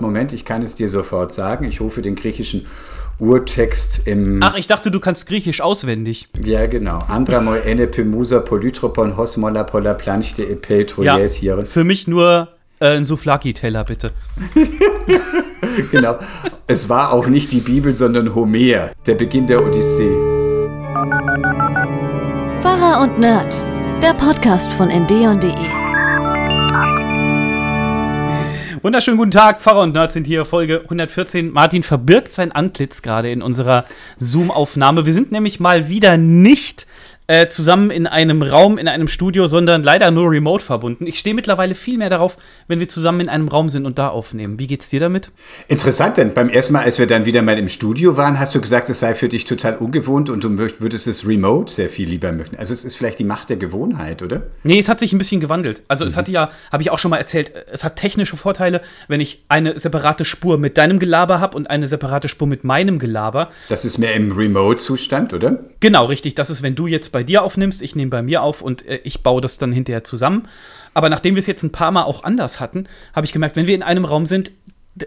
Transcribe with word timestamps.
Moment, 0.00 0.32
ich 0.32 0.44
kann 0.44 0.62
es 0.62 0.76
dir 0.76 0.88
sofort 0.88 1.32
sagen. 1.32 1.64
Ich 1.64 1.80
rufe 1.80 2.02
den 2.02 2.14
griechischen 2.14 2.66
Urtext 3.18 4.02
im. 4.06 4.40
Ach, 4.40 4.56
ich 4.56 4.68
dachte, 4.68 4.92
du 4.92 5.00
kannst 5.00 5.26
Griechisch 5.26 5.60
auswendig. 5.60 6.28
Ja, 6.40 6.66
genau. 6.66 7.00
Andra 7.08 7.40
moi 7.40 7.58
ene 7.58 7.88
pemusa 7.88 8.38
polytropon 8.38 9.16
hosmola 9.16 9.64
pola 9.64 9.94
planchte 9.94 10.48
epel 10.48 10.86
ja, 11.02 11.18
Für 11.64 11.82
mich 11.82 12.06
nur 12.06 12.46
äh, 12.78 12.96
ein 12.96 13.04
Souflaki-Teller, 13.04 13.82
bitte. 13.82 14.12
genau. 15.90 16.20
Es 16.68 16.88
war 16.88 17.12
auch 17.12 17.26
nicht 17.26 17.50
die 17.50 17.60
Bibel, 17.60 17.92
sondern 17.92 18.36
Homer, 18.36 18.92
der 19.04 19.14
Beginn 19.16 19.48
der 19.48 19.66
Odyssee. 19.66 20.16
Pfarrer 22.62 23.02
und 23.02 23.18
Nerd, 23.18 23.52
der 24.00 24.14
Podcast 24.14 24.70
von 24.70 24.90
ndeon.de. 24.90 25.87
Wunderschönen 28.80 29.18
guten 29.18 29.32
Tag, 29.32 29.60
Pfarrer 29.60 29.80
und 29.80 29.94
Nerds 29.94 30.14
sind 30.14 30.26
hier, 30.26 30.44
Folge 30.44 30.82
114. 30.84 31.50
Martin 31.50 31.82
verbirgt 31.82 32.32
sein 32.32 32.52
Antlitz 32.52 33.02
gerade 33.02 33.28
in 33.28 33.42
unserer 33.42 33.84
Zoom-Aufnahme. 34.18 35.04
Wir 35.04 35.12
sind 35.12 35.32
nämlich 35.32 35.58
mal 35.58 35.88
wieder 35.88 36.16
nicht 36.16 36.86
äh, 37.28 37.48
zusammen 37.48 37.90
in 37.90 38.06
einem 38.06 38.42
Raum, 38.42 38.78
in 38.78 38.88
einem 38.88 39.06
Studio, 39.06 39.46
sondern 39.46 39.82
leider 39.82 40.10
nur 40.10 40.30
remote 40.30 40.64
verbunden. 40.64 41.06
Ich 41.06 41.18
stehe 41.18 41.34
mittlerweile 41.34 41.74
viel 41.74 41.98
mehr 41.98 42.08
darauf, 42.08 42.38
wenn 42.68 42.80
wir 42.80 42.88
zusammen 42.88 43.20
in 43.20 43.28
einem 43.28 43.48
Raum 43.48 43.68
sind 43.68 43.84
und 43.84 43.98
da 43.98 44.08
aufnehmen. 44.08 44.58
Wie 44.58 44.66
geht's 44.66 44.88
dir 44.88 44.98
damit? 44.98 45.30
Interessant, 45.68 46.16
denn 46.16 46.32
beim 46.32 46.48
ersten 46.48 46.72
Mal, 46.72 46.84
als 46.84 46.98
wir 46.98 47.06
dann 47.06 47.26
wieder 47.26 47.42
mal 47.42 47.58
im 47.58 47.68
Studio 47.68 48.16
waren, 48.16 48.40
hast 48.40 48.54
du 48.54 48.60
gesagt, 48.62 48.88
es 48.88 49.00
sei 49.00 49.14
für 49.14 49.28
dich 49.28 49.44
total 49.44 49.76
ungewohnt 49.76 50.30
und 50.30 50.42
du 50.42 50.58
würdest 50.58 51.06
es 51.06 51.26
remote 51.26 51.70
sehr 51.70 51.90
viel 51.90 52.08
lieber 52.08 52.32
möchten. 52.32 52.56
Also 52.56 52.72
es 52.72 52.84
ist 52.84 52.96
vielleicht 52.96 53.18
die 53.18 53.24
Macht 53.24 53.50
der 53.50 53.58
Gewohnheit, 53.58 54.22
oder? 54.22 54.44
Nee, 54.62 54.78
es 54.78 54.88
hat 54.88 54.98
sich 54.98 55.12
ein 55.12 55.18
bisschen 55.18 55.40
gewandelt. 55.40 55.82
Also 55.86 56.06
mhm. 56.06 56.08
es 56.08 56.16
hatte 56.16 56.32
ja, 56.32 56.50
habe 56.72 56.82
ich 56.82 56.90
auch 56.90 56.98
schon 56.98 57.10
mal 57.10 57.18
erzählt, 57.18 57.52
es 57.70 57.84
hat 57.84 57.96
technische 57.96 58.38
Vorteile, 58.38 58.80
wenn 59.06 59.20
ich 59.20 59.44
eine 59.48 59.78
separate 59.78 60.24
Spur 60.24 60.56
mit 60.56 60.78
deinem 60.78 60.98
Gelaber 60.98 61.40
habe 61.40 61.58
und 61.58 61.68
eine 61.68 61.88
separate 61.88 62.28
Spur 62.28 62.48
mit 62.48 62.64
meinem 62.64 62.98
Gelaber. 62.98 63.50
Das 63.68 63.84
ist 63.84 63.98
mehr 63.98 64.14
im 64.14 64.32
Remote-Zustand, 64.32 65.34
oder? 65.34 65.58
Genau, 65.80 66.06
richtig. 66.06 66.34
Das 66.34 66.48
ist, 66.48 66.62
wenn 66.62 66.74
du 66.74 66.86
jetzt 66.86 67.12
bei 67.12 67.17
bei 67.18 67.24
dir 67.24 67.42
aufnimmst, 67.42 67.82
ich 67.82 67.96
nehme 67.96 68.10
bei 68.12 68.22
mir 68.22 68.44
auf 68.44 68.62
und 68.62 68.86
äh, 68.86 69.00
ich 69.02 69.24
baue 69.24 69.40
das 69.40 69.58
dann 69.58 69.72
hinterher 69.72 70.04
zusammen. 70.04 70.46
Aber 70.94 71.08
nachdem 71.08 71.34
wir 71.34 71.40
es 71.40 71.48
jetzt 71.48 71.64
ein 71.64 71.72
paar 71.72 71.90
Mal 71.90 72.04
auch 72.04 72.22
anders 72.22 72.60
hatten, 72.60 72.86
habe 73.12 73.26
ich 73.26 73.32
gemerkt, 73.32 73.56
wenn 73.56 73.66
wir 73.66 73.74
in 73.74 73.82
einem 73.82 74.04
Raum 74.04 74.24
sind, 74.24 74.52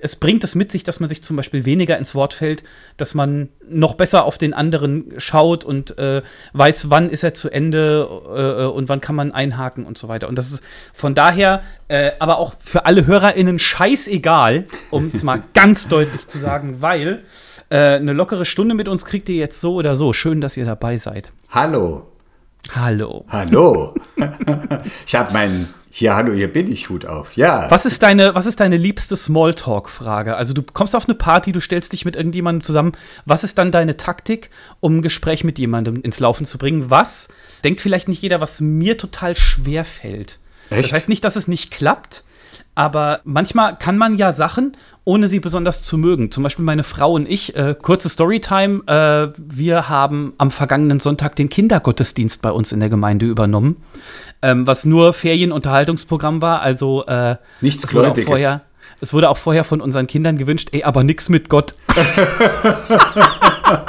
es 0.01 0.17
bringt 0.17 0.43
es 0.43 0.53
mit 0.53 0.73
sich, 0.73 0.83
dass 0.83 0.99
man 0.99 1.07
sich 1.07 1.23
zum 1.23 1.37
Beispiel 1.37 1.63
weniger 1.63 1.97
ins 1.97 2.13
Wort 2.13 2.33
fällt, 2.33 2.63
dass 2.97 3.13
man 3.13 3.47
noch 3.65 3.93
besser 3.93 4.25
auf 4.25 4.37
den 4.37 4.53
anderen 4.53 5.13
schaut 5.19 5.63
und 5.63 5.97
äh, 5.97 6.21
weiß, 6.51 6.89
wann 6.89 7.09
ist 7.09 7.23
er 7.23 7.33
zu 7.33 7.49
Ende 7.49 8.07
äh, 8.09 8.65
und 8.65 8.89
wann 8.89 8.99
kann 8.99 9.15
man 9.15 9.31
einhaken 9.31 9.85
und 9.85 9.97
so 9.97 10.09
weiter. 10.09 10.27
Und 10.27 10.35
das 10.35 10.51
ist 10.51 10.61
von 10.93 11.15
daher 11.15 11.63
äh, 11.87 12.11
aber 12.19 12.39
auch 12.39 12.55
für 12.59 12.85
alle 12.85 13.05
HörerInnen 13.05 13.57
scheißegal, 13.57 14.65
um 14.89 15.07
es 15.07 15.23
mal 15.23 15.41
ganz 15.53 15.87
deutlich 15.87 16.27
zu 16.27 16.39
sagen, 16.39 16.81
weil 16.81 17.23
äh, 17.71 17.95
eine 17.95 18.13
lockere 18.13 18.45
Stunde 18.45 18.75
mit 18.75 18.87
uns 18.87 19.05
kriegt 19.05 19.29
ihr 19.29 19.35
jetzt 19.35 19.61
so 19.61 19.75
oder 19.75 19.95
so. 19.95 20.13
Schön, 20.13 20.41
dass 20.41 20.57
ihr 20.57 20.65
dabei 20.65 20.97
seid. 20.97 21.31
Hallo. 21.49 22.03
Hallo. 22.75 23.25
Hallo. 23.29 23.95
ich 25.07 25.15
habe 25.15 25.33
meinen 25.33 25.73
hier, 25.89 26.15
hallo, 26.15 26.33
hier 26.33 26.51
bin 26.51 26.71
ich 26.71 26.89
Hut 26.89 27.05
auf. 27.05 27.35
Ja. 27.35 27.69
Was 27.69 27.85
ist 27.85 28.03
deine, 28.03 28.35
was 28.35 28.45
ist 28.45 28.59
deine 28.59 28.77
liebste 28.77 29.15
Smalltalk-Frage? 29.15 30.35
Also 30.35 30.53
du 30.53 30.63
kommst 30.63 30.95
auf 30.95 31.07
eine 31.07 31.15
Party, 31.15 31.51
du 31.51 31.59
stellst 31.59 31.91
dich 31.91 32.05
mit 32.05 32.15
irgendjemandem 32.15 32.63
zusammen. 32.63 32.93
Was 33.25 33.43
ist 33.43 33.57
dann 33.57 33.71
deine 33.71 33.97
Taktik, 33.97 34.51
um 34.79 34.97
ein 34.97 35.01
Gespräch 35.01 35.43
mit 35.43 35.59
jemandem 35.59 36.01
ins 36.01 36.19
Laufen 36.19 36.45
zu 36.45 36.57
bringen? 36.57 36.89
Was 36.89 37.29
denkt 37.63 37.81
vielleicht 37.81 38.07
nicht 38.07 38.21
jeder, 38.21 38.39
was 38.39 38.61
mir 38.61 38.97
total 38.97 39.35
schwer 39.35 39.83
fällt? 39.83 40.39
Echt? 40.69 40.85
Das 40.85 40.93
heißt 40.93 41.09
nicht, 41.09 41.25
dass 41.25 41.35
es 41.35 41.49
nicht 41.49 41.71
klappt, 41.71 42.23
aber 42.75 43.21
manchmal 43.23 43.77
kann 43.77 43.97
man 43.97 44.15
ja 44.15 44.31
Sachen, 44.31 44.77
ohne 45.03 45.27
sie 45.27 45.39
besonders 45.39 45.83
zu 45.83 45.97
mögen. 45.97 46.31
Zum 46.31 46.43
Beispiel 46.43 46.63
meine 46.63 46.83
Frau 46.83 47.13
und 47.13 47.27
ich, 47.27 47.55
äh, 47.55 47.75
kurze 47.79 48.07
Storytime, 48.09 48.83
äh, 48.85 49.33
wir 49.37 49.89
haben 49.89 50.33
am 50.37 50.51
vergangenen 50.51 50.99
Sonntag 50.99 51.35
den 51.35 51.49
Kindergottesdienst 51.49 52.41
bei 52.41 52.51
uns 52.51 52.71
in 52.71 52.79
der 52.79 52.89
Gemeinde 52.89 53.25
übernommen, 53.25 53.77
ähm, 54.41 54.67
was 54.67 54.85
nur 54.85 55.13
Ferienunterhaltungsprogramm 55.13 56.41
war, 56.41 56.61
also 56.61 57.05
äh, 57.05 57.37
nichts 57.61 57.87
Gläubiges. 57.87 58.25
Vorher, 58.25 58.61
es 58.99 59.13
wurde 59.13 59.29
auch 59.29 59.37
vorher 59.37 59.63
von 59.63 59.81
unseren 59.81 60.07
Kindern 60.07 60.37
gewünscht, 60.37 60.69
ey, 60.71 60.83
aber 60.83 61.03
nix 61.03 61.29
mit 61.29 61.49
Gott. 61.49 61.75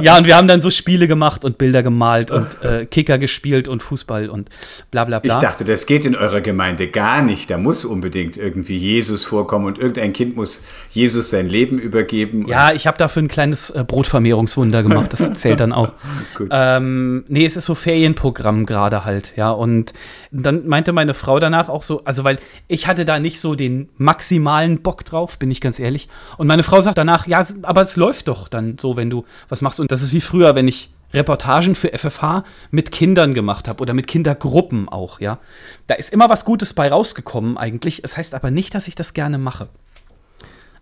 ja, 0.00 0.18
und 0.18 0.26
wir 0.26 0.36
haben 0.36 0.48
dann 0.48 0.62
so 0.62 0.70
Spiele 0.70 1.08
gemacht 1.08 1.44
und 1.44 1.58
Bilder 1.58 1.82
gemalt 1.82 2.30
und 2.30 2.62
äh, 2.62 2.86
Kicker 2.86 3.18
gespielt 3.18 3.68
und 3.68 3.82
Fußball 3.82 4.28
und 4.28 4.48
bla 4.90 5.04
bla 5.04 5.18
bla. 5.18 5.34
Ich 5.34 5.40
dachte, 5.40 5.64
das 5.64 5.86
geht 5.86 6.04
in 6.04 6.14
eurer 6.16 6.40
Gemeinde 6.40 6.88
gar 6.88 7.22
nicht. 7.22 7.50
Da 7.50 7.58
muss 7.58 7.84
unbedingt 7.84 8.36
irgendwie 8.36 8.76
Jesus 8.76 9.24
vorkommen 9.24 9.66
und 9.66 9.78
irgendein 9.78 10.12
Kind 10.12 10.36
muss 10.36 10.62
Jesus 10.92 11.30
sein 11.30 11.48
Leben 11.48 11.78
übergeben. 11.78 12.46
Ja, 12.46 12.72
ich 12.72 12.86
habe 12.86 12.98
dafür 12.98 13.22
ein 13.22 13.28
kleines 13.28 13.70
äh, 13.70 13.84
Brotvermehrungswunder 13.86 14.82
gemacht. 14.82 15.12
Das 15.12 15.32
zählt 15.34 15.60
dann 15.60 15.72
auch. 15.72 15.92
ähm, 16.50 17.24
nee, 17.28 17.44
es 17.44 17.56
ist 17.56 17.66
so 17.66 17.74
Ferienprogramm 17.74 18.66
gerade 18.66 19.04
halt, 19.04 19.34
ja. 19.36 19.50
Und 19.50 19.92
dann 20.30 20.66
meinte 20.66 20.92
meine 20.92 21.14
Frau 21.14 21.38
danach 21.40 21.68
auch 21.68 21.82
so, 21.82 22.04
also 22.04 22.24
weil 22.24 22.38
ich 22.68 22.86
hatte 22.86 23.04
da 23.04 23.18
nicht 23.18 23.40
so 23.40 23.54
den 23.54 23.88
maximalen 23.96 24.82
Bock 24.82 25.04
drauf, 25.04 25.38
bin 25.38 25.50
ich 25.50 25.60
ganz 25.60 25.78
ehrlich. 25.78 26.08
Und 26.38 26.46
meine 26.46 26.62
Frau 26.62 26.80
sagt 26.80 26.91
danach, 26.94 27.26
ja, 27.26 27.46
aber 27.62 27.82
es 27.82 27.96
läuft 27.96 28.28
doch 28.28 28.48
dann 28.48 28.78
so, 28.78 28.96
wenn 28.96 29.10
du 29.10 29.24
was 29.48 29.62
machst. 29.62 29.80
Und 29.80 29.90
das 29.92 30.02
ist 30.02 30.12
wie 30.12 30.20
früher, 30.20 30.54
wenn 30.54 30.68
ich 30.68 30.90
Reportagen 31.14 31.74
für 31.74 31.96
FFH 31.96 32.44
mit 32.70 32.90
Kindern 32.90 33.34
gemacht 33.34 33.68
habe 33.68 33.82
oder 33.82 33.94
mit 33.94 34.06
Kindergruppen 34.06 34.88
auch, 34.88 35.20
ja. 35.20 35.38
Da 35.86 35.94
ist 35.94 36.12
immer 36.12 36.28
was 36.30 36.44
Gutes 36.44 36.72
bei 36.72 36.88
rausgekommen 36.88 37.58
eigentlich. 37.58 38.02
Es 38.04 38.16
heißt 38.16 38.34
aber 38.34 38.50
nicht, 38.50 38.74
dass 38.74 38.88
ich 38.88 38.94
das 38.94 39.12
gerne 39.12 39.38
mache. 39.38 39.68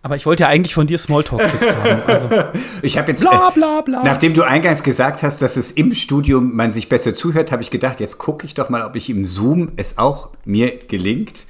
Aber 0.03 0.15
ich 0.15 0.25
wollte 0.25 0.43
ja 0.43 0.49
eigentlich 0.49 0.73
von 0.73 0.87
dir 0.87 0.97
Smalltalk-Tipps 0.97 1.75
haben. 1.75 2.01
Also. 2.07 2.29
Ich 2.81 2.97
habe 2.97 3.11
jetzt, 3.11 3.21
bla, 3.21 3.51
bla, 3.51 3.81
bla. 3.81 4.01
nachdem 4.03 4.33
du 4.33 4.41
eingangs 4.41 4.81
gesagt 4.81 5.21
hast, 5.21 5.43
dass 5.43 5.57
es 5.57 5.69
im 5.71 5.93
Studium 5.93 6.55
man 6.55 6.71
sich 6.71 6.89
besser 6.89 7.13
zuhört, 7.13 7.51
habe 7.51 7.61
ich 7.61 7.69
gedacht, 7.69 7.99
jetzt 7.99 8.17
gucke 8.17 8.45
ich 8.45 8.55
doch 8.55 8.69
mal, 8.69 8.83
ob 8.83 8.95
ich 8.95 9.09
im 9.09 9.25
Zoom 9.25 9.73
es 9.75 9.99
auch 9.99 10.29
mir 10.43 10.75
gelingt, 10.87 11.45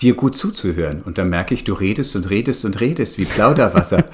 dir 0.00 0.14
gut 0.14 0.36
zuzuhören. 0.36 1.02
Und 1.02 1.18
dann 1.18 1.28
merke 1.28 1.52
ich, 1.52 1.64
du 1.64 1.74
redest 1.74 2.16
und 2.16 2.30
redest 2.30 2.64
und 2.64 2.80
redest 2.80 3.18
wie 3.18 3.26
Plauderwasser. 3.26 4.04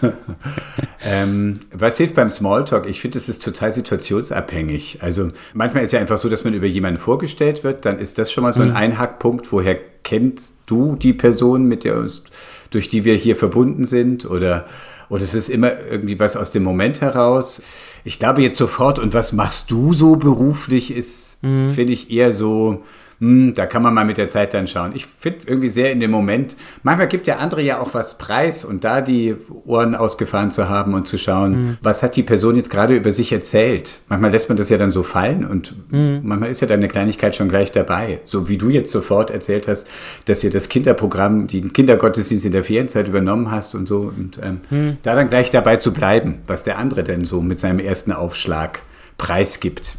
ähm, 1.04 1.60
was 1.72 1.98
hilft 1.98 2.16
beim 2.16 2.30
Smalltalk? 2.30 2.86
Ich 2.86 3.00
finde, 3.00 3.18
es 3.18 3.28
ist 3.28 3.44
total 3.44 3.72
situationsabhängig. 3.72 4.98
Also 5.02 5.30
manchmal 5.54 5.84
ist 5.84 5.92
ja 5.92 6.00
einfach 6.00 6.18
so, 6.18 6.28
dass 6.28 6.42
man 6.42 6.52
über 6.52 6.66
jemanden 6.66 6.98
vorgestellt 6.98 7.62
wird, 7.62 7.84
dann 7.84 7.98
ist 7.98 8.18
das 8.18 8.32
schon 8.32 8.42
mal 8.42 8.52
so 8.52 8.62
ein 8.62 8.70
mhm. 8.70 8.76
Einhackpunkt, 8.76 9.52
woher 9.52 9.78
kennst 10.02 10.56
du 10.66 10.96
die 10.96 11.12
Person, 11.12 11.66
mit 11.66 11.84
der 11.84 11.96
uns, 11.96 12.24
durch 12.70 12.88
die 12.88 13.04
wir 13.04 13.14
hier 13.14 13.36
verbunden 13.36 13.84
sind? 13.84 14.28
Oder, 14.28 14.66
oder 15.08 15.22
es 15.22 15.34
ist 15.34 15.48
immer 15.48 15.78
irgendwie 15.80 16.18
was 16.18 16.36
aus 16.36 16.50
dem 16.50 16.64
Moment 16.64 17.00
heraus. 17.00 17.62
Ich 18.02 18.18
glaube 18.18 18.42
jetzt 18.42 18.56
sofort, 18.56 18.98
und 18.98 19.14
was 19.14 19.32
machst 19.32 19.70
du 19.70 19.92
so 19.92 20.16
beruflich, 20.16 20.92
ist, 20.92 21.38
mhm. 21.42 21.70
finde 21.72 21.92
ich, 21.92 22.10
eher 22.10 22.32
so 22.32 22.82
hm, 23.18 23.54
da 23.54 23.66
kann 23.66 23.82
man 23.82 23.94
mal 23.94 24.04
mit 24.04 24.18
der 24.18 24.28
Zeit 24.28 24.52
dann 24.52 24.68
schauen. 24.68 24.92
Ich 24.94 25.06
finde 25.06 25.40
irgendwie 25.46 25.68
sehr 25.68 25.90
in 25.90 26.00
dem 26.00 26.10
Moment, 26.10 26.56
manchmal 26.82 27.08
gibt 27.08 27.26
der 27.26 27.40
andere 27.40 27.62
ja 27.62 27.80
auch 27.80 27.94
was 27.94 28.18
preis 28.18 28.64
und 28.64 28.84
da 28.84 29.00
die 29.00 29.36
Ohren 29.64 29.94
ausgefahren 29.94 30.50
zu 30.50 30.68
haben 30.68 30.92
und 30.92 31.06
zu 31.06 31.16
schauen, 31.16 31.50
mhm. 31.50 31.78
was 31.82 32.02
hat 32.02 32.16
die 32.16 32.22
Person 32.22 32.56
jetzt 32.56 32.70
gerade 32.70 32.94
über 32.94 33.12
sich 33.12 33.32
erzählt. 33.32 34.00
Manchmal 34.08 34.32
lässt 34.32 34.48
man 34.48 34.58
das 34.58 34.68
ja 34.68 34.76
dann 34.76 34.90
so 34.90 35.02
fallen 35.02 35.46
und 35.46 35.74
mhm. 35.90 36.20
manchmal 36.24 36.50
ist 36.50 36.60
ja 36.60 36.66
dann 36.66 36.80
eine 36.80 36.88
Kleinigkeit 36.88 37.34
schon 37.34 37.48
gleich 37.48 37.72
dabei. 37.72 38.20
So 38.24 38.48
wie 38.48 38.58
du 38.58 38.68
jetzt 38.68 38.92
sofort 38.92 39.30
erzählt 39.30 39.66
hast, 39.66 39.88
dass 40.26 40.44
ihr 40.44 40.50
das 40.50 40.68
Kinderprogramm, 40.68 41.46
die 41.46 41.62
Kindergottesdienst 41.62 42.44
in 42.44 42.52
der 42.52 42.64
Ferienzeit 42.64 43.08
übernommen 43.08 43.50
hast 43.50 43.74
und 43.74 43.88
so 43.88 44.12
und 44.16 44.38
ähm, 44.42 44.60
mhm. 44.68 44.96
da 45.02 45.14
dann 45.14 45.30
gleich 45.30 45.50
dabei 45.50 45.76
zu 45.76 45.92
bleiben, 45.92 46.40
was 46.46 46.64
der 46.64 46.78
andere 46.78 47.02
denn 47.02 47.24
so 47.24 47.40
mit 47.40 47.58
seinem 47.58 47.78
ersten 47.78 48.12
Aufschlag 48.12 48.80
preisgibt. 49.16 49.96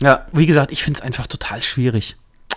Ja, 0.00 0.26
wie 0.32 0.46
gesagt, 0.46 0.72
ich 0.72 0.82
finde 0.82 0.98
es 0.98 1.04
einfach 1.04 1.26
total 1.26 1.62
schwierig. 1.62 2.16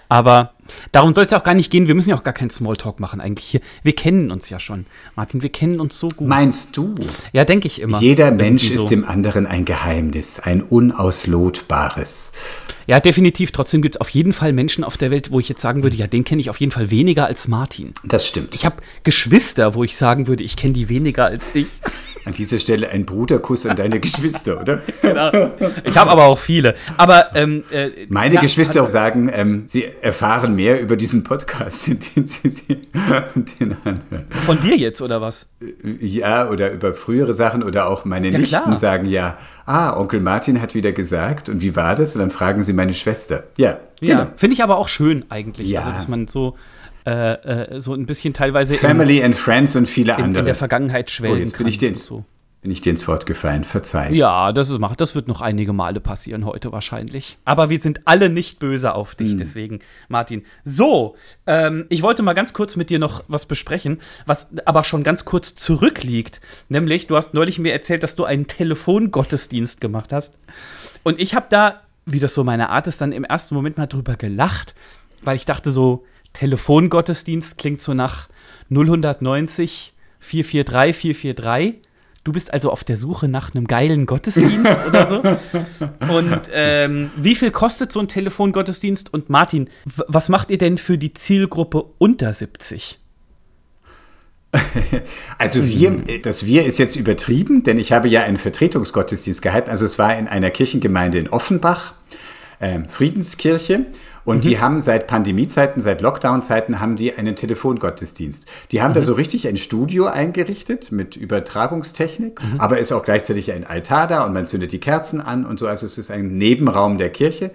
Aber 0.10 0.52
darum 0.92 1.14
soll 1.14 1.24
es 1.26 1.32
ja 1.32 1.40
auch 1.40 1.44
gar 1.44 1.54
nicht 1.54 1.72
gehen. 1.72 1.88
Wir 1.88 1.96
müssen 1.96 2.10
ja 2.10 2.18
auch 2.18 2.24
gar 2.24 2.34
keinen 2.34 2.50
Smalltalk 2.50 3.00
machen 3.00 3.22
eigentlich 3.22 3.48
hier. 3.48 3.62
Wir 3.84 3.94
kennen 3.94 4.32
uns 4.32 4.50
ja 4.50 4.60
schon. 4.60 4.86
Martin, 5.16 5.42
wir 5.42 5.50
kennen 5.50 5.80
uns 5.80 6.00
so 6.00 6.10
gut. 6.10 6.28
Meinst 6.28 6.76
du? 6.78 6.96
Ja, 7.34 7.46
denke 7.46 7.68
ich 7.68 7.82
immer. 7.82 8.00
Jeder 8.00 8.32
Mensch 8.32 8.70
so. 8.70 8.84
ist 8.84 8.92
dem 8.92 9.06
anderen 9.06 9.46
ein 9.46 9.66
Geheimnis, 9.66 10.40
ein 10.40 10.62
unauslotbares. 10.62 12.32
Ja, 12.88 13.02
definitiv. 13.02 13.52
Trotzdem 13.52 13.82
gibt 13.82 13.96
es 13.96 14.02
auf 14.02 14.10
jeden 14.10 14.32
Fall 14.32 14.54
Menschen 14.54 14.86
auf 14.86 14.96
der 14.96 15.12
Welt, 15.12 15.30
wo 15.30 15.42
ich 15.42 15.50
jetzt 15.50 15.62
sagen 15.62 15.84
würde, 15.84 15.98
ja, 15.98 16.08
den 16.08 16.24
kenne 16.24 16.40
ich 16.40 16.50
auf 16.50 16.60
jeden 16.60 16.72
Fall 16.72 16.90
weniger 16.90 17.26
als 17.26 17.50
Martin. 17.50 17.94
Das 18.06 18.26
stimmt. 18.26 18.56
Ich 18.56 18.66
habe 18.66 18.78
Geschwister, 19.04 19.76
wo 19.76 19.84
ich 19.84 19.98
sagen 19.98 20.28
würde, 20.28 20.44
ich 20.44 20.56
kenne 20.56 20.74
die 20.74 20.88
weniger 20.88 21.26
als 21.26 21.52
dich. 21.52 21.68
An 22.24 22.34
dieser 22.34 22.60
Stelle 22.60 22.90
ein 22.90 23.06
Bruderkuss 23.06 23.66
an 23.66 23.78
deine 23.78 24.02
Geschwister, 24.02 24.60
oder? 24.60 24.82
genau. 25.02 25.32
Ich 25.86 25.96
habe 25.96 26.12
aber 26.12 26.26
auch 26.26 26.40
viele. 26.40 26.76
Aber 26.98 27.34
ähm, 27.36 27.64
äh, 27.72 27.90
meine 28.10 28.36
ja, 28.36 28.42
Geschwister 28.42 28.84
hat, 28.84 28.92
sagen, 28.92 29.30
ähm, 29.34 29.64
sie 29.66 29.86
erfahren 29.86 30.54
mehr 30.58 30.82
über 30.82 30.98
diesen 30.98 31.24
Podcast, 31.24 31.88
den 32.16 32.28
sie, 32.28 32.50
den 33.60 33.78
anhören. 33.84 34.26
Von 34.30 34.60
dir 34.60 34.76
jetzt 34.76 35.02
oder 35.02 35.22
was? 35.22 35.48
Ja, 36.02 36.50
oder 36.50 36.72
über 36.72 36.94
frühere 36.94 37.34
Sachen 37.34 37.64
oder 37.64 37.88
auch 37.88 38.04
meine 38.04 38.30
ja, 38.30 38.38
Nichten 38.38 38.56
klar. 38.56 38.76
sagen 38.76 39.08
ja, 39.08 39.38
ah, 39.66 39.98
Onkel 39.98 40.20
Martin 40.20 40.62
hat 40.62 40.76
wieder 40.76 40.92
gesagt 40.92 41.48
und 41.48 41.62
wie 41.62 41.76
war 41.76 41.96
das? 41.96 42.16
Und 42.16 42.22
dann 42.22 42.32
fragen 42.32 42.62
sie 42.64 42.74
meine 42.74 42.94
Schwester. 42.94 43.46
Ja, 43.58 43.80
genau. 44.02 44.14
Ja, 44.14 44.32
finde 44.36 44.56
ich 44.56 44.64
aber 44.64 44.78
auch 44.78 44.90
schön 44.90 45.26
eigentlich, 45.30 45.70
ja. 45.70 45.80
also 45.80 45.92
dass 45.92 46.08
man 46.08 46.28
so 46.28 46.56
äh, 47.06 47.34
äh, 47.76 47.80
so 47.80 47.94
ein 47.94 48.06
bisschen 48.06 48.34
teilweise 48.34 48.74
Family 48.74 49.24
and 49.24 49.36
Friends 49.36 49.78
und 49.78 49.88
viele 49.88 50.14
in, 50.18 50.24
andere. 50.24 50.42
in 50.42 50.46
der 50.46 50.56
Vergangenheit 50.56 51.10
schwelgen 51.10 51.38
oh, 51.38 51.40
jetzt 51.40 51.58
bin 51.58 51.68
ich 51.68 51.82
und 51.82 51.96
so. 51.96 52.26
Bin 52.68 52.74
ich 52.74 52.82
dir 52.82 52.90
ins 52.90 53.08
Wort 53.08 53.26
gefallen. 53.26 53.64
Verzeih. 53.64 54.12
Ja, 54.12 54.52
das 54.52 54.70
ist 54.70 54.78
macht. 54.80 55.00
Das 55.00 55.16
wird 55.16 55.30
noch 55.30 55.40
einige 55.40 55.72
Male 55.72 56.02
passieren 56.02 56.44
heute 56.44 56.74
wahrscheinlich. 56.74 57.38
Aber 57.46 57.70
wir 57.70 57.80
sind 57.80 58.02
alle 58.04 58.30
nicht 58.30 58.60
böse 58.60 58.94
auf 58.94 59.16
dich, 59.16 59.32
Hm. 59.32 59.38
deswegen, 59.38 59.80
Martin. 60.10 60.44
So, 60.66 61.16
ähm, 61.46 61.86
ich 61.88 62.02
wollte 62.02 62.24
mal 62.24 62.34
ganz 62.34 62.52
kurz 62.52 62.76
mit 62.76 62.90
dir 62.90 63.00
noch 63.00 63.24
was 63.30 63.46
besprechen, 63.46 64.02
was 64.26 64.48
aber 64.66 64.84
schon 64.84 65.04
ganz 65.04 65.24
kurz 65.24 65.56
zurückliegt. 65.56 66.42
Nämlich, 66.68 67.08
du 67.08 67.16
hast 67.16 67.34
neulich 67.34 67.58
mir 67.58 67.72
erzählt, 67.72 68.04
dass 68.04 68.18
du 68.18 68.26
einen 68.26 68.48
Telefongottesdienst 68.48 69.80
gemacht 69.80 70.12
hast. 70.12 70.34
Und 71.04 71.22
ich 71.22 71.36
habe 71.36 71.46
da, 71.50 71.84
wie 72.06 72.20
das 72.20 72.34
so 72.34 72.44
meine 72.44 72.68
Art 72.68 72.88
ist, 72.88 73.00
dann 73.00 73.14
im 73.14 73.24
ersten 73.24 73.56
Moment 73.56 73.78
mal 73.78 73.88
drüber 73.88 74.18
gelacht, 74.18 74.76
weil 75.24 75.38
ich 75.38 75.46
dachte 75.46 75.72
so, 75.72 76.04
Telefongottesdienst 76.34 77.58
klingt 77.58 77.82
so 77.82 77.94
nach 77.94 78.28
090 78.70 79.94
443 80.20 81.16
443. 81.18 81.82
Du 82.28 82.34
bist 82.34 82.54
also 82.54 82.72
auf 82.72 82.84
der 82.84 82.98
Suche 82.98 83.30
nach 83.30 83.56
einem 83.56 83.68
geilen 83.68 84.06
Gottesdienst 84.06 84.86
oder 84.86 85.08
so. 85.08 85.24
Und 86.14 86.42
ähm, 86.52 87.10
wie 87.16 87.36
viel 87.36 87.52
kostet 87.52 87.94
so 87.94 88.02
ein 88.02 88.10
Telefongottesdienst? 88.10 89.14
Und 89.14 89.30
Martin, 89.30 89.70
was 89.86 90.28
macht 90.28 90.52
ihr 90.52 90.58
denn 90.58 90.78
für 90.78 90.98
die 90.98 91.14
Zielgruppe 91.14 91.86
unter 92.00 92.34
70? 92.34 93.00
Also 95.38 95.66
wir, 95.66 96.04
das 96.22 96.46
Wir 96.46 96.66
ist 96.66 96.80
jetzt 96.80 96.98
übertrieben, 96.98 97.64
denn 97.64 97.80
ich 97.80 97.94
habe 97.94 98.10
ja 98.10 98.24
einen 98.24 98.38
Vertretungsgottesdienst 98.38 99.42
gehalten. 99.42 99.70
Also 99.70 99.86
es 99.86 99.98
war 99.98 100.18
in 100.18 100.28
einer 100.28 100.50
Kirchengemeinde 100.50 101.20
in 101.20 101.30
Offenbach, 101.30 101.94
ähm, 102.60 102.90
Friedenskirche. 102.90 103.86
Und 104.28 104.44
die 104.44 104.60
haben 104.60 104.82
seit 104.82 105.08
Pandemiezeiten, 105.08 105.82
seit 105.82 106.02
Lockdown-Zeiten, 106.02 106.82
haben 106.82 106.98
die 106.98 107.14
einen 107.14 107.38
Telefongottesdienst. 107.38 108.46
Die 108.72 108.82
haben 108.82 108.94
da 108.94 109.02
so 109.02 109.14
richtig 109.14 109.48
ein 109.48 109.56
Studio 109.56 110.08
eingerichtet 110.08 110.92
mit 110.92 111.16
Übertragungstechnik, 111.16 112.42
aber 112.58 112.78
ist 112.78 112.92
auch 112.92 113.06
gleichzeitig 113.06 113.54
ein 113.54 113.66
Altar 113.66 114.06
da 114.06 114.26
und 114.26 114.34
man 114.34 114.46
zündet 114.46 114.74
die 114.74 114.80
Kerzen 114.80 115.22
an 115.22 115.46
und 115.46 115.60
so. 115.60 115.68
Also 115.68 115.86
es 115.86 115.98
ist 115.98 116.12
ein 116.12 116.38
Nebenraum 116.38 116.98
der 116.98 117.10
Kirche. 117.10 117.52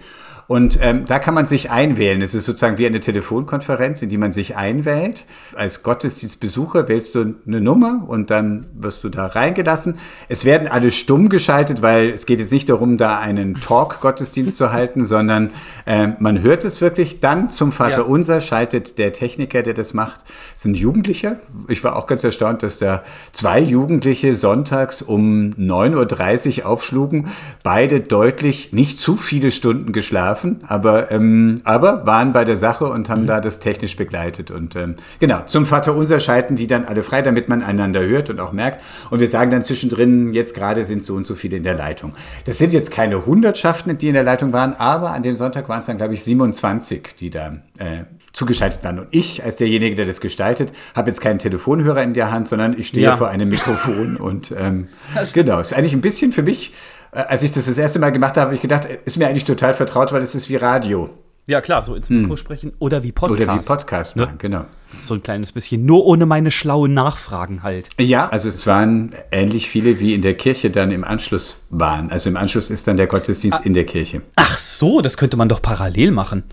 Und 0.47 0.77
ähm, 0.81 1.05
da 1.05 1.19
kann 1.19 1.33
man 1.33 1.45
sich 1.45 1.71
einwählen. 1.71 2.21
Es 2.21 2.33
ist 2.33 2.45
sozusagen 2.45 2.77
wie 2.77 2.85
eine 2.85 2.99
Telefonkonferenz, 2.99 4.01
in 4.01 4.09
die 4.09 4.17
man 4.17 4.33
sich 4.33 4.55
einwählt. 4.55 5.25
Als 5.55 5.83
Gottesdienstbesucher 5.83 6.87
wählst 6.87 7.15
du 7.15 7.35
eine 7.47 7.61
Nummer 7.61 8.03
und 8.07 8.29
dann 8.29 8.65
wirst 8.73 9.03
du 9.03 9.09
da 9.09 9.27
reingelassen. 9.27 9.97
Es 10.27 10.43
werden 10.43 10.67
alle 10.67 10.91
stumm 10.91 11.29
geschaltet, 11.29 11.81
weil 11.81 12.09
es 12.09 12.25
geht 12.25 12.39
jetzt 12.39 12.51
nicht 12.51 12.69
darum, 12.69 12.97
da 12.97 13.19
einen 13.19 13.55
Talk-Gottesdienst 13.55 14.57
zu 14.57 14.71
halten, 14.71 15.05
sondern 15.05 15.51
ähm, 15.85 16.15
man 16.19 16.41
hört 16.41 16.65
es 16.65 16.81
wirklich. 16.81 17.19
Dann 17.19 17.49
zum 17.49 17.71
Vater 17.71 17.99
Ja. 17.99 18.03
Unser 18.03 18.41
schaltet 18.41 18.97
der 18.97 19.13
Techniker, 19.13 19.63
der 19.63 19.73
das 19.73 19.93
macht, 19.93 20.25
sind 20.55 20.75
Jugendliche. 20.75 21.39
Ich 21.67 21.83
war 21.83 21.95
auch 21.95 22.05
ganz 22.05 22.23
erstaunt, 22.23 22.63
dass 22.63 22.77
da 22.77 23.03
zwei 23.31 23.59
Jugendliche 23.59 24.35
sonntags 24.35 25.01
um 25.01 25.53
9.30 25.57 26.59
Uhr 26.59 26.65
aufschlugen. 26.67 27.27
Beide 27.63 28.01
deutlich 28.01 28.73
nicht 28.73 28.99
zu 28.99 29.15
viele 29.15 29.51
Stunden 29.51 29.93
geschlafen, 29.93 30.32
aber, 30.67 31.11
ähm, 31.11 31.61
aber 31.63 32.05
waren 32.05 32.33
bei 32.33 32.43
der 32.45 32.57
Sache 32.57 32.85
und 32.85 33.09
haben 33.09 33.27
da 33.27 33.39
das 33.39 33.59
technisch 33.59 33.95
begleitet. 33.95 34.51
Und 34.51 34.75
ähm, 34.75 34.95
genau, 35.19 35.41
zum 35.45 35.65
Vater 35.65 35.95
Unser 35.95 36.19
schalten 36.19 36.55
die 36.55 36.67
dann 36.67 36.85
alle 36.85 37.03
frei, 37.03 37.21
damit 37.21 37.49
man 37.49 37.61
einander 37.63 38.01
hört 38.01 38.29
und 38.29 38.39
auch 38.39 38.51
merkt. 38.51 38.81
Und 39.09 39.19
wir 39.19 39.27
sagen 39.27 39.51
dann 39.51 39.61
zwischendrin, 39.63 40.33
jetzt 40.33 40.55
gerade 40.55 40.83
sind 40.85 41.03
so 41.03 41.15
und 41.15 41.25
so 41.25 41.35
viele 41.35 41.57
in 41.57 41.63
der 41.63 41.75
Leitung. 41.75 42.13
Das 42.45 42.57
sind 42.57 42.73
jetzt 42.73 42.91
keine 42.91 43.25
Hundertschaften, 43.25 43.97
die 43.97 44.07
in 44.07 44.13
der 44.13 44.23
Leitung 44.23 44.53
waren, 44.53 44.73
aber 44.73 45.11
an 45.11 45.23
dem 45.23 45.35
Sonntag 45.35 45.69
waren 45.69 45.79
es 45.79 45.85
dann, 45.85 45.97
glaube 45.97 46.13
ich, 46.13 46.23
27, 46.23 47.15
die 47.19 47.29
da 47.29 47.57
äh, 47.77 48.03
zugeschaltet 48.33 48.83
waren. 48.83 48.99
Und 48.99 49.07
ich, 49.11 49.43
als 49.43 49.57
derjenige, 49.57 49.95
der 49.95 50.05
das 50.05 50.19
gestaltet, 50.19 50.73
habe 50.95 51.09
jetzt 51.09 51.21
keinen 51.21 51.39
Telefonhörer 51.39 52.01
in 52.01 52.13
der 52.13 52.31
Hand, 52.31 52.47
sondern 52.47 52.77
ich 52.77 52.87
stehe 52.87 53.03
Ja. 53.03 53.15
vor 53.15 53.29
einem 53.29 53.49
Mikrofon 53.49 54.17
und 54.17 54.53
ähm, 54.57 54.87
genau, 55.33 55.59
ist 55.59 55.73
eigentlich 55.73 55.93
ein 55.93 56.01
bisschen 56.01 56.31
für 56.31 56.41
mich, 56.41 56.73
als 57.13 57.43
ich 57.43 57.51
das 57.51 57.65
das 57.65 57.77
erste 57.77 57.99
Mal 57.99 58.11
gemacht 58.11 58.35
habe, 58.37 58.45
habe 58.47 58.55
ich 58.55 58.61
gedacht, 58.61 58.85
äh, 58.85 58.99
ist 59.05 59.17
mir 59.17 59.27
eigentlich 59.27 59.45
total 59.45 59.73
vertraut, 59.73 60.11
weil 60.13 60.21
es 60.21 60.35
ist 60.35 60.49
wie 60.49 60.55
Radio 60.55 61.09
Ja, 61.45 61.59
klar, 61.61 61.83
so 61.83 61.93
ins 61.95 62.09
Mikro 62.09 62.37
sprechen 62.37 62.73
oder 62.79 63.03
wie 63.03 63.11
Podcast. 63.11 63.41
oder 63.41 63.53
wie 63.59 63.65
Podcast 63.65 64.15
Ne? 64.15 64.23
machen, 64.23 64.37
genau. 64.37 64.65
So 65.01 65.13
ein 65.15 65.21
kleines 65.23 65.51
bisschen. 65.51 65.85
Nur 65.85 66.05
ohne 66.05 66.25
meine 66.25 66.51
schlauen 66.51 66.93
Nachfragen 66.93 67.63
halt. 67.63 67.89
Ja, 67.99 68.29
also 68.29 68.47
es 68.47 68.65
waren 68.67 69.13
ähnlich 69.31 69.69
viele, 69.69 69.99
wie 69.99 70.13
in 70.13 70.21
der 70.21 70.35
Kirche 70.35 70.69
dann 70.69 70.91
im 70.91 71.03
Anschluss 71.03 71.55
waren. 71.69 72.11
Also 72.11 72.29
im 72.29 72.37
Anschluss 72.37 72.69
ist 72.69 72.87
dann 72.87 72.95
der 72.97 73.07
Gottesdienst 73.07 73.65
in 73.65 73.73
der 73.73 73.85
Kirche. 73.85 74.21
Ach 74.35 74.57
so, 74.57 75.01
das 75.01 75.17
könnte 75.17 75.35
man 75.35 75.49
doch 75.49 75.61
parallel 75.61 76.11
machen. 76.11 76.43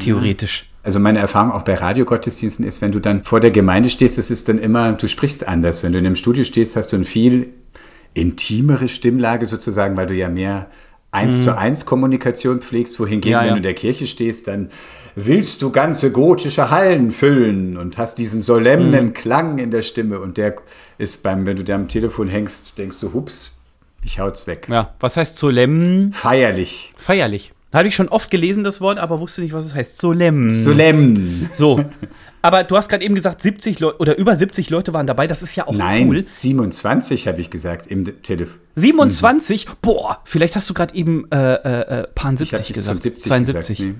Theoretisch. 0.00 0.70
Also 0.82 0.98
meine 0.98 1.18
Erfahrung 1.20 1.52
auch 1.52 1.62
bei 1.62 1.74
Radiogottesdiensten 1.74 2.64
ist, 2.64 2.80
wenn 2.80 2.92
du 2.92 3.00
dann 3.00 3.22
vor 3.24 3.40
der 3.40 3.50
Gemeinde 3.50 3.88
stehst, 3.90 4.18
das 4.18 4.30
ist 4.30 4.48
dann 4.48 4.58
immer, 4.58 4.92
du 4.92 5.06
sprichst 5.06 5.46
anders. 5.46 5.82
Wenn 5.82 5.92
du 5.92 5.98
in 5.98 6.06
einem 6.06 6.16
Studio 6.16 6.44
stehst, 6.44 6.76
hast 6.76 6.92
du 6.92 6.96
eine 6.96 7.04
viel 7.04 7.50
intimere 8.16 8.88
Stimmlage 8.88 9.46
sozusagen, 9.46 9.96
weil 9.96 10.06
du 10.06 10.14
ja 10.14 10.28
mehr 10.28 10.68
eins 11.10 11.44
zu 11.44 11.56
eins 11.56 11.86
Kommunikation 11.86 12.60
pflegst, 12.60 12.98
wohingegen, 13.00 13.30
Ja, 13.32 13.40
wenn 13.40 13.46
ja. 13.46 13.52
du 13.52 13.56
in 13.58 13.62
der 13.62 13.74
Kirche 13.74 14.06
stehst, 14.06 14.48
dann 14.48 14.70
willst 15.14 15.62
du 15.62 15.70
ganze 15.70 16.12
gotische 16.12 16.70
Hallen 16.70 17.10
füllen 17.10 17.76
und 17.76 17.96
hast 17.96 18.18
diesen 18.18 18.42
solemnen 18.42 19.14
Klang 19.14 19.58
in 19.58 19.70
der 19.70 19.82
Stimme 19.82 20.20
und 20.20 20.36
der 20.36 20.56
ist 20.98 21.22
beim, 21.22 21.46
wenn 21.46 21.56
du 21.56 21.64
da 21.64 21.74
am 21.74 21.88
Telefon 21.88 22.28
hängst, 22.28 22.76
denkst 22.78 23.00
du, 23.00 23.12
hups, 23.14 23.56
ich 24.02 24.18
hau's 24.20 24.46
weg. 24.46 24.66
Ja, 24.70 24.94
was 25.00 25.16
heißt 25.16 25.38
solemn? 25.38 26.12
Feierlich. 26.12 26.94
Feierlich. 26.98 27.52
Habe 27.76 27.88
ich 27.88 27.94
schon 27.94 28.08
oft 28.08 28.30
gelesen, 28.30 28.64
das 28.64 28.80
Wort, 28.80 28.98
aber 28.98 29.20
wusste 29.20 29.42
nicht, 29.42 29.52
was 29.52 29.66
es 29.66 29.74
heißt. 29.74 29.98
Solemn. 29.98 30.56
Solemn. 30.56 31.50
So. 31.52 31.84
Aber 32.40 32.64
du 32.64 32.74
hast 32.74 32.88
gerade 32.88 33.04
eben 33.04 33.14
gesagt, 33.14 33.42
70 33.42 33.80
Leute 33.80 33.98
oder 33.98 34.16
über 34.16 34.34
70 34.34 34.70
Leute 34.70 34.94
waren 34.94 35.06
dabei. 35.06 35.26
Das 35.26 35.42
ist 35.42 35.54
ja 35.56 35.66
auch 35.66 35.74
Nein, 35.74 36.08
cool. 36.08 36.26
27 36.30 37.28
habe 37.28 37.40
ich 37.40 37.50
gesagt 37.50 37.88
im 37.88 38.22
Telefon. 38.22 38.58
27? 38.76 39.66
Boah, 39.82 40.22
vielleicht 40.24 40.56
hast 40.56 40.70
du 40.70 40.74
gerade 40.74 40.94
eben 40.94 41.30
äh, 41.30 41.36
äh, 41.36 42.00
äh, 42.00 42.06
habe 42.14 42.38
70 42.38 42.72
gesagt. 42.72 43.02
70 43.02 43.28
72. 43.28 43.78
gesagt. 43.78 43.96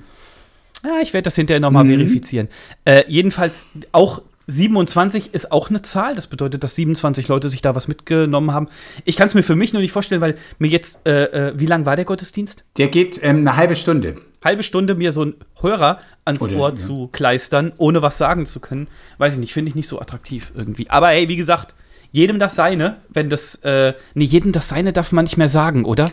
Nee. 0.82 0.88
Ja, 0.88 1.00
ich 1.02 1.12
werde 1.12 1.24
das 1.24 1.34
hinterher 1.34 1.60
nochmal 1.60 1.84
verifizieren. 1.84 2.48
Äh, 2.86 3.04
jedenfalls 3.08 3.66
auch 3.92 4.22
27 4.46 5.34
ist 5.34 5.50
auch 5.50 5.70
eine 5.70 5.82
Zahl. 5.82 6.14
Das 6.14 6.26
bedeutet, 6.26 6.62
dass 6.62 6.76
27 6.76 7.28
Leute 7.28 7.50
sich 7.50 7.62
da 7.62 7.74
was 7.74 7.88
mitgenommen 7.88 8.52
haben. 8.52 8.68
Ich 9.04 9.16
kann 9.16 9.26
es 9.26 9.34
mir 9.34 9.42
für 9.42 9.56
mich 9.56 9.72
nur 9.72 9.82
nicht 9.82 9.92
vorstellen, 9.92 10.20
weil 10.20 10.36
mir 10.58 10.68
jetzt, 10.68 11.06
äh, 11.06 11.24
äh, 11.24 11.52
wie 11.56 11.66
lang 11.66 11.86
war 11.86 11.96
der 11.96 12.04
Gottesdienst? 12.04 12.64
Der 12.78 12.88
geht 12.88 13.20
ähm, 13.22 13.38
eine 13.38 13.56
halbe 13.56 13.76
Stunde. 13.76 14.16
Halbe 14.44 14.62
Stunde 14.62 14.94
mir 14.94 15.10
so 15.10 15.22
einen 15.22 15.34
Hörer 15.60 15.98
ans 16.24 16.42
Oder, 16.42 16.56
Ohr 16.56 16.68
ja. 16.70 16.74
zu 16.76 17.08
kleistern, 17.08 17.72
ohne 17.78 18.02
was 18.02 18.18
sagen 18.18 18.46
zu 18.46 18.60
können. 18.60 18.88
Weiß 19.18 19.34
ich 19.34 19.40
nicht, 19.40 19.52
finde 19.52 19.70
ich 19.70 19.74
nicht 19.74 19.88
so 19.88 20.00
attraktiv 20.00 20.52
irgendwie. 20.54 20.88
Aber 20.88 21.08
hey, 21.08 21.28
wie 21.28 21.36
gesagt, 21.36 21.74
jedem 22.12 22.38
das 22.38 22.54
Seine, 22.54 22.98
wenn 23.08 23.28
das, 23.28 23.56
äh, 23.56 23.94
nee, 24.14 24.24
jedem 24.24 24.52
das 24.52 24.68
Seine 24.68 24.92
darf 24.92 25.10
man 25.10 25.24
nicht 25.24 25.36
mehr 25.36 25.48
sagen, 25.48 25.84
oder? 25.84 26.12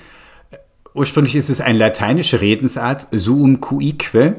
Ursprünglich 0.96 1.36
ist 1.36 1.50
es 1.50 1.62
eine 1.62 1.78
lateinische 1.78 2.42
Redensart, 2.42 3.08
suum 3.12 3.62
cuique, 3.62 4.36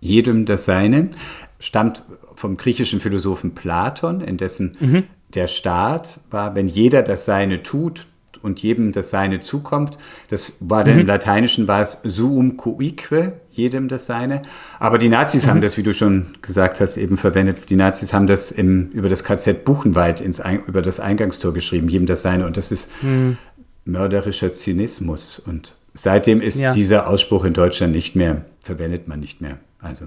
jedem 0.00 0.44
das 0.44 0.64
Seine, 0.64 1.10
stammt 1.58 2.02
vom 2.36 2.56
griechischen 2.56 3.00
Philosophen 3.00 3.54
Platon, 3.54 4.20
in 4.20 4.36
dessen 4.36 4.76
Mhm. 4.80 5.04
der 5.34 5.46
Staat 5.46 6.20
war, 6.30 6.54
wenn 6.54 6.68
jeder 6.68 7.02
das 7.02 7.24
Seine 7.24 7.62
tut 7.62 8.06
und 8.42 8.62
jedem 8.62 8.92
das 8.92 9.08
Seine 9.10 9.40
zukommt. 9.40 9.96
Das 10.28 10.58
war 10.60 10.80
Mhm. 10.80 10.84
dann 10.84 10.98
im 11.00 11.06
Lateinischen 11.06 11.66
war 11.66 11.80
es 11.80 12.00
suum 12.04 12.56
cuique, 12.58 13.32
jedem 13.50 13.88
das 13.88 14.04
Seine. 14.06 14.42
Aber 14.78 14.98
die 14.98 15.08
Nazis 15.08 15.46
Mhm. 15.46 15.50
haben 15.50 15.60
das, 15.62 15.76
wie 15.78 15.82
du 15.82 15.94
schon 15.94 16.26
gesagt 16.42 16.78
hast, 16.80 16.96
eben 16.98 17.16
verwendet. 17.16 17.70
Die 17.70 17.76
Nazis 17.76 18.12
haben 18.12 18.26
das 18.26 18.50
im, 18.50 18.90
über 18.90 19.08
das 19.08 19.24
KZ 19.24 19.64
Buchenwald 19.64 20.20
ins, 20.20 20.42
über 20.66 20.82
das 20.82 21.00
Eingangstor 21.00 21.54
geschrieben, 21.54 21.88
jedem 21.88 22.06
das 22.06 22.20
Seine. 22.22 22.44
Und 22.46 22.56
das 22.58 22.70
ist 22.70 22.90
Mhm. 23.02 23.38
mörderischer 23.86 24.52
Zynismus. 24.52 25.38
Und 25.38 25.74
seitdem 25.94 26.40
ist 26.40 26.58
Ja. 26.58 26.70
dieser 26.70 27.08
Ausspruch 27.08 27.44
in 27.44 27.54
Deutschland 27.54 27.92
nicht 27.94 28.14
mehr, 28.14 28.44
verwendet 28.60 29.08
man 29.08 29.20
nicht 29.20 29.40
mehr. 29.40 29.58
Also, 29.80 30.06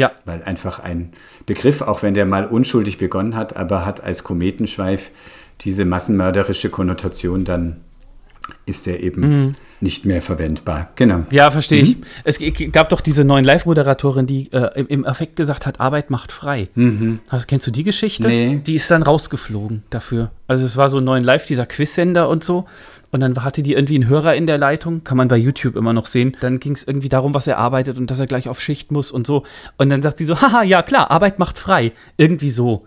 Ja, 0.00 0.12
weil 0.24 0.42
einfach 0.42 0.78
ein 0.80 1.12
Begriff, 1.46 1.82
auch 1.82 2.02
wenn 2.02 2.14
der 2.14 2.24
mal 2.26 2.46
unschuldig 2.46 2.96
begonnen 2.98 3.36
hat, 3.36 3.56
aber 3.56 3.84
hat 3.84 4.02
als 4.02 4.24
Kometenschweif 4.24 5.10
diese 5.60 5.84
massenmörderische 5.84 6.70
Konnotation, 6.70 7.44
dann 7.44 7.76
ist 8.66 8.88
er 8.88 9.00
eben 9.00 9.20
Mhm. 9.20 9.52
nicht 9.80 10.04
mehr 10.06 10.20
verwendbar. 10.22 10.88
Genau. 10.96 11.24
Ja, 11.30 11.50
verstehe 11.50 11.82
ich. 11.82 11.96
Es 12.24 12.40
gab 12.72 12.88
doch 12.88 13.00
diese 13.00 13.24
neuen 13.24 13.44
Live-Moderatorin, 13.44 14.26
die 14.26 14.50
äh, 14.52 14.82
im- 14.88 15.04
Effekt 15.04 15.36
gesagt 15.36 15.66
hat, 15.66 15.78
Arbeit 15.80 16.10
macht 16.10 16.32
frei. 16.32 16.68
Hast, 17.28 17.46
kennst 17.46 17.66
du 17.66 17.70
die 17.70 17.84
Geschichte? 17.84 18.26
Nee. 18.26 18.60
Die 18.66 18.74
ist 18.74 18.90
dann 18.90 19.02
rausgeflogen 19.02 19.82
dafür. 19.90 20.30
Also 20.48 20.64
es 20.64 20.76
war 20.76 20.88
so 20.88 21.00
neuen 21.00 21.22
Live, 21.24 21.46
dieser 21.46 21.66
Quizsender 21.66 22.28
und 22.28 22.42
so. 22.42 22.66
Und 23.10 23.20
dann 23.20 23.42
hatte 23.42 23.62
die 23.62 23.72
irgendwie 23.72 23.96
einen 23.96 24.08
Hörer 24.08 24.34
in 24.34 24.46
der 24.46 24.58
Leitung, 24.58 25.02
kann 25.04 25.16
man 25.16 25.28
bei 25.28 25.36
YouTube 25.36 25.76
immer 25.76 25.92
noch 25.92 26.06
sehen. 26.06 26.36
Dann 26.40 26.60
ging 26.60 26.72
es 26.72 26.86
irgendwie 26.86 27.08
darum, 27.08 27.34
was 27.34 27.46
er 27.46 27.58
arbeitet 27.58 27.98
und 27.98 28.10
dass 28.10 28.20
er 28.20 28.26
gleich 28.26 28.48
auf 28.48 28.60
Schicht 28.60 28.92
muss 28.92 29.10
und 29.10 29.26
so. 29.26 29.44
Und 29.78 29.90
dann 29.90 30.02
sagt 30.02 30.18
sie 30.18 30.24
so, 30.24 30.40
haha, 30.40 30.62
ja 30.62 30.82
klar, 30.82 31.10
Arbeit 31.10 31.38
macht 31.38 31.58
frei. 31.58 31.92
Irgendwie 32.16 32.50
so. 32.50 32.86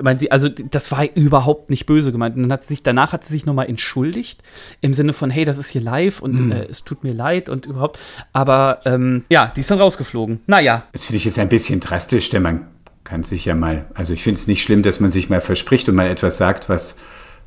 Meint 0.00 0.20
sie, 0.20 0.30
also 0.30 0.48
das 0.48 0.92
war 0.92 1.04
überhaupt 1.14 1.68
nicht 1.68 1.84
böse 1.86 2.12
gemeint. 2.12 2.36
Und 2.36 2.42
dann 2.42 2.52
hat 2.52 2.62
sie 2.62 2.74
sich, 2.74 2.82
danach 2.82 3.12
hat 3.12 3.26
sie 3.26 3.32
sich 3.34 3.44
nochmal 3.44 3.68
entschuldigt, 3.68 4.42
im 4.80 4.94
Sinne 4.94 5.12
von, 5.12 5.28
hey, 5.28 5.44
das 5.44 5.58
ist 5.58 5.68
hier 5.68 5.82
live 5.82 6.22
und 6.22 6.52
äh, 6.52 6.66
es 6.70 6.84
tut 6.84 7.04
mir 7.04 7.12
leid 7.12 7.48
und 7.48 7.66
überhaupt. 7.66 7.98
Aber 8.32 8.78
ähm, 8.86 9.24
ja, 9.28 9.52
die 9.54 9.60
ist 9.60 9.70
dann 9.70 9.80
rausgeflogen. 9.80 10.40
Naja, 10.46 10.84
Das 10.92 11.04
finde 11.04 11.16
ich 11.16 11.24
jetzt 11.24 11.38
ein 11.38 11.48
bisschen 11.48 11.80
drastisch, 11.80 12.30
denn 12.30 12.42
man 12.42 12.68
kann 13.02 13.24
sich 13.24 13.44
ja 13.44 13.54
mal, 13.54 13.84
also 13.94 14.14
ich 14.14 14.22
finde 14.22 14.38
es 14.38 14.46
nicht 14.46 14.62
schlimm, 14.62 14.82
dass 14.82 15.00
man 15.00 15.10
sich 15.10 15.28
mal 15.28 15.42
verspricht 15.42 15.88
und 15.88 15.96
mal 15.96 16.08
etwas 16.08 16.38
sagt, 16.38 16.70
was 16.70 16.96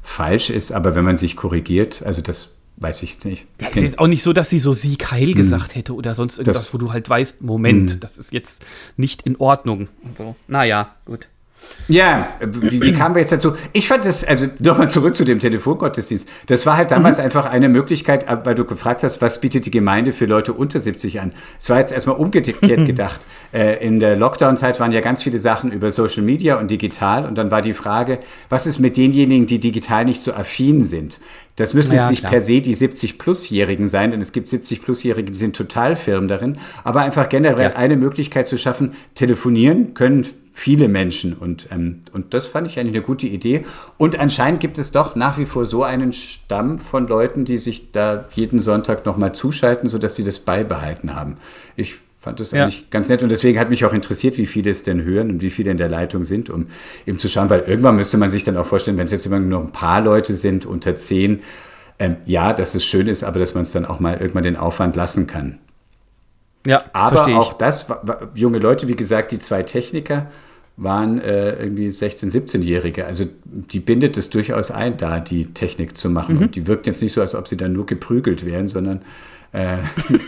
falsch 0.07 0.49
ist, 0.49 0.71
aber 0.71 0.95
wenn 0.95 1.03
man 1.03 1.17
sich 1.17 1.35
korrigiert, 1.35 2.01
also 2.03 2.21
das 2.21 2.49
weiß 2.77 3.03
ich 3.03 3.11
jetzt 3.13 3.25
nicht. 3.25 3.45
Ja, 3.59 3.67
es 3.71 3.77
ist 3.77 3.83
jetzt 3.83 3.99
auch 3.99 4.07
nicht 4.07 4.23
so, 4.23 4.31
dass 4.33 4.49
sie 4.49 4.59
so 4.59 4.71
Sieg 4.71 5.11
heil 5.11 5.33
gesagt 5.33 5.75
hätte 5.75 5.93
oder 5.93 6.13
sonst 6.15 6.37
irgendwas, 6.37 6.63
Das- 6.65 6.73
wo 6.73 6.77
du 6.77 6.93
halt 6.93 7.09
weißt, 7.09 7.41
Moment, 7.41 7.95
Mhm. 7.95 7.99
das 7.99 8.17
ist 8.17 8.31
jetzt 8.31 8.65
nicht 8.95 9.23
in 9.23 9.35
Ordnung. 9.37 9.89
Und 10.03 10.17
so. 10.17 10.35
Naja, 10.47 10.95
gut. 11.05 11.27
Ja, 11.89 12.27
wie, 12.41 12.81
wie 12.81 12.91
kamen 12.93 13.15
wir 13.15 13.21
jetzt 13.21 13.31
dazu? 13.31 13.53
Ich 13.71 13.87
fand 13.87 14.03
das, 14.03 14.25
also 14.25 14.47
nochmal 14.59 14.89
zurück 14.89 15.15
zu 15.15 15.23
dem 15.23 15.39
Telefongottesdienst. 15.39 16.27
Das 16.47 16.65
war 16.65 16.75
halt 16.75 16.91
damals 16.91 17.17
einfach 17.17 17.45
eine 17.45 17.69
Möglichkeit, 17.69 18.27
äh, 18.27 18.37
weil 18.43 18.55
du 18.55 18.65
gefragt 18.65 19.03
hast, 19.03 19.21
was 19.21 19.39
bietet 19.39 19.65
die 19.65 19.71
Gemeinde 19.71 20.11
für 20.11 20.25
Leute 20.25 20.51
unter 20.51 20.81
70 20.81 21.21
an? 21.21 21.31
Es 21.59 21.69
war 21.69 21.79
jetzt 21.79 21.93
erstmal 21.93 22.17
umgekehrt 22.17 22.59
gedacht. 22.85 23.21
Äh, 23.53 23.85
in 23.85 24.01
der 24.01 24.17
Lockdown-Zeit 24.17 24.81
waren 24.81 24.91
ja 24.91 24.99
ganz 24.99 25.23
viele 25.23 25.39
Sachen 25.39 25.71
über 25.71 25.89
Social 25.89 26.23
Media 26.23 26.59
und 26.59 26.69
digital 26.69 27.25
und 27.25 27.37
dann 27.37 27.51
war 27.51 27.61
die 27.61 27.73
Frage, 27.73 28.19
was 28.49 28.67
ist 28.67 28.79
mit 28.79 28.97
denjenigen, 28.97 29.45
die 29.47 29.59
digital 29.59 30.03
nicht 30.03 30.21
so 30.21 30.33
affin 30.33 30.83
sind? 30.83 31.19
Das 31.55 31.73
müssen 31.73 31.95
Ja, 31.95 32.01
jetzt 32.01 32.09
nicht 32.11 32.19
klar. 32.19 32.33
per 32.33 32.41
se 32.41 32.59
die 32.61 32.75
70-Plus-Jährigen 32.75 33.87
sein, 33.87 34.11
denn 34.11 34.21
es 34.21 34.31
gibt 34.31 34.49
70-Plus-Jährige, 34.49 35.31
die 35.31 35.37
sind 35.37 35.55
total 35.55 35.95
firm 35.95 36.27
darin, 36.27 36.57
aber 36.83 37.01
einfach 37.01 37.29
generell 37.29 37.71
Ja. 37.71 37.75
eine 37.77 37.95
Möglichkeit 37.95 38.45
zu 38.47 38.57
schaffen, 38.57 38.91
telefonieren 39.15 39.93
können 39.93 40.27
viele 40.57 40.87
Menschen 40.87 41.33
und, 41.33 41.67
ähm, 41.71 41.99
und 42.13 42.33
das 42.33 42.47
fand 42.47 42.65
ich 42.65 42.79
eigentlich 42.79 42.95
eine 42.95 43.05
gute 43.05 43.27
Idee. 43.27 43.63
Und 43.99 44.19
anscheinend 44.19 44.59
gibt 44.59 44.79
es 44.79 44.91
doch 44.91 45.15
nach 45.15 45.37
wie 45.37 45.45
vor 45.45 45.67
so 45.67 45.83
einen 45.83 46.13
Stamm 46.13 46.79
von 46.79 47.07
Leuten, 47.07 47.45
die 47.45 47.59
sich 47.59 47.91
da 47.91 48.25
jeden 48.33 48.57
Sonntag 48.57 49.05
nochmal 49.05 49.35
zuschalten, 49.35 49.87
sodass 49.87 50.15
sie 50.15 50.23
das 50.23 50.39
beibehalten 50.39 51.15
haben. 51.15 51.35
Ich 51.75 51.97
fand 52.17 52.39
das 52.39 52.51
Ja. 52.51 52.63
eigentlich 52.63 52.89
ganz 52.89 53.07
nett 53.07 53.21
und 53.21 53.29
deswegen 53.29 53.59
hat 53.59 53.69
mich 53.69 53.85
auch 53.85 53.93
interessiert, 53.93 54.39
wie 54.39 54.47
viele 54.47 54.71
es 54.71 54.81
denn 54.81 55.03
hören 55.03 55.29
und 55.29 55.41
wie 55.43 55.51
viele 55.51 55.69
in 55.69 55.77
der 55.77 55.89
Leitung 55.89 56.23
sind, 56.25 56.49
um 56.49 56.65
eben 57.05 57.19
zu 57.19 57.29
schauen, 57.29 57.51
weil 57.51 57.59
irgendwann 57.59 57.95
müsste 57.95 58.17
man 58.17 58.31
sich 58.31 58.43
dann 58.43 58.57
auch 58.57 58.65
vorstellen, 58.65 58.97
wenn 58.97 59.05
es 59.05 59.11
jetzt 59.11 59.27
immer 59.27 59.39
nur 59.39 59.61
ein 59.61 59.71
paar 59.71 60.01
Leute 60.01 60.33
sind, 60.33 60.65
unter 60.65 60.95
zehn, 60.95 61.41
ähm, 61.99 62.15
ja, 62.25 62.53
dass 62.53 62.73
es 62.73 62.83
schön 62.83 63.07
ist, 63.07 63.23
aber 63.23 63.37
dass 63.37 63.53
man 63.53 63.61
es 63.61 63.73
dann 63.73 63.85
auch 63.85 63.99
mal 63.99 64.17
irgendwann 64.17 64.43
den 64.43 64.57
Aufwand 64.57 64.95
lassen 64.95 65.27
kann. 65.27 65.59
Ja, 66.65 66.83
Aber 66.93 67.27
auch 67.37 67.53
das, 67.53 67.85
junge 68.33 68.57
Leute, 68.57 68.87
wie 68.87 68.95
gesagt, 68.95 69.31
die 69.31 69.39
zwei 69.39 69.61
Techniker 69.61 70.25
waren 70.77 71.19
äh, 71.19 71.53
irgendwie 71.59 71.87
16-, 71.89 72.31
17-Jährige. 72.31 73.05
Also 73.05 73.25
die 73.45 73.79
bindet 73.79 74.15
es 74.15 74.29
durchaus 74.29 74.69
ein, 74.69 74.95
da 74.95 75.19
die 75.19 75.45
Technik 75.47 75.97
zu 75.97 76.09
machen. 76.09 76.35
Mhm. 76.35 76.41
Und 76.43 76.55
die 76.55 76.67
wirkt 76.67 76.85
jetzt 76.85 77.01
nicht 77.01 77.13
so, 77.13 77.21
als 77.21 77.33
ob 77.33 77.47
sie 77.47 77.57
dann 77.57 77.73
nur 77.73 77.87
geprügelt 77.87 78.45
wären, 78.45 78.67
sondern 78.67 79.01
äh, 79.53 79.77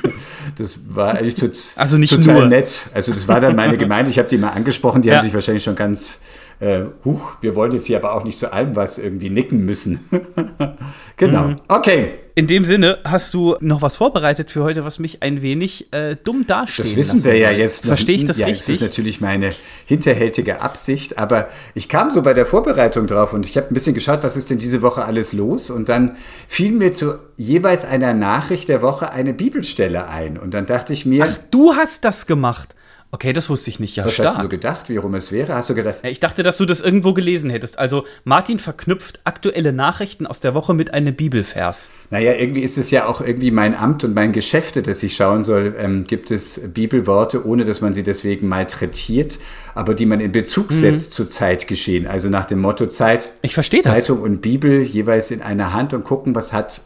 das 0.57 0.79
war 0.89 1.13
eigentlich 1.15 1.35
tot, 1.35 1.51
Also 1.75 1.97
nicht 1.99 2.13
total 2.15 2.33
nur. 2.39 2.47
nett. 2.47 2.87
Also 2.93 3.13
das 3.13 3.27
war 3.27 3.39
dann 3.39 3.55
meine 3.55 3.77
Gemeinde. 3.77 4.09
Ich 4.09 4.17
habe 4.17 4.27
die 4.27 4.37
mal 4.39 4.49
angesprochen. 4.49 5.01
Die 5.03 5.09
Ja. 5.09 5.17
haben 5.17 5.23
sich 5.23 5.33
wahrscheinlich 5.33 5.63
schon 5.63 5.75
ganz, 5.75 6.19
äh, 6.59 6.81
huch, 7.05 7.37
wir 7.41 7.55
wollen 7.55 7.71
jetzt 7.71 7.85
hier 7.85 7.97
aber 7.97 8.13
auch 8.13 8.23
nicht 8.23 8.37
zu 8.37 8.51
allem 8.51 8.75
was 8.75 8.97
irgendwie 8.97 9.29
nicken 9.29 9.63
müssen. 9.63 10.01
genau. 11.17 11.47
Mhm. 11.47 11.61
Okay. 11.67 12.13
In 12.35 12.47
dem 12.47 12.63
Sinne 12.63 12.99
hast 13.03 13.33
du 13.33 13.57
noch 13.59 13.81
was 13.81 13.97
vorbereitet 13.97 14.49
für 14.49 14.63
heute, 14.63 14.85
was 14.85 14.97
mich 14.97 15.21
ein 15.23 15.41
wenig 15.41 15.91
äh, 15.91 16.15
dumm 16.15 16.47
dasteht. 16.47 16.85
Das 16.85 16.95
wissen 16.95 17.23
wir 17.25 17.37
ja 17.37 17.51
jetzt. 17.51 17.83
noch 17.83 17.89
Verstehe 17.89 18.15
ich 18.15 18.25
das 18.25 18.39
ja, 18.39 18.47
richtig? 18.47 18.67
Das 18.67 18.75
ist 18.75 18.81
natürlich 18.81 19.19
meine 19.19 19.53
hinterhältige 19.85 20.61
Absicht, 20.61 21.17
aber 21.17 21.49
ich 21.75 21.89
kam 21.89 22.11
so 22.11 22.21
bei 22.21 22.33
der 22.33 22.45
Vorbereitung 22.45 23.07
drauf 23.07 23.33
und 23.33 23.45
ich 23.45 23.57
habe 23.57 23.67
ein 23.67 23.73
bisschen 23.73 23.93
geschaut, 23.93 24.23
was 24.23 24.37
ist 24.37 24.49
denn 24.49 24.57
diese 24.57 24.81
Woche 24.81 25.03
alles 25.03 25.33
los 25.33 25.69
und 25.69 25.89
dann 25.89 26.15
fiel 26.47 26.71
mir 26.71 26.93
zu 26.93 27.15
jeweils 27.35 27.83
einer 27.83 28.13
Nachricht 28.13 28.69
der 28.69 28.81
Woche 28.81 29.11
eine 29.11 29.33
Bibelstelle 29.33 30.07
ein 30.07 30.37
und 30.37 30.53
dann 30.53 30.65
dachte 30.65 30.93
ich 30.93 31.05
mir, 31.05 31.25
Ach, 31.27 31.37
du 31.51 31.73
hast 31.73 32.05
das 32.05 32.25
gemacht. 32.25 32.73
Okay, 33.11 33.33
das 33.33 33.49
wusste 33.49 33.71
ich 33.71 33.79
nicht. 33.79 33.95
Ja, 33.95 34.05
was 34.05 34.19
hast 34.19 34.19
du 34.19 34.33
stark. 34.33 34.49
gedacht, 34.51 34.89
wie 34.89 34.97
rum 34.97 35.15
es 35.15 35.31
wäre? 35.31 35.55
Hast 35.55 35.71
du 35.71 35.73
gedacht, 35.73 36.01
Ja, 36.03 36.11
Ich 36.11 36.19
dachte, 36.19 36.43
dass 36.43 36.57
du 36.57 36.65
das 36.65 36.79
irgendwo 36.79 37.13
gelesen 37.13 37.49
hättest. 37.49 37.79
Also, 37.79 38.05
Martin 38.23 38.59
verknüpft 38.59 39.21
aktuelle 39.23 39.73
Nachrichten 39.73 40.27
aus 40.27 40.41
der 40.41 40.53
Woche 40.53 40.75
mit 40.75 40.93
einem 40.93 41.15
Bibelvers. 41.15 41.89
Naja, 42.11 42.33
irgendwie 42.33 42.61
ist 42.61 42.77
es 42.77 42.91
ja 42.91 43.07
auch 43.07 43.21
irgendwie 43.21 43.49
mein 43.49 43.75
Amt 43.75 44.03
und 44.03 44.13
mein 44.13 44.31
Geschäfte, 44.31 44.83
dass 44.83 45.01
ich 45.01 45.15
schauen 45.15 45.43
soll, 45.43 45.75
ähm, 45.79 46.03
gibt 46.05 46.29
es 46.29 46.61
Bibelworte, 46.71 47.47
ohne 47.47 47.65
dass 47.65 47.81
man 47.81 47.93
sie 47.93 48.03
deswegen 48.03 48.47
malträtiert, 48.47 49.39
aber 49.73 49.95
die 49.95 50.05
man 50.05 50.19
in 50.19 50.31
Bezug 50.31 50.71
setzt 50.71 51.13
zu 51.13 51.25
Zeitgeschehen. 51.25 52.05
Also 52.05 52.29
nach 52.29 52.45
dem 52.45 52.59
Motto 52.59 52.85
Zeit, 52.85 53.31
Ich 53.41 53.55
verstehe 53.55 53.81
das. 53.81 54.01
Zeitung 54.05 54.21
und 54.21 54.41
Bibel 54.41 54.81
jeweils 54.83 55.31
in 55.31 55.41
einer 55.41 55.73
Hand 55.73 55.93
und 55.95 56.03
gucken, 56.03 56.35
was 56.35 56.53
hat 56.53 56.81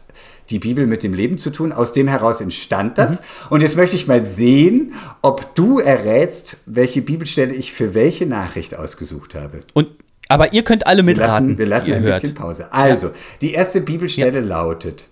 die 0.50 0.58
Bibel 0.58 0.86
mit 0.86 1.02
dem 1.02 1.14
Leben 1.14 1.38
zu 1.38 1.50
tun. 1.50 1.72
Aus 1.72 1.92
dem 1.92 2.06
heraus 2.08 2.40
entstand 2.40 2.98
das. 2.98 3.20
Mhm. 3.20 3.24
Und 3.50 3.60
jetzt 3.62 3.76
möchte 3.76 3.96
ich 3.96 4.06
mal 4.06 4.22
sehen, 4.22 4.94
ob 5.22 5.54
du 5.54 5.78
errätst, 5.78 6.58
welche 6.66 7.02
Bibelstelle 7.02 7.54
ich 7.54 7.72
für 7.72 7.94
welche 7.94 8.26
Nachricht 8.26 8.76
ausgesucht 8.76 9.34
habe. 9.34 9.60
Und, 9.72 9.88
aber 10.28 10.52
ihr 10.52 10.62
könnt 10.64 10.86
alle 10.86 10.98
Wir 10.98 11.04
mitraten. 11.04 11.30
lassen, 11.48 11.58
wir 11.58 11.66
lassen 11.66 11.92
ein 11.94 12.02
hört. 12.02 12.20
bisschen 12.22 12.34
Pause. 12.34 12.72
Also, 12.72 13.10
die 13.40 13.52
erste 13.54 13.80
Bibelstelle 13.80 14.40
lautet: 14.40 15.06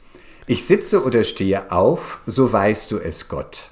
Ich 0.46 0.64
sitze 0.64 1.02
oder 1.04 1.22
stehe 1.24 1.70
auf, 1.72 2.20
so 2.26 2.52
weißt 2.52 2.90
du 2.92 2.98
es, 2.98 3.28
Gott. 3.28 3.70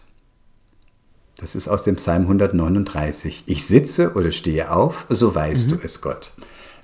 Das 1.38 1.54
ist 1.54 1.68
aus 1.68 1.84
dem 1.84 1.96
Psalm 1.96 2.22
139. 2.22 3.44
Ich 3.46 3.64
sitze 3.66 4.12
oder 4.12 4.30
stehe 4.30 4.70
auf, 4.70 5.06
so 5.08 5.34
weißt 5.34 5.70
du 5.70 5.78
es, 5.82 6.00
Gott. 6.02 6.32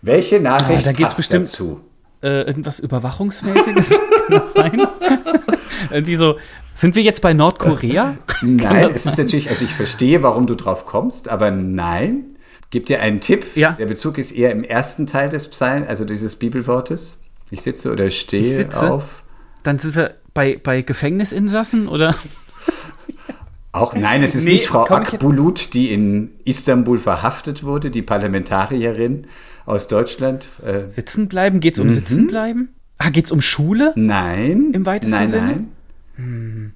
Welche 0.02 0.40
Nachricht 0.40 0.80
Ah, 0.80 0.85
da 0.85 0.92
geht's 0.92 1.09
passt 1.09 1.16
bestimmt- 1.18 1.47
dazu? 1.47 1.80
Äh, 2.26 2.42
irgendwas 2.42 2.80
Überwachungsmäßiges? 2.80 3.88
Kann 3.88 4.00
das 4.30 4.52
sein? 4.52 4.83
Irgendwie 5.92 6.16
so. 6.16 6.38
Sind 6.75 6.97
wir 6.97 7.02
jetzt 7.04 7.23
bei 7.23 7.33
Nordkorea? 7.35 8.16
Nein, 8.42 8.90
es 8.90 9.06
ist 9.06 9.16
natürlich, 9.16 9.49
also 9.49 9.64
ich 9.64 9.73
verstehe, 9.73 10.25
warum 10.25 10.49
du 10.49 10.56
drauf 10.56 10.87
kommst, 10.87 11.28
aber 11.28 11.52
nein. 11.52 12.25
Gib 12.71 12.87
dir 12.87 13.00
einen 13.00 13.21
Tipp. 13.21 13.47
Ja. 13.54 13.73
Der 13.78 13.87
Bezug 13.87 14.18
ist 14.18 14.33
eher 14.33 14.50
im 14.50 14.64
ersten 14.64 15.06
Teil 15.06 15.28
des 15.28 15.47
Psalms, 15.49 15.87
also 15.87 16.04
dieses 16.04 16.35
Bibelwortes. 16.35 17.18
Ich 17.50 17.62
sitze 17.62 17.92
oder 17.92 18.11
stehe 18.11 18.50
sitze. 18.50 18.90
auf. 18.90 19.23
Dann 19.62 19.78
sind 19.78 19.95
wir 19.95 20.16
bei, 20.35 20.61
bei 20.61 20.83
Gefängnisinsassen 20.83 21.87
oder? 21.87 22.16
Auch 23.71 23.95
nein, 23.95 24.25
es 24.25 24.35
ist 24.35 24.47
Nee, 24.47 24.54
nicht 24.54 24.66
Frau 24.66 24.85
Akbulut, 24.88 25.75
die 25.75 25.92
in 25.92 26.33
Istanbul 26.45 26.99
verhaftet 26.99 27.62
wurde, 27.62 27.90
die 27.90 28.02
Parlamentarierin 28.02 29.28
aus 29.66 29.88
Deutschland. 29.88 30.49
Äh, 30.64 30.88
Sitzen 30.88 31.28
bleiben? 31.28 31.61
Geht's 31.61 31.78
Mhm. 31.78 31.85
um 31.87 31.90
Sitzen 31.90 32.26
bleiben? 32.28 32.68
Ah, 32.99 33.11
geht's 33.11 33.30
um 33.32 33.42
Schule? 33.42 33.92
nein. 33.96 34.70
Im 34.73 34.87
weitesten 34.87 35.14
nein, 35.16 35.28
Sinne? 35.28 35.66
Nein, 36.16 36.73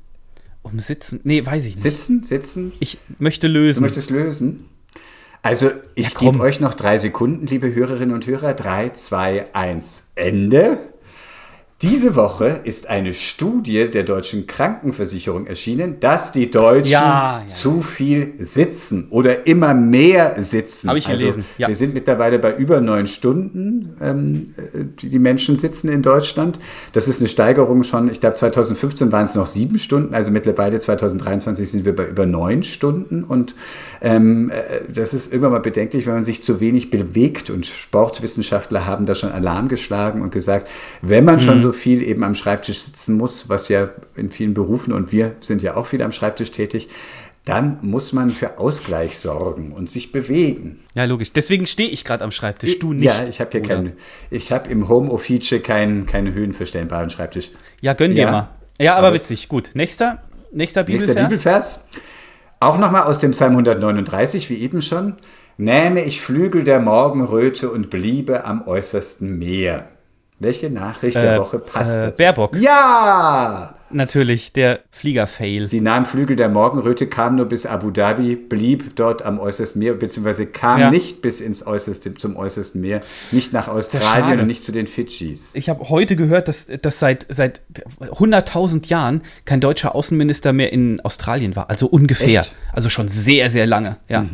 Um 0.63 0.79
Sitzen? 0.79 1.21
Nee, 1.25 1.45
weiß 1.47 1.65
ich 1.67 1.77
nicht. 1.77 1.83
Sitzen, 1.83 2.23
sitzen. 2.23 2.73
Ich 2.81 2.99
möchte 3.19 3.47
Du 3.49 3.55
lösen. 3.55 3.81
möchtest 3.83 4.11
lösen? 4.11 4.65
Also, 5.43 5.71
ich 5.95 6.13
Ja, 6.13 6.19
gebe 6.19 6.41
euch 6.41 6.61
noch 6.61 6.75
drei 6.75 6.99
Sekunden, 6.99 7.47
liebe 7.47 7.75
Hörerinnen 7.75 8.15
und 8.15 8.27
Hörer. 8.27 8.53
Drei, 8.53 8.91
zwei, 8.91 9.47
eins, 9.55 10.05
Ende. 10.15 10.90
Diese 11.83 12.15
Woche 12.15 12.61
ist 12.65 12.91
eine 12.91 13.15
Studie 13.15 13.89
der 13.91 14.03
deutschen 14.03 14.47
Krankenversicherung 14.47 15.47
erschienen, 15.47 15.99
dass 15.99 16.31
die 16.31 16.51
Deutschen 16.51 16.93
Ja, 16.93 17.41
ja. 17.41 17.47
zu 17.47 17.81
viel 17.81 18.35
sitzen 18.39 19.07
oder 19.09 19.47
immer 19.47 19.73
mehr 19.73 20.35
sitzen. 20.43 20.91
Hab 20.91 20.99
ich 20.99 21.07
gelesen, 21.07 21.43
ja. 21.57 21.69
Wir 21.69 21.75
sind 21.75 21.95
mittlerweile 21.95 22.39
bei 22.39 22.55
über 22.55 22.83
neun 22.83 23.07
Stunden, 23.07 23.97
ähm, 23.99 24.53
äh, 24.59 24.85
die 25.01 25.09
die 25.09 25.19
Menschen 25.19 25.57
sitzen 25.57 25.89
in 25.89 26.03
Deutschland. 26.03 26.61
Das 26.93 27.09
ist 27.09 27.21
eine 27.21 27.31
Steigerung 27.31 27.83
schon, 27.83 28.11
ich 28.11 28.21
glaube 28.21 28.35
2015 28.35 29.11
waren 29.11 29.25
es 29.25 29.35
noch 29.35 29.47
sieben 29.47 29.79
Stunden, 29.79 30.15
also 30.15 30.31
mittlerweile 30.31 30.79
2023 30.81 31.71
sind 31.71 31.87
wir 31.87 31.97
bei 31.97 32.09
über 32.09 32.27
neun 32.27 32.63
Stunden 32.63 33.25
und 33.25 33.55
ähm, 34.03 34.51
äh, 34.51 34.83
das 34.93 35.15
ist 35.15 35.33
irgendwann 35.33 35.53
mal 35.53 35.61
bedenklich, 35.61 36.07
wenn 36.07 36.13
man 36.13 36.25
sich 36.25 36.43
zu 36.43 36.61
wenig 36.61 36.91
bewegt 36.91 37.49
und 37.49 37.65
Sportwissenschaftler 37.65 38.85
haben 38.85 39.07
da 39.07 39.15
schon 39.15 39.33
Alarm 39.33 39.69
geschlagen 39.69 40.21
und 40.21 40.31
gesagt, 40.31 40.69
wenn 41.01 41.25
man 41.25 41.41
schon 41.41 41.61
so 41.61 41.70
viel 41.73 42.03
eben 42.03 42.23
am 42.25 42.35
Schreibtisch 42.35 42.81
sitzen 42.81 43.17
muss, 43.17 43.49
was 43.49 43.69
ja 43.69 43.91
in 44.15 44.31
vielen 44.31 44.55
Berufen 44.55 44.93
und 44.93 45.13
wir 45.13 45.35
sind 45.41 45.63
ja 45.63 45.77
auch 45.77 45.87
viel 45.87 46.03
am 46.03 46.13
Schreibtisch 46.13 46.51
tätig, 46.53 46.89
dann 47.45 47.79
muss 47.81 48.13
man 48.13 48.31
für 48.31 48.59
Ausgleich 48.59 49.19
sorgen 49.19 49.73
und 49.73 49.89
sich 49.89 50.13
bewegen. 50.13 50.81
Ja, 50.95 51.05
logisch. 51.05 51.33
Deswegen 51.33 51.67
stehe 51.67 51.89
ich 51.89 52.05
gerade 52.05 52.23
am 52.23 52.33
Schreibtisch. 52.33 52.79
Du 52.79 52.93
nicht. 52.93 53.05
Ja, 53.05 53.25
ich 53.29 53.41
habe 53.41 53.51
hier 53.53 53.63
keinen, 53.63 53.93
ich 54.31 54.53
habe 54.53 54.71
im 54.71 54.89
Homeoffice 54.89 55.63
keinen, 55.63 56.07
keinen 56.07 56.35
höhenverstellbaren 56.35 57.11
Schreibtisch. 57.11 57.51
Ja, 57.81 57.95
gönn 57.95 58.15
dir 58.15 58.23
Ja. 58.25 58.31
mal. 58.31 58.49
Ja, 58.79 58.95
aber 58.95 59.09
Aber 59.09 59.17
witzig. 59.17 59.49
Gut. 59.49 59.71
Nächster, 59.75 60.23
nächster 60.53 60.85
Nächster 60.85 60.85
Bibelvers. 60.85 61.17
Bibelvers. 61.29 61.89
Auch 62.61 62.79
nochmal 62.79 63.05
aus 63.05 63.21
dem 63.21 63.31
Psalm 63.31 63.53
139, 63.53 64.51
wie 64.51 64.59
eben 64.61 64.83
schon. 64.83 65.15
Nähme 65.57 66.05
ich 66.05 66.21
Flügel 66.21 66.63
der 66.65 66.81
Morgenröte 66.81 67.71
und 67.71 67.91
bliebe 67.91 68.45
am 68.45 68.67
äußersten 68.67 69.39
Meer. 69.39 69.89
Welche 70.41 70.71
Nachricht 70.71 71.17
der 71.17 71.35
Äh, 71.37 71.39
Woche 71.39 71.59
passt 71.59 71.99
äh, 71.99 72.03
dazu? 72.07 72.17
Baerbock. 72.17 72.57
Ja! 72.57 73.75
Natürlich, 73.93 74.53
der 74.53 74.81
Flieger-Fail. 74.91 75.65
Sie 75.65 75.81
nahm 75.81 76.05
Flügel 76.05 76.37
der 76.37 76.49
Morgenröte, 76.49 77.07
kam 77.07 77.37
nur 77.37 77.47
bis 77.47 77.67
Abu 77.67 77.91
Dhabi, 77.91 78.37
blieb 78.37 78.97
dort 78.97 79.23
am 79.23 79.39
äußersten 79.39 79.79
Meer, 79.81 79.95
beziehungsweise 79.95 80.47
kam 80.47 80.81
Ja. 80.81 80.91
nicht 80.91 81.23
bis 81.23 81.41
ins 81.41 81.67
äußerste, 81.67 82.15
zum 82.15 82.37
äußersten 82.37 82.81
Meer, 82.81 83.01
nicht 83.33 83.53
nach. 83.53 83.69
Australien 83.69 84.41
und 84.41 84.47
nicht 84.47 84.65
zu 84.65 84.73
den 84.73 84.87
Fidschis. 84.87 85.55
Ich 85.55 85.69
habe 85.69 85.89
heute 85.89 86.17
gehört, 86.17 86.49
dass, 86.49 86.67
dass 86.67 86.99
seit, 86.99 87.27
seit 87.29 87.61
100.000 88.01 88.89
Jahren 88.89 89.23
kein 89.45 89.61
deutscher 89.61 89.95
Außenminister 89.95 90.53
mehr 90.53 90.73
in 90.73 91.01
Australien 91.01 91.57
war. 91.57 91.71
Also 91.71 91.87
ungefähr. 91.87 92.41
Echt? 92.41 92.55
Also 92.73 92.91
schon 92.91 93.09
sehr, 93.09 93.51
sehr 93.51 93.67
lange. 93.67 93.97
Ja. 94.09 94.25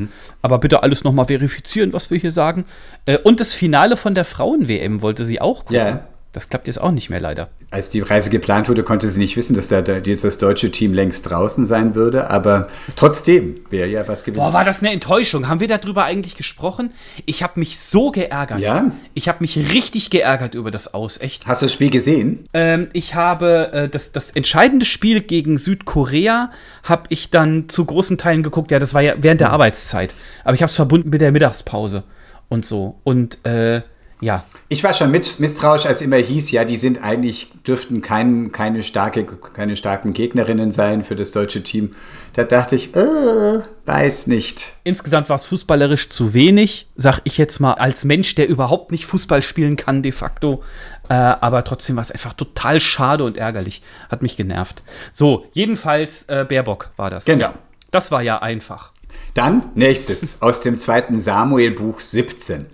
Aber 0.42 0.58
bitte 0.58 0.82
alles 0.82 1.04
nochmal 1.04 1.26
verifizieren, 1.26 1.92
was 1.92 2.10
wir 2.10 2.18
hier 2.18 2.32
sagen. 2.32 2.64
Äh, 3.06 3.18
Und 3.18 3.40
das 3.40 3.54
Finale 3.54 3.96
von 3.96 4.14
der 4.14 4.24
Frauen-WM 4.24 5.02
wollte 5.02 5.24
sie 5.24 5.40
auch 5.40 5.60
gucken. 5.64 5.76
Ja. 5.76 6.06
Das 6.36 6.50
klappt 6.50 6.66
jetzt 6.66 6.82
auch 6.82 6.90
nicht 6.90 7.08
mehr 7.08 7.18
leider. 7.18 7.48
Als 7.70 7.88
die 7.88 8.00
Reise 8.00 8.28
geplant 8.28 8.68
wurde, 8.68 8.82
konnte 8.82 9.10
sie 9.10 9.18
nicht 9.18 9.38
wissen, 9.38 9.56
dass 9.56 9.68
da 9.68 9.80
das 9.80 10.36
deutsche 10.36 10.70
Team 10.70 10.92
längst 10.92 11.30
draußen 11.30 11.64
sein 11.64 11.94
würde, 11.94 12.28
aber 12.28 12.66
trotzdem 12.94 13.60
wäre 13.70 13.88
ja 13.88 14.06
was 14.06 14.22
gewesen. 14.22 14.42
Boah, 14.42 14.52
war 14.52 14.62
das 14.62 14.80
eine 14.80 14.92
Enttäuschung. 14.92 15.48
Haben 15.48 15.60
wir 15.60 15.68
darüber 15.68 16.04
eigentlich 16.04 16.36
gesprochen? 16.36 16.92
Ich 17.24 17.42
habe 17.42 17.58
mich 17.58 17.78
so 17.78 18.10
geärgert. 18.10 18.60
Ja? 18.60 18.90
Ich 19.14 19.28
habe 19.28 19.38
mich 19.40 19.56
richtig 19.56 20.10
geärgert 20.10 20.54
über 20.54 20.70
das 20.70 20.92
Aus. 20.92 21.18
Echt. 21.18 21.46
Hast 21.46 21.62
du 21.62 21.64
das 21.64 21.72
Spiel 21.72 21.88
gesehen? 21.88 22.44
Ähm, 22.52 22.88
ich 22.92 23.14
habe 23.14 23.72
äh, 23.72 23.88
das, 23.88 24.12
das 24.12 24.30
entscheidende 24.30 24.84
Spiel 24.84 25.22
gegen 25.22 25.56
Südkorea 25.56 26.50
habe 26.82 27.04
ich 27.08 27.30
dann 27.30 27.70
zu 27.70 27.82
großen 27.86 28.18
Teilen 28.18 28.42
geguckt. 28.42 28.70
Ja, 28.70 28.78
das 28.78 28.92
war 28.92 29.00
ja 29.00 29.14
während 29.16 29.40
der 29.40 29.52
Arbeitszeit. 29.52 30.14
Aber 30.44 30.52
ich 30.52 30.60
habe 30.60 30.68
es 30.68 30.76
verbunden 30.76 31.08
mit 31.08 31.22
der 31.22 31.32
Mittagspause 31.32 32.04
und 32.50 32.66
so. 32.66 33.00
Und 33.04 33.42
äh, 33.46 33.80
ja, 34.20 34.44
Ich 34.68 34.82
war 34.82 34.94
schon 34.94 35.10
mit 35.10 35.40
misstrauisch, 35.40 35.84
als 35.84 36.00
immer 36.00 36.16
hieß, 36.16 36.50
ja, 36.50 36.64
die 36.64 36.76
sind 36.76 37.02
eigentlich, 37.02 37.50
dürften 37.66 38.00
kein, 38.00 38.50
keine, 38.50 38.82
starke, 38.82 39.24
keine 39.24 39.76
starken 39.76 40.14
Gegnerinnen 40.14 40.72
sein 40.72 41.04
für 41.04 41.14
das 41.16 41.32
deutsche 41.32 41.62
Team. 41.62 41.94
Da 42.32 42.44
dachte 42.44 42.76
ich, 42.76 42.94
äh, 42.96 43.60
weiß 43.84 44.26
nicht. 44.26 44.72
insgesamt 44.84 45.28
war 45.28 45.36
es 45.36 45.46
fußballerisch 45.46 46.08
zu 46.08 46.32
wenig, 46.32 46.88
sag 46.96 47.20
ich 47.24 47.36
jetzt 47.36 47.60
mal 47.60 47.74
als 47.74 48.04
Mensch, 48.04 48.34
der 48.34 48.48
überhaupt 48.48 48.90
nicht 48.90 49.04
Fußball 49.04 49.42
spielen 49.42 49.76
kann 49.76 50.02
de 50.02 50.12
facto. 50.12 50.62
Äh, 51.08 51.14
aber 51.14 51.62
trotzdem 51.64 51.96
war 51.96 52.02
es 52.02 52.10
einfach 52.10 52.32
total 52.32 52.80
schade 52.80 53.22
und 53.24 53.36
ärgerlich. 53.36 53.82
Hat 54.10 54.22
mich 54.22 54.36
genervt. 54.36 54.82
So, 55.12 55.46
jedenfalls 55.52 56.24
äh, 56.28 56.46
Baerbock 56.48 56.90
war 56.96 57.10
das. 57.10 57.26
Genau. 57.26 57.44
Ja, 57.44 57.54
das 57.90 58.10
war 58.10 58.22
ja 58.22 58.40
einfach. 58.40 58.92
Dann 59.34 59.70
nächstes 59.74 60.40
aus 60.40 60.62
dem 60.62 60.78
zweiten 60.78 61.20
Samuel-Buch 61.20 62.00
17. 62.00 62.66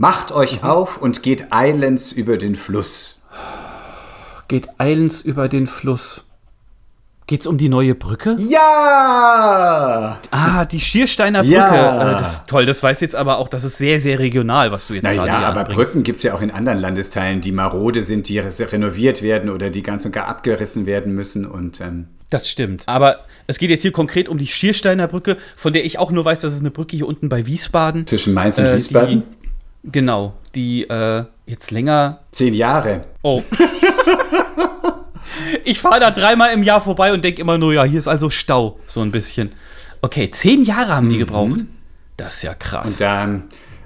Macht 0.00 0.32
euch 0.32 0.64
auf 0.64 0.96
und 0.96 1.22
geht 1.22 1.52
eilends 1.52 2.10
über 2.10 2.38
den 2.38 2.56
Fluss. 2.56 3.22
Geht 4.48 4.66
eilends 4.78 5.20
über 5.20 5.46
den 5.46 5.66
Fluss. 5.66 6.30
Geht's 7.26 7.46
um 7.46 7.58
die 7.58 7.68
neue 7.68 7.94
Brücke? 7.94 8.34
Ja! 8.38 10.18
Ah, 10.30 10.64
die 10.64 10.80
Schiersteiner 10.80 11.42
Brücke. 11.42 11.54
Ja. 11.54 12.12
Äh, 12.12 12.18
das, 12.18 12.46
toll, 12.46 12.64
das 12.64 12.82
weiß 12.82 13.02
jetzt 13.02 13.14
aber 13.14 13.36
auch, 13.36 13.48
das 13.48 13.64
ist 13.64 13.76
sehr, 13.76 14.00
sehr 14.00 14.18
regional, 14.18 14.72
was 14.72 14.86
du 14.86 14.94
jetzt 14.94 15.04
gerade 15.04 15.18
Naja, 15.18 15.38
hier 15.38 15.46
aber 15.46 15.60
anbringst. 15.60 15.92
Brücken 15.92 16.02
gibt 16.02 16.16
es 16.16 16.22
ja 16.22 16.32
auch 16.32 16.40
in 16.40 16.50
anderen 16.50 16.78
Landesteilen, 16.78 17.42
die 17.42 17.52
marode 17.52 18.02
sind, 18.02 18.30
die 18.30 18.38
renoviert 18.38 19.20
werden 19.20 19.50
oder 19.50 19.68
die 19.68 19.82
ganz 19.82 20.06
und 20.06 20.12
gar 20.12 20.28
abgerissen 20.28 20.86
werden 20.86 21.14
müssen. 21.14 21.44
Und 21.44 21.82
ähm, 21.82 22.06
Das 22.30 22.48
stimmt. 22.48 22.84
Aber 22.86 23.26
es 23.46 23.58
geht 23.58 23.68
jetzt 23.68 23.82
hier 23.82 23.92
konkret 23.92 24.30
um 24.30 24.38
die 24.38 24.46
Schiersteiner 24.46 25.08
Brücke, 25.08 25.36
von 25.56 25.74
der 25.74 25.84
ich 25.84 25.98
auch 25.98 26.10
nur 26.10 26.24
weiß, 26.24 26.40
dass 26.40 26.54
es 26.54 26.60
eine 26.60 26.70
Brücke 26.70 26.96
hier 26.96 27.06
unten 27.06 27.28
bei 27.28 27.44
Wiesbaden. 27.44 28.06
zwischen 28.06 28.32
Mainz 28.32 28.56
und 28.56 28.64
äh, 28.64 28.78
Wiesbaden. 28.78 29.24
Genau, 29.84 30.34
die 30.54 30.88
äh, 30.88 31.24
jetzt 31.46 31.70
länger. 31.70 32.20
Zehn 32.30 32.54
Jahre. 32.54 33.06
Oh. 33.22 33.42
ich 35.64 35.80
fahre 35.80 36.00
da 36.00 36.10
dreimal 36.10 36.52
im 36.52 36.62
Jahr 36.62 36.80
vorbei 36.80 37.12
und 37.12 37.24
denke 37.24 37.40
immer 37.40 37.58
nur, 37.58 37.72
ja, 37.72 37.84
hier 37.84 37.98
ist 37.98 38.08
also 38.08 38.30
Stau, 38.30 38.78
so 38.86 39.00
ein 39.00 39.10
bisschen. 39.10 39.52
Okay, 40.02 40.30
zehn 40.30 40.62
Jahre 40.62 40.94
haben 40.96 41.08
die 41.08 41.18
gebraucht. 41.18 41.60
Das 42.16 42.36
ist 42.36 42.42
ja 42.42 42.54
krass. 42.54 42.92
Und 42.92 43.00
da, 43.00 43.40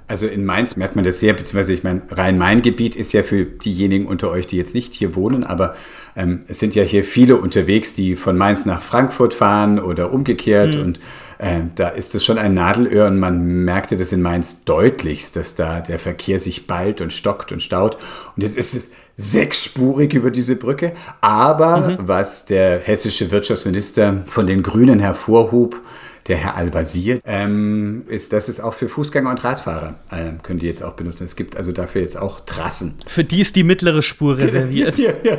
also 0.07 0.27
in 0.27 0.45
Mainz 0.45 0.75
merkt 0.75 0.95
man 0.95 1.03
das 1.03 1.19
sehr, 1.19 1.33
beziehungsweise 1.33 1.73
ich 1.73 1.83
meine, 1.83 2.03
Rhein-Main-Gebiet 2.09 2.95
ist 2.95 3.11
ja 3.13 3.23
für 3.23 3.45
diejenigen 3.45 4.05
unter 4.05 4.29
euch, 4.29 4.45
die 4.47 4.57
jetzt 4.57 4.75
nicht 4.75 4.93
hier 4.93 5.15
wohnen, 5.15 5.43
aber 5.43 5.75
ähm, 6.15 6.43
es 6.47 6.59
sind 6.59 6.75
ja 6.75 6.83
hier 6.83 7.03
viele 7.03 7.37
unterwegs, 7.37 7.93
die 7.93 8.15
von 8.15 8.37
Mainz 8.37 8.65
nach 8.65 8.81
Frankfurt 8.81 9.33
fahren 9.33 9.79
oder 9.79 10.11
umgekehrt 10.11 10.75
und 10.75 10.99
ähm, 11.39 11.71
da 11.75 11.89
ist 11.89 12.15
es 12.15 12.25
schon 12.25 12.37
ein 12.37 12.53
Nadelöhr 12.53 13.07
und 13.07 13.19
man 13.19 13.63
merkte 13.65 13.97
das 13.97 14.11
in 14.11 14.21
Mainz 14.21 14.63
deutlichst, 14.63 15.35
dass 15.35 15.55
da 15.55 15.81
der 15.81 15.99
Verkehr 15.99 16.39
sich 16.39 16.67
ballt 16.67 17.01
und 17.01 17.13
stockt 17.13 17.51
und 17.51 17.61
staut 17.61 17.97
und 18.35 18.43
jetzt 18.43 18.57
ist 18.57 18.75
es 18.75 18.91
sechsspurig 19.15 20.13
über 20.13 20.31
diese 20.31 20.55
Brücke, 20.55 20.93
aber 21.21 21.97
was 21.99 22.45
der 22.45 22.79
hessische 22.79 23.31
Wirtschaftsminister 23.31 24.23
von 24.27 24.47
den 24.47 24.61
Grünen 24.61 24.99
hervorhob, 24.99 25.81
der 26.27 26.37
Herr 26.37 26.55
Al-Wazir, 26.55 27.19
ähm, 27.23 28.03
ist, 28.07 28.33
dass 28.33 28.47
es 28.47 28.59
auch 28.59 28.73
für 28.73 28.89
Fußgänger 28.89 29.29
und 29.29 29.43
Radfahrer 29.43 29.95
ähm, 30.11 30.41
können 30.41 30.59
die 30.59 30.65
jetzt 30.67 30.83
auch 30.83 30.93
benutzen. 30.93 31.25
Es 31.25 31.35
gibt 31.35 31.55
also 31.55 31.71
dafür 31.71 32.01
jetzt 32.01 32.17
auch 32.17 32.41
Trassen. 32.41 32.97
Für 33.05 33.23
die 33.23 33.41
ist 33.41 33.55
die 33.55 33.63
mittlere 33.63 34.01
Spur 34.01 34.37
reserviert. 34.39 34.97
Ja, 34.97 35.13
ja. 35.23 35.37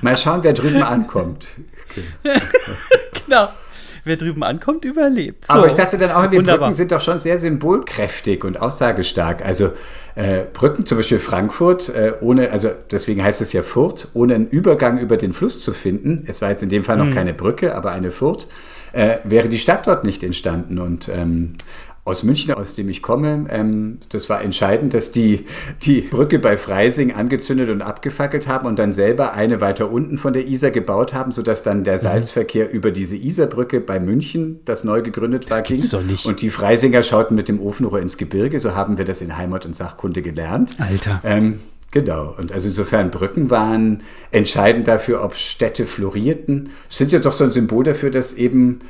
Mal 0.00 0.16
schauen, 0.16 0.42
wer 0.42 0.54
drüben 0.54 0.82
ankommt. 0.82 1.48
genau. 3.26 3.48
Wer 4.04 4.16
drüben 4.16 4.42
ankommt, 4.42 4.84
überlebt. 4.84 5.46
So. 5.46 5.54
Aber 5.54 5.66
ich 5.66 5.72
dachte 5.74 5.96
dann 5.96 6.10
auch, 6.10 6.26
die 6.26 6.36
Wunderbar. 6.36 6.58
Brücken 6.58 6.74
sind 6.74 6.92
doch 6.92 7.00
schon 7.00 7.18
sehr 7.18 7.38
symbolkräftig 7.38 8.44
und 8.44 8.60
aussagestark. 8.60 9.44
Also 9.44 9.70
äh, 10.14 10.42
Brücken, 10.52 10.84
zum 10.86 10.98
Beispiel 10.98 11.18
Frankfurt, 11.18 11.88
äh, 11.88 12.12
ohne, 12.20 12.50
also 12.50 12.70
deswegen 12.90 13.22
heißt 13.24 13.40
es 13.40 13.52
ja 13.52 13.62
Furt, 13.62 14.08
ohne 14.14 14.34
einen 14.34 14.46
Übergang 14.48 14.98
über 14.98 15.16
den 15.16 15.32
Fluss 15.32 15.58
zu 15.60 15.72
finden, 15.72 16.24
es 16.26 16.42
war 16.42 16.50
jetzt 16.50 16.62
in 16.62 16.68
dem 16.68 16.84
Fall 16.84 16.98
noch 16.98 17.06
Hm. 17.06 17.14
keine 17.14 17.34
Brücke, 17.34 17.74
aber 17.74 17.92
eine 17.92 18.10
Furt, 18.10 18.46
äh, 18.92 19.16
wäre 19.24 19.48
die 19.48 19.58
Stadt 19.58 19.86
dort 19.86 20.04
nicht 20.04 20.22
entstanden. 20.22 20.78
Und 20.78 21.08
ähm, 21.08 21.54
aus 22.06 22.22
München, 22.22 22.52
aus 22.52 22.74
dem 22.74 22.90
ich 22.90 23.00
komme, 23.00 23.46
ähm, 23.48 23.96
das 24.10 24.28
war 24.28 24.42
entscheidend, 24.42 24.92
dass 24.92 25.10
die 25.10 25.46
die 25.82 26.02
Brücke 26.02 26.38
bei 26.38 26.58
Freising 26.58 27.12
angezündet 27.14 27.70
und 27.70 27.80
abgefackelt 27.80 28.46
haben 28.46 28.66
und 28.66 28.78
dann 28.78 28.92
selber 28.92 29.32
eine 29.32 29.62
weiter 29.62 29.90
unten 29.90 30.18
von 30.18 30.34
der 30.34 30.46
Isar 30.46 30.70
gebaut 30.70 31.14
haben, 31.14 31.32
sodass 31.32 31.62
dann 31.62 31.78
Mhm. 31.78 31.84
der 31.84 31.98
Salzverkehr 31.98 32.70
über 32.70 32.90
diese 32.90 33.16
Isarbrücke 33.16 33.80
bei 33.80 34.00
München, 34.00 34.60
das 34.66 34.84
neu 34.84 35.00
gegründet 35.00 35.48
war, 35.48 35.62
ging. 35.62 35.78
gibt's 35.78 35.90
doch 35.92 36.02
nicht. 36.02 36.26
Und 36.26 36.42
die 36.42 36.50
Freisinger 36.50 37.02
schauten 37.02 37.34
mit 37.36 37.48
dem 37.48 37.58
Ofenrohr 37.58 38.00
ins 38.00 38.18
Gebirge, 38.18 38.60
so 38.60 38.74
haben 38.74 38.98
wir 38.98 39.06
das 39.06 39.22
in 39.22 39.38
Heimat 39.38 39.64
und 39.64 39.74
Sachkunde 39.74 40.20
gelernt. 40.20 40.76
Alter. 40.78 41.22
Ähm, 41.24 41.60
genau. 41.90 42.34
Und 42.36 42.52
also 42.52 42.68
insofern 42.68 43.10
Brücken 43.10 43.48
waren 43.48 44.02
entscheidend 44.30 44.88
dafür, 44.88 45.24
ob 45.24 45.36
Städte 45.36 45.86
florierten. 45.86 46.68
Sind 46.90 47.12
ja 47.12 47.18
doch 47.18 47.32
so 47.32 47.44
ein 47.44 47.50
Symbol 47.52 47.82
dafür, 47.84 48.10
dass 48.10 48.34
eben 48.34 48.80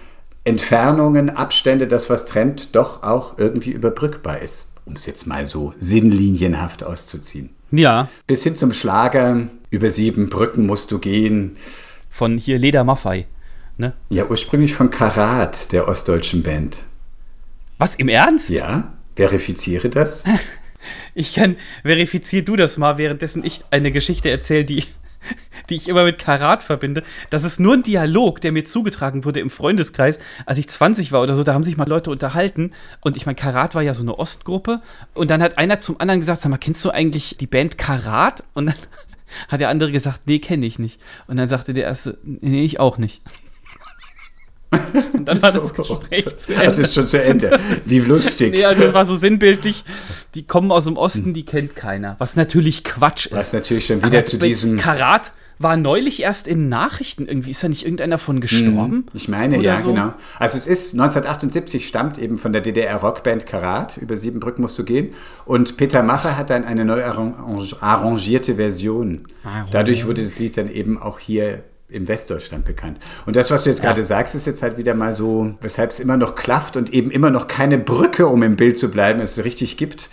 Entfernungen, 0.45 1.31
Abstände, 1.31 1.87
das 1.87 2.11
was 2.11 2.27
trennt, 2.27 2.75
doch 2.75 3.03
auch 3.03 3.39
irgendwie 3.39 3.71
überbrückbar 3.71 4.41
ist. 4.41 4.69
Um 4.85 4.93
es 4.95 5.07
jetzt 5.07 5.27
mal 5.27 5.47
so 5.47 5.73
sinnlinienhaft 5.79 6.85
auszuziehen. 6.85 7.51
Ja, 7.71 8.09
Bis 8.27 8.43
hin 8.45 8.55
zum 8.55 8.73
Schlager, 8.75 9.49
über 9.71 9.91
sieben 9.91 10.29
Brücken 10.29 10.67
musst 10.67 10.93
du 10.93 10.99
gehen. 10.99 11.57
von 12.11 12.37
hier 12.37 12.59
Leder 12.59 12.85
Maffei. 12.85 13.27
Ne? 13.79 13.95
Ja, 14.11 14.27
ursprünglich 14.27 14.75
von 14.75 14.91
Karat, 14.91 15.73
der 15.73 15.89
ostdeutschen 15.89 16.43
Band. 16.43 16.85
Was, 17.79 17.97
im 17.97 18.09
Ernst? 18.09 18.51
Ja, 18.51 18.93
verifiziere 19.17 19.89
das. 19.89 20.25
Ich 21.15 21.35
kann, 21.35 21.57
verifizier 21.83 22.45
du 22.45 22.57
das 22.57 22.77
mal, 22.77 22.99
währenddessen 22.99 23.43
ich 23.43 23.63
eine 23.71 23.91
Geschichte 23.91 24.29
erzähle, 24.31 24.67
die, 24.67 24.85
die 25.71 25.77
ich 25.77 25.89
immer 25.89 26.05
mit 26.05 26.19
Karat 26.19 26.63
verbinde. 26.63 27.03
Das 27.31 27.45
ist 27.45 27.61
nur 27.61 27.75
ein 27.75 27.83
Dialog, 27.83 28.41
der 28.41 28.53
mir 28.53 28.65
zugetragen 28.65 29.25
wurde 29.25 29.41
im 29.41 29.51
Freundeskreis, 29.51 30.19
als 30.47 30.59
ich 30.59 30.69
20 30.69 31.13
war 31.13 31.23
oder 31.23 31.37
so. 31.37 31.45
Da 31.45 31.55
haben 31.55 31.65
sich 31.65 31.77
mal 31.77 31.89
Leute 31.89 32.11
unterhalten. 32.11 32.73
Und 33.01 33.17
ich 33.17 33.27
meine, 33.27 33.37
Karat 33.37 33.75
war 33.75 33.83
ja 33.83 33.95
so 33.95 34.03
eine 34.03 34.19
Ostgruppe. 34.19 34.81
Und 35.15 35.31
dann 35.31 35.43
hat 35.43 35.59
einer 35.59 35.81
zum 35.81 36.01
anderen 36.01 36.21
gesagt: 36.21 36.41
Sag 36.41 36.51
mal, 36.51 36.59
kennst 36.59 36.85
du 36.85 36.91
eigentlich 36.91 37.37
die 37.39 37.47
Band 37.47 37.79
Karat? 37.79 38.45
Und 38.55 38.67
dann 38.67 38.77
hat 39.49 39.61
der 39.61 39.69
andere 39.69 39.93
gesagt: 39.93 40.23
Nee, 40.27 40.39
kenne 40.39 40.67
ich 40.67 40.79
nicht. 40.79 41.01
Und 41.27 41.37
dann 41.37 41.49
sagte 41.49 41.75
der 41.75 41.85
erste: 41.85 42.19
Nee, 42.23 42.65
ich 42.65 42.81
auch 42.81 42.99
nicht. 42.99 43.23
Und 45.13 45.25
dann 45.27 45.41
war 45.43 45.53
das 45.53 45.75
Gespräch 45.75 46.25
zu 46.37 46.53
Das 46.53 46.63
Ende. 46.63 46.81
ist 46.81 46.95
schon 46.95 47.07
zu 47.07 47.23
Ende. 47.23 47.59
Wie 47.85 48.01
lustig. 48.01 48.53
Nee, 48.53 48.65
also 48.65 48.83
das 48.83 48.95
war 48.95 49.05
so 49.05 49.15
sinnbildlich. 49.15 49.85
Die 50.35 50.47
kommen 50.47 50.71
aus 50.73 50.85
dem 50.85 50.97
Osten, 50.97 51.35
die 51.35 51.45
kennt 51.45 51.77
keiner. 51.77 52.17
Was 52.19 52.37
natürlich 52.37 52.85
Quatsch 52.85 53.27
ist. 53.27 53.33
Was 53.33 53.53
natürlich 53.53 53.87
schon 53.87 53.99
wieder 54.03 54.19
Aber 54.19 54.25
zu 54.25 54.39
diesem. 54.39 54.77
Karat 54.77 55.33
war 55.59 55.77
neulich 55.77 56.21
erst 56.21 56.49
in 56.49 56.69
Nachrichten 56.69 57.27
irgendwie. 57.27 57.51
Ist 57.51 57.63
da 57.63 57.69
nicht 57.69 57.85
irgendeiner 57.85 58.19
von 58.19 58.41
gestorben? 58.41 59.07
Ich 59.15 59.29
meine, 59.29 59.63
ja, 59.63 59.77
so? 59.77 59.93
genau. 59.93 60.13
Also 60.39 60.59
es 60.59 60.67
ist 60.67 60.95
1978 60.95 61.87
stammt 61.87 62.19
eben 62.19 62.39
von 62.39 62.53
der 62.53 62.61
DDR-Rockband 62.61 63.47
Karat. 63.47 63.97
Über 63.97 64.17
sieben 64.17 64.41
Brücken 64.41 64.63
musst 64.63 64.79
du 64.79 64.85
gehen. 64.85 65.11
Und 65.45 65.77
Peter 65.77 66.03
Macher 66.03 66.37
hat 66.37 66.51
dann 66.51 66.65
eine 66.65 66.85
neu 66.85 67.03
arrangierte 67.05 68.57
Version. 68.57 69.27
Dadurch 69.71 70.07
wurde 70.07 70.25
das 70.25 70.39
Lied 70.39 70.57
dann 70.57 70.69
eben 70.71 71.01
auch 71.01 71.19
hier 71.19 71.63
im 71.95 72.09
Westdeutschland 72.09 72.65
bekannt. 72.65 72.99
Und 73.27 73.37
das, 73.37 73.51
was 73.51 73.65
du 73.65 73.71
jetzt 73.71 73.83
gerade 73.83 74.05
sagst, 74.05 74.35
ist 74.35 74.47
jetzt 74.47 74.63
halt 74.63 74.77
wieder 74.77 74.95
mal 74.95 75.15
so, 75.15 75.55
weshalb 75.61 75.91
es 75.91 76.01
immer 76.01 76.17
noch 76.17 76.35
klafft 76.35 76.77
und 76.77 76.93
eben 76.93 77.11
immer 77.11 77.31
noch 77.31 77.47
keine 77.49 77.79
Brücke, 77.79 78.27
um 78.27 78.43
im 78.43 78.57
Bild 78.57 78.79
zu 78.79 78.91
bleiben, 78.91 79.21
es 79.21 79.43
richtig 79.45 79.77
gibt. 79.77 80.11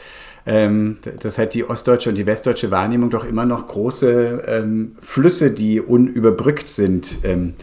ähm, 0.47 0.97
dass 1.19 1.37
halt 1.37 1.53
die 1.53 1.69
ostdeutsche 1.69 2.09
und 2.09 2.15
die 2.15 2.25
westdeutsche 2.25 2.71
Wahrnehmung 2.71 3.11
doch 3.11 3.25
immer 3.25 3.45
noch 3.45 3.67
große 3.67 4.43
ähm, 4.47 4.95
Flüsse, 4.99 5.51
die 5.51 5.79
unüberbrückt 5.79 6.67
sind, 6.67 7.19
ähm, 7.23 7.53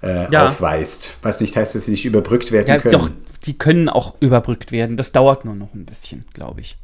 äh, 0.00 0.30
Ja. 0.32 0.46
aufweist. 0.46 1.16
Was 1.22 1.40
nicht 1.40 1.56
heißt, 1.56 1.74
dass 1.74 1.86
sie 1.86 1.90
nicht 1.90 2.04
überbrückt 2.04 2.52
werden 2.52 2.68
Ja, 2.68 2.78
können. 2.78 2.92
doch, 2.92 3.10
die 3.46 3.58
können 3.58 3.88
auch 3.88 4.14
überbrückt 4.20 4.70
werden. 4.70 4.96
Das 4.96 5.10
dauert 5.10 5.44
nur 5.44 5.56
noch 5.56 5.74
ein 5.74 5.84
bisschen, 5.86 6.24
glaube 6.32 6.60
ich. 6.60 6.78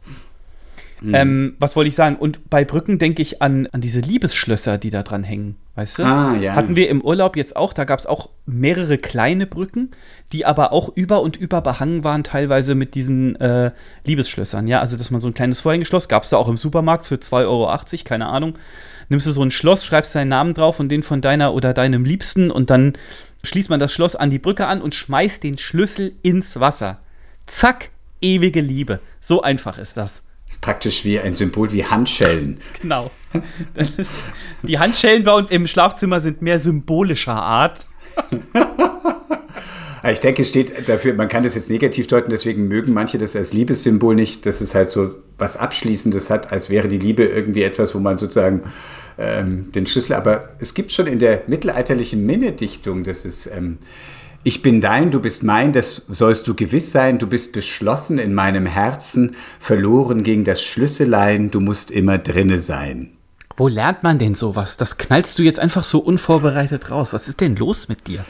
Ähm, 1.05 1.57
was 1.59 1.77
wollte 1.77 1.89
ich 1.89 1.97
sagen? 1.97 2.17
Und 2.17 2.49
bei 2.49 2.65
Brücken 2.65 2.99
denke 2.99 3.23
ich 3.23 3.43
an, 3.43 3.67
an 3.73 3.81
diese 3.81 4.01
Liebesschlösser, 4.01 4.79
die 4.79 4.91
da 4.91 5.03
dran 5.03 5.25
hängen. 5.25 5.57
Weißt 5.75 5.99
du? 5.99 6.05
Ah, 6.05 6.35
ja. 6.41 6.55
Hatten 6.55 6.75
wir 6.75 6.89
im 6.89 7.03
Urlaub 7.03 7.37
jetzt 7.37 7.55
auch, 7.55 7.75
da 7.75 7.85
gab 7.85 7.99
es 7.99 8.07
auch 8.07 8.31
mehrere 8.47 8.97
kleine 8.97 9.47
Brücken, 9.47 9.91
die 10.33 10.47
aber 10.47 10.73
auch 10.73 10.91
über 10.95 11.21
und 11.21 11.37
über 11.37 11.61
behangen 11.61 12.03
waren, 12.03 12.25
teilweise 12.25 12.75
mit 12.75 12.95
diesen 12.95 13.37
äh, 13.37 13.73
Liebesschlössern. 14.07 14.67
Ja, 14.69 14.81
also 14.81 14.97
dass 14.97 15.11
man 15.11 15.21
so 15.21 15.29
ein 15.29 15.35
kleines 15.35 15.61
Vorhängeschloss, 15.61 16.09
gab 16.09 16.23
es 16.23 16.31
da 16.31 16.39
auch 16.39 16.49
im 16.49 16.57
Supermarkt 16.57 17.05
für 17.05 17.17
2,80 17.17 17.47
Euro, 17.47 17.79
keine 18.05 18.27
Ahnung. 18.27 18.55
Nimmst 19.11 19.27
du 19.27 19.33
so 19.33 19.43
ein 19.43 19.51
Schloss, 19.51 19.85
schreibst 19.85 20.15
deinen 20.15 20.29
Namen 20.29 20.55
drauf 20.55 20.81
und 20.81 20.89
den 20.89 21.03
von 21.03 21.21
deiner 21.21 21.53
oder 21.53 21.75
deinem 21.75 22.07
Liebsten 22.07 22.51
und 22.51 22.71
dann 22.71 22.95
schließt 23.45 23.69
man 23.69 23.79
das 23.79 23.93
Schloss 23.93 24.17
an 24.17 24.31
die 24.31 24.39
Brücke 24.39 24.67
an 24.67 24.81
und 24.81 24.95
schmeißt 24.95 25.43
den 25.43 25.59
Schlüssel 25.59 26.15
ins 26.23 26.59
Wasser. 26.59 27.01
Zack, 27.45 27.91
ewige 28.21 28.63
Liebe. 28.63 29.01
So 29.21 29.43
einfach 29.43 29.79
ist 29.79 29.97
das. 29.99 30.23
Ist 30.49 30.61
praktisch 30.61 31.05
wie 31.05 31.19
ein 31.19 31.35
Symbol 31.35 31.73
wie 31.73 31.85
Handschellen. 31.85 32.61
Genau. 32.81 33.11
Ist, 33.75 34.11
die 34.63 34.79
Handschellen 34.79 35.25
bei 35.25 35.33
uns 35.33 35.51
im 35.51 35.67
Schlafzimmer 35.67 36.21
sind 36.21 36.43
mehr 36.43 36.61
symbolischer 36.61 37.35
Art. 37.35 37.85
Ich 40.13 40.21
denke, 40.21 40.43
es 40.43 40.51
steht 40.51 40.89
dafür, 40.89 41.15
man 41.15 41.29
kann 41.29 41.43
das 41.43 41.57
jetzt 41.57 41.69
negativ 41.69 42.07
deuten, 42.07 42.31
deswegen 42.31 42.69
mögen 42.69 42.93
manche 42.93 43.19
das 43.19 43.35
als 43.35 43.53
Liebessymbol 43.53 44.15
nicht, 44.15 44.47
dass 44.47 44.61
es 44.61 44.75
halt 44.75 44.89
so 44.89 45.17
was 45.37 45.57
Abschließendes 45.57 46.31
hat, 46.31 46.53
als 46.53 46.71
wäre 46.71 46.87
die 46.87 46.99
Liebe 46.99 47.25
irgendwie 47.25 47.65
etwas, 47.65 47.95
wo 47.95 47.99
man 47.99 48.17
sozusagen 48.17 48.63
ähm, 49.19 49.73
den 49.73 49.87
Schlüssel, 49.87 50.15
aber 50.15 50.51
es 50.61 50.75
gibt 50.75 50.93
schon 50.93 51.07
in 51.07 51.19
der 51.19 51.43
mittelalterlichen 51.49 52.25
Minnedichtung, 52.25 53.03
das 53.03 53.25
ist, 53.25 53.47
ähm, 53.47 53.79
ich 54.47 54.63
bin 54.63 54.81
dein, 54.81 55.11
du 55.11 55.19
bist 55.19 55.43
mein, 55.43 55.73
das 55.73 56.07
sollst 56.09 56.47
du 56.47 56.55
gewiss 56.55 56.93
sein, 56.93 57.19
du 57.19 57.27
bist 57.27 57.53
beschlossen 57.53 58.21
in 58.21 58.33
meinem 58.33 58.65
Herzen, 58.65 59.35
verloren 59.59 60.23
gegen 60.23 60.45
das 60.45 60.63
Schlüsselein, 60.63 61.51
du 61.51 61.59
musst 61.59 61.91
immer 61.91 62.17
drinne 62.19 62.59
sein. 62.59 63.11
Wo 63.57 63.67
lernt 63.67 64.05
man 64.05 64.21
denn 64.21 64.37
sowas? 64.37 64.77
Das 64.77 64.99
knallst 64.99 65.37
du 65.37 65.43
jetzt 65.43 65.59
einfach 65.59 65.83
so 65.83 65.99
unvorbereitet 65.99 66.93
raus. 66.93 67.13
Was 67.13 67.27
ist 67.27 67.41
denn 67.41 67.57
los 67.57 67.89
mit 67.89 68.07
dir? 68.07 68.25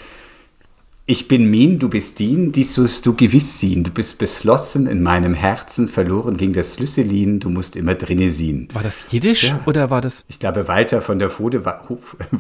Ich 1.09 1.29
bin 1.29 1.49
min, 1.49 1.79
du 1.79 1.89
bist 1.89 2.19
dien, 2.19 2.51
dies 2.51 2.75
sollst 2.75 3.07
du 3.07 3.15
gewiss 3.15 3.61
sehen. 3.61 3.85
Du 3.85 3.93
bist 3.93 4.19
beschlossen 4.19 4.89
in 4.89 5.05
meinem 5.05 5.35
Herzen, 5.35 5.87
verloren 5.87 6.37
gegen 6.37 6.53
das 6.53 6.75
Schlüsselin, 6.75 7.39
du 7.39 7.49
musst 7.49 7.77
immer 7.77 7.95
drinne 7.95 8.29
sehen. 8.29 8.67
War 8.73 8.83
das 8.83 9.07
Jiddisch 9.13 9.55
oder 9.67 9.89
war 9.89 10.01
das. 10.01 10.25
Ich 10.27 10.41
glaube, 10.41 10.67
Walter 10.67 11.03
von 11.03 11.21
der 11.21 11.31
Vode, 11.31 11.63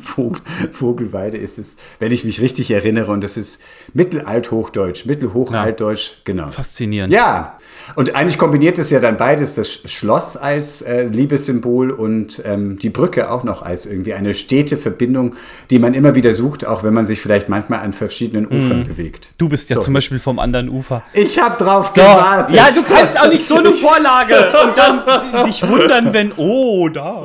Vogel, 0.02 0.40
Vogelweide 0.72 1.36
ist 1.36 1.58
es, 1.58 1.76
wenn 2.00 2.10
ich 2.10 2.24
mich 2.24 2.40
richtig 2.40 2.72
erinnere, 2.72 3.12
und 3.12 3.20
das 3.20 3.36
ist 3.36 3.60
Mittelalthochdeutsch, 3.94 5.06
Mittelhochaltdeutsch, 5.06 6.24
genau. 6.24 6.48
Faszinierend. 6.48 7.12
Ja, 7.12 7.60
und 7.94 8.14
eigentlich 8.14 8.38
kombiniert 8.38 8.78
es 8.78 8.90
ja 8.90 9.00
dann 9.00 9.16
beides, 9.16 9.54
das 9.54 9.70
Schloss 9.70 10.36
als 10.36 10.82
äh, 10.82 11.04
Liebessymbol 11.04 11.90
und 11.90 12.42
ähm, 12.44 12.78
die 12.78 12.90
Brücke 12.90 13.30
auch 13.30 13.44
noch 13.44 13.62
als 13.62 13.86
irgendwie 13.86 14.14
eine 14.14 14.34
stete 14.34 14.76
Verbindung, 14.76 15.34
die 15.70 15.78
man 15.78 15.94
immer 15.94 16.14
wieder 16.14 16.34
sucht, 16.34 16.66
auch 16.66 16.82
wenn 16.82 16.92
man 16.94 17.06
sich 17.06 17.20
vielleicht 17.20 17.48
manchmal 17.48 17.80
an 17.80 17.92
verschiedenen 17.92 18.46
Ufern 18.46 18.84
bewegt. 18.84 19.30
Du 19.38 19.48
bist 19.48 19.70
ja 19.70 19.76
So, 19.76 19.82
zum 19.82 19.94
Beispiel 19.94 20.18
vom 20.18 20.38
anderen 20.38 20.68
Ufer. 20.68 21.02
Ich 21.12 21.38
habe 21.40 21.56
drauf 21.62 21.88
So, 21.88 22.00
gewartet. 22.00 22.56
ja, 22.56 22.68
du 22.74 22.82
kannst 22.82 23.18
auch 23.20 23.28
nicht 23.28 23.44
so 23.46 23.56
eine 23.56 23.72
Vorlage 23.72 24.34
und 24.64 24.76
dann 24.76 25.44
dich 25.46 25.66
wundern, 25.66 26.12
wenn, 26.12 26.32
oh, 26.36 26.88
da. 26.88 27.22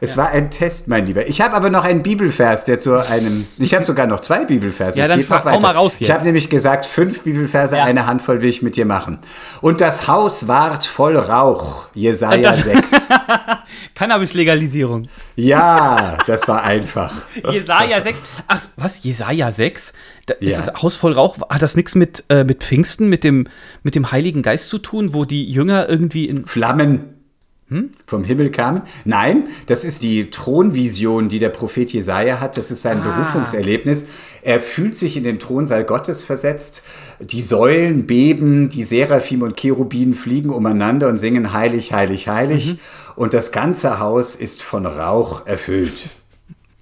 Es 0.00 0.16
war 0.16 0.28
ein 0.30 0.50
Test, 0.50 0.88
mein 0.88 1.06
Lieber. 1.06 1.26
Ich 1.26 1.40
habe 1.40 1.54
aber 1.54 1.70
noch 1.70 1.84
einen 1.84 2.02
Bibelvers, 2.02 2.64
der 2.64 2.78
zu 2.78 2.96
einem. 2.98 3.46
Ich 3.58 3.74
habe 3.74 3.84
sogar 3.84 4.06
noch 4.06 4.20
zwei 4.20 4.44
Bibelverse. 4.44 4.98
Ja, 4.98 5.04
Es 5.04 5.10
dann 5.10 5.20
geht 5.20 5.30
noch 5.30 5.44
weiter. 5.44 5.60
mal 5.60 5.72
raus 5.72 5.94
Ich 5.94 6.00
jetzt. 6.00 6.12
habe 6.12 6.24
nämlich 6.24 6.50
gesagt, 6.50 6.84
fünf 6.86 7.22
Bibelverse, 7.22 7.76
Ja. 7.76 7.84
eine 7.84 8.06
Handvoll 8.06 8.42
will 8.42 8.50
ich 8.50 8.62
mit 8.62 8.76
dir 8.76 8.84
machen. 8.86 9.18
Und 9.60 9.80
das 9.80 10.06
Haus 10.08 10.48
ward 10.48 10.84
voll 10.84 11.16
Rauch. 11.16 11.88
Jesaja 11.94 12.50
Das- 12.50 12.64
6. 12.64 12.90
Cannabis-Legalisierung. 13.94 15.08
Ja, 15.36 16.18
das 16.26 16.46
war 16.48 16.62
einfach. 16.62 17.12
Jesaja 17.50 18.02
6. 18.02 18.22
Ach, 18.48 18.60
was? 18.76 19.02
Jesaja 19.02 19.50
6? 19.52 19.92
Da 20.26 20.34
ist 20.34 20.52
Ja. 20.58 20.64
das 20.66 20.82
Haus 20.82 20.96
voll 20.96 21.12
Rauch. 21.12 21.36
Hat 21.48 21.62
das 21.62 21.76
nichts 21.76 21.94
mit, 21.94 22.24
äh, 22.28 22.44
mit 22.44 22.62
Pfingsten, 22.62 23.08
mit 23.08 23.24
dem, 23.24 23.46
mit 23.82 23.94
dem 23.94 24.10
Heiligen 24.10 24.42
Geist 24.42 24.68
zu 24.68 24.78
tun, 24.78 25.14
wo 25.14 25.24
die 25.24 25.50
Jünger 25.50 25.88
irgendwie 25.88 26.26
in. 26.26 26.46
Flammen 26.46 27.13
Hm? 27.74 27.90
vom 28.06 28.22
Himmel 28.24 28.50
kamen. 28.50 28.82
Nein, 29.04 29.48
das 29.66 29.84
ist 29.84 30.02
die 30.04 30.30
Thronvision, 30.30 31.28
die 31.28 31.38
der 31.40 31.48
Prophet 31.48 31.92
Jesaja 31.92 32.38
hat. 32.38 32.56
Das 32.56 32.70
ist 32.70 32.82
sein 32.82 33.00
Ah. 33.02 33.16
Berufungserlebnis. 33.16 34.06
Er 34.42 34.60
fühlt 34.60 34.94
sich 34.94 35.16
in 35.16 35.24
den 35.24 35.38
Thronsaal 35.40 35.84
Gottes 35.84 36.22
versetzt. 36.22 36.84
Die 37.20 37.40
Säulen 37.40 38.06
beben, 38.06 38.68
die 38.68 38.84
Seraphim 38.84 39.42
und 39.42 39.56
Cherubinen 39.58 40.14
fliegen 40.14 40.50
umeinander 40.50 41.08
und 41.08 41.16
singen 41.16 41.52
Heilig, 41.52 41.92
Heilig, 41.92 42.28
Heilig. 42.28 42.74
Mhm. 42.74 42.78
Und 43.16 43.34
das 43.34 43.50
ganze 43.52 43.98
Haus 43.98 44.36
ist 44.36 44.62
von 44.62 44.86
Rauch 44.86 45.46
erfüllt. 45.46 46.10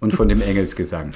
Und 0.00 0.12
von 0.12 0.28
dem 0.28 0.42
Engelsgesang. 0.42 1.12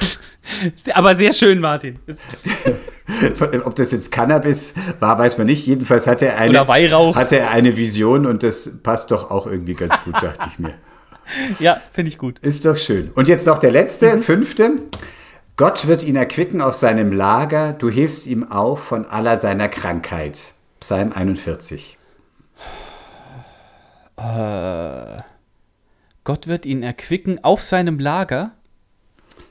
Aber 0.95 1.17
sehr 1.17 1.33
schön, 1.33 1.59
Martin. 1.61 1.99
Ob 3.65 3.75
das 3.75 3.93
jetzt 3.93 4.11
Cannabis 4.11 4.75
war, 5.01 5.19
weiß 5.19 5.39
man 5.39 5.47
nicht. 5.47 5.67
Jedenfalls 5.67 6.07
hatte 6.07 6.27
er 6.27 6.39
eine, 6.39 6.67
hatte 6.67 7.39
er 7.39 7.51
eine 7.51 7.77
Vision 7.77 8.27
und 8.27 8.43
das 8.43 8.71
passt 8.83 9.11
doch 9.11 9.31
auch 9.31 9.47
irgendwie 9.47 9.75
ganz 9.75 9.95
gut, 10.05 10.15
dachte 10.15 10.47
ich 10.49 10.59
mir. 10.59 10.75
Ja, 11.59 11.83
finde 11.91 12.09
ich 12.09 12.19
gut. 12.19 12.39
Ist 12.39 12.67
doch 12.67 12.77
schön. 12.77 13.11
Und 13.17 13.27
jetzt 13.27 13.49
noch 13.49 13.59
der 13.59 13.73
letzte, 13.73 14.21
fünfte. 14.21 14.75
Gott 15.57 15.89
wird 15.89 16.05
ihn 16.05 16.15
erquicken 16.15 16.61
auf 16.61 16.75
seinem 16.75 17.11
Lager, 17.11 17.73
du 17.73 17.91
hilfst 17.91 18.29
ihm 18.29 18.49
auf 18.53 18.85
von 18.85 19.05
aller 19.07 19.37
seiner 19.37 19.69
Krankheit. 19.69 20.53
Psalm 20.79 21.13
41. 21.13 21.99
Gott 26.23 26.47
wird 26.47 26.65
ihn 26.65 26.85
erquicken 26.85 27.43
auf 27.43 27.61
seinem 27.61 27.99
Lager, 27.99 28.53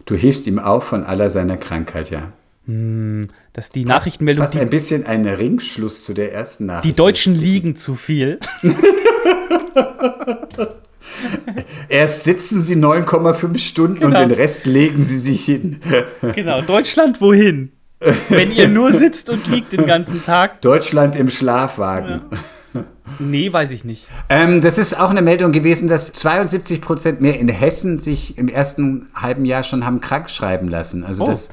Du 0.06 0.16
hilfst 0.16 0.46
ihm 0.46 0.60
auf 0.60 0.84
von 0.84 1.04
aller 1.04 1.30
seiner 1.30 1.58
Krankheit, 1.58 2.12
ja. 2.12 2.32
Dass 2.68 3.70
die 3.70 3.86
Nachrichtenmeldung, 3.86 4.44
Fast 4.46 4.58
ein 4.58 4.70
bisschen 4.70 5.06
ein 5.06 5.28
Ringschluss 5.28 6.04
zu 6.04 6.14
der 6.14 6.34
ersten 6.34 6.66
Nachricht. 6.66 6.86
die 6.86 6.96
Deutschen 6.96 7.36
liegen 7.36 7.76
zu 7.76 7.96
viel. 7.96 8.40
Erst 11.90 12.24
sitzen 12.24 12.62
sie 12.62 12.76
9,5 12.76 13.58
Stunden 13.60 14.00
Genau. 14.00 14.08
und 14.22 14.30
den 14.30 14.32
Rest 14.38 14.66
legen 14.66 15.04
sie 15.04 15.20
sich 15.20 15.46
hin. 15.46 15.80
Genau, 16.34 16.62
Deutschland 16.62 17.22
wohin? 17.22 17.72
Wenn 18.30 18.52
ihr 18.52 18.68
nur 18.68 18.92
sitzt 18.92 19.30
und 19.30 19.48
liegt 19.48 19.72
den 19.72 19.86
ganzen 19.86 20.24
Tag. 20.24 20.62
Deutschland 20.62 21.16
im 21.16 21.30
Schlafwagen. 21.30 22.22
Nee, 23.20 23.54
weiß 23.54 23.72
ich 23.72 23.86
nicht. 23.86 24.08
Ähm, 24.30 24.60
das 24.62 24.78
ist 24.78 25.00
auch 25.00 25.10
eine 25.12 25.22
Meldung 25.22 25.52
gewesen, 25.54 25.88
dass 25.88 26.12
72 26.14 26.82
Prozent 26.82 27.22
mehr 27.22 27.40
in 27.40 27.48
Hessen 27.48 28.00
sich 28.00 28.38
im 28.38 28.50
ersten 28.50 29.08
halben 29.16 29.46
Jahr 29.46 29.64
schon 29.64 29.86
haben 29.86 30.02
krank 30.02 30.30
schreiben 30.30 30.68
lassen. 30.68 31.04
Also 31.06 31.24
Oh. 31.24 31.28
dass 31.28 31.50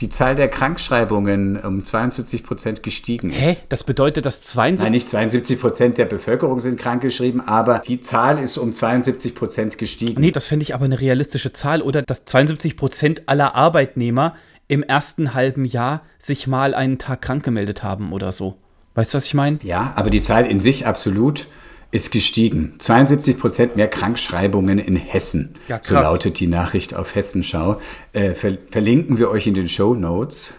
die 0.00 0.08
Zahl 0.08 0.34
der 0.34 0.48
Krankschreibungen 0.48 1.56
um 1.56 1.84
72 1.84 2.42
Prozent 2.42 2.82
gestiegen 2.82 3.30
ist. 3.30 3.40
Hä? 3.40 3.56
Das 3.68 3.84
bedeutet, 3.84 4.26
dass 4.26 4.42
72. 4.42 4.82
Nein, 4.82 4.92
nicht 4.92 5.08
72 5.08 5.60
Prozent 5.60 5.98
der 5.98 6.06
Bevölkerung 6.06 6.60
sind 6.60 6.78
krankgeschrieben, 6.78 7.40
aber 7.40 7.78
die 7.78 8.00
Zahl 8.00 8.38
ist 8.38 8.56
um 8.56 8.72
72 8.72 9.34
Prozent 9.34 9.78
gestiegen. 9.78 10.20
Nee, 10.20 10.32
das 10.32 10.46
finde 10.46 10.64
ich 10.64 10.74
aber 10.74 10.86
eine 10.86 11.00
realistische 11.00 11.52
Zahl, 11.52 11.80
oder? 11.80 12.02
Dass 12.02 12.24
72 12.24 12.76
Prozent 12.76 13.22
aller 13.26 13.54
Arbeitnehmer 13.54 14.34
im 14.66 14.82
ersten 14.82 15.34
halben 15.34 15.64
Jahr 15.64 16.02
sich 16.18 16.46
mal 16.46 16.74
einen 16.74 16.98
Tag 16.98 17.22
krank 17.22 17.44
gemeldet 17.44 17.82
haben 17.82 18.12
oder 18.12 18.32
so. 18.32 18.56
Weißt 18.94 19.12
du, 19.12 19.16
was 19.16 19.26
ich 19.26 19.34
meine? 19.34 19.58
Ja, 19.62 19.92
aber 19.96 20.10
die 20.10 20.20
Zahl 20.20 20.46
in 20.46 20.60
sich 20.60 20.86
absolut 20.86 21.46
ist 21.94 22.10
gestiegen. 22.10 22.74
72 22.78 23.38
Prozent 23.38 23.76
mehr 23.76 23.86
Krankschreibungen 23.88 24.78
in 24.78 24.96
Hessen. 24.96 25.54
Ja, 25.68 25.78
so 25.80 25.94
lautet 25.94 26.40
die 26.40 26.48
Nachricht 26.48 26.94
auf 26.94 27.14
Hessenschau. 27.14 27.80
Äh, 28.12 28.34
ver 28.34 28.58
verlinken 28.70 29.18
wir 29.18 29.30
euch 29.30 29.46
in 29.46 29.54
den 29.54 29.68
Show 29.68 29.94
Notes. 29.94 30.54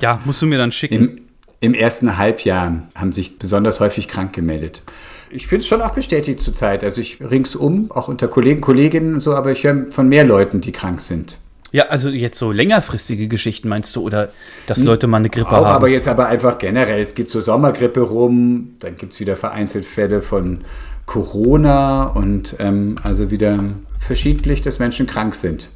Ja, 0.00 0.20
musst 0.24 0.40
du 0.40 0.46
mir 0.46 0.58
dann 0.58 0.72
schicken. 0.72 0.94
Im, 0.94 1.20
Im 1.60 1.74
ersten 1.74 2.16
Halbjahr 2.16 2.88
haben 2.94 3.12
sich 3.12 3.38
besonders 3.38 3.80
häufig 3.80 4.08
krank 4.08 4.32
gemeldet. 4.32 4.82
Ich 5.28 5.46
finde 5.46 5.60
es 5.60 5.68
schon 5.68 5.82
auch 5.82 5.92
bestätigt 5.92 6.40
zurzeit. 6.40 6.82
Also 6.82 7.00
ich 7.02 7.20
ringsum, 7.20 7.90
auch 7.90 8.08
unter 8.08 8.26
Kollegen, 8.28 8.62
Kolleginnen 8.62 9.14
und 9.14 9.20
so, 9.20 9.34
aber 9.34 9.52
ich 9.52 9.64
höre 9.64 9.92
von 9.92 10.08
mehr 10.08 10.24
Leuten, 10.24 10.62
die 10.62 10.72
krank 10.72 11.00
sind. 11.00 11.38
Ja, 11.72 11.84
also 11.86 12.08
jetzt 12.08 12.38
so 12.38 12.52
längerfristige 12.52 13.28
Geschichten 13.28 13.68
meinst 13.68 13.94
du, 13.94 14.02
oder 14.02 14.30
dass 14.66 14.78
Leute 14.78 15.06
mal 15.06 15.18
eine 15.18 15.30
Grippe 15.30 15.50
Hm. 15.50 15.56
Auch 15.56 15.64
haben? 15.66 15.76
aber 15.76 15.88
jetzt 15.88 16.08
aber 16.08 16.26
einfach 16.26 16.58
generell. 16.58 17.00
Es 17.00 17.14
geht 17.14 17.28
zur 17.28 17.42
Sommergrippe 17.42 18.00
rum, 18.00 18.76
dann 18.80 18.96
gibt 18.96 19.12
es 19.12 19.20
wieder 19.20 19.36
vereinzelt 19.36 19.84
Fälle 19.84 20.22
von 20.22 20.62
Corona 21.06 22.04
und 22.06 22.56
ähm, 22.58 22.96
also 23.02 23.30
wieder 23.30 23.58
verschiedentlich, 23.98 24.62
dass 24.62 24.78
Menschen 24.78 25.06
krank 25.06 25.34
sind. 25.34 25.70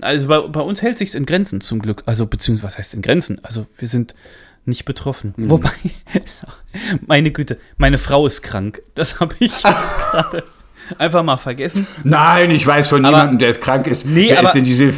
Also 0.00 0.28
bei, 0.28 0.40
bei 0.40 0.60
uns 0.60 0.80
hält 0.80 0.96
sich's 0.96 1.14
in 1.14 1.26
Grenzen 1.26 1.60
zum 1.60 1.80
Glück. 1.80 2.02
Also 2.06 2.24
beziehungsweise 2.26 2.66
was 2.66 2.78
heißt 2.78 2.94
in 2.94 3.02
Grenzen? 3.02 3.38
Also 3.42 3.66
wir 3.76 3.86
sind 3.86 4.14
nicht 4.64 4.86
betroffen. 4.86 5.34
Wobei, 5.36 5.70
meine 7.06 7.30
Güte, 7.32 7.58
meine 7.76 7.98
Frau 7.98 8.26
ist 8.26 8.42
krank. 8.42 8.80
Das 8.94 9.20
habe 9.20 9.34
ich 9.40 9.52
gerade 9.62 10.44
einfach 10.98 11.22
mal 11.22 11.36
vergessen. 11.36 11.86
Nein, 12.04 12.50
ich 12.50 12.66
weiß 12.66 12.88
von 12.88 13.04
Aber- 13.04 13.16
niemandem, 13.18 13.38
der 13.38 13.54
krank 13.54 13.86
ist. 13.86 14.06
Nee, 14.06 14.28
Wer 14.30 14.38
aber- 14.38 14.48
ist 14.48 14.54
denn 14.54 14.64
diese? 14.64 14.92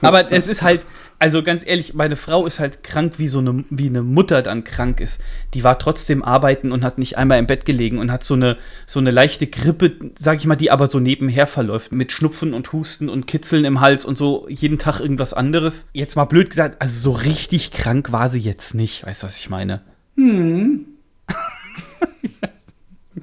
Aber 0.00 0.30
es 0.32 0.48
ist 0.48 0.62
halt, 0.62 0.84
also 1.18 1.42
ganz 1.44 1.64
ehrlich, 1.64 1.94
meine 1.94 2.16
Frau 2.16 2.46
ist 2.46 2.58
halt 2.58 2.82
krank, 2.82 3.14
wie 3.18 3.28
so 3.28 3.38
eine, 3.38 3.64
wie 3.70 3.86
eine 3.88 4.02
Mutter 4.02 4.42
dann 4.42 4.64
krank 4.64 4.98
ist. 5.00 5.20
Die 5.54 5.62
war 5.62 5.78
trotzdem 5.78 6.24
arbeiten 6.24 6.72
und 6.72 6.84
hat 6.84 6.98
nicht 6.98 7.16
einmal 7.16 7.38
im 7.38 7.46
Bett 7.46 7.64
gelegen 7.64 7.98
und 7.98 8.10
hat 8.10 8.24
so 8.24 8.34
eine, 8.34 8.56
so 8.86 8.98
eine 8.98 9.12
leichte 9.12 9.46
Grippe, 9.46 9.92
sag 10.18 10.38
ich 10.38 10.46
mal, 10.46 10.56
die 10.56 10.72
aber 10.72 10.88
so 10.88 10.98
nebenher 10.98 11.46
verläuft. 11.46 11.92
Mit 11.92 12.10
Schnupfen 12.10 12.54
und 12.54 12.72
Husten 12.72 13.08
und 13.08 13.26
Kitzeln 13.28 13.64
im 13.64 13.80
Hals 13.80 14.04
und 14.04 14.18
so 14.18 14.46
jeden 14.48 14.78
Tag 14.78 14.98
irgendwas 14.98 15.32
anderes. 15.32 15.90
Jetzt 15.92 16.16
mal 16.16 16.24
blöd 16.24 16.50
gesagt, 16.50 16.82
also 16.82 17.00
so 17.00 17.12
richtig 17.12 17.70
krank 17.70 18.10
war 18.10 18.28
sie 18.28 18.40
jetzt 18.40 18.74
nicht. 18.74 19.06
Weißt 19.06 19.22
du, 19.22 19.26
was 19.28 19.38
ich 19.38 19.48
meine? 19.48 19.82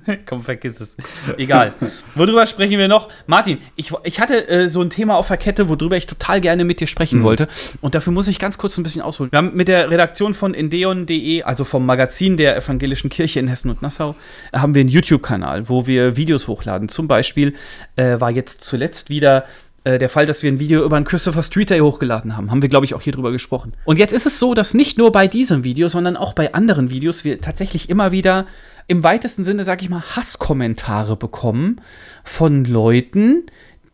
Komm, 0.26 0.43
vergiss 0.43 0.80
es. 0.80 0.95
Egal. 1.38 1.74
Worüber 2.15 2.45
sprechen 2.45 2.78
wir 2.78 2.88
noch? 2.88 3.10
Martin, 3.28 3.60
ich, 3.76 3.91
ich 4.04 4.19
hatte 4.19 4.48
äh, 4.48 4.69
so 4.69 4.82
ein 4.82 4.89
Thema 4.89 5.15
auf 5.15 5.28
der 5.28 5.38
Kette, 5.38 5.69
worüber 5.69 5.98
ich 5.98 6.08
total 6.08 6.41
gerne 6.41 6.63
mit 6.63 6.80
dir 6.80 6.88
sprechen 6.88 7.24
wollte. 7.24 7.48
Und 7.82 7.95
dafür 7.95 8.13
muss 8.13 8.28
ich 8.28 8.39
ganz 8.39 8.58
kurz 8.58 8.78
ein 8.78 8.84
bisschen 8.84 9.02
ausholen. 9.02 9.32
Wir 9.32 9.38
haben 9.38 9.54
mit 9.54 9.67
der 9.67 9.89
Redaktion 9.89 10.34
von 10.34 10.54
endeon.de, 10.54 11.43
also 11.43 11.63
vom 11.63 11.86
Magazin 11.86 12.38
der 12.38 12.58
Evangelischen 12.58 13.10
Kirche 13.10 13.39
in 13.39 13.48
Hessen 13.48 13.69
und 13.69 13.82
Nassau, 13.82 14.15
haben 14.54 14.76
wir 14.76 14.82
einen 14.82 14.89
YouTube-Kanal, 14.89 15.69
wo 15.69 15.88
wir 15.88 16.17
Videos 16.17 16.48
hochladen. 16.48 16.89
Zum 16.89 17.08
Beispiel 17.08 17.56
äh, 17.95 18.19
war 18.19 18.32
jetzt 18.32 18.63
zuletzt 18.63 19.10
wieder 19.10 19.45
äh, 19.84 19.98
der 19.98 20.10
Fall, 20.10 20.26
dass 20.26 20.43
wir 20.43 20.52
ein 20.52 20.60
Video 20.60 20.84
über 20.84 20.98
einen 20.98 21.06
Christopher 21.06 21.43
Street 21.43 21.69
Day 21.69 21.80
hochgeladen 21.80 22.36
haben. 22.36 22.52
Haben 22.52 22.62
wir, 22.62 22.69
glaube 22.69 22.86
ich, 22.86 22.93
auch 22.93 23.02
hier 23.02 23.13
drüber 23.13 23.32
gesprochen. 23.32 23.74
Und 23.86 23.98
jetzt 23.98 24.13
ist 24.13 24.26
es 24.26 24.39
so, 24.39 24.54
dass 24.54 24.74
nicht 24.74 24.98
nur 24.98 25.12
bei 25.12 25.28
diesem 25.28 25.63
Video, 25.63 25.88
sondern 25.88 26.17
auch 26.17 26.34
bei 26.34 26.54
anderen 26.54 26.89
Videos 26.89 27.24
wir 27.24 27.39
tatsächlich 27.39 27.89
immer 27.89 28.12
wieder 28.12 28.45
im 28.89 29.04
weitesten 29.04 29.45
Sinne, 29.45 29.63
sag 29.63 29.84
ich 29.84 29.89
mal, 29.89 30.02
Hasskommentare 30.02 31.15
bekommen 31.15 31.80
von 32.23 32.65
Leuten, 32.65 33.45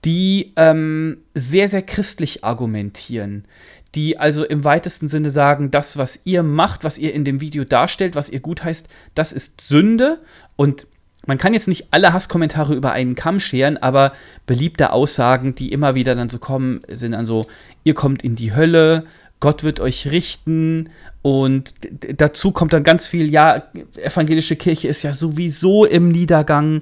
die 0.06 0.54
ähm, 0.56 1.18
sehr, 1.34 1.68
sehr 1.68 1.82
christlich 1.82 2.46
argumentieren. 2.46 3.46
Die 3.94 4.18
also 4.18 4.46
im 4.46 4.64
weitesten 4.64 5.10
Sinne 5.10 5.32
sagen, 5.32 5.70
das, 5.70 5.98
was 5.98 6.22
ihr 6.24 6.44
macht, 6.44 6.86
was 6.86 6.98
ihr 6.98 7.14
in 7.14 7.26
dem 7.26 7.42
Video 7.42 7.66
darstellt, 7.66 8.16
was 8.16 8.30
ihr 8.30 8.40
gut 8.40 8.64
heißt, 8.64 8.88
das 9.16 9.34
ist 9.34 9.60
Sünde. 9.60 10.22
Und 10.56 10.88
man 11.26 11.38
kann 11.38 11.54
jetzt 11.54 11.68
nicht 11.68 11.88
alle 11.92 12.14
Hasskommentare 12.14 12.74
über 12.74 12.94
einen 12.94 13.16
Kamm 13.16 13.42
scheren, 13.42 13.76
aber 13.76 14.14
beliebte 14.46 14.94
Aussagen, 14.94 15.56
die 15.56 15.74
immer 15.74 15.96
wieder 15.96 16.16
dann 16.16 16.30
so 16.30 16.40
kommen, 16.40 16.80
sind 16.88 17.12
dann 17.12 17.26
so, 17.26 17.46
ihr 17.84 17.96
kommt 17.96 18.24
in 18.24 18.38
die 18.38 18.56
Hölle, 18.56 19.06
Gott 19.40 19.64
wird 19.64 19.80
euch 19.80 20.08
richten 20.08 20.90
und 21.22 21.74
dazu 22.18 22.52
kommt 22.52 22.74
dann 22.74 22.84
ganz 22.84 23.08
viel, 23.08 23.32
ja, 23.32 23.64
evangelische 23.96 24.56
Kirche 24.56 24.88
ist 24.88 25.04
ja 25.04 25.14
sowieso 25.14 25.86
im 25.86 26.10
Niedergang 26.10 26.82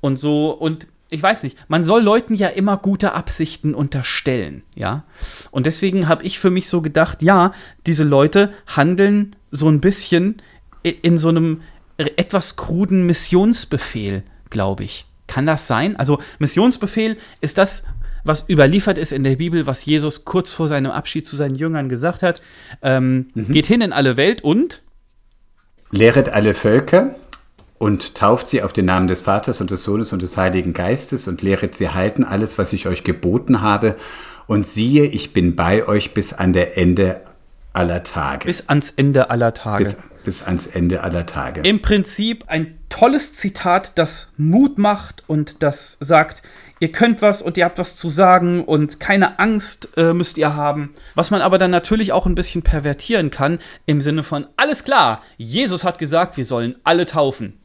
und 0.00 0.18
so 0.18 0.50
und 0.50 0.86
ich 1.10 1.22
weiß 1.22 1.44
nicht, 1.44 1.56
man 1.68 1.84
soll 1.84 2.02
Leuten 2.02 2.34
ja 2.34 2.48
immer 2.48 2.76
gute 2.76 3.12
Absichten 3.12 3.74
unterstellen, 3.74 4.62
ja. 4.74 5.04
Und 5.52 5.66
deswegen 5.66 6.08
habe 6.08 6.24
ich 6.24 6.40
für 6.40 6.50
mich 6.50 6.66
so 6.66 6.82
gedacht, 6.82 7.22
ja, 7.22 7.52
diese 7.86 8.04
Leute 8.04 8.52
handeln 8.66 9.36
so 9.50 9.68
ein 9.68 9.80
bisschen 9.80 10.42
in 10.82 11.16
so 11.18 11.28
einem 11.28 11.62
etwas 11.96 12.56
kruden 12.56 13.06
Missionsbefehl, 13.06 14.24
glaube 14.50 14.84
ich. 14.84 15.06
Kann 15.26 15.46
das 15.46 15.66
sein? 15.66 15.96
Also 15.96 16.20
Missionsbefehl 16.38 17.16
ist 17.40 17.58
das, 17.58 17.84
was 18.24 18.48
überliefert 18.48 18.98
ist 18.98 19.12
in 19.12 19.22
der 19.22 19.36
Bibel, 19.36 19.66
was 19.66 19.84
Jesus 19.84 20.24
kurz 20.24 20.52
vor 20.52 20.66
seinem 20.66 20.90
Abschied 20.90 21.26
zu 21.26 21.36
seinen 21.36 21.54
Jüngern 21.54 21.88
gesagt 21.88 22.22
hat. 22.22 22.42
Ähm, 22.82 23.28
Geht 23.34 23.66
hin 23.66 23.80
in 23.82 23.92
alle 23.92 24.16
Welt 24.16 24.42
und 24.42 24.82
Lehret 25.90 26.30
alle 26.30 26.54
Völker 26.54 27.14
und 27.78 28.14
tauft 28.14 28.48
sie 28.48 28.62
auf 28.62 28.72
den 28.72 28.86
Namen 28.86 29.08
des 29.08 29.20
Vaters 29.20 29.60
und 29.60 29.70
des 29.70 29.84
Sohnes 29.84 30.12
und 30.12 30.22
des 30.22 30.36
Heiligen 30.36 30.72
Geistes 30.72 31.28
und 31.28 31.42
lehret 31.42 31.74
sie 31.74 31.90
halten 31.90 32.24
alles, 32.24 32.58
was 32.58 32.72
ich 32.72 32.86
euch 32.86 33.04
geboten 33.04 33.60
habe. 33.60 33.96
Und 34.46 34.66
siehe, 34.66 35.04
ich 35.04 35.32
bin 35.32 35.56
bei 35.56 35.86
euch 35.86 36.14
bis 36.14 36.32
an 36.32 36.52
der 36.52 36.76
Ende 36.76 37.20
aller 37.72 38.02
Tage. 38.02 38.46
bis 38.46 38.68
ans 38.68 38.90
Ende 38.90 39.30
aller 39.30 39.54
Tage. 39.54 39.84
bis, 39.84 39.96
bis 40.24 40.42
ans 40.42 40.66
Ende 40.66 41.02
aller 41.02 41.26
Tage. 41.26 41.60
Im 41.60 41.82
Prinzip 41.82 42.44
ein 42.48 42.78
tolles 42.88 43.32
Zitat, 43.32 43.92
das 43.96 44.32
Mut 44.36 44.78
macht 44.78 45.22
und 45.26 45.62
das 45.62 45.96
sagt, 46.00 46.42
ihr 46.80 46.92
könnt 46.92 47.22
was 47.22 47.42
und 47.42 47.56
ihr 47.56 47.64
habt 47.64 47.78
was 47.78 47.96
zu 47.96 48.08
sagen 48.08 48.64
und 48.64 49.00
keine 49.00 49.38
Angst 49.38 49.88
äh, 49.96 50.12
müsst 50.12 50.38
ihr 50.38 50.54
haben. 50.54 50.94
Was 51.14 51.30
man 51.30 51.40
aber 51.40 51.58
dann 51.58 51.70
natürlich 51.70 52.12
auch 52.12 52.26
ein 52.26 52.34
bisschen 52.34 52.62
pervertieren 52.62 53.30
kann 53.30 53.58
im 53.86 54.02
Sinne 54.02 54.22
von, 54.22 54.46
alles 54.56 54.84
klar, 54.84 55.22
Jesus 55.36 55.84
hat 55.84 55.98
gesagt, 55.98 56.36
wir 56.36 56.44
sollen 56.44 56.76
alle 56.84 57.06
taufen. 57.06 57.58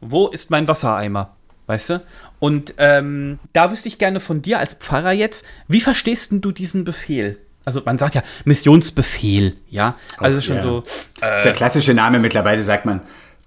Wo 0.00 0.28
ist 0.28 0.50
mein 0.50 0.68
Wassereimer? 0.68 1.36
Weißt 1.66 1.90
du? 1.90 2.02
Und 2.40 2.74
ähm, 2.76 3.38
da 3.54 3.72
wüsste 3.72 3.88
ich 3.88 3.98
gerne 3.98 4.20
von 4.20 4.42
dir 4.42 4.58
als 4.58 4.74
Pfarrer 4.74 5.12
jetzt, 5.12 5.46
wie 5.66 5.80
verstehst 5.80 6.30
du 6.32 6.52
diesen 6.52 6.84
Befehl? 6.84 7.38
Also 7.64 7.82
man 7.84 7.98
sagt 7.98 8.14
ja 8.14 8.22
Missionsbefehl, 8.44 9.56
ja? 9.70 9.96
Also 10.18 10.40
schon 10.40 10.56
ja. 10.56 10.62
so, 10.62 10.82
Das 11.20 11.38
ist 11.38 11.44
der 11.44 11.52
klassische 11.54 11.94
Name. 11.94 12.18
Mittlerweile 12.18 12.62
sagt 12.62 12.84
man 12.84 13.00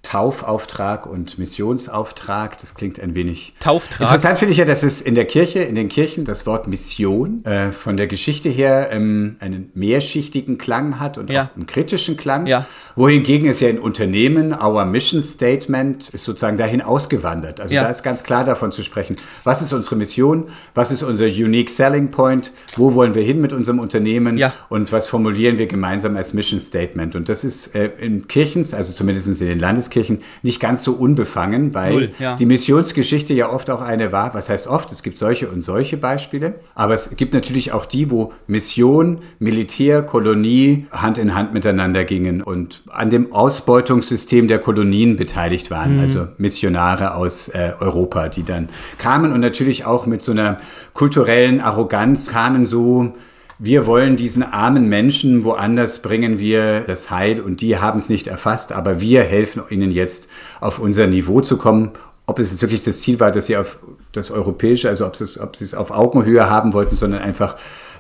Taufauftrag 0.08 1.06
und 1.06 1.38
Missionsauftrag. 1.38 2.58
Das 2.60 2.76
klingt 2.76 3.00
ein 3.00 3.14
wenig. 3.14 3.54
Tauftrag. 3.60 4.02
Interessant 4.02 4.38
finde 4.40 4.54
ich 4.54 4.58
ja, 4.58 4.64
dass 4.66 4.82
es 4.84 5.02
in 5.02 5.16
der 5.16 5.26
Kirche, 5.26 5.60
in 5.60 5.76
den 5.76 5.90
Kirchen, 5.90 6.24
das 6.24 6.46
Wort 6.46 6.68
Mission 6.68 7.44
äh, 7.44 7.74
von 7.74 7.98
der 7.98 8.08
Geschichte 8.08 8.48
her 8.48 8.90
ähm, 8.92 9.36
einen 9.40 9.70
mehrschichtigen 9.74 10.58
Klang 10.58 11.00
hat 11.02 11.18
und 11.18 11.30
Ja. 11.30 11.44
auch 11.52 11.56
einen 11.58 11.66
kritischen 11.66 12.16
Klang. 12.16 12.48
Ja. 12.48 12.66
Wohingegen 12.96 13.50
es 13.50 13.60
ja 13.60 13.68
in 13.68 13.80
Unternehmen, 13.80 14.54
our 14.54 14.86
Mission 14.86 15.22
Statement 15.22 16.10
ist 16.10 16.24
sozusagen 16.24 16.58
dahin 16.58 16.82
ausgewandert. 16.82 17.60
Also 17.60 17.76
Ja. 17.76 17.84
da 17.84 17.90
ist 17.90 18.02
ganz 18.02 18.24
klar 18.24 18.46
davon 18.46 18.72
zu 18.72 18.84
sprechen, 18.84 19.18
was 19.44 19.62
ist 19.62 19.74
unsere 19.74 19.98
Mission, 19.98 20.46
was 20.74 20.92
ist 20.92 21.04
unser 21.04 21.26
Unique 21.26 21.70
Selling 21.70 22.12
Point, 22.12 22.54
wo 22.78 22.94
wollen 22.94 23.14
wir 23.14 23.24
hin 23.24 23.42
mit 23.42 23.52
unserem 23.52 23.80
Unternehmen 23.80 24.42
und 24.70 24.92
was 24.94 25.06
formulieren 25.08 25.58
wir 25.58 25.68
gemeinsam 25.68 26.16
als 26.16 26.34
Mission 26.34 26.62
Statement. 26.62 27.16
Und 27.16 27.28
das 27.28 27.44
ist 27.44 27.76
äh, 27.76 27.92
in 28.00 28.28
Kirchen, 28.30 28.62
also 28.74 28.94
zumindest 28.94 29.28
in 29.42 29.48
den 29.48 29.60
Landeskirchen, 29.60 29.97
nicht 30.42 30.60
ganz 30.60 30.84
so 30.84 30.94
unbefangen, 30.94 31.74
weil 31.74 31.94
Null, 31.94 32.12
ja. 32.20 32.36
die 32.36 32.46
Missionsgeschichte 32.46 33.34
ja 33.34 33.52
oft 33.52 33.70
auch 33.70 33.82
eine 33.82 34.12
war. 34.12 34.34
Was 34.34 34.50
heißt 34.50 34.68
oft? 34.68 34.92
Es 34.92 35.04
gibt 35.04 35.18
solche 35.18 35.50
und 35.50 35.62
solche 35.62 35.98
Beispiele. 35.98 36.56
Aber 36.76 36.94
es 36.94 37.16
gibt 37.16 37.34
natürlich 37.34 37.72
auch 37.72 37.86
die, 37.86 38.12
wo 38.12 38.34
Mission, 38.48 39.20
Militär, 39.40 40.02
Kolonie 40.02 40.88
Hand 40.92 41.18
in 41.18 41.36
Hand 41.36 41.54
miteinander 41.54 42.04
gingen 42.04 42.42
und 42.42 42.82
an 42.88 43.10
dem 43.10 43.34
Ausbeutungssystem 43.34 44.48
der 44.48 44.60
Kolonien 44.60 45.16
beteiligt 45.16 45.72
waren. 45.72 45.96
Mhm. 45.96 46.02
Also 46.02 46.28
Missionare 46.38 47.16
aus 47.16 47.50
äh, 47.50 47.74
Europa, 47.80 48.30
die 48.30 48.44
dann 48.44 48.70
kamen 48.98 49.32
und 49.32 49.42
natürlich 49.42 49.86
auch 49.86 50.06
mit 50.06 50.22
so 50.22 50.32
einer 50.32 50.58
kulturellen 50.94 51.62
Arroganz 51.62 52.28
kamen 52.28 52.66
so 52.66 53.14
wir 53.60 53.88
wollen 53.88 54.16
diesen 54.16 54.44
armen 54.44 54.88
Menschen, 54.88 55.44
woanders 55.44 56.02
bringen 56.02 56.38
wir 56.40 56.82
das 56.82 57.10
Heil 57.10 57.42
und 57.42 57.62
die 57.62 57.78
haben 57.78 57.98
es 57.98 58.10
nicht 58.10 58.28
erfasst, 58.28 58.72
aber 58.72 59.02
wir 59.02 59.24
helfen 59.24 59.64
ihnen 59.70 59.90
jetzt 59.90 60.30
auf 60.60 60.80
unser 60.80 61.08
Niveau 61.08 61.42
zu 61.42 61.58
kommen. 61.58 61.92
Ob 62.28 62.40
es 62.40 62.52
jetzt 62.52 62.62
wirklich 62.62 62.82
das 62.82 63.00
Ziel 63.00 63.20
war, 63.20 63.32
dass 63.32 63.48
sie 63.48 63.58
auf 63.58 63.80
das 64.12 64.30
Europäische, 64.32 64.90
also 64.90 65.08
ob 65.08 65.16
sie 65.16 65.24
es, 65.24 65.40
ob 65.40 65.56
sie 65.56 65.64
es 65.64 65.74
auf 65.74 65.92
Augenhöhe 65.92 66.50
haben 66.50 66.74
wollten, 66.74 66.96
sondern 66.96 67.22
einfach 67.22 67.56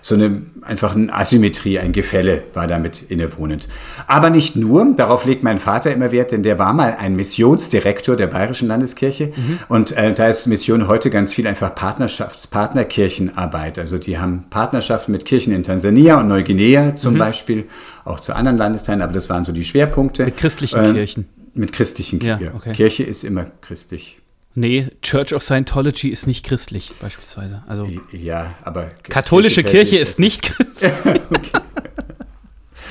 so 0.07 0.15
eine, 0.15 0.41
einfach 0.61 0.95
eine 0.95 1.13
Asymmetrie, 1.13 1.79
ein 1.79 1.91
Gefälle 1.91 2.43
war 2.53 2.67
damit 2.67 3.03
innewohnend. 3.09 3.67
Aber 4.07 4.29
nicht 4.29 4.55
nur, 4.55 4.93
darauf 4.95 5.25
legt 5.25 5.43
mein 5.43 5.57
Vater 5.57 5.91
immer 5.91 6.11
Wert, 6.11 6.31
denn 6.31 6.43
der 6.43 6.59
war 6.59 6.73
mal 6.73 6.95
ein 6.99 7.15
Missionsdirektor 7.15 8.15
der 8.15 8.27
Bayerischen 8.27 8.67
Landeskirche 8.67 9.31
und 9.67 9.91
äh, 9.91 10.13
da 10.13 10.27
ist 10.27 10.47
Mission 10.47 10.87
heute 10.87 11.09
ganz 11.09 11.33
viel 11.33 11.47
einfach 11.47 11.73
Partnerschafts-Partnerkirchenarbeit. 11.75 13.79
Also 13.79 13.97
die 13.97 14.17
haben 14.17 14.45
Partnerschaften 14.49 15.11
mit 15.11 15.25
Kirchen 15.25 15.53
in 15.53 15.63
Tansania 15.63 16.19
und 16.19 16.27
Neuguinea 16.27 16.95
zum 16.95 17.17
Beispiel, 17.17 17.65
auch 18.05 18.19
zu 18.19 18.35
anderen 18.35 18.57
Landesteilen, 18.57 19.01
aber 19.01 19.13
das 19.13 19.29
waren 19.29 19.43
so 19.43 19.51
die 19.51 19.63
Schwerpunkte. 19.63 20.25
Mit 20.25 20.37
christlichen 20.37 20.93
Kirchen. 20.93 21.27
Mit 21.53 21.73
christlichen 21.73 22.19
Ja, 22.21 22.37
Kirchen. 22.37 22.55
okay. 22.55 22.73
Kirche 22.73 23.03
ist 23.03 23.23
immer 23.23 23.45
christlich. 23.61 24.19
Nee, 24.59 24.87
Church 25.03 25.35
of 25.35 25.43
Scientology 25.43 26.07
ist 26.07 26.25
nicht 26.25 26.43
christlich, 26.43 26.91
beispielsweise. 26.99 27.61
Also 27.67 27.87
Ja, 28.11 28.55
aber 28.63 28.89
katholische 29.03 29.63
Kirche 29.63 29.97
se 29.97 30.01
ist 30.01 30.17
nicht 30.19 30.41
christlich. 30.41 30.91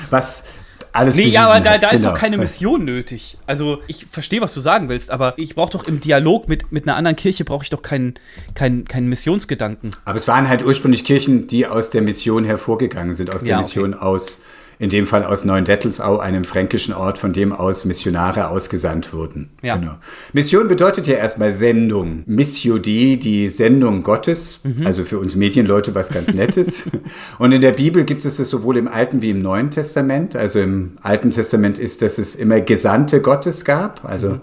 was 0.09 0.45
alles 0.93 1.17
Nee, 1.17 1.25
ja, 1.25 1.43
aber 1.49 1.59
da, 1.59 1.71
hat, 1.71 1.83
da 1.83 1.89
ist 1.89 2.03
genau. 2.03 2.13
doch 2.13 2.17
keine 2.17 2.37
Mission 2.37 2.85
nötig. 2.85 3.37
Also 3.47 3.81
ich 3.87 4.05
verstehe, 4.05 4.39
was 4.39 4.53
du 4.53 4.61
sagen 4.61 4.87
willst, 4.87 5.11
aber 5.11 5.37
ich 5.37 5.55
brauche 5.55 5.71
doch 5.71 5.83
im 5.89 5.99
Dialog 5.99 6.47
mit, 6.47 6.71
mit 6.71 6.87
einer 6.87 6.95
anderen 6.95 7.17
Kirche 7.17 7.43
brauche 7.43 7.65
ich 7.65 7.69
doch 7.69 7.81
keinen 7.81 8.13
keinen 8.55 8.85
keinen 8.85 9.09
Missionsgedanken. 9.09 9.91
Aber 10.05 10.15
es 10.15 10.29
waren 10.29 10.47
halt 10.47 10.63
ursprünglich 10.63 11.03
Kirchen, 11.03 11.47
die 11.47 11.67
aus 11.67 11.89
der 11.89 12.01
Mission 12.01 12.45
hervorgegangen 12.45 13.13
sind, 13.13 13.29
aus 13.29 13.41
der 13.43 13.49
Ja, 13.49 13.57
okay. 13.57 13.65
Mission 13.65 13.93
aus 13.93 14.41
in 14.79 14.89
dem 14.89 15.07
Fall 15.07 15.23
aus 15.23 15.43
Neuendettelsau, 15.45 16.19
einem 16.19 16.43
fränkischen 16.43 16.93
Ort, 16.93 17.17
von 17.17 17.33
dem 17.33 17.51
aus 17.51 17.85
Missionare 17.85 18.49
ausgesandt 18.49 19.13
wurden. 19.13 19.49
Ja. 19.61 19.77
Genau. 19.77 19.95
Mission 20.33 20.67
bedeutet 20.67 21.07
ja 21.07 21.15
erstmal 21.15 21.53
Sendung. 21.53 22.23
Missio 22.25 22.77
Dei, 22.77 23.17
die 23.21 23.49
Sendung 23.49 24.03
Gottes, 24.03 24.61
also 24.85 25.03
für 25.03 25.19
uns 25.19 25.35
Medienleute 25.35 25.95
was 25.95 26.09
ganz 26.09 26.33
Nettes. 26.33 26.89
Und 27.39 27.51
in 27.51 27.61
der 27.61 27.71
Bibel 27.71 28.03
gibt 28.03 28.23
es 28.25 28.37
das 28.37 28.49
sowohl 28.49 28.77
im 28.77 28.87
Alten 28.87 29.21
wie 29.21 29.31
im 29.31 29.41
Neuen 29.41 29.71
Testament. 29.71 30.35
Also 30.35 30.59
im 30.59 30.97
Alten 31.01 31.31
Testament 31.31 31.79
ist, 31.79 32.01
dass 32.01 32.17
es 32.17 32.35
immer 32.35 32.61
Gesandte 32.61 33.21
Gottes 33.21 33.65
gab, 33.65 34.05
also 34.05 34.27
äh, 34.27 34.39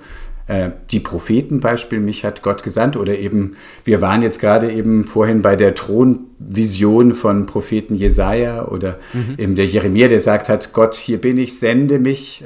die 0.91 1.01
Propheten 1.01 1.61
Beispiel, 1.61 2.01
mich 2.01 2.23
hat 2.25 2.43
Gott 2.43 2.63
gesandt 2.63 2.99
oder 2.99 3.19
eben, 3.19 3.57
wir 3.85 4.03
waren 4.03 4.21
jetzt 4.21 4.41
gerade 4.41 4.71
eben 4.71 5.05
vorhin 5.05 5.41
bei 5.41 5.57
der 5.57 5.75
Thronvision 5.75 7.15
von 7.15 7.47
Propheten 7.47 7.95
Jesaja 7.95 8.67
oder 8.69 8.99
eben 9.39 9.55
der 9.55 9.65
Jeremia, 9.65 10.09
der 10.09 10.21
sagt 10.21 10.51
hat, 10.51 10.75
Gott, 10.75 10.97
hier 10.97 11.19
bin 11.19 11.39
ich, 11.39 11.59
sende 11.59 11.99
mich. 11.99 12.45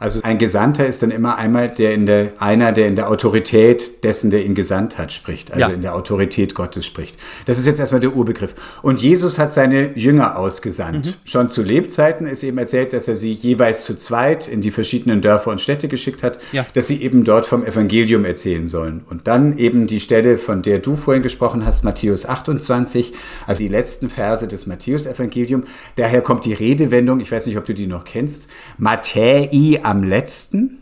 Also 0.00 0.20
ein 0.22 0.38
Gesandter 0.38 0.86
ist 0.86 1.02
dann 1.02 1.10
immer 1.10 1.36
einmal 1.36 1.68
der 1.68 1.92
in 1.94 2.06
der, 2.06 2.32
einer, 2.38 2.72
der 2.72 2.86
in 2.86 2.96
der 2.96 3.08
Autorität 3.10 4.04
dessen, 4.04 4.30
der 4.30 4.44
ihn 4.44 4.54
gesandt 4.54 4.96
hat, 4.98 5.12
spricht. 5.12 5.52
Also 5.52 5.68
Ja. 5.68 5.74
in 5.74 5.82
der 5.82 5.94
Autorität 5.94 6.54
Gottes 6.54 6.86
spricht. 6.86 7.16
Das 7.46 7.58
ist 7.58 7.66
jetzt 7.66 7.80
erstmal 7.80 8.00
der 8.00 8.14
Urbegriff. 8.14 8.54
Und 8.82 9.02
Jesus 9.02 9.38
hat 9.38 9.52
seine 9.52 9.96
Jünger 9.98 10.36
ausgesandt. 10.38 11.06
Mhm. 11.06 11.14
Schon 11.28 11.48
zu 11.48 11.62
Lebzeiten 11.62 12.26
ist 12.26 12.42
eben 12.42 12.58
erzählt, 12.58 12.92
dass 12.92 13.08
er 13.08 13.16
sie 13.16 13.32
jeweils 13.32 13.84
zu 13.84 13.96
zweit 13.96 14.46
in 14.46 14.60
die 14.60 14.70
verschiedenen 14.70 15.20
Dörfer 15.20 15.50
und 15.50 15.60
Städte 15.60 15.88
geschickt 15.88 16.22
hat, 16.22 16.38
Ja. 16.52 16.64
dass 16.74 16.86
sie 16.86 17.02
eben 17.02 17.24
dort 17.24 17.46
vom 17.46 17.64
Evangelium 17.64 18.24
erzählen 18.24 18.68
sollen. 18.68 19.02
Und 19.10 19.26
dann 19.26 19.58
eben 19.58 19.86
die 19.86 20.00
Stelle, 20.00 20.38
von 20.38 20.62
der 20.62 20.78
du 20.78 20.94
vorhin 20.96 21.22
gesprochen 21.22 21.64
hast, 21.66 21.82
Matthäus 21.84 22.24
28, 22.26 23.12
also 23.46 23.62
die 23.62 23.68
letzten 23.68 24.10
Verse 24.10 24.46
des 24.46 24.66
Matthäus-Evangelium. 24.66 25.64
Daher 25.96 26.20
kommt 26.20 26.44
die 26.44 26.52
Redewendung, 26.54 27.20
ich 27.20 27.32
weiß 27.32 27.46
nicht, 27.46 27.56
ob 27.58 27.64
du 27.64 27.74
die 27.74 27.86
noch 27.86 28.04
kennst, 28.04 28.48
Matthäi 28.78 29.80
am 29.88 30.02
letzten. 30.02 30.78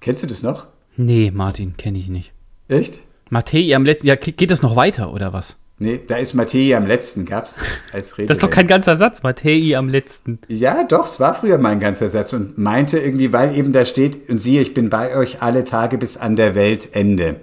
Kennst 0.00 0.24
du 0.24 0.26
das 0.26 0.42
noch? 0.42 0.66
Nee, 0.96 1.30
Martin, 1.32 1.76
kenne 1.76 1.98
ich 1.98 2.08
nicht. 2.08 2.32
Echt? 2.66 3.00
Matthäi 3.30 3.74
am 3.74 3.84
letzten. 3.84 4.08
Ja, 4.08 4.16
geht 4.16 4.50
das 4.50 4.60
noch 4.60 4.74
weiter 4.74 5.12
oder 5.12 5.32
was? 5.32 5.56
Nee, 5.78 6.00
da 6.06 6.16
ist 6.16 6.34
Matthäi 6.34 6.74
am 6.74 6.86
letzten, 6.86 7.26
gab's 7.26 7.56
als 7.92 8.18
Redewendung. 8.18 8.26
Das 8.28 8.36
ist 8.38 8.42
doch 8.42 8.50
kein 8.50 8.66
ganzer 8.66 8.96
Satz. 8.96 9.22
Matthäi 9.22 9.76
am 9.76 9.88
letzten. 9.88 10.40
Ja, 10.48 10.82
doch, 10.84 11.06
es 11.06 11.20
war 11.20 11.34
früher 11.34 11.58
mein 11.58 11.78
ganzer 11.78 12.08
Satz 12.08 12.32
und 12.32 12.58
meinte 12.58 12.98
irgendwie, 12.98 13.32
weil 13.32 13.56
eben 13.56 13.72
da 13.72 13.84
steht, 13.84 14.28
und 14.28 14.38
siehe, 14.38 14.60
ich 14.60 14.74
bin 14.74 14.90
bei 14.90 15.16
euch 15.16 15.40
alle 15.40 15.62
Tage 15.62 15.96
bis 15.96 16.16
an 16.16 16.34
der 16.34 16.56
Weltende. 16.56 17.36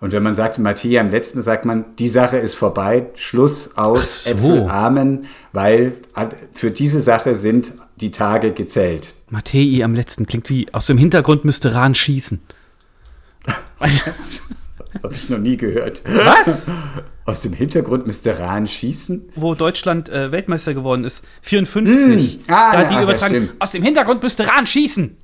Und 0.00 0.12
wenn 0.12 0.22
man 0.22 0.36
sagt, 0.36 0.60
Matthäa 0.60 1.00
am 1.00 1.10
letzten, 1.10 1.42
sagt 1.42 1.64
man, 1.64 1.84
die 1.98 2.08
Sache 2.08 2.38
ist 2.38 2.54
vorbei, 2.54 3.06
Schluss 3.14 3.76
aus, 3.76 4.24
so. 4.24 4.30
Äpfel, 4.30 4.68
Amen, 4.68 5.26
weil 5.52 5.94
für 6.52 6.70
diese 6.70 7.00
Sache 7.00 7.34
sind 7.34 7.72
die 8.00 8.10
Tage 8.10 8.52
gezählt. 8.52 9.14
Matthäi 9.28 9.82
am 9.82 9.94
letzten. 9.94 10.26
Klingt 10.26 10.48
wie, 10.50 10.72
aus 10.72 10.86
dem 10.86 10.98
Hintergrund 10.98 11.44
müsste 11.44 11.74
Rahn 11.74 11.94
schießen. 11.94 12.40
Habe 15.02 15.14
ich 15.14 15.28
noch 15.28 15.38
nie 15.38 15.56
gehört. 15.56 16.02
Was? 16.06 16.70
Aus 17.24 17.40
dem 17.42 17.52
Hintergrund 17.52 18.06
müsste 18.06 18.38
Rahn 18.38 18.66
schießen. 18.66 19.30
Wo 19.34 19.54
Deutschland 19.54 20.08
äh, 20.08 20.32
Weltmeister 20.32 20.74
geworden 20.74 21.04
ist. 21.04 21.24
54. 21.42 22.38
Mm. 22.38 22.50
Ah, 22.50 22.72
da 22.72 22.78
ja, 22.78 22.78
hat 22.78 22.90
die 22.90 22.94
ja, 22.94 23.02
übertragen. 23.02 23.34
stimmt. 23.34 23.54
aus 23.60 23.72
dem 23.72 23.82
Hintergrund 23.82 24.22
müsste 24.22 24.46
Rahn 24.46 24.66
schießen. 24.66 25.16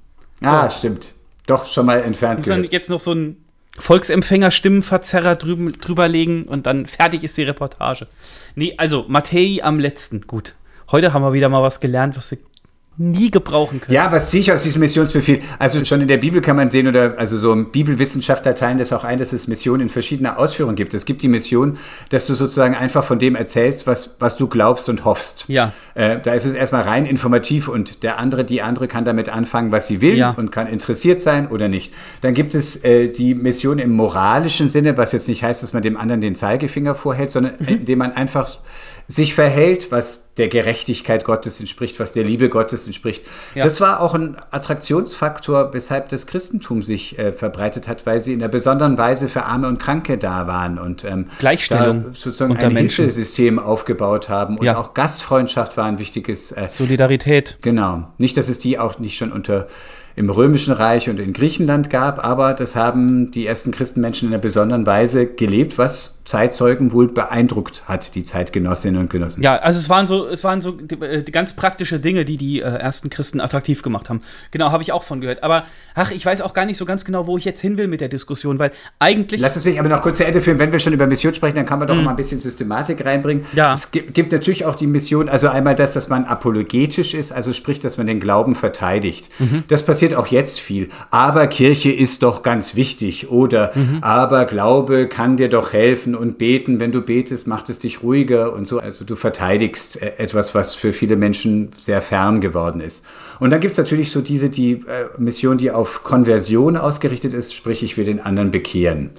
Ah, 0.42 0.68
stimmt. 0.68 1.12
Doch, 1.46 1.66
schon 1.66 1.86
mal 1.86 2.02
entfernt 2.02 2.46
dann 2.46 2.58
gehört. 2.58 2.72
jetzt 2.72 2.90
noch 2.90 3.00
so 3.00 3.12
ein 3.12 3.44
Volksempfänger-Stimmenverzerrer 3.78 5.36
drüben, 5.36 5.72
drüberlegen 5.72 6.44
und 6.44 6.66
dann 6.66 6.86
fertig 6.86 7.24
ist 7.24 7.36
die 7.36 7.42
Reportage. 7.42 8.06
Nee, 8.54 8.74
also 8.76 9.04
Matthäi 9.08 9.60
am 9.62 9.78
letzten. 9.80 10.22
Gut. 10.22 10.54
Heute 10.90 11.12
haben 11.12 11.22
wir 11.22 11.32
wieder 11.32 11.48
mal 11.48 11.62
was 11.62 11.80
gelernt, 11.80 12.16
was 12.16 12.30
wir 12.30 12.38
nie 12.96 13.30
gebrauchen 13.30 13.80
können. 13.80 13.94
Ja, 13.94 14.12
was 14.12 14.30
ziehe 14.30 14.40
ich 14.40 14.52
aus 14.52 14.62
diesem 14.62 14.80
Missionsbefehl? 14.80 15.40
Also 15.58 15.84
schon 15.84 16.00
in 16.00 16.08
der 16.08 16.18
Bibel 16.18 16.40
kann 16.40 16.54
man 16.56 16.70
sehen, 16.70 16.86
oder 16.86 17.14
also 17.18 17.36
so 17.36 17.54
Bibelwissenschaftler 17.54 18.54
teilen 18.54 18.78
das 18.78 18.92
auch 18.92 19.02
ein, 19.04 19.18
dass 19.18 19.32
es 19.32 19.48
Missionen 19.48 19.82
in 19.82 19.88
verschiedener 19.88 20.38
Ausführung 20.38 20.74
gibt. 20.76 20.94
Es 20.94 21.04
gibt 21.04 21.22
die 21.22 21.28
Mission, 21.28 21.78
dass 22.10 22.26
du 22.26 22.34
sozusagen 22.34 22.74
einfach 22.74 23.02
von 23.04 23.18
dem 23.18 23.34
erzählst, 23.36 23.86
was, 23.86 24.16
was 24.20 24.36
du 24.36 24.46
glaubst 24.48 24.88
und 24.88 25.04
hoffst. 25.04 25.44
Ja. 25.48 25.72
Äh, 25.94 26.20
da 26.20 26.34
ist 26.34 26.44
es 26.44 26.52
erstmal 26.54 26.82
rein 26.82 27.06
informativ 27.06 27.68
und 27.68 28.02
der 28.04 28.18
andere, 28.18 28.44
die 28.44 28.62
andere 28.62 28.86
kann 28.88 29.04
damit 29.04 29.28
anfangen, 29.28 29.72
was 29.72 29.86
sie 29.86 30.00
will 30.00 30.16
Ja. 30.16 30.30
und 30.36 30.52
kann 30.52 30.66
interessiert 30.66 31.20
sein 31.20 31.48
oder 31.48 31.68
nicht. 31.68 31.92
Dann 32.20 32.34
gibt 32.34 32.54
es 32.54 32.84
äh, 32.84 33.08
die 33.08 33.34
Mission 33.34 33.78
im 33.78 33.90
moralischen 33.92 34.68
Sinne, 34.68 34.96
was 34.96 35.12
jetzt 35.12 35.28
nicht 35.28 35.42
heißt, 35.42 35.62
dass 35.62 35.72
man 35.72 35.82
dem 35.82 35.96
anderen 35.96 36.20
den 36.20 36.34
Zeigefinger 36.34 36.94
vorhält, 36.94 37.30
sondern 37.30 37.54
Mhm. 37.58 37.68
indem 37.68 37.98
man 37.98 38.12
einfach 38.12 38.48
sich 39.06 39.34
verhält, 39.34 39.92
was 39.92 40.32
der 40.34 40.48
Gerechtigkeit 40.48 41.24
Gottes 41.24 41.60
entspricht, 41.60 42.00
was 42.00 42.12
der 42.12 42.24
Liebe 42.24 42.48
Gottes 42.48 42.86
entspricht. 42.86 43.24
Ja. 43.54 43.64
Das 43.64 43.80
war 43.80 44.00
auch 44.00 44.14
ein 44.14 44.36
Attraktionsfaktor, 44.50 45.74
weshalb 45.74 46.08
das 46.08 46.26
Christentum 46.26 46.82
sich 46.82 47.18
äh, 47.18 47.32
verbreitet 47.32 47.88
hat, 47.88 48.06
weil 48.06 48.20
sie 48.20 48.32
in 48.32 48.40
einer 48.42 48.48
besonderen 48.48 48.96
Weise 48.96 49.28
für 49.28 49.44
Arme 49.44 49.68
und 49.68 49.78
Kranke 49.78 50.16
da 50.18 50.46
waren 50.46 50.78
und 50.78 51.04
ähm, 51.04 51.26
Gleichstellung 51.38 52.14
sozusagen 52.14 52.52
unter 52.52 52.66
ein 52.68 52.72
Menschen. 52.74 53.04
Hilfesystem 53.04 53.58
aufgebaut 53.58 54.28
haben 54.28 54.58
und 54.58 54.64
Ja. 54.64 54.76
auch 54.78 54.94
Gastfreundschaft 54.94 55.76
war 55.76 55.84
ein 55.84 55.98
wichtiges 55.98 56.52
äh, 56.52 56.68
Solidarität. 56.70 57.58
Genau. 57.62 58.08
Nicht, 58.18 58.36
dass 58.36 58.48
es 58.48 58.58
die 58.58 58.78
auch 58.78 58.98
nicht 58.98 59.18
schon 59.18 59.32
unter 59.32 59.66
im 60.16 60.30
Römischen 60.30 60.72
Reich 60.72 61.10
und 61.10 61.18
in 61.18 61.32
Griechenland 61.32 61.90
gab, 61.90 62.24
aber 62.24 62.54
das 62.54 62.76
haben 62.76 63.30
die 63.30 63.46
ersten 63.46 63.72
Christenmenschen 63.72 64.28
in 64.28 64.34
einer 64.34 64.42
besonderen 64.42 64.86
Weise 64.86 65.26
gelebt, 65.26 65.76
was 65.76 66.24
Zeitzeugen 66.24 66.92
wohl 66.92 67.08
beeindruckt 67.08 67.84
hat, 67.86 68.14
die 68.14 68.22
Zeitgenossinnen 68.22 68.98
und 68.98 69.10
Genossen. 69.10 69.42
Ja, 69.42 69.56
also 69.56 69.78
es 69.78 69.90
waren 69.90 70.06
so, 70.06 70.26
es 70.26 70.42
waren 70.42 70.62
so 70.62 70.70
die, 70.70 70.94
äh, 70.94 71.22
die 71.22 71.32
ganz 71.32 71.54
praktische 71.54 72.00
Dinge, 72.00 72.24
die 72.24 72.38
die 72.38 72.60
äh, 72.60 72.64
ersten 72.64 73.10
Christen 73.10 73.40
attraktiv 73.40 73.82
gemacht 73.82 74.08
haben. 74.08 74.20
Genau, 74.50 74.72
habe 74.72 74.82
ich 74.82 74.92
auch 74.92 75.02
von 75.02 75.20
gehört. 75.20 75.42
Aber 75.42 75.64
ach, 75.94 76.12
ich 76.12 76.24
weiß 76.24 76.40
auch 76.40 76.54
gar 76.54 76.64
nicht 76.64 76.78
so 76.78 76.86
ganz 76.86 77.04
genau, 77.04 77.26
wo 77.26 77.36
ich 77.36 77.44
jetzt 77.44 77.60
hin 77.60 77.76
will 77.76 77.88
mit 77.88 78.00
der 78.00 78.08
Diskussion, 78.08 78.58
weil 78.58 78.70
eigentlich 78.98 79.40
Lass 79.42 79.56
es 79.56 79.64
mich 79.66 79.78
aber 79.78 79.90
noch 79.90 80.00
kurz 80.00 80.16
zu 80.16 80.24
Ende 80.24 80.40
führen. 80.40 80.58
Wenn 80.58 80.72
wir 80.72 80.78
schon 80.78 80.94
über 80.94 81.06
Mission 81.06 81.34
sprechen, 81.34 81.56
dann 81.56 81.66
kann 81.66 81.78
man 81.78 81.88
doch 81.88 81.96
mal 81.96 82.10
ein 82.10 82.16
bisschen 82.16 82.40
Systematik 82.40 83.04
reinbringen. 83.04 83.44
Mhm. 83.52 83.58
Ja. 83.58 83.74
Es 83.74 83.90
gibt, 83.90 84.14
gibt 84.14 84.32
natürlich 84.32 84.64
auch 84.64 84.76
die 84.76 84.86
Mission, 84.86 85.28
also 85.28 85.48
einmal 85.48 85.74
das, 85.74 85.92
dass 85.92 86.08
man 86.08 86.24
apologetisch 86.24 87.12
ist, 87.12 87.32
also 87.32 87.52
sprich, 87.52 87.80
dass 87.80 87.98
man 87.98 88.06
den 88.06 88.20
Glauben 88.20 88.54
verteidigt. 88.54 89.28
Mhm. 89.38 89.64
Das 89.68 89.84
passiert 89.84 90.03
auch 90.12 90.26
jetzt 90.26 90.60
viel. 90.60 90.90
Aber 91.10 91.46
Kirche 91.46 91.90
ist 91.90 92.22
doch 92.22 92.42
ganz 92.42 92.74
wichtig 92.76 93.30
oder 93.30 93.70
Mhm. 93.74 93.98
aber 94.02 94.44
Glaube 94.44 95.08
kann 95.08 95.38
dir 95.38 95.48
doch 95.48 95.72
helfen 95.72 96.14
und 96.14 96.36
beten, 96.36 96.80
wenn 96.80 96.92
du 96.92 97.00
betest, 97.00 97.46
macht 97.46 97.70
es 97.70 97.78
dich 97.78 98.02
ruhiger 98.02 98.52
und 98.52 98.66
so. 98.66 98.80
Also 98.80 99.06
du 99.06 99.16
verteidigst 99.16 100.02
äh, 100.02 100.12
etwas, 100.18 100.54
was 100.54 100.74
für 100.74 100.92
viele 100.92 101.16
Menschen 101.16 101.70
sehr 101.78 102.02
fern 102.02 102.42
geworden 102.42 102.82
ist. 102.82 103.04
Und 103.40 103.50
dann 103.50 103.60
gibt 103.60 103.72
es 103.72 103.78
natürlich 103.78 104.10
so 104.10 104.20
diese 104.20 104.50
die 104.50 104.72
äh, 104.72 105.06
Mission, 105.16 105.56
die 105.56 105.70
auf 105.70 106.02
Konversion 106.02 106.76
ausgerichtet 106.76 107.32
ist, 107.32 107.54
sprich, 107.54 107.82
ich 107.82 107.96
will 107.96 108.04
den 108.04 108.20
anderen 108.20 108.50
bekehren 108.50 109.10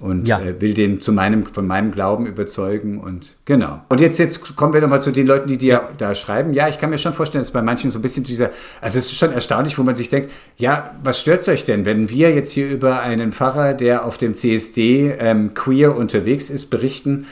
und 0.00 0.26
Ja. 0.28 0.40
äh, 0.40 0.60
will 0.60 0.74
den 0.74 1.00
zu 1.00 1.12
meinem, 1.12 1.46
von 1.46 1.66
meinem 1.66 1.92
Glauben 1.92 2.26
überzeugen 2.26 2.98
und 2.98 3.36
genau. 3.44 3.80
Und 3.88 4.00
jetzt, 4.00 4.18
jetzt 4.18 4.56
kommen 4.56 4.72
wir 4.74 4.80
nochmal 4.80 5.00
zu 5.00 5.10
den 5.10 5.26
Leuten, 5.26 5.46
die 5.48 5.58
dir 5.58 5.88
da 5.98 6.14
schreiben. 6.14 6.52
Ja, 6.52 6.68
ich 6.68 6.78
kann 6.78 6.90
mir 6.90 6.98
schon 6.98 7.12
vorstellen, 7.14 7.42
dass 7.42 7.50
bei 7.52 7.62
manchen 7.62 7.90
so 7.90 7.98
ein 7.98 8.02
bisschen 8.02 8.24
dieser, 8.24 8.50
also 8.80 8.98
es 8.98 9.06
ist 9.06 9.16
schon 9.16 9.32
erstaunlich, 9.32 9.78
wo 9.78 9.82
man 9.82 9.94
sich 9.94 10.08
denkt, 10.08 10.30
ja, 10.56 10.94
was 11.02 11.20
stört 11.20 11.46
euch 11.48 11.64
denn, 11.64 11.84
wenn 11.84 12.10
wir 12.10 12.34
jetzt 12.34 12.52
hier 12.52 12.68
über 12.70 13.00
einen 13.00 13.32
Pfarrer, 13.32 13.74
der 13.74 14.04
auf 14.04 14.18
dem 14.18 14.34
CSD 14.34 15.14
ähm, 15.18 15.54
queer 15.54 15.96
unterwegs 15.96 16.50
ist, 16.50 16.66
berichten, 16.66 17.26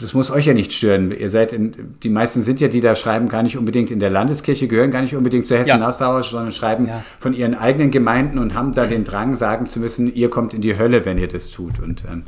das 0.00 0.12
muss 0.14 0.30
euch 0.30 0.46
ja 0.46 0.54
nicht 0.54 0.72
stören. 0.72 1.10
Ihr 1.12 1.30
seid 1.30 1.52
in, 1.52 1.72
die 2.02 2.08
meisten 2.08 2.42
sind 2.42 2.60
ja, 2.60 2.68
die 2.68 2.80
da 2.80 2.94
schreiben, 2.94 3.28
gar 3.28 3.42
nicht 3.42 3.56
unbedingt 3.56 3.90
in 3.90 4.00
der 4.00 4.10
Landeskirche, 4.10 4.68
gehören 4.68 4.90
gar 4.90 5.02
nicht 5.02 5.14
unbedingt 5.14 5.46
zur 5.46 5.58
Hessen 5.58 5.80
Ja. 5.80 5.92
Sondern 5.92 6.52
schreiben 6.52 6.88
Ja. 6.88 7.02
von 7.20 7.34
ihren 7.34 7.54
eigenen 7.54 7.90
Gemeinden 7.90 8.38
und 8.38 8.54
haben 8.54 8.74
da 8.74 8.86
den 8.86 9.04
Drang, 9.04 9.36
sagen 9.36 9.66
zu 9.66 9.78
müssen, 9.80 10.12
ihr 10.14 10.30
kommt 10.30 10.54
in 10.54 10.60
die 10.60 10.78
Hölle, 10.78 11.04
wenn 11.04 11.18
ihr 11.18 11.28
das 11.28 11.50
tut. 11.50 11.78
Und 11.80 12.04
ähm, 12.10 12.22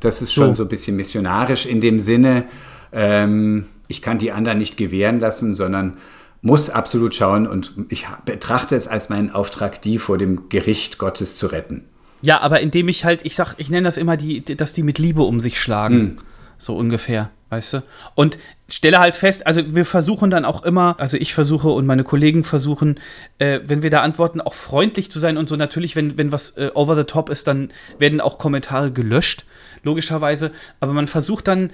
das 0.00 0.22
ist 0.22 0.32
schon 0.32 0.48
So. 0.48 0.54
so 0.54 0.62
ein 0.64 0.68
bisschen 0.68 0.96
missionarisch 0.96 1.66
in 1.66 1.80
dem 1.80 1.98
Sinne, 1.98 2.44
ähm, 2.92 3.66
ich 3.88 4.02
kann 4.02 4.18
die 4.18 4.32
anderen 4.32 4.58
nicht 4.58 4.76
gewähren 4.76 5.20
lassen, 5.20 5.54
sondern 5.54 5.94
muss 6.42 6.70
absolut 6.70 7.14
schauen 7.14 7.46
und 7.46 7.72
ich 7.88 8.06
betrachte 8.24 8.76
es 8.76 8.88
als 8.88 9.08
meinen 9.08 9.30
Auftrag, 9.30 9.80
die 9.82 9.98
vor 9.98 10.18
dem 10.18 10.48
Gericht 10.48 10.98
Gottes 10.98 11.36
zu 11.36 11.46
retten. 11.48 11.84
Ja, 12.22 12.40
aber 12.40 12.60
indem 12.60 12.88
ich 12.88 13.04
halt, 13.04 13.20
ich 13.24 13.36
sag, 13.36 13.54
ich 13.58 13.68
nenne 13.70 13.84
das 13.84 13.96
immer 13.96 14.16
die, 14.16 14.42
dass 14.44 14.72
die 14.72 14.82
mit 14.82 14.98
Liebe 14.98 15.22
um 15.22 15.40
sich 15.40 15.60
schlagen. 15.60 16.18
So 16.58 16.76
ungefähr, 16.76 17.30
weißt 17.50 17.74
du? 17.74 17.82
Und 18.14 18.38
stelle 18.68 18.98
halt 18.98 19.16
fest, 19.16 19.46
also 19.46 19.74
wir 19.74 19.84
versuchen 19.84 20.30
dann 20.30 20.44
auch 20.44 20.64
immer, 20.64 20.96
also 20.98 21.16
ich 21.16 21.34
versuche 21.34 21.68
und 21.68 21.86
meine 21.86 22.04
Kollegen 22.04 22.44
versuchen, 22.44 22.98
äh, 23.38 23.60
wenn 23.64 23.82
wir 23.82 23.90
da 23.90 24.02
antworten, 24.02 24.40
auch 24.40 24.54
freundlich 24.54 25.10
zu 25.10 25.20
sein 25.20 25.36
und 25.36 25.48
so. 25.48 25.56
Natürlich, 25.56 25.96
wenn, 25.96 26.18
wenn 26.18 26.32
was 26.32 26.56
äh, 26.56 26.70
over 26.74 26.96
the 26.96 27.04
top 27.04 27.30
ist, 27.30 27.46
dann 27.46 27.70
werden 27.98 28.20
auch 28.20 28.38
Kommentare 28.38 28.90
gelöscht, 28.90 29.44
logischerweise. 29.82 30.50
Aber 30.80 30.92
man 30.92 31.08
versucht 31.08 31.46
dann 31.48 31.70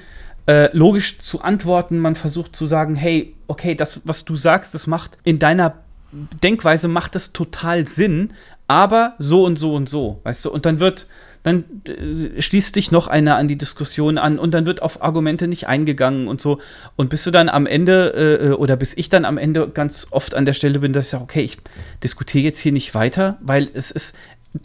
äh, 0.47 0.77
logisch 0.77 1.19
zu 1.21 1.43
antworten, 1.43 1.99
man 1.99 2.17
versucht 2.17 2.55
zu 2.55 2.67
sagen, 2.67 2.95
hey, 2.95 3.35
okay, 3.47 3.75
das, 3.75 4.03
was 4.05 4.25
du 4.25 4.37
sagst, 4.37 4.75
das 4.75 4.87
macht 4.87 5.17
in 5.25 5.39
deiner 5.39 5.77
Denkweise 6.43 6.89
macht 6.89 7.15
das 7.15 7.33
total 7.33 7.89
Sinn, 7.89 8.35
aber 8.69 9.15
so 9.19 9.45
und 9.45 9.59
so 9.59 9.75
und 9.75 9.89
so, 9.89 10.21
weißt 10.25 10.45
du? 10.45 10.51
Und 10.51 10.67
dann 10.67 10.79
wird, 10.79 11.07
dann 11.43 11.65
äh, 11.87 12.41
schließt 12.41 12.75
sich 12.75 12.91
noch 12.91 13.07
einer 13.07 13.37
an 13.37 13.49
die 13.49 13.57
Diskussion 13.57 14.19
an 14.19 14.39
und 14.39 14.53
dann 14.53 14.67
wird 14.67 14.83
auf 14.83 15.03
Argumente 15.03 15.49
nicht 15.49 15.67
eingegangen 15.67 16.29
und 16.29 16.41
so. 16.41 16.61
Und 16.97 17.11
bis 17.11 17.25
du 17.25 17.31
dann 17.31 17.49
am 17.49 17.67
Ende 17.67 18.15
äh, 18.15 18.47
äh 18.49 18.53
oder 18.53 18.77
bis 18.77 18.97
ich 18.97 19.09
dann 19.09 19.25
am 19.25 19.39
Ende 19.39 19.69
ganz 19.69 20.09
oft 20.11 20.35
an 20.35 20.47
der 20.47 20.55
Stelle 20.55 20.79
bin, 20.79 20.93
dass 20.93 21.07
ich 21.07 21.11
sage, 21.11 21.25
okay, 21.25 21.43
ich 21.43 21.59
diskutiere 22.03 22.45
jetzt 22.45 22.61
hier 22.61 22.73
nicht 22.73 22.95
weiter, 22.95 23.39
weil 23.41 23.69
es 23.75 23.91
ist, 23.91 24.17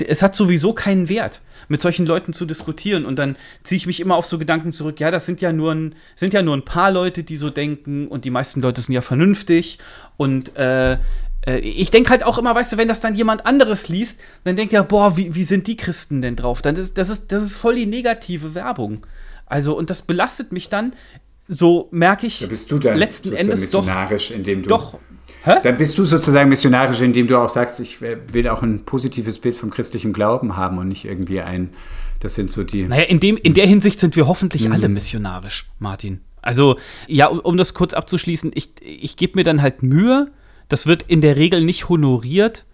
es 0.05 0.21
hat 0.21 0.35
sowieso 0.35 0.73
keinen 0.73 1.09
Wert, 1.09 1.41
mit 1.67 1.81
solchen 1.81 2.05
Leuten 2.05 2.33
zu 2.33 2.45
diskutieren. 2.45 3.05
Und 3.05 3.17
dann 3.17 3.35
ziehe 3.63 3.77
ich 3.77 3.87
mich 3.87 3.99
immer 3.99 4.15
auf 4.15 4.25
so 4.25 4.37
Gedanken 4.37 4.71
zurück, 4.71 4.99
ja, 4.99 5.11
das 5.11 5.25
sind 5.25 5.41
ja 5.41 5.51
nur 5.51 5.73
ein, 5.73 5.95
sind 6.15 6.33
ja 6.33 6.41
nur 6.41 6.55
ein 6.55 6.65
paar 6.65 6.91
Leute, 6.91 7.23
die 7.23 7.37
so 7.37 7.49
denken 7.49 8.07
und 8.07 8.25
die 8.25 8.29
meisten 8.29 8.61
Leute 8.61 8.81
sind 8.81 8.93
ja 8.93 9.01
vernünftig 9.01 9.79
und 10.17 10.55
äh, 10.55 10.97
äh, 11.47 11.59
ich 11.59 11.89
denke 11.89 12.09
halt 12.09 12.23
auch 12.23 12.37
immer, 12.37 12.53
weißt 12.53 12.73
du, 12.73 12.77
wenn 12.77 12.87
das 12.87 12.99
dann 12.99 13.15
jemand 13.15 13.45
anderes 13.45 13.87
liest, 13.87 14.19
dann 14.43 14.55
denkt 14.55 14.73
er, 14.73 14.83
boah, 14.83 15.17
wie, 15.17 15.33
wie 15.33 15.43
sind 15.43 15.67
die 15.67 15.77
Christen 15.77 16.21
denn 16.21 16.35
drauf? 16.35 16.61
Dann 16.61 16.75
ist, 16.75 16.97
das, 16.97 17.09
ist, 17.09 17.31
das 17.31 17.41
ist 17.41 17.57
voll 17.57 17.75
die 17.75 17.85
negative 17.85 18.53
Werbung. 18.53 19.05
Also, 19.45 19.75
und 19.75 19.89
das 19.89 20.01
belastet 20.01 20.51
mich 20.51 20.69
dann, 20.69 20.93
so 21.47 21.87
merke 21.91 22.27
ich 22.27 22.39
da 22.39 22.47
bist 22.47 22.69
du 22.71 22.77
dann 22.77 22.97
letzten 22.97 23.31
Endes 23.31 23.61
missionarisch, 23.61 24.29
doch, 24.29 24.35
indem 24.35 24.63
du 24.63 24.69
doch 24.69 24.99
Hä? 25.43 25.55
Dann 25.63 25.77
bist 25.77 25.97
du 25.97 26.05
sozusagen 26.05 26.49
missionarisch, 26.49 27.01
indem 27.01 27.27
du 27.27 27.37
auch 27.37 27.49
sagst, 27.49 27.79
ich 27.79 28.01
will 28.01 28.47
auch 28.47 28.63
ein 28.63 28.83
positives 28.85 29.39
Bild 29.39 29.55
vom 29.55 29.69
christlichen 29.69 30.13
Glauben 30.13 30.57
haben 30.57 30.77
und 30.77 30.87
nicht 30.87 31.05
irgendwie 31.05 31.41
ein, 31.41 31.69
das 32.19 32.35
sind 32.35 32.49
so 32.49 32.63
die. 32.63 32.83
Naja, 32.83 33.03
in, 33.03 33.19
dem, 33.19 33.37
in 33.37 33.53
der 33.53 33.67
Hinsicht 33.67 33.99
sind 33.99 34.15
wir 34.15 34.27
hoffentlich 34.27 34.65
mhm. 34.65 34.73
alle 34.73 34.89
missionarisch, 34.89 35.69
Martin. 35.79 36.21
Also, 36.41 36.77
ja, 37.07 37.27
um, 37.27 37.39
um 37.39 37.57
das 37.57 37.73
kurz 37.73 37.93
abzuschließen, 37.93 38.51
ich, 38.55 38.71
ich 38.81 39.17
gebe 39.17 39.33
mir 39.35 39.43
dann 39.43 39.61
halt 39.61 39.83
Mühe, 39.83 40.31
das 40.67 40.87
wird 40.87 41.03
in 41.03 41.21
der 41.21 41.35
Regel 41.35 41.63
nicht 41.63 41.89
honoriert. 41.89 42.65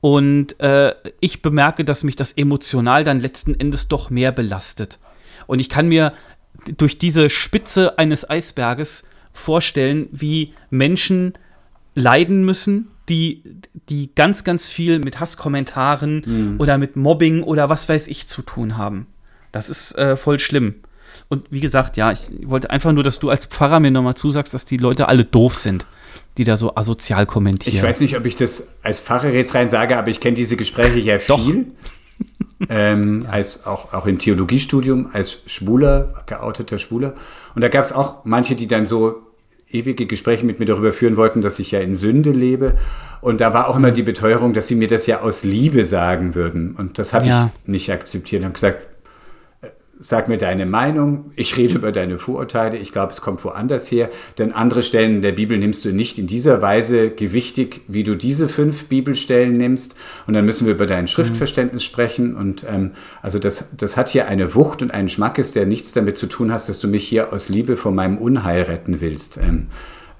Und 0.00 0.60
äh, 0.60 0.94
ich 1.20 1.42
bemerke, 1.42 1.84
dass 1.84 2.04
mich 2.04 2.16
das 2.16 2.32
emotional 2.32 3.02
dann 3.02 3.20
letzten 3.20 3.58
Endes 3.58 3.88
doch 3.88 4.10
mehr 4.10 4.30
belastet. 4.30 4.98
Und 5.46 5.58
ich 5.58 5.68
kann 5.68 5.88
mir 5.88 6.12
durch 6.76 6.98
diese 6.98 7.30
Spitze 7.30 7.98
eines 7.98 8.28
Eisberges 8.28 9.08
vorstellen, 9.32 10.08
wie 10.12 10.54
Menschen 10.70 11.32
leiden 11.94 12.44
müssen, 12.44 12.88
die, 13.08 13.42
die 13.88 14.10
ganz, 14.14 14.44
ganz 14.44 14.68
viel 14.68 14.98
mit 14.98 15.20
Hasskommentaren 15.20 16.22
mhm. 16.26 16.60
oder 16.60 16.78
mit 16.78 16.96
Mobbing 16.96 17.42
oder 17.42 17.68
was 17.68 17.88
weiß 17.88 18.08
ich 18.08 18.26
zu 18.26 18.42
tun 18.42 18.76
haben. 18.76 19.06
Das 19.52 19.70
ist 19.70 19.96
äh, 19.96 20.16
voll 20.16 20.38
schlimm. 20.38 20.76
Und 21.28 21.50
wie 21.50 21.60
gesagt, 21.60 21.96
ja, 21.96 22.12
ich 22.12 22.28
wollte 22.44 22.70
einfach 22.70 22.92
nur, 22.92 23.04
dass 23.04 23.18
du 23.18 23.30
als 23.30 23.46
Pfarrer 23.46 23.80
mir 23.80 23.90
nochmal 23.90 24.16
zusagst, 24.16 24.54
dass 24.54 24.64
die 24.64 24.76
Leute 24.76 25.08
alle 25.08 25.24
doof 25.24 25.54
sind 25.54 25.86
die 26.38 26.44
da 26.44 26.56
so 26.56 26.74
asozial 26.74 27.26
kommentieren. 27.26 27.76
Ich 27.76 27.82
weiß 27.82 28.00
nicht, 28.00 28.16
ob 28.16 28.26
ich 28.26 28.36
das 28.36 28.68
als 28.82 29.00
Pfarrer 29.00 29.30
jetzt 29.30 29.54
rein 29.54 29.68
sage, 29.68 29.96
aber 29.96 30.08
ich 30.08 30.20
kenne 30.20 30.34
diese 30.34 30.56
Gespräche 30.56 30.98
ja 30.98 31.18
Doch. 31.26 31.42
viel. 31.42 31.66
ähm, 32.68 33.22
ja. 33.24 33.30
als 33.30 33.66
auch, 33.66 33.92
auch 33.92 34.06
im 34.06 34.18
Theologiestudium, 34.18 35.10
als 35.12 35.40
Schwuler, 35.46 36.24
geouteter 36.26 36.78
Schwuler. 36.78 37.14
Und 37.54 37.62
da 37.62 37.68
gab 37.68 37.84
es 37.84 37.92
auch 37.92 38.24
manche, 38.24 38.54
die 38.54 38.66
dann 38.66 38.86
so 38.86 39.22
ewige 39.70 40.06
Gespräche 40.06 40.46
mit 40.46 40.58
mir 40.58 40.66
darüber 40.66 40.92
führen 40.92 41.16
wollten, 41.16 41.42
dass 41.42 41.58
ich 41.58 41.72
ja 41.72 41.80
in 41.80 41.94
Sünde 41.94 42.30
lebe. 42.30 42.76
Und 43.20 43.40
da 43.40 43.52
war 43.52 43.68
auch 43.68 43.76
immer 43.76 43.90
die 43.90 44.02
Beteuerung, 44.02 44.52
dass 44.52 44.68
sie 44.68 44.76
mir 44.76 44.88
das 44.88 45.06
ja 45.06 45.20
aus 45.20 45.44
Liebe 45.44 45.84
sagen 45.84 46.34
würden. 46.34 46.74
Und 46.76 46.98
das 46.98 47.12
habe 47.12 47.26
ja. 47.26 47.50
ich 47.64 47.68
nicht 47.68 47.90
akzeptiert. 47.90 48.40
Ich 48.40 48.44
habe 48.44 48.54
gesagt, 48.54 48.86
sag 49.98 50.28
mir 50.28 50.36
deine 50.36 50.66
Meinung, 50.66 51.30
ich 51.36 51.56
rede 51.56 51.74
über 51.74 51.90
deine 51.90 52.18
Vorurteile, 52.18 52.76
ich 52.76 52.92
glaube, 52.92 53.12
es 53.12 53.20
kommt 53.20 53.42
woanders 53.44 53.90
her, 53.90 54.10
denn 54.38 54.52
andere 54.52 54.82
Stellen 54.82 55.16
in 55.16 55.22
der 55.22 55.32
Bibel 55.32 55.58
nimmst 55.58 55.84
du 55.84 55.92
nicht 55.92 56.18
in 56.18 56.26
dieser 56.26 56.60
Weise 56.60 57.10
gewichtig, 57.10 57.82
wie 57.88 58.04
du 58.04 58.14
diese 58.14 58.48
fünf 58.48 58.86
Bibelstellen 58.86 59.54
nimmst. 59.54 59.96
Und 60.26 60.34
dann 60.34 60.44
müssen 60.44 60.66
wir 60.66 60.74
über 60.74 60.86
dein 60.86 61.08
Schriftverständnis 61.08 61.82
mhm. 61.82 61.86
sprechen. 61.86 62.36
Und 62.36 62.66
ähm, 62.68 62.92
also 63.22 63.38
das, 63.38 63.76
das 63.76 63.96
hat 63.96 64.10
hier 64.10 64.28
eine 64.28 64.54
Wucht 64.54 64.82
und 64.82 64.90
einen 64.90 65.08
Schmackes, 65.08 65.52
der 65.52 65.66
nichts 65.66 65.92
damit 65.92 66.16
zu 66.16 66.26
tun 66.26 66.52
hat, 66.52 66.68
dass 66.68 66.78
du 66.78 66.88
mich 66.88 67.06
hier 67.06 67.32
aus 67.32 67.48
Liebe 67.48 67.76
vor 67.76 67.92
meinem 67.92 68.18
Unheil 68.18 68.62
retten 68.62 69.00
willst. 69.00 69.38
Ähm, 69.38 69.68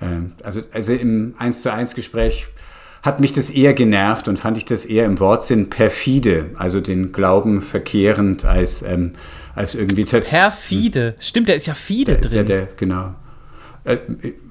ähm, 0.01 0.33
also, 0.43 0.63
also 0.73 0.93
im 0.93 1.35
1 1.39 1.63
zu 1.63 1.73
1 1.73 1.95
Gespräch 1.95 2.47
hat 3.07 3.21
mich 3.21 3.33
das 3.33 3.51
eher 3.51 3.73
genervt 3.73 4.29
und 4.29 4.39
fand 4.39 4.59
ich 4.59 4.65
das 4.65 4.85
eher 4.85 5.07
im 5.07 5.21
Wortsinn 5.21 5.71
perfide, 5.71 6.51
also 6.59 6.81
den 6.81 7.13
Glauben 7.13 7.63
verkehrend 7.63 8.45
als 8.45 8.83
ähm, 8.83 9.13
als 9.57 9.75
irgendwie 9.75 10.05
Perfide. 10.05 11.15
Stimmt, 11.19 11.49
der 11.49 11.57
ist 11.57 11.67
ja 11.67 11.75
Fide 11.75 12.13
der 12.13 12.15
drin. 12.17 12.25
Ist 12.25 12.35
ja 12.35 12.43
der, 12.43 12.69
genau. 12.77 13.15
Äh, 13.85 13.99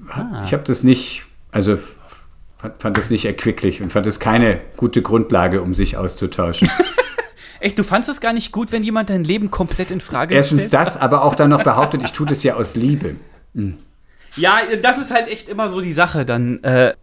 ah. 0.08 0.42
Ich 0.44 0.52
habe 0.52 0.64
das 0.64 0.82
nicht, 0.82 1.22
also 1.52 1.78
fand 2.78 2.96
das 2.98 3.10
nicht 3.10 3.24
erquicklich 3.24 3.82
und 3.82 3.92
fand 3.92 4.06
es 4.06 4.18
keine 4.18 4.60
gute 4.76 5.02
Grundlage, 5.02 5.62
um 5.62 5.74
sich 5.74 5.96
auszutauschen. 5.96 6.68
Echt, 7.60 7.78
du 7.78 7.84
fandest 7.84 8.10
es 8.10 8.20
gar 8.20 8.32
nicht 8.32 8.50
gut, 8.52 8.72
wenn 8.72 8.82
jemand 8.82 9.08
dein 9.08 9.22
Leben 9.22 9.50
komplett 9.50 9.90
in 9.90 10.00
Frage 10.00 10.34
Erstens 10.34 10.66
stellt? 10.66 10.74
Erstens 10.74 10.94
das, 10.94 11.02
aber 11.02 11.22
auch 11.22 11.36
dann 11.36 11.50
noch 11.50 11.62
behauptet, 11.62 12.02
ich 12.02 12.12
tue 12.12 12.26
das 12.26 12.42
ja 12.42 12.54
aus 12.54 12.74
Liebe. 12.74 13.14
Mhm. 13.54 13.78
Ja, 14.34 14.58
das 14.82 14.98
ist 14.98 15.10
halt 15.10 15.28
echt 15.28 15.48
immer 15.48 15.68
so 15.68 15.80
die 15.80 15.92
Sache. 15.92 16.26
Dann 16.26 16.62
äh, 16.64 16.94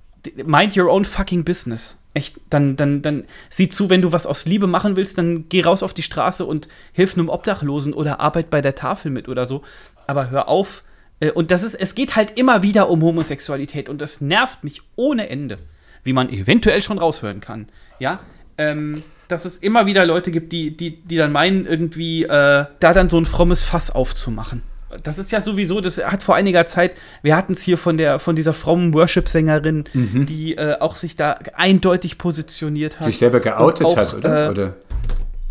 mind 0.46 0.78
your 0.78 0.90
own 0.90 1.06
fucking 1.06 1.44
business. 1.44 2.00
Echt, 2.14 2.40
dann, 2.50 2.76
dann, 2.76 3.02
dann 3.02 3.24
sieh 3.50 3.70
zu, 3.70 3.90
wenn 3.90 4.02
du 4.02 4.12
was 4.12 4.28
aus 4.28 4.46
Liebe 4.46 4.68
machen 4.68 4.96
willst, 4.96 5.18
dann 5.18 5.50
geh 5.50 5.64
raus 5.64 5.82
auf 5.82 5.94
die 5.94 6.04
Straße 6.04 6.46
und 6.46 6.68
hilf 6.92 7.18
einem 7.18 7.30
Obdachlosen 7.30 7.94
oder 7.94 8.20
arbeit 8.20 8.50
bei 8.50 8.62
der 8.62 8.76
Tafel 8.76 9.10
mit 9.12 9.28
oder 9.28 9.48
so. 9.48 9.64
Aber 10.06 10.30
hör 10.30 10.48
auf. 10.48 10.84
Äh, 11.20 11.32
und 11.32 11.50
das 11.50 11.64
ist, 11.64 11.74
es 11.74 11.96
geht 11.96 12.16
halt 12.16 12.38
immer 12.38 12.62
wieder 12.62 12.90
um 12.90 13.02
Homosexualität 13.02 13.90
und 13.90 14.00
das 14.00 14.22
nervt 14.22 14.64
mich 14.64 14.82
ohne 14.96 15.30
Ende, 15.30 15.58
wie 16.04 16.14
man 16.14 16.30
eventuell 16.30 16.84
schon 16.84 17.00
raushören 17.00 17.42
kann. 17.42 17.68
Ja, 18.00 18.20
ähm, 18.60 19.04
dass 19.28 19.46
es 19.46 19.58
immer 19.58 19.88
wieder 19.88 20.06
Leute 20.06 20.32
gibt, 20.32 20.52
die, 20.52 20.78
die, 20.78 21.02
die 21.02 21.18
dann 21.18 21.32
meinen, 21.32 21.66
irgendwie 21.66 22.24
äh, 22.24 22.66
da 22.80 22.94
dann 22.94 23.10
so 23.10 23.18
ein 23.18 23.26
frommes 23.26 23.64
Fass 23.64 23.90
aufzumachen 23.90 24.62
das 25.02 25.18
ist 25.18 25.32
ja 25.32 25.42
sowieso, 25.42 25.82
das 25.82 25.98
hat 25.98 26.24
vor 26.24 26.36
einiger 26.36 26.66
Zeit, 26.66 26.94
wir 27.22 27.36
hatten 27.36 27.54
es 27.54 27.64
hier 27.64 27.78
von 27.78 27.98
der 27.98 28.20
von 28.20 28.36
dieser 28.36 28.54
frommen 28.54 28.94
Worship-Sängerin, 28.94 29.86
mhm. 29.94 30.26
die 30.26 30.56
äh, 30.58 30.78
auch 30.80 30.96
sich 30.96 31.16
da 31.16 31.38
eindeutig 31.56 32.18
positioniert 32.18 33.00
hat. 33.00 33.06
Sich 33.06 33.18
selber 33.18 33.40
geoutet 33.40 33.88
auch, 33.88 33.98
hat, 33.98 34.14
oder? 34.14 34.48
Äh, 34.48 34.50
oder? 34.50 34.76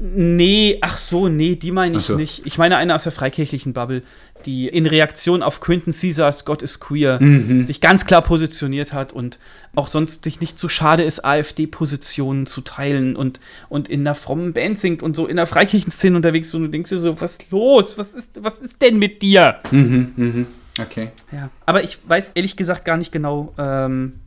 Nee, 0.05 0.79
ach 0.81 0.97
so, 0.97 1.29
nee, 1.29 1.55
die 1.55 1.71
meine 1.71 1.99
ich 1.99 2.07
so. 2.07 2.17
nicht. 2.17 2.45
Ich 2.45 2.59
meine 2.59 2.77
eine 2.77 2.95
aus 2.95 3.05
der 3.05 3.13
freikirchlichen 3.13 3.73
Bubble, 3.73 4.03
die 4.43 4.69
in 4.69 4.87
Reaktion 4.87 5.43
auf 5.43 5.61
Quentin 5.61 5.93
Caesars 5.93 6.45
Gott 6.45 6.63
ist 6.63 6.81
queer 6.81 7.21
mhm. 7.21 7.65
sich 7.65 7.81
ganz 7.81 8.05
klar 8.07 8.23
positioniert 8.23 8.93
hat 8.93 9.13
und 9.13 9.39
auch 9.75 9.89
sonst 9.89 10.25
sich 10.25 10.41
nicht 10.41 10.59
zu 10.59 10.69
schade 10.69 11.03
ist, 11.03 11.25
AfD-Positionen 11.25 12.47
zu 12.47 12.61
teilen 12.61 13.17
und, 13.17 13.41
und 13.69 13.89
in 13.89 14.01
einer 14.01 14.15
frommen 14.15 14.53
Band 14.53 14.79
singt 14.79 15.03
und 15.03 15.17
so 15.17 15.27
in 15.27 15.37
der 15.37 15.47
Freikirchenszene 15.47 16.17
unterwegs 16.17 16.55
und 16.55 16.63
du 16.63 16.69
denkst 16.69 16.91
dir 16.91 16.99
so, 16.99 17.21
was 17.21 17.33
ist 17.33 17.51
los? 17.51 17.97
Was 17.97 18.13
ist, 18.13 18.31
was 18.43 18.61
ist 18.61 18.83
denn 18.83 18.99
mit 18.99 19.23
dir? 19.23 19.61
Mhm, 19.71 20.13
mhm. 20.17 20.47
Okay. 20.81 21.11
Ja, 21.31 21.51
aber 21.67 21.85
ich 21.85 21.99
weiß 22.07 22.33
ehrlich 22.35 22.57
gesagt 22.57 22.85
gar 22.85 22.97
nicht 22.97 23.13
genau. 23.13 23.55
Ähm, 23.59 24.21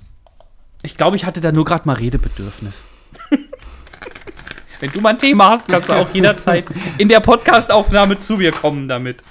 ich 0.83 0.97
glaube, 0.97 1.15
ich 1.15 1.25
hatte 1.25 1.41
da 1.41 1.51
nur 1.51 1.65
gerade 1.65 1.87
mal 1.87 1.93
Redebedürfnis. 1.93 2.83
Wenn 4.79 4.91
du 4.91 5.01
mal 5.01 5.09
ein 5.09 5.17
Thema 5.17 5.49
hast, 5.49 5.67
kannst 5.67 5.89
du 5.89 5.93
auch 5.93 6.13
jederzeit 6.13 6.65
in 6.97 7.09
der 7.09 7.19
Podcastaufnahme 7.19 8.17
zu 8.17 8.37
mir 8.37 8.51
kommen 8.51 8.87
damit. 8.87 9.23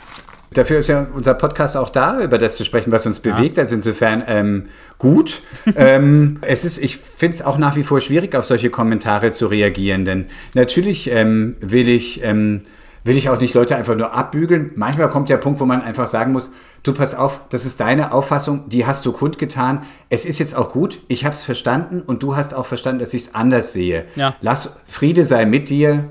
Dafür 0.54 0.78
ist 0.78 0.88
ja 0.88 1.06
unser 1.12 1.34
Podcast 1.34 1.76
auch 1.76 1.90
da, 1.90 2.20
über 2.20 2.38
das 2.38 2.56
zu 2.56 2.64
sprechen, 2.64 2.90
was 2.92 3.06
uns 3.06 3.20
bewegt. 3.20 3.56
Ja. 3.56 3.62
Also 3.62 3.74
insofern 3.74 4.24
ähm, 4.26 4.66
gut. 4.98 5.42
ähm, 5.76 6.38
es 6.40 6.64
ist, 6.64 6.78
ich 6.78 6.96
finde 6.96 7.34
es 7.34 7.42
auch 7.42 7.58
nach 7.58 7.76
wie 7.76 7.82
vor 7.82 8.00
schwierig, 8.00 8.34
auf 8.34 8.44
solche 8.44 8.70
Kommentare 8.70 9.30
zu 9.32 9.46
reagieren, 9.46 10.04
denn 10.04 10.26
natürlich 10.54 11.10
ähm, 11.10 11.56
will 11.60 11.88
ich 11.88 12.22
ähm, 12.22 12.62
will 13.04 13.16
ich 13.18 13.28
auch 13.28 13.38
nicht 13.38 13.54
Leute 13.54 13.76
einfach 13.76 13.94
nur 13.94 14.14
abbügeln. 14.14 14.70
Manchmal 14.74 15.10
kommt 15.10 15.28
der 15.28 15.36
Punkt, 15.36 15.60
wo 15.60 15.66
man 15.66 15.82
einfach 15.82 16.08
sagen 16.08 16.32
muss, 16.32 16.50
du 16.82 16.94
pass 16.94 17.14
auf, 17.14 17.40
das 17.50 17.66
ist 17.66 17.78
deine 17.80 18.12
Auffassung, 18.12 18.68
die 18.68 18.86
hast 18.86 19.04
du 19.04 19.12
kundgetan. 19.12 19.82
Es 20.08 20.24
ist 20.24 20.38
jetzt 20.38 20.56
auch 20.56 20.70
gut, 20.70 20.98
ich 21.08 21.24
habe 21.24 21.34
es 21.34 21.44
verstanden 21.44 22.00
und 22.00 22.22
du 22.22 22.34
hast 22.34 22.54
auch 22.54 22.66
verstanden, 22.66 23.00
dass 23.00 23.14
ich 23.14 23.22
es 23.22 23.34
anders 23.34 23.72
sehe. 23.72 24.06
Ja. 24.16 24.34
Lass 24.40 24.80
Friede 24.86 25.24
sei 25.24 25.44
mit 25.44 25.68
dir. 25.68 26.10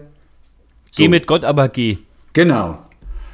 So. 0.92 1.02
Geh 1.02 1.08
mit 1.08 1.26
Gott, 1.26 1.44
aber 1.44 1.68
geh. 1.68 1.98
Genau. 2.34 2.78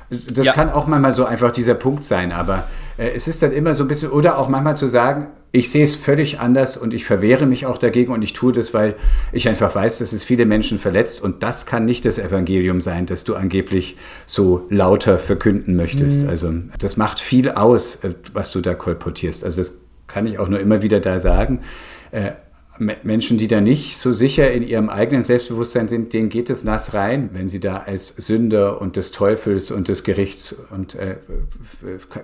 Das 0.09 0.47
ja. 0.47 0.53
kann 0.53 0.69
auch 0.69 0.87
manchmal 0.87 1.13
so 1.13 1.25
einfach 1.25 1.51
dieser 1.51 1.75
Punkt 1.75 2.03
sein, 2.03 2.31
aber 2.31 2.67
äh, 2.97 3.11
es 3.15 3.27
ist 3.27 3.43
dann 3.43 3.51
immer 3.51 3.75
so 3.75 3.83
ein 3.83 3.87
bisschen, 3.87 4.09
oder 4.09 4.39
auch 4.39 4.49
manchmal 4.49 4.75
zu 4.75 4.87
sagen, 4.87 5.27
ich 5.51 5.69
sehe 5.69 5.83
es 5.83 5.95
völlig 5.95 6.39
anders 6.39 6.77
und 6.77 6.93
ich 6.93 7.05
verwehre 7.05 7.45
mich 7.45 7.65
auch 7.65 7.77
dagegen 7.77 8.11
und 8.11 8.23
ich 8.23 8.33
tue 8.33 8.51
das, 8.51 8.73
weil 8.73 8.95
ich 9.31 9.47
einfach 9.47 9.73
weiß, 9.73 9.99
dass 9.99 10.13
es 10.13 10.23
viele 10.23 10.45
Menschen 10.45 10.79
verletzt 10.79 11.21
und 11.21 11.43
das 11.43 11.65
kann 11.65 11.85
nicht 11.85 12.05
das 12.05 12.17
Evangelium 12.17 12.81
sein, 12.81 13.05
das 13.05 13.23
du 13.23 13.35
angeblich 13.35 13.97
so 14.25 14.65
lauter 14.69 15.19
verkünden 15.19 15.75
möchtest. 15.75 16.23
Mhm. 16.23 16.29
Also 16.29 16.53
das 16.79 16.97
macht 16.97 17.19
viel 17.19 17.51
aus, 17.51 17.97
äh, 17.97 18.13
was 18.33 18.51
du 18.51 18.61
da 18.61 18.73
kolportierst. 18.73 19.43
Also 19.43 19.61
das 19.61 19.75
kann 20.07 20.25
ich 20.25 20.39
auch 20.39 20.49
nur 20.49 20.59
immer 20.59 20.81
wieder 20.81 20.99
da 20.99 21.19
sagen. 21.19 21.61
Äh, 22.11 22.31
Menschen, 22.79 23.37
die 23.37 23.47
da 23.47 23.59
nicht 23.59 23.97
so 23.97 24.13
sicher 24.13 24.51
in 24.51 24.65
ihrem 24.65 24.89
eigenen 24.89 25.23
Selbstbewusstsein 25.23 25.87
sind, 25.87 26.13
denen 26.13 26.29
geht 26.29 26.49
es 26.49 26.63
nass 26.63 26.93
rein, 26.93 27.29
wenn 27.33 27.49
sie 27.49 27.59
da 27.59 27.77
als 27.77 28.07
Sünder 28.07 28.81
und 28.81 28.95
des 28.95 29.11
Teufels 29.11 29.69
und 29.69 29.89
des 29.89 30.03
Gerichts 30.03 30.55
und 30.71 30.95
äh, 30.95 31.17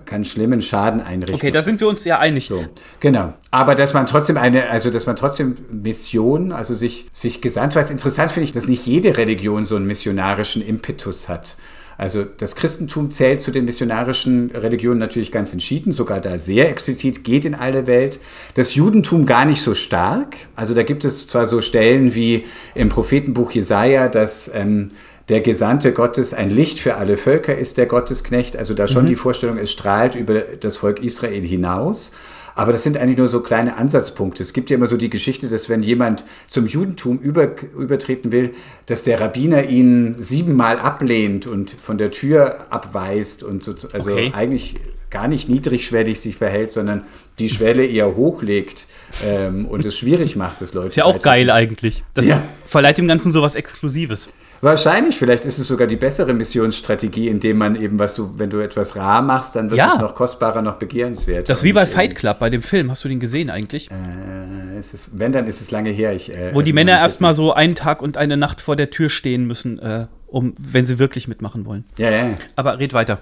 kann 0.06 0.24
schlimmen 0.24 0.62
Schaden 0.62 1.02
einrichten. 1.02 1.36
Okay, 1.36 1.52
da 1.52 1.62
sind 1.62 1.80
wir 1.82 1.90
uns 1.90 2.06
ja 2.06 2.20
einig. 2.20 2.48
So, 2.48 2.64
genau. 3.00 3.34
Aber 3.52 3.76
dass 3.76 3.94
man 3.94 4.06
trotzdem 4.06 4.38
eine, 4.38 4.70
also 4.70 4.90
dass 4.90 5.06
man 5.06 5.16
trotzdem 5.16 5.56
Mission, 5.72 6.52
also 6.52 6.74
sich, 6.74 7.08
sich 7.12 7.42
gesandt, 7.42 7.76
weil 7.76 7.84
es 7.84 7.92
interessant 7.92 8.32
finde 8.32 8.46
ich, 8.46 8.52
dass 8.52 8.68
nicht 8.68 8.86
jede 8.86 9.18
Religion 9.18 9.66
so 9.66 9.76
einen 9.76 9.86
missionarischen 9.86 10.66
Impetus 10.66 11.28
hat. 11.28 11.58
Also 11.98 12.24
das 12.24 12.56
Christentum 12.56 13.12
zählt 13.12 13.42
zu 13.42 13.52
den 13.52 13.66
missionarischen 13.66 14.52
Religionen 14.52 15.00
natürlich 15.00 15.32
ganz 15.32 15.54
entschieden, 15.54 15.92
sogar 15.92 16.20
da 16.20 16.38
sehr 16.38 16.70
explizit, 16.70 17.24
geht 17.24 17.46
in 17.46 17.56
alle 17.56 17.88
Welt. 17.88 18.20
Das 18.56 18.76
Judentum 18.76 19.26
gar 19.26 19.46
nicht 19.46 19.62
so 19.62 19.74
stark. 19.74 20.36
Also 20.56 20.74
da 20.74 20.84
gibt 20.84 21.06
es 21.06 21.28
zwar 21.28 21.48
so 21.48 21.62
Stellen 21.62 22.16
wie 22.16 22.46
im 22.74 22.90
Prophetenbuch 22.90 23.52
Jesaja, 23.52 24.10
dass 24.10 24.52
ähm, 24.54 24.92
der 25.30 25.42
Gesandte 25.42 25.92
Gottes 25.92 26.34
ein 26.34 26.50
Licht 26.50 26.80
für 26.80 26.96
alle 26.96 27.18
Völker 27.18 27.58
ist, 27.58 27.78
der 27.78 27.88
Gottesknecht. 27.88 28.58
Also 28.58 28.74
da 28.74 28.88
schon 28.88 29.06
mhm. 29.06 29.10
die 29.10 29.16
Vorstellung, 29.16 29.58
es 29.58 29.72
strahlt 29.72 30.16
über 30.16 30.42
das 30.42 30.78
Volk 30.78 31.02
Israel 31.02 31.44
hinaus. 31.44 32.12
Aber 32.56 32.72
das 32.72 32.84
sind 32.84 32.98
eigentlich 32.98 33.18
nur 33.18 33.28
so 33.28 33.42
kleine 33.42 33.76
Ansatzpunkte. 33.76 34.42
Es 34.42 34.54
gibt 34.54 34.70
ja 34.70 34.78
immer 34.78 34.88
so 34.88 34.96
die 34.96 35.10
Geschichte, 35.10 35.50
dass 35.50 35.68
wenn 35.68 35.84
jemand 35.84 36.24
zum 36.48 36.66
Judentum 36.66 37.20
über, 37.20 37.50
übertreten 37.74 38.32
will, 38.32 38.56
dass 38.86 39.04
der 39.04 39.20
Rabbiner 39.20 39.64
ihn 39.66 40.16
siebenmal 40.20 40.80
ablehnt 40.80 41.48
und 41.48 41.72
von 41.72 41.98
der 41.98 42.12
Tür 42.12 42.68
abweist 42.70 43.44
und 43.44 43.64
so, 43.64 43.76
also 43.92 44.12
okay. 44.12 44.32
eigentlich 44.34 44.76
gar 45.10 45.28
nicht 45.28 45.50
niedrigschwellig 45.50 46.20
sich 46.20 46.38
verhält, 46.38 46.72
sondern 46.72 47.04
die 47.40 47.50
Schwelle 47.50 47.86
eher 47.86 48.16
hochlegt 48.16 48.88
ähm, 49.24 49.66
und 49.66 49.86
es 49.86 49.98
schwierig 49.98 50.36
macht, 50.36 50.62
dass 50.62 50.74
Leute. 50.74 50.90
Ist 50.90 50.96
ja 50.96 51.06
auch 51.06 51.20
geil 51.20 51.50
eigentlich. 51.52 52.04
Das 52.14 52.28
ja. 52.28 52.42
verleiht 52.66 52.98
dem 52.98 53.08
Ganzen 53.08 53.32
so 53.34 53.42
was 53.42 53.56
Exklusives. 53.56 54.30
Wahrscheinlich, 54.66 55.16
vielleicht 55.16 55.46
ist 55.46 55.60
es 55.60 55.68
sogar 55.68 55.86
die 55.86 55.96
bessere 55.96 56.34
Missionsstrategie, 56.34 57.28
indem 57.28 57.60
man 57.60 57.76
eben, 57.76 58.00
was 58.00 58.16
du, 58.16 58.32
wenn 58.38 58.50
du 58.50 58.62
etwas 58.62 58.96
rar 58.96 59.22
machst, 59.22 59.56
dann 59.56 59.70
wird 59.70 59.78
ja. 59.78 59.92
es 59.94 60.00
noch 60.00 60.16
kostbarer, 60.16 60.64
noch 60.64 60.78
begehrenswerter. 60.78 61.44
Das 61.44 61.60
ist 61.60 61.64
wie 61.66 61.72
bei 61.72 61.86
Fight 61.86 62.16
Club, 62.16 62.40
bei 62.40 62.50
dem 62.50 62.64
Film. 62.64 62.90
Hast 62.90 63.04
du 63.04 63.08
den 63.08 63.20
gesehen 63.20 63.52
eigentlich? 63.52 63.92
Äh, 63.92 64.80
ist, 64.80 65.20
wenn, 65.20 65.32
dann 65.32 65.46
ist 65.46 65.62
es 65.62 65.70
lange 65.70 65.92
her. 65.92 66.16
Ich, 66.16 66.34
äh, 66.34 66.50
Wo 66.56 66.64
die 66.64 66.74
Männer 66.74 66.94
erstmal 66.94 67.36
so 67.36 67.54
einen 67.54 67.76
Tag 67.76 68.02
und 68.02 68.18
eine 68.18 68.38
Nacht 68.38 68.60
vor 68.60 68.76
der 68.76 68.90
Tür 68.90 69.10
stehen 69.10 69.46
müssen, 69.46 69.78
äh, 69.78 70.08
um, 70.26 70.56
wenn 70.58 70.88
sie 70.88 70.98
wirklich 70.98 71.28
mitmachen 71.28 71.68
wollen. 71.68 71.86
Ja, 72.00 72.10
ja. 72.10 72.30
Aber 72.56 72.80
red 72.80 72.96
weiter. 72.96 73.20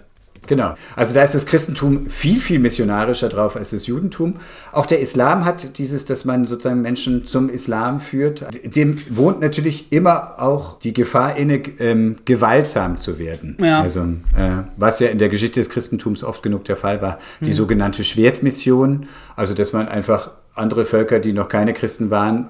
Genau. 0.48 0.76
Also 0.96 1.14
da 1.14 1.24
ist 1.24 1.36
das 1.36 1.46
Christentum 1.46 2.06
viel, 2.08 2.40
viel 2.40 2.60
missionarischer 2.60 3.30
drauf 3.30 3.56
als 3.56 3.72
das 3.72 3.88
Judentum. 3.88 4.36
Auch 4.72 4.86
der 4.86 5.00
Islam 5.00 5.46
hat 5.46 5.78
dieses, 5.78 6.06
dass 6.06 6.26
man 6.26 6.46
sozusagen 6.46 6.82
Menschen 6.82 7.26
zum 7.26 7.50
Islam 7.50 8.00
führt. 8.00 8.46
Dem 8.64 9.00
wohnt 9.10 9.42
natürlich 9.42 9.92
immer 9.92 10.42
auch 10.42 10.80
die 10.80 10.94
Gefahr 10.94 11.36
inne, 11.36 11.62
ähm, 11.80 12.18
gewaltsam 12.26 12.98
zu 12.98 13.20
werden. 13.20 13.58
Ja. 13.60 13.82
Also 13.82 14.02
äh, 14.02 14.64
was 14.78 15.00
ja 15.00 15.08
in 15.08 15.18
der 15.18 15.30
Geschichte 15.30 15.60
des 15.60 15.70
Christentums 15.70 16.24
oft 16.24 16.44
genug 16.44 16.66
der 16.66 16.78
Fall 16.78 17.02
war, 17.02 17.20
die 17.42 17.48
mhm. 17.48 17.54
sogenannte 17.54 18.04
Schwertmission. 18.04 19.08
Also 19.36 19.54
dass 19.54 19.74
man 19.74 19.88
einfach 19.88 20.32
andere 20.56 20.86
Völker, 20.86 21.20
die 21.20 21.34
noch 21.34 21.50
keine 21.50 21.74
Christen 21.74 22.12
waren, 22.12 22.50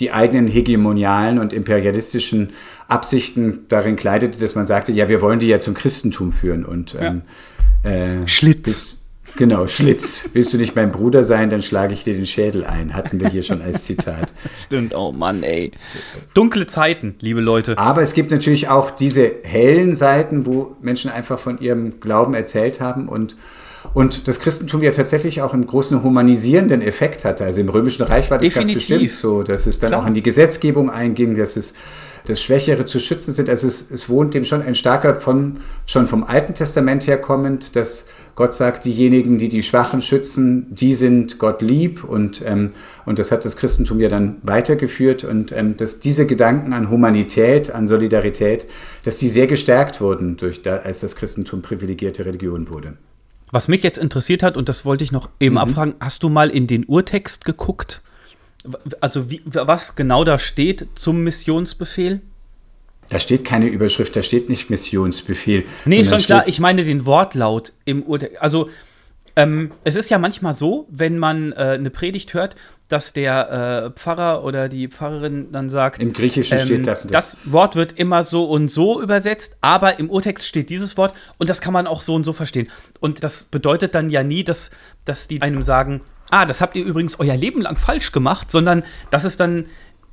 die 0.00 0.10
eigenen 0.10 0.46
hegemonialen 0.46 1.38
und 1.38 1.52
imperialistischen 1.52 2.50
Absichten 2.88 3.66
darin 3.68 3.96
kleidete, 3.96 4.38
dass 4.38 4.54
man 4.54 4.66
sagte, 4.66 4.92
ja, 4.92 5.08
wir 5.08 5.20
wollen 5.20 5.38
die 5.38 5.46
ja 5.46 5.58
zum 5.58 5.74
Christentum 5.74 6.32
führen. 6.32 6.64
Und 6.64 6.96
ähm, 7.00 7.22
äh, 7.82 8.26
Schlitz. 8.26 8.62
Bis, 8.62 9.04
genau, 9.36 9.66
Schlitz. 9.66 10.30
Willst 10.32 10.52
du 10.52 10.58
nicht 10.58 10.76
mein 10.76 10.92
Bruder 10.92 11.24
sein, 11.24 11.50
dann 11.50 11.62
schlage 11.62 11.94
ich 11.94 12.04
dir 12.04 12.14
den 12.14 12.26
Schädel 12.26 12.64
ein, 12.64 12.94
hatten 12.94 13.20
wir 13.20 13.28
hier 13.28 13.42
schon 13.42 13.62
als 13.62 13.84
Zitat. 13.84 14.32
Stimmt, 14.64 14.94
oh 14.94 15.12
Mann, 15.12 15.42
ey. 15.42 15.72
Dunkle 16.34 16.66
Zeiten, 16.66 17.14
liebe 17.20 17.40
Leute. 17.40 17.78
Aber 17.78 18.02
es 18.02 18.14
gibt 18.14 18.30
natürlich 18.30 18.68
auch 18.68 18.90
diese 18.90 19.30
hellen 19.42 19.94
Seiten, 19.94 20.46
wo 20.46 20.76
Menschen 20.80 21.10
einfach 21.10 21.38
von 21.38 21.58
ihrem 21.60 22.00
Glauben 22.00 22.34
erzählt 22.34 22.80
haben 22.80 23.08
und 23.08 23.36
und 23.92 24.28
das 24.28 24.40
Christentum 24.40 24.82
ja 24.82 24.90
tatsächlich 24.92 25.42
auch 25.42 25.52
einen 25.52 25.66
großen 25.66 26.02
humanisierenden 26.02 26.80
Effekt 26.80 27.24
hatte. 27.24 27.44
Also 27.44 27.60
im 27.60 27.68
Römischen 27.68 28.02
Reich 28.02 28.30
war 28.30 28.38
das 28.38 28.48
Definitiv. 28.48 28.88
ganz 28.88 28.88
bestimmt 28.88 29.10
so, 29.10 29.42
dass 29.42 29.66
es 29.66 29.78
dann 29.78 29.90
Klar. 29.90 30.02
auch 30.02 30.06
in 30.06 30.14
die 30.14 30.22
Gesetzgebung 30.22 30.90
einging, 30.90 31.36
dass 31.36 31.56
es 31.56 31.74
das 32.26 32.42
Schwächere 32.42 32.84
zu 32.84 32.98
schützen 32.98 33.32
sind. 33.32 33.48
Also 33.48 33.68
es, 33.68 33.90
es 33.90 34.08
wohnt 34.08 34.32
dem 34.34 34.44
schon 34.44 34.62
ein 34.62 34.74
starker 34.74 35.16
von, 35.16 35.58
schon 35.86 36.06
vom 36.06 36.24
Alten 36.24 36.54
Testament 36.54 37.06
her 37.06 37.20
kommend, 37.20 37.76
dass 37.76 38.06
Gott 38.34 38.54
sagt, 38.54 38.84
diejenigen, 38.84 39.38
die 39.38 39.48
die 39.48 39.62
Schwachen 39.62 40.00
schützen, 40.00 40.66
die 40.74 40.94
sind 40.94 41.38
Gott 41.38 41.62
lieb 41.62 42.02
und, 42.02 42.42
ähm, 42.44 42.72
und 43.04 43.18
das 43.18 43.30
hat 43.30 43.44
das 43.44 43.56
Christentum 43.56 44.00
ja 44.00 44.08
dann 44.08 44.36
weitergeführt 44.42 45.22
und 45.22 45.52
ähm, 45.52 45.76
dass 45.76 46.00
diese 46.00 46.26
Gedanken 46.26 46.72
an 46.72 46.90
Humanität, 46.90 47.70
an 47.70 47.86
Solidarität, 47.86 48.66
dass 49.04 49.18
die 49.18 49.28
sehr 49.28 49.46
gestärkt 49.46 50.00
wurden, 50.00 50.36
durch 50.36 50.62
da, 50.62 50.78
als 50.78 51.00
das 51.00 51.16
Christentum 51.16 51.62
privilegierte 51.62 52.24
Religion 52.24 52.70
wurde. 52.70 52.94
Was 53.52 53.68
mich 53.68 53.84
jetzt 53.84 53.98
interessiert 53.98 54.42
hat, 54.42 54.56
und 54.56 54.68
das 54.68 54.84
wollte 54.84 55.04
ich 55.04 55.12
noch 55.12 55.28
eben 55.38 55.54
mhm. 55.54 55.58
abfragen, 55.58 55.94
hast 56.00 56.22
du 56.22 56.28
mal 56.28 56.50
in 56.50 56.66
den 56.66 56.84
Urtext 56.86 57.44
geguckt? 57.44 58.02
Also 59.00 59.30
wie, 59.30 59.42
was 59.44 59.94
genau 59.94 60.24
da 60.24 60.38
steht 60.38 60.86
zum 60.94 61.22
Missionsbefehl? 61.22 62.20
Da 63.10 63.20
steht 63.20 63.44
keine 63.44 63.66
Überschrift, 63.66 64.16
da 64.16 64.22
steht 64.22 64.48
nicht 64.48 64.70
Missionsbefehl. 64.70 65.64
Nee, 65.84 66.04
schon 66.04 66.20
klar, 66.20 66.48
ich 66.48 66.58
meine 66.60 66.84
den 66.84 67.04
Wortlaut 67.04 67.74
im 67.84 68.02
Urtext. 68.02 68.40
Also 68.40 68.70
ähm, 69.36 69.72
es 69.82 69.96
ist 69.96 70.10
ja 70.10 70.18
manchmal 70.18 70.54
so, 70.54 70.86
wenn 70.90 71.18
man 71.18 71.52
äh, 71.52 71.56
eine 71.56 71.90
Predigt 71.90 72.34
hört, 72.34 72.54
dass 72.88 73.12
der 73.12 73.90
äh, 73.94 73.98
Pfarrer 73.98 74.44
oder 74.44 74.68
die 74.68 74.88
Pfarrerin 74.88 75.50
dann 75.50 75.70
sagt, 75.70 76.00
im 76.00 76.12
Griechischen 76.12 76.58
ähm, 76.58 76.64
steht 76.64 76.86
das 76.86 77.04
und 77.04 77.14
das. 77.14 77.32
Das 77.32 77.52
Wort 77.52 77.74
wird 77.76 77.92
immer 77.92 78.22
so 78.22 78.44
und 78.44 78.70
so 78.70 79.02
übersetzt, 79.02 79.58
aber 79.60 79.98
im 79.98 80.08
Urtext 80.08 80.46
steht 80.46 80.70
dieses 80.70 80.96
Wort 80.96 81.14
und 81.38 81.50
das 81.50 81.60
kann 81.60 81.72
man 81.72 81.86
auch 81.86 82.02
so 82.02 82.14
und 82.14 82.24
so 82.24 82.32
verstehen. 82.32 82.68
Und 83.00 83.24
das 83.24 83.44
bedeutet 83.44 83.94
dann 83.94 84.10
ja 84.10 84.22
nie, 84.22 84.44
dass, 84.44 84.70
dass 85.04 85.26
die 85.26 85.42
einem 85.42 85.62
sagen, 85.62 86.02
ah, 86.30 86.44
das 86.46 86.60
habt 86.60 86.76
ihr 86.76 86.84
übrigens 86.84 87.18
euer 87.18 87.36
Leben 87.36 87.62
lang 87.62 87.76
falsch 87.76 88.12
gemacht, 88.12 88.50
sondern 88.50 88.84
das 89.10 89.24
ist 89.24 89.40
dann 89.40 89.66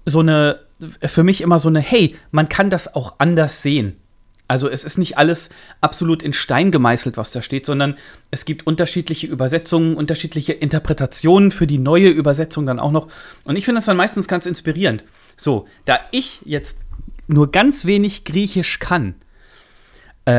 so 0.06 0.20
eine, 0.20 0.60
für 1.06 1.24
mich 1.24 1.42
immer 1.42 1.60
so 1.60 1.70
eine, 1.70 1.80
hey, 1.80 2.16
man 2.32 2.50
kann 2.50 2.70
das 2.70 2.96
auch 2.96 3.16
anders 3.20 3.62
sehen. 3.62 3.98
Also 4.48 4.68
es 4.68 4.84
ist 4.84 4.98
nicht 4.98 5.18
alles 5.18 5.50
absolut 5.80 6.22
in 6.22 6.34
Stein 6.34 6.72
gemeißelt, 6.72 7.16
was 7.16 7.32
da 7.32 7.42
steht, 7.42 7.66
sondern 7.66 7.96
es 8.32 8.44
gibt 8.44 8.68
unterschiedliche 8.68 9.26
Übersetzungen, 9.26 9.96
unterschiedliche 9.96 10.52
Interpretationen 10.52 11.52
für 11.52 11.68
die 11.68 11.78
neue 11.78 12.10
Übersetzung 12.10 12.66
dann 12.66 12.80
auch 12.80 12.92
noch. 12.92 13.08
Und 13.46 13.56
ich 13.56 13.64
finde 13.64 13.78
das 13.78 13.86
dann 13.86 13.96
meistens 13.96 14.28
ganz 14.28 14.46
inspirierend. 14.46 15.06
So, 15.38 15.68
da 15.86 16.00
ich 16.12 16.42
jetzt 16.44 16.82
nur 17.28 17.50
ganz 17.50 17.86
wenig 17.86 18.26
Griechisch 18.26 18.80
kann, 18.80 19.16
äh, 20.26 20.32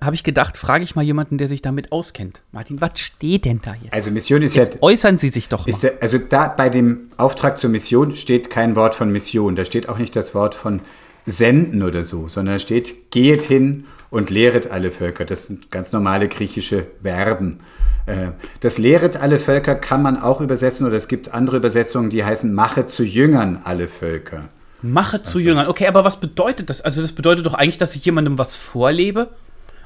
habe 0.00 0.14
ich 0.14 0.22
gedacht, 0.22 0.56
frage 0.56 0.84
ich 0.84 0.94
mal 0.94 1.02
jemanden, 1.02 1.38
der 1.38 1.48
sich 1.48 1.60
damit 1.60 1.90
auskennt. 1.90 2.42
Martin, 2.52 2.80
was 2.80 3.00
steht 3.00 3.44
denn 3.44 3.60
da 3.62 3.74
jetzt? 3.74 3.92
Also 3.92 4.10
Mission 4.10 4.42
ist 4.42 4.54
jetzt 4.54 4.74
ja. 4.74 4.82
Äußern 4.82 5.18
Sie 5.18 5.28
sich 5.28 5.48
doch 5.48 5.66
mal. 5.66 5.74
Ja, 5.76 5.90
also 6.00 6.18
da 6.18 6.46
bei 6.48 6.68
dem 6.68 7.08
Auftrag 7.16 7.58
zur 7.58 7.70
Mission 7.70 8.14
steht 8.14 8.48
kein 8.48 8.76
Wort 8.76 8.94
von 8.94 9.10
Mission. 9.10 9.56
Da 9.56 9.64
steht 9.64 9.88
auch 9.88 9.98
nicht 9.98 10.14
das 10.14 10.34
Wort 10.34 10.54
von 10.54 10.80
senden 11.26 11.82
oder 11.82 12.04
so, 12.04 12.28
sondern 12.28 12.58
steht, 12.58 13.10
gehet 13.10 13.42
hin 13.42 13.86
und 14.10 14.30
lehret 14.30 14.70
alle 14.70 14.90
Völker. 14.90 15.24
Das 15.24 15.46
sind 15.46 15.70
ganz 15.70 15.92
normale 15.92 16.28
griechische 16.28 16.86
Verben. 17.02 17.58
Äh, 18.06 18.28
das 18.60 18.78
lehret 18.78 19.16
alle 19.16 19.40
Völker 19.40 19.74
kann 19.74 20.02
man 20.02 20.20
auch 20.20 20.40
übersetzen 20.40 20.86
oder 20.86 20.96
es 20.96 21.08
gibt 21.08 21.34
andere 21.34 21.56
Übersetzungen, 21.56 22.10
die 22.10 22.24
heißen 22.24 22.52
mache 22.54 22.86
zu 22.86 23.02
Jüngern 23.02 23.60
alle 23.64 23.88
Völker. 23.88 24.48
Mache 24.84 25.22
zu 25.22 25.38
also, 25.38 25.48
Jüngern. 25.48 25.66
Okay, 25.68 25.86
aber 25.86 26.04
was 26.04 26.20
bedeutet 26.20 26.68
das? 26.68 26.82
Also 26.82 27.00
das 27.00 27.12
bedeutet 27.12 27.46
doch 27.46 27.54
eigentlich, 27.54 27.78
dass 27.78 27.96
ich 27.96 28.04
jemandem 28.04 28.38
was 28.38 28.54
vorlebe 28.54 29.30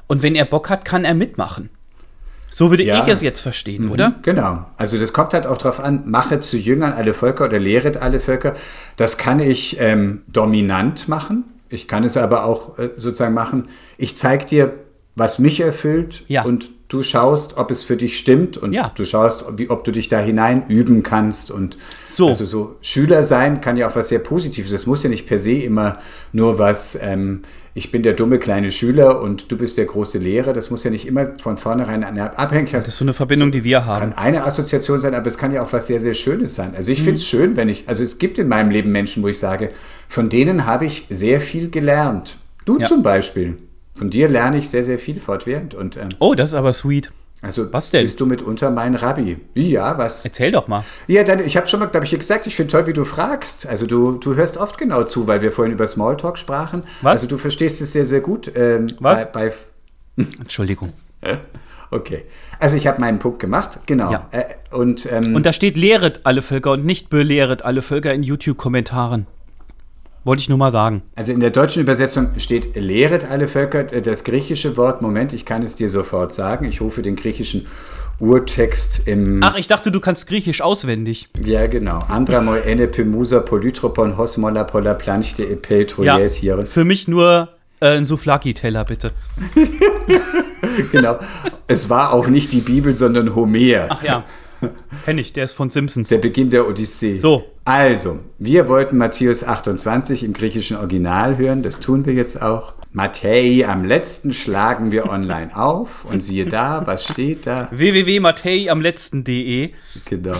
und 0.07 0.21
wenn 0.23 0.35
er 0.35 0.45
Bock 0.45 0.69
hat, 0.69 0.83
kann 0.83 1.05
er 1.05 1.13
mitmachen. 1.13 1.69
So 2.49 2.71
würde 2.71 2.83
ja. 2.83 3.03
ich 3.03 3.07
es 3.07 3.21
jetzt 3.21 3.41
verstehen, 3.41 3.85
mhm, 3.85 3.91
oder? 3.91 4.15
Genau. 4.23 4.65
Also 4.77 4.97
das 4.97 5.13
kommt 5.13 5.33
halt 5.33 5.47
auch 5.47 5.57
darauf 5.57 5.79
an, 5.79 6.03
mache 6.05 6.39
zu 6.39 6.57
Jüngern 6.57 6.91
alle 6.93 7.13
Völker 7.13 7.45
oder 7.45 7.59
lehret 7.59 7.97
alle 7.97 8.19
Völker. 8.19 8.55
Das 8.97 9.17
kann 9.17 9.39
ich 9.39 9.79
ähm, 9.79 10.23
dominant 10.27 11.07
machen. 11.07 11.45
Ich 11.69 11.87
kann 11.87 12.03
es 12.03 12.17
aber 12.17 12.43
auch 12.43 12.77
äh, 12.79 12.89
sozusagen 12.97 13.35
machen, 13.35 13.69
ich 13.97 14.17
zeige 14.17 14.45
dir, 14.45 14.73
was 15.15 15.37
mich 15.37 15.59
erfüllt 15.59 16.23
ja. 16.27 16.43
und 16.43 16.71
du 16.89 17.03
schaust, 17.03 17.57
ob 17.57 17.71
es 17.71 17.83
für 17.83 17.95
dich 17.95 18.17
stimmt 18.17 18.57
und 18.57 18.73
ja. 18.73 18.91
du 18.93 19.05
schaust, 19.05 19.45
wie, 19.57 19.69
ob 19.69 19.83
du 19.85 19.91
dich 19.91 20.09
da 20.09 20.19
hinein 20.19 20.67
üben 20.67 21.03
kannst 21.03 21.51
und 21.51 21.77
so. 22.13 22.27
also 22.27 22.45
so 22.45 22.75
Schüler 22.81 23.23
sein 23.23 23.61
kann 23.61 23.77
ja 23.77 23.87
auch 23.87 23.95
was 23.95 24.09
sehr 24.09 24.19
Positives. 24.19 24.71
Es 24.71 24.85
muss 24.85 25.03
ja 25.03 25.09
nicht 25.09 25.25
per 25.25 25.39
se 25.39 25.53
immer 25.53 25.99
nur 26.33 26.59
was 26.59 26.99
ähm, 27.01 27.41
ich 27.75 27.91
bin 27.91 28.03
der 28.03 28.13
dumme 28.13 28.39
kleine 28.39 28.71
Schüler 28.71 29.21
und 29.21 29.51
du 29.51 29.57
bist 29.57 29.77
der 29.77 29.85
große 29.85 30.17
Lehrer. 30.17 30.51
Das 30.51 30.69
muss 30.69 30.83
ja 30.83 30.91
nicht 30.91 31.07
immer 31.07 31.37
von 31.37 31.57
vornherein 31.57 32.03
eine 32.03 32.37
Abhängigkeit. 32.37 32.81
Das 32.81 32.95
ist 32.95 32.97
so 32.97 33.05
eine 33.05 33.13
Verbindung, 33.13 33.49
so, 33.49 33.53
die 33.53 33.63
wir 33.63 33.85
haben. 33.85 34.01
Kann 34.01 34.13
eine 34.17 34.43
Assoziation 34.43 34.99
sein, 34.99 35.13
aber 35.13 35.27
es 35.27 35.37
kann 35.37 35.53
ja 35.53 35.61
auch 35.61 35.71
was 35.71 35.87
sehr, 35.87 35.99
sehr 36.01 36.13
Schönes 36.13 36.55
sein. 36.55 36.73
Also 36.75 36.91
ich 36.91 36.99
mhm. 36.99 37.03
finde 37.05 37.19
es 37.19 37.27
schön, 37.27 37.55
wenn 37.55 37.69
ich, 37.69 37.87
also 37.87 38.03
es 38.03 38.17
gibt 38.17 38.37
in 38.39 38.47
meinem 38.47 38.71
Leben 38.71 38.91
Menschen, 38.91 39.23
wo 39.23 39.27
ich 39.27 39.39
sage, 39.39 39.69
von 40.09 40.29
denen 40.29 40.65
habe 40.65 40.85
ich 40.85 41.05
sehr 41.09 41.39
viel 41.39 41.69
gelernt. 41.69 42.37
Du 42.65 42.79
ja. 42.79 42.87
zum 42.87 43.03
Beispiel. 43.03 43.57
Von 43.99 44.09
dir 44.09 44.29
lerne 44.29 44.57
ich 44.57 44.69
sehr, 44.69 44.85
sehr 44.85 44.97
viel 44.97 45.19
fortwährend. 45.19 45.75
Und, 45.75 45.97
ähm, 45.97 46.07
oh, 46.19 46.33
das 46.33 46.49
ist 46.51 46.55
aber 46.55 46.71
sweet. 46.71 47.11
Also 47.41 47.71
Was 47.73 47.91
denn? 47.91 48.03
bist 48.03 48.17
du 48.21 48.25
mitunter 48.25 48.69
mein 48.69 48.95
Rabbi? 48.95 49.37
Ja, 49.55 49.97
was? 49.97 50.23
Erzähl 50.23 50.53
doch 50.53 50.69
mal. 50.69 50.85
Ja, 51.07 51.23
dann, 51.25 51.45
ich 51.45 51.57
habe 51.57 51.67
schon 51.67 51.81
mal, 51.81 51.87
glaube 51.87 52.05
ich, 52.05 52.11
gesagt, 52.11 52.47
ich 52.47 52.55
finde 52.55 52.71
toll, 52.71 52.87
wie 52.87 52.93
du 52.93 53.03
fragst. 53.03 53.67
Also 53.67 53.87
du, 53.87 54.13
du 54.13 54.35
hörst 54.35 54.55
oft 54.55 54.77
genau 54.77 55.03
zu, 55.03 55.27
weil 55.27 55.41
wir 55.41 55.51
vorhin 55.51 55.73
über 55.73 55.85
Smalltalk 55.85 56.37
sprachen. 56.37 56.83
Was? 57.01 57.11
Also 57.11 57.27
du 57.27 57.37
verstehst 57.37 57.81
es 57.81 57.91
sehr, 57.91 58.05
sehr 58.05 58.21
gut. 58.21 58.49
Ähm, 58.55 58.87
Was? 59.01 59.31
Bei, 59.33 59.51
Entschuldigung. 60.15 60.93
bei, 61.19 61.39
okay. 61.91 62.23
Also 62.57 62.77
ich 62.77 62.87
habe 62.87 63.01
meinen 63.01 63.19
Punkt 63.19 63.39
gemacht, 63.39 63.81
genau. 63.85 64.13
Ja. 64.13 64.27
Äh, 64.31 64.45
und, 64.71 65.11
ähm, 65.11 65.35
Und 65.35 65.45
da 65.45 65.51
steht 65.51 65.75
lehret 65.75 66.21
alle 66.23 66.41
Völker 66.41 66.71
und 66.71 66.85
nicht 66.85 67.09
belehret 67.09 67.65
alle 67.65 67.81
Völker 67.81 68.13
in 68.13 68.23
YouTube-Kommentaren. 68.23 69.27
Wollte 70.25 70.41
ich 70.41 70.49
nur 70.49 70.57
mal 70.57 70.71
sagen. 70.71 71.01
also 71.15 71.31
in 71.31 71.39
der 71.39 71.49
deutschen 71.49 71.81
Übersetzung 71.81 72.29
steht 72.37 72.75
lehret 72.75 73.29
alle 73.29 73.47
Völker. 73.47 73.83
Das 73.85 74.23
griechische 74.23 74.75
Wort, 74.77 75.01
Moment, 75.01 75.33
ich 75.33 75.45
kann 75.45 75.63
es 75.63 75.75
dir 75.75 75.89
sofort 75.89 76.33
sagen. 76.33 76.65
Ich 76.65 76.81
rufe 76.81 77.01
den 77.01 77.15
griechischen 77.15 77.67
Urtext 78.19 79.03
im... 79.07 79.39
Ach, 79.41 79.55
ich 79.57 79.67
dachte, 79.67 79.91
du 79.91 80.01
kannst 80.01 80.27
Griechisch 80.27 80.61
auswendig. 80.61 81.29
Ja, 81.41 81.67
genau. 81.67 81.99
Andra 82.09 82.41
moi 82.41 82.59
ene 82.59 82.87
pymusa 82.87 83.39
polytropon 83.39 84.17
hos 84.17 84.35
molla 84.37 84.65
polla 84.65 84.93
planchte 84.93 85.47
epel 85.47 85.79
Ja, 86.03 86.15
troies 86.17 86.35
hier. 86.35 86.65
für 86.65 86.83
mich 86.83 87.07
nur 87.07 87.47
äh, 87.79 87.95
ein 87.95 88.05
Souflaki-Teller, 88.05 88.83
bitte. 88.85 89.11
Genau. 90.91 91.17
Es 91.67 91.89
war 91.89 92.13
auch 92.13 92.27
nicht 92.27 92.51
die 92.51 92.59
Bibel, 92.59 92.93
sondern 92.93 93.35
Homer. 93.35 93.87
Ach 93.89 94.03
ja, 94.03 94.23
kenne 95.05 95.21
ich, 95.21 95.33
der 95.33 95.45
ist 95.45 95.53
von 95.53 95.69
Simpsons. 95.69 96.09
Der 96.09 96.17
Beginn 96.17 96.49
der 96.49 96.67
Odyssee. 96.67 97.19
So. 97.19 97.43
Also, 97.65 98.19
wir 98.39 98.67
wollten 98.67 98.97
Matthäus 98.97 99.43
28 99.43 100.23
im 100.23 100.33
griechischen 100.33 100.77
Original 100.77 101.37
hören. 101.37 101.61
Das 101.61 101.79
tun 101.79 102.05
wir 102.05 102.13
jetzt 102.13 102.41
auch. 102.41 102.73
Matthäi, 102.91 103.65
am 103.65 103.85
letzten 103.85 104.33
schlagen 104.33 104.91
wir 104.91 105.09
online 105.09 105.55
auf. 105.55 106.05
Und 106.05 106.21
siehe 106.21 106.45
da, 106.45 106.87
was 106.87 107.05
steht 107.05 107.45
da? 107.45 107.67
www.matthäi 107.71 108.69
am 108.69 108.81
letzten.de. 108.81 109.71
Genau. 110.05 110.37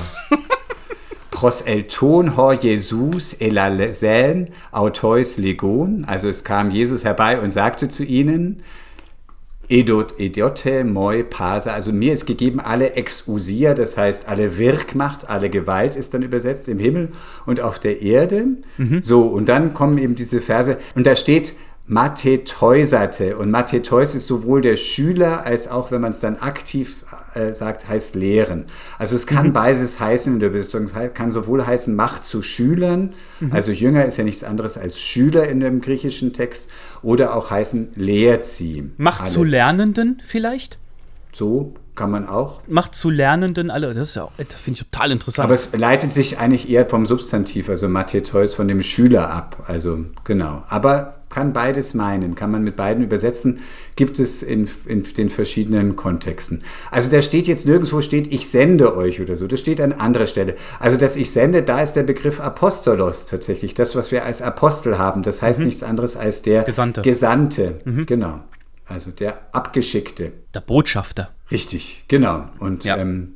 Pros 1.29 1.61
elton 1.61 2.35
hor 2.35 2.53
Jesus 2.53 3.33
elalen 3.33 4.49
autois 4.71 5.37
legon. 5.37 6.03
Also 6.05 6.27
es 6.27 6.43
kam 6.43 6.71
Jesus 6.71 7.05
herbei 7.05 7.39
und 7.39 7.49
sagte 7.51 7.87
zu 7.87 8.03
ihnen, 8.03 8.63
Edot, 9.69 10.19
edote, 10.19 10.83
moi, 10.83 11.23
pasa. 11.23 11.73
Also 11.73 11.93
mir 11.93 12.13
ist 12.13 12.25
gegeben 12.25 12.59
alle 12.59 12.93
Exousia, 12.93 13.75
das 13.75 13.97
heißt 13.97 14.27
alle 14.27 14.57
Wirkmacht, 14.57 15.29
alle 15.29 15.49
Gewalt 15.49 15.95
ist 15.95 16.13
dann 16.13 16.23
übersetzt 16.23 16.67
im 16.67 16.79
Himmel 16.79 17.09
und 17.45 17.61
auf 17.61 17.77
der 17.77 18.01
Erde. 18.01 18.45
So, 19.01 19.27
und 19.27 19.47
dann 19.47 19.73
kommen 19.75 19.99
eben 19.99 20.15
diese 20.15 20.41
Verse. 20.41 20.77
Und 20.95 21.05
da 21.05 21.15
steht 21.15 21.53
Matheteusate. 21.85 23.35
Und 23.37 23.49
Matheteus 23.49 24.13
ist 24.13 24.27
sowohl 24.27 24.61
der 24.61 24.75
Schüler 24.75 25.45
als 25.45 25.67
auch, 25.67 25.91
wenn 25.91 26.01
man 26.01 26.11
es 26.11 26.19
dann 26.19 26.37
aktiv 26.37 27.03
äh, 27.33 27.53
sagt, 27.53 27.87
heißt 27.87 28.15
lehren. 28.15 28.65
Also 28.97 29.15
es 29.15 29.27
kann 29.27 29.53
beides 29.53 29.99
heißen 29.99 30.33
in 30.33 30.39
der 30.39 30.49
Übersetzung. 30.49 30.85
Es 30.85 31.13
kann 31.13 31.31
sowohl 31.31 31.65
heißen 31.65 31.95
Macht 31.95 32.23
zu 32.23 32.41
Schülern, 32.41 33.13
also 33.51 33.71
Jünger 33.71 34.05
ist 34.05 34.17
ja 34.17 34.23
nichts 34.23 34.43
anderes 34.43 34.77
als 34.77 34.99
Schüler 34.99 35.47
in 35.47 35.59
dem 35.59 35.81
griechischen 35.81 36.33
Text, 36.33 36.69
oder 37.01 37.35
auch 37.35 37.51
heißen 37.51 37.91
lehrt 37.95 38.45
sie. 38.45 38.91
Macht 38.97 39.21
Alles. 39.21 39.33
zu 39.33 39.43
Lernenden 39.43 40.21
vielleicht? 40.25 40.77
So 41.31 41.73
kann 41.95 42.11
man 42.11 42.27
auch. 42.27 42.61
Macht 42.67 42.95
zu 42.95 43.09
Lernenden 43.09 43.69
alle. 43.69 43.93
Das 43.93 44.09
ist 44.09 44.15
ja 44.15 44.29
finde 44.37 44.79
ich 44.79 44.89
total 44.89 45.11
interessant. 45.11 45.43
Aber 45.43 45.53
es 45.53 45.73
leitet 45.73 46.11
sich 46.11 46.39
eigentlich 46.39 46.69
eher 46.69 46.87
vom 46.87 47.05
Substantiv, 47.05 47.69
also 47.69 47.89
Matheteus, 47.89 48.55
von 48.55 48.67
dem 48.67 48.81
Schüler 48.81 49.31
ab. 49.31 49.63
Also 49.67 50.05
genau. 50.23 50.63
Aber 50.69 51.18
kann 51.39 51.53
beides 51.53 51.93
meinen, 51.93 52.35
kann 52.35 52.51
man 52.51 52.63
mit 52.63 52.75
beiden 52.75 53.01
übersetzen, 53.01 53.59
gibt 53.95 54.19
es 54.19 54.43
in, 54.43 54.69
in 54.85 55.03
den 55.03 55.29
verschiedenen 55.29 55.95
Kontexten. 55.95 56.63
Also 56.91 57.09
da 57.09 57.21
steht 57.21 57.47
jetzt 57.47 57.65
nirgendwo 57.65 58.01
steht, 58.01 58.27
ich 58.27 58.49
sende 58.49 58.97
euch 58.97 59.21
oder 59.21 59.37
so. 59.37 59.47
Das 59.47 59.61
steht 59.61 59.79
an 59.79 59.93
anderer 59.93 60.27
Stelle. 60.27 60.55
Also 60.81 60.97
dass 60.97 61.15
ich 61.15 61.31
sende, 61.31 61.63
da 61.63 61.81
ist 61.81 61.93
der 61.93 62.03
Begriff 62.03 62.41
Apostolos 62.41 63.25
tatsächlich, 63.25 63.73
das, 63.73 63.95
was 63.95 64.11
wir 64.11 64.25
als 64.25 64.41
Apostel 64.41 64.97
haben. 64.97 65.23
Das 65.23 65.41
heißt 65.41 65.61
nichts 65.61 65.81
anderes 65.81 66.17
als 66.17 66.41
der 66.41 66.63
Gesandte. 66.65 67.03
Gesandte. 67.03 67.79
Genau. 68.05 68.41
Also 68.85 69.11
der 69.11 69.39
Abgeschickte. 69.53 70.33
der 70.53 70.59
Botschafter. 70.61 71.29
Richtig, 71.51 72.03
genau. 72.09 72.49
Und, 72.59 72.83
Ja. 72.83 72.97
ähm, 72.97 73.35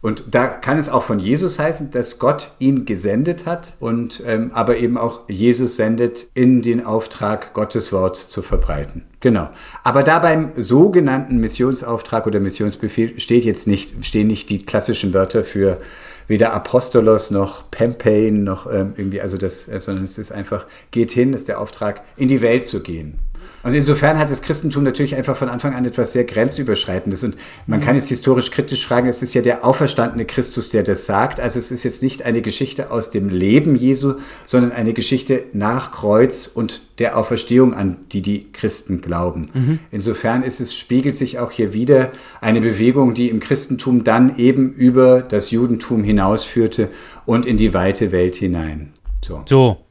und 0.00 0.24
da 0.30 0.46
kann 0.46 0.78
es 0.78 0.88
auch 0.88 1.02
von 1.02 1.18
Jesus 1.18 1.58
heißen, 1.58 1.90
dass 1.90 2.18
Gott 2.18 2.52
ihn 2.58 2.84
gesendet 2.84 3.46
hat 3.46 3.74
und 3.80 4.22
ähm, 4.26 4.50
aber 4.54 4.76
eben 4.76 4.98
auch 4.98 5.28
Jesus 5.28 5.76
sendet 5.76 6.26
in 6.34 6.62
den 6.62 6.84
Auftrag, 6.84 7.54
Gottes 7.54 7.92
Wort 7.92 8.16
zu 8.16 8.42
verbreiten. 8.42 9.02
Genau. 9.20 9.48
Aber 9.82 10.02
da 10.02 10.18
beim 10.18 10.52
sogenannten 10.56 11.38
Missionsauftrag 11.38 12.26
oder 12.26 12.40
Missionsbefehl 12.40 13.18
steht 13.18 13.44
jetzt 13.44 13.66
nicht, 13.66 14.04
stehen 14.04 14.28
nicht 14.28 14.50
die 14.50 14.64
klassischen 14.64 15.14
Wörter 15.14 15.42
für 15.42 15.80
weder 16.28 16.52
Apostolos 16.52 17.30
noch 17.30 17.70
Pempein 17.70 18.44
noch 18.44 18.72
ähm, 18.72 18.94
irgendwie, 18.96 19.20
also 19.20 19.36
das, 19.36 19.68
äh, 19.68 19.80
sondern 19.80 20.04
es 20.04 20.18
ist 20.18 20.32
einfach, 20.32 20.66
geht 20.90 21.10
hin, 21.10 21.32
ist 21.32 21.48
der 21.48 21.60
Auftrag, 21.60 22.02
in 22.16 22.28
die 22.28 22.42
Welt 22.42 22.64
zu 22.64 22.82
gehen. 22.82 23.18
Und 23.66 23.74
insofern 23.74 24.16
hat 24.16 24.30
das 24.30 24.42
Christentum 24.42 24.84
natürlich 24.84 25.16
einfach 25.16 25.36
von 25.36 25.48
Anfang 25.48 25.74
an 25.74 25.84
etwas 25.84 26.12
sehr 26.12 26.22
Grenzüberschreitendes. 26.22 27.24
Und 27.24 27.36
man 27.66 27.80
kann 27.80 27.96
jetzt 27.96 28.08
historisch 28.08 28.52
kritisch 28.52 28.86
fragen, 28.86 29.08
es 29.08 29.22
ist 29.22 29.34
ja 29.34 29.42
der 29.42 29.64
auferstandene 29.64 30.24
Christus, 30.24 30.68
der 30.68 30.84
das 30.84 31.04
sagt. 31.06 31.40
Also 31.40 31.58
es 31.58 31.72
ist 31.72 31.82
jetzt 31.82 32.00
nicht 32.00 32.24
eine 32.24 32.42
Geschichte 32.42 32.92
aus 32.92 33.10
dem 33.10 33.28
Leben 33.28 33.74
Jesu, 33.74 34.14
sondern 34.44 34.70
eine 34.70 34.92
Geschichte 34.92 35.46
nach 35.52 35.90
Kreuz 35.90 36.46
und 36.46 36.82
der 37.00 37.18
Auferstehung, 37.18 37.74
an 37.74 37.96
die 38.12 38.22
die 38.22 38.52
Christen 38.52 39.00
glauben. 39.00 39.80
Insofern 39.90 40.44
ist 40.44 40.60
es, 40.60 40.76
spiegelt 40.76 41.16
sich 41.16 41.40
auch 41.40 41.50
hier 41.50 41.72
wieder 41.72 42.12
eine 42.40 42.60
Bewegung, 42.60 43.14
die 43.14 43.30
im 43.30 43.40
Christentum 43.40 44.04
dann 44.04 44.36
eben 44.38 44.70
über 44.70 45.22
das 45.22 45.50
Judentum 45.50 46.04
hinausführte 46.04 46.88
und 47.24 47.46
in 47.46 47.56
die 47.56 47.74
weite 47.74 48.12
Welt 48.12 48.36
hinein. 48.36 48.92
So. 49.24 49.42
So. 49.44 49.85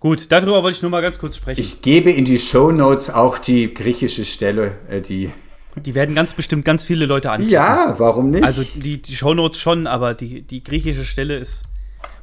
Gut, 0.00 0.32
darüber 0.32 0.62
wollte 0.62 0.76
ich 0.76 0.82
nur 0.82 0.90
mal 0.90 1.02
ganz 1.02 1.18
kurz 1.18 1.36
sprechen. 1.36 1.60
Ich 1.60 1.82
gebe 1.82 2.10
in 2.10 2.24
die 2.24 2.38
Show 2.38 2.72
Notes 2.72 3.10
auch 3.10 3.36
die 3.36 3.74
griechische 3.74 4.24
Stelle, 4.24 4.78
äh, 4.88 5.02
die. 5.02 5.30
die 5.76 5.94
werden 5.94 6.14
ganz 6.14 6.32
bestimmt 6.32 6.64
ganz 6.64 6.84
viele 6.84 7.04
Leute 7.04 7.30
anklicken. 7.30 7.52
Ja, 7.52 7.94
warum 7.98 8.30
nicht? 8.30 8.42
Also 8.42 8.64
die, 8.64 9.02
die 9.02 9.14
Shownotes 9.14 9.60
schon, 9.60 9.86
aber 9.86 10.14
die, 10.14 10.40
die 10.40 10.64
griechische 10.64 11.04
Stelle 11.04 11.36
ist. 11.36 11.64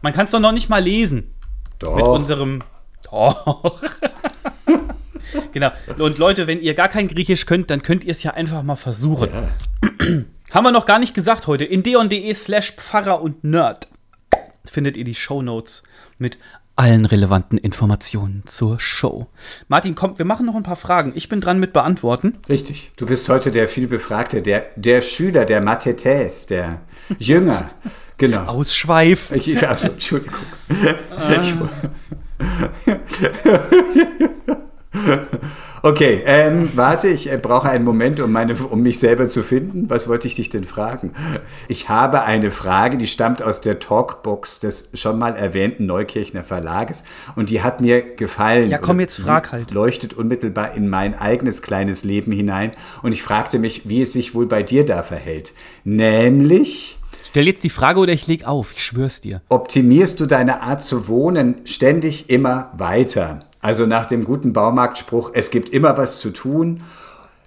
Man 0.02 0.12
kann 0.12 0.26
es 0.26 0.32
doch 0.32 0.40
noch 0.40 0.54
nicht 0.54 0.70
mal 0.70 0.84
lesen. 0.84 1.36
Doch. 1.78 1.96
Mit 1.96 2.08
unserem. 2.08 2.64
Doch. 3.12 3.80
genau. 5.54 5.70
Und 6.00 6.18
Leute, 6.18 6.48
wenn 6.48 6.60
ihr 6.60 6.74
gar 6.74 6.90
kein 6.90 7.08
Griechisch 7.08 7.46
könnt, 7.46 7.70
dann 7.70 7.84
könnt 7.84 8.04
ihr 8.04 8.12
es 8.12 8.24
ja 8.24 8.32
einfach 8.34 8.64
mal 8.64 8.76
versuchen. 8.76 9.30
Haben 10.52 10.64
wir 10.64 10.72
noch 10.72 10.88
gar 10.88 10.98
nicht 10.98 11.14
gesagt 11.14 11.46
heute. 11.46 11.64
In 11.64 11.84
deon.de 11.84 12.34
slash 12.34 12.72
Pfarrer 12.72 13.22
und 13.22 13.44
Nerd 13.44 13.88
findet 14.66 14.98
ihr 14.98 15.04
die 15.04 15.14
Shownotes 15.14 15.84
mit 16.18 16.40
allen 16.78 17.06
relevanten 17.06 17.58
Informationen 17.58 18.44
zur 18.46 18.80
Show. 18.80 19.28
Martin, 19.68 19.96
komm, 19.96 20.18
wir 20.18 20.26
machen 20.26 20.46
noch 20.46 20.56
ein 20.56 20.64
paar 20.64 20.76
Fragen. 20.76 21.12
Ich 21.16 21.28
bin 21.28 21.42
dran 21.42 21.60
mit 21.60 21.74
beantworten. 21.74 22.38
Richtig. 22.48 22.94
Du 22.98 23.06
bist 23.06 23.28
heute 23.30 23.52
der 23.52 23.68
vielbefragte, 23.68 24.42
der, 24.42 24.68
der 24.76 25.02
Schüler, 25.02 25.46
der 25.46 25.62
Mathetes, 25.62 26.46
der 26.46 26.82
Jünger. 27.20 27.70
Genau. 28.20 28.46
Ausschweif. 28.46 29.32
Ich, 29.32 29.68
also, 29.68 29.90
Entschuldigung. 29.90 30.40
Ich, 30.70 31.54
okay, 35.84 36.22
ähm, 36.26 36.70
warte, 36.76 37.10
ich 37.10 37.32
äh, 37.32 37.38
brauche 37.38 37.70
einen 37.70 37.84
Moment, 37.84 38.20
um, 38.20 38.32
meine, 38.32 38.56
um 38.56 38.82
mich 38.82 39.00
selber 39.00 39.28
zu 39.28 39.44
finden. 39.44 39.90
Was 39.90 40.08
wollte 40.08 40.28
ich 40.28 40.36
dich 40.36 40.50
denn 40.50 40.64
fragen? 40.64 41.14
Ich 41.68 41.90
habe 41.90 42.24
eine 42.24 42.52
Frage, 42.52 42.98
die 42.98 43.08
stammt 43.08 43.42
aus 43.42 43.62
der 43.62 43.80
Talkbox 43.80 44.60
des 44.60 44.90
schon 44.94 45.18
mal 45.20 45.36
erwähnten 45.36 45.86
Neukirchner 45.86 46.44
Verlages 46.44 47.04
und 47.36 47.50
die 47.50 47.62
hat 47.62 47.82
mir 47.82 48.02
gefallen. 48.16 48.70
Ja, 48.70 48.78
komm, 48.78 49.00
jetzt 49.00 49.18
frag 49.18 49.52
halt. 49.52 49.72
Leuchtet 49.72 50.14
unmittelbar 50.14 50.74
in 50.74 50.90
mein 50.90 51.18
eigenes 51.18 51.62
kleines 51.62 52.04
Leben 52.04 52.32
hinein 52.32 52.72
und 53.04 53.12
ich 53.12 53.24
fragte 53.24 53.60
mich, 53.60 53.88
wie 53.90 54.02
es 54.02 54.14
sich 54.14 54.36
wohl 54.36 54.46
bei 54.46 54.64
dir 54.64 54.86
da 54.86 55.04
verhält. 55.04 55.54
Nämlich... 55.84 57.00
Stell 57.30 57.46
jetzt 57.46 57.64
die 57.64 57.70
Frage 57.70 58.00
oder 58.00 58.14
ich 58.14 58.26
leg 58.26 58.48
auf. 58.48 58.72
Ich 58.72 58.84
schwör's 58.84 59.22
dir. 59.22 59.42
optimierst 59.50 60.20
du 60.20 60.26
deine 60.26 60.62
Art 60.62 60.82
zu 60.82 61.08
wohnen 61.08 61.58
ständig 61.66 62.30
immer 62.30 62.72
weiter. 62.78 63.47
Also 63.62 63.86
nach 63.86 64.06
dem 64.06 64.24
guten 64.24 64.54
Baumarktspruch, 64.54 65.32
es 65.34 65.50
gibt 65.50 65.70
immer 65.70 65.98
was 65.98 66.20
zu 66.20 66.32
tun. 66.32 66.84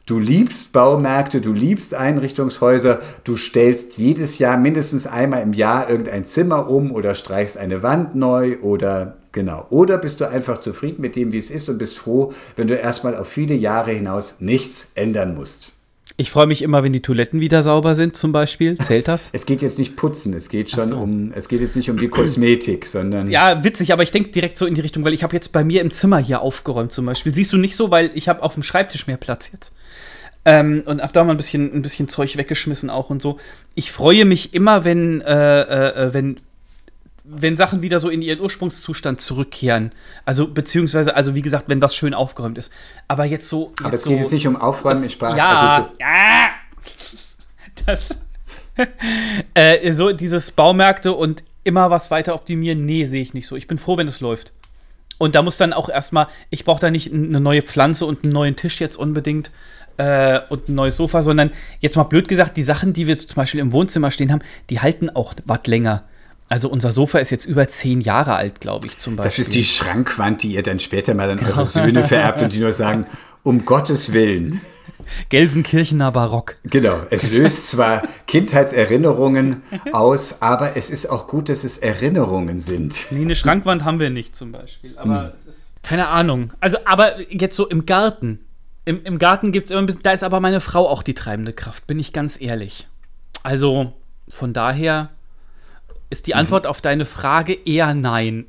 Du 0.07 0.19
liebst 0.19 0.73
Baumärkte, 0.73 1.41
du 1.41 1.53
liebst 1.53 1.95
Einrichtungshäuser, 1.95 2.99
du 3.23 3.37
stellst 3.37 3.97
jedes 3.97 4.41
Jahr 4.41 4.57
mindestens 4.57 5.07
einmal 5.07 5.43
im 5.43 5.53
Jahr 5.53 5.89
irgendein 5.89 6.25
Zimmer 6.25 6.69
um 6.69 6.91
oder 6.91 7.15
streichst 7.15 7.57
eine 7.57 7.85
Wand 7.85 8.17
neu 8.17 8.59
oder 8.61 9.19
genau. 9.31 9.67
Oder 9.71 9.99
bist 9.99 10.21
du 10.21 10.29
einfach 10.29 10.59
zufrieden 10.59 11.01
mit 11.01 11.15
dem, 11.15 11.31
wie 11.33 11.39
es 11.39 11.51
ist 11.51 11.69
und 11.69 11.79
bist 11.79 11.99
froh, 11.99 12.33
wenn 12.57 12.67
du 12.67 12.75
erstmal 12.75 13.17
auf 13.17 13.29
viele 13.29 13.55
Jahre 13.55 13.93
hinaus 13.93 14.37
nichts 14.41 14.93
ändern 14.97 15.37
musst. 15.37 15.73
Ich 16.21 16.31
freue 16.31 16.47
mich 16.47 16.61
immer, 16.61 16.83
wenn 16.83 16.93
die 16.93 17.01
Toiletten 17.01 17.41
wieder 17.41 17.63
sauber 17.63 17.95
sind, 17.95 18.15
zum 18.15 18.31
Beispiel. 18.31 18.77
Zählt 18.77 19.09
das? 19.09 19.31
Es 19.41 19.47
geht 19.47 19.63
jetzt 19.63 19.79
nicht 19.79 19.97
putzen, 19.97 20.35
es 20.35 20.51
geht 20.51 20.69
schon 20.69 20.91
so. 20.91 20.99
um, 20.99 21.33
es 21.35 21.49
geht 21.49 21.63
jetzt 21.63 21.77
nicht 21.77 21.89
um 21.89 21.97
die 21.97 22.09
Kosmetik, 22.09 22.85
sondern 22.85 23.31
Ja, 23.31 23.65
witzig, 23.65 23.91
aber 23.95 24.03
ich 24.03 24.11
denke 24.11 24.29
direkt 24.29 24.59
so 24.59 24.67
in 24.67 24.75
die 24.75 24.83
Richtung, 24.83 25.03
weil 25.03 25.15
ich 25.15 25.23
habe 25.23 25.35
jetzt 25.35 25.51
bei 25.51 25.65
mir 25.65 25.81
im 25.81 25.91
Zimmer 25.91 26.19
hier 26.19 26.43
aufgeräumt 26.43 26.93
zum 26.93 27.07
Beispiel. 27.07 27.35
Siehst 27.35 27.55
du 27.55 27.57
nicht 27.57 27.75
so, 27.75 27.91
weil 27.91 28.11
ich 28.13 28.29
habe 28.29 28.43
auf 28.43 28.53
dem 28.53 28.63
Schreibtisch 28.63 29.07
mehr 29.07 29.17
Platz 29.17 29.51
jetzt. 29.51 29.73
Ähm, 30.45 30.83
und 30.85 31.01
hab 31.01 31.15
da 31.15 31.25
mal 31.25 31.31
ein 31.31 31.39
bisschen, 31.39 31.73
ein 31.73 31.81
bisschen 31.81 32.07
Zeug 32.11 32.37
weggeschmissen 32.37 32.91
auch 32.91 33.09
und 33.09 33.23
so. 33.23 33.39
Ich 33.75 33.91
freue 33.91 34.27
mich 34.27 34.53
immer, 34.53 34.85
wenn, 34.85 35.23
äh, 35.23 35.63
äh, 35.63 36.13
wenn, 36.13 36.37
wenn 37.33 37.57
Sachen 37.57 37.83
wieder 37.83 38.01
so 38.01 38.09
in 38.09 38.23
ihren 38.23 38.41
Ursprungszustand 38.41 39.21
zurückkehren. 39.21 39.93
Also, 40.25 40.49
beziehungsweise, 40.49 41.15
also 41.15 41.35
wie 41.35 41.43
gesagt, 41.43 41.65
wenn 41.69 41.81
was 41.81 41.95
schön 41.95 42.15
aufgeräumt 42.15 42.59
ist. 42.59 42.73
Aber 43.09 43.25
jetzt 43.25 43.49
so. 43.49 43.69
Jetzt 43.69 43.85
Aber 43.85 43.95
es 43.95 44.03
so, 44.03 44.11
geht 44.11 44.19
jetzt 44.19 44.33
nicht 44.33 44.47
um 44.47 44.57
Aufräumen 44.57 45.05
in 45.05 45.11
Sprache. 45.11 45.37
Ja, 45.37 45.51
Also 45.51 45.89
so, 45.89 45.97
ja. 46.01 46.49
Das. 47.87 48.19
äh, 49.55 49.93
so 49.93 50.13
dieses 50.13 50.51
Baumärkte 50.51 51.13
und 51.13 51.45
immer 51.65 51.91
was 51.91 52.11
weiter 52.11 52.35
optimieren, 52.35 52.85
nee, 52.85 53.05
sehe 53.05 53.23
ich 53.23 53.35
nicht 53.35 53.47
so. 53.47 53.57
Ich 53.57 53.69
bin 53.69 53.79
froh, 53.79 53.97
wenn 53.97 54.07
es 54.07 54.21
läuft. 54.21 54.53
Und 55.19 55.35
da 55.35 55.43
muss 55.43 55.59
dann 55.59 55.73
auch 55.73 55.91
erstmal, 55.91 56.29
ich 56.49 56.65
brauche 56.65 56.81
da 56.81 56.91
nicht 56.91 57.13
eine 57.13 57.41
neue 57.41 57.63
Pflanze 57.63 58.07
und 58.07 58.25
einen 58.25 58.33
neuen 58.33 58.57
Tisch 58.57 58.81
jetzt 58.81 58.97
unbedingt 58.97 59.51
äh, 59.99 60.41
und 60.49 60.69
ein 60.69 60.75
neues 60.75 60.97
Sofa, 60.97 61.21
sondern 61.21 61.51
jetzt 61.81 61.97
mal 61.97 62.05
blöd 62.05 62.27
gesagt, 62.27 62.57
die 62.57 62.63
Sachen, 62.63 62.95
die 62.95 63.07
wir 63.07 63.19
zum 63.19 63.35
Beispiel 63.35 63.61
im 63.61 63.73
Wohnzimmer 63.73 64.11
stehen 64.11 64.33
haben, 64.33 64.41
die 64.71 64.81
halten 64.81 65.11
auch 65.11 65.35
was 65.45 65.61
länger. 65.67 66.05
Also 66.51 66.69
unser 66.69 66.91
Sofa 66.91 67.21
ist 67.21 67.31
jetzt 67.31 67.47
über 67.47 67.69
zehn 67.69 68.01
Jahre 68.01 68.35
alt, 68.35 68.61
glaube 68.61 68.89
ich, 68.89 68.99
zum 68.99 69.15
Beispiel. 69.15 69.27
das 69.29 69.39
ist 69.39 69.55
die 69.55 69.63
Schrankwand, 69.63 70.43
die 70.43 70.55
ihr 70.55 70.65
dann 70.65 70.81
später 70.81 71.15
mal 71.15 71.31
an 71.31 71.39
eure 71.39 71.65
Söhne 71.65 72.03
vererbt 72.05 72.43
und 72.43 72.53
die 72.53 72.59
nur 72.59 72.73
sagen, 72.73 73.07
um 73.45 73.65
Gottes 73.65 74.13
Willen. 74.13 74.61
Gelsenkirchener 75.29 76.11
Barock. 76.11 76.57
Genau, 76.65 77.03
es 77.11 77.31
löst 77.39 77.71
zwar 77.71 78.03
Kindheitserinnerungen 78.27 79.63
aus, 79.93 80.43
aber 80.43 80.77
es 80.77 80.91
ist 80.91 81.07
auch 81.07 81.29
gut, 81.29 81.49
dass 81.49 81.63
es 81.63 81.79
Erinnerungen 81.79 82.59
sind. 82.59 83.07
Nee, 83.11 83.23
eine 83.23 83.37
Schrankwand 83.37 83.85
haben 83.85 84.01
wir 84.01 84.11
nicht 84.11 84.35
zum 84.35 84.51
Beispiel. 84.51 84.99
Aber 84.99 85.33
es 85.33 85.47
ist. 85.47 85.83
Keine 85.85 86.09
Ahnung. 86.09 86.53
Also, 86.59 86.79
aber 86.85 87.21
jetzt 87.33 87.55
so 87.55 87.69
im 87.69 87.87
Garten. 87.87 88.41
Im, 88.85 89.05
im 89.05 89.19
Garten 89.21 89.53
gibt 89.53 89.67
es 89.67 89.71
immer 89.71 89.81
ein 89.81 89.87
bisschen. 89.87 90.03
Da 90.03 90.11
ist 90.11 90.25
aber 90.25 90.41
meine 90.41 90.61
Frau 90.61 90.89
auch 90.89 91.05
die 91.05 91.15
treibende 91.15 91.53
Kraft, 91.53 91.87
bin 91.87 92.01
ich 92.01 92.13
ganz 92.13 92.41
ehrlich. 92.41 92.89
Also, 93.45 93.93
von 94.29 94.53
daher 94.53 95.11
ist 96.11 96.27
die 96.27 96.35
Antwort 96.35 96.67
auf 96.67 96.81
deine 96.81 97.05
Frage 97.07 97.55
eher 97.65 97.95
nein. 97.95 98.47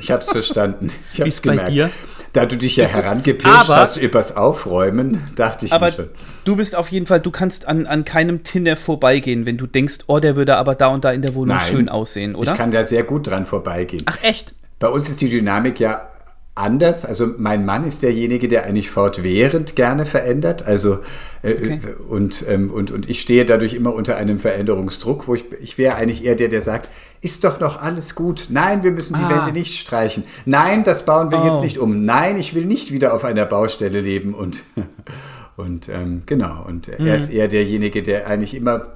Ich 0.00 0.10
habe 0.10 0.22
es 0.22 0.30
verstanden. 0.30 0.90
Ich 1.12 1.20
habe 1.20 1.28
es 1.28 1.36
ist 1.36 1.44
bei 1.44 1.50
gemerkt. 1.52 1.70
dir? 1.72 1.90
Da 2.32 2.44
du 2.44 2.56
dich 2.56 2.76
ja 2.76 2.86
herangepirscht 2.86 3.70
Aber- 3.70 3.76
hast 3.76 3.96
übers 3.96 4.36
Aufräumen, 4.36 5.22
dachte 5.36 5.64
ich 5.66 5.72
Aber 5.72 5.86
mir 5.86 5.92
schon. 5.92 6.08
du 6.44 6.56
bist 6.56 6.76
auf 6.76 6.88
jeden 6.90 7.06
Fall, 7.06 7.20
du 7.20 7.30
kannst 7.30 7.66
an, 7.66 7.86
an 7.86 8.04
keinem 8.04 8.42
Tinder 8.44 8.76
vorbeigehen, 8.76 9.46
wenn 9.46 9.56
du 9.56 9.66
denkst, 9.66 10.00
oh, 10.06 10.18
der 10.18 10.36
würde 10.36 10.56
aber 10.56 10.74
da 10.74 10.88
und 10.88 11.04
da 11.04 11.12
in 11.12 11.22
der 11.22 11.34
Wohnung 11.34 11.56
Nein. 11.56 11.66
schön 11.66 11.88
aussehen, 11.88 12.34
oder? 12.34 12.52
Ich 12.52 12.58
kann 12.58 12.70
da 12.72 12.84
sehr 12.84 13.04
gut 13.04 13.26
dran 13.28 13.46
vorbeigehen. 13.46 14.02
Ach, 14.06 14.18
echt? 14.22 14.54
Bei 14.78 14.88
uns 14.88 15.08
ist 15.08 15.20
die 15.22 15.30
Dynamik 15.30 15.80
ja 15.80 16.10
anders. 16.56 17.04
Also 17.04 17.28
mein 17.38 17.64
Mann 17.64 17.84
ist 17.84 18.02
derjenige, 18.02 18.48
der 18.48 18.64
eigentlich 18.64 18.90
fortwährend 18.90 19.76
gerne 19.76 20.04
verändert. 20.06 20.66
Also 20.66 21.00
äh, 21.42 21.52
Okay. 21.52 21.80
und, 22.08 22.44
ähm, 22.48 22.70
und, 22.70 22.90
und 22.90 23.08
ich 23.08 23.20
stehe 23.20 23.44
dadurch 23.44 23.74
immer 23.74 23.94
unter 23.94 24.16
einem 24.16 24.38
Veränderungsdruck, 24.40 25.28
wo 25.28 25.34
ich, 25.34 25.44
ich 25.62 25.78
wäre 25.78 25.94
eigentlich 25.94 26.24
eher 26.24 26.34
der, 26.34 26.48
der 26.48 26.62
sagt, 26.62 26.88
ist 27.20 27.44
doch 27.44 27.60
noch 27.60 27.80
alles 27.80 28.14
gut. 28.14 28.46
Nein, 28.50 28.82
wir 28.82 28.90
müssen 28.90 29.14
die 29.16 29.22
Ah. 29.22 29.44
Wände 29.46 29.52
nicht 29.52 29.78
streichen. 29.78 30.24
Nein, 30.44 30.82
das 30.82 31.04
bauen 31.04 31.30
wir 31.30 31.40
Oh. 31.42 31.46
jetzt 31.46 31.62
nicht 31.62 31.78
um. 31.78 32.04
Nein, 32.04 32.36
ich 32.38 32.54
will 32.54 32.64
nicht 32.66 32.90
wieder 32.90 33.14
auf 33.14 33.24
einer 33.24 33.46
Baustelle 33.46 34.00
leben 34.00 34.34
und 34.34 34.64
und 35.56 35.88
ähm, 35.88 36.22
genau. 36.26 36.64
Und 36.66 36.88
Mhm. 36.98 37.06
er 37.06 37.16
ist 37.16 37.30
eher 37.30 37.48
derjenige, 37.48 38.02
der 38.02 38.26
eigentlich 38.26 38.54
immer 38.54 38.88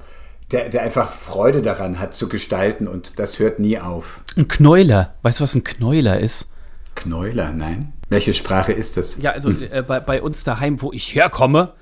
der, 0.51 0.67
der 0.67 0.81
einfach 0.83 1.13
Freude 1.13 1.61
daran 1.61 1.99
hat 1.99 2.13
zu 2.13 2.27
gestalten 2.27 2.87
und 2.87 3.19
das 3.19 3.39
hört 3.39 3.59
nie 3.59 3.79
auf. 3.79 4.19
Ein 4.35 4.49
Knäuler. 4.49 5.13
Weißt 5.21 5.39
du, 5.39 5.43
was 5.43 5.55
ein 5.55 5.63
Knäuler 5.63 6.19
ist? 6.19 6.51
Knäuler, 6.95 7.51
nein? 7.51 7.93
Welche 8.09 8.33
Sprache 8.33 8.73
ist 8.73 8.97
das? 8.97 9.17
Ja, 9.21 9.31
also 9.31 9.49
äh, 9.49 9.83
bei, 9.87 9.99
bei 9.99 10.21
uns 10.21 10.43
daheim, 10.43 10.81
wo 10.81 10.91
ich 10.91 11.15
herkomme, 11.15 11.73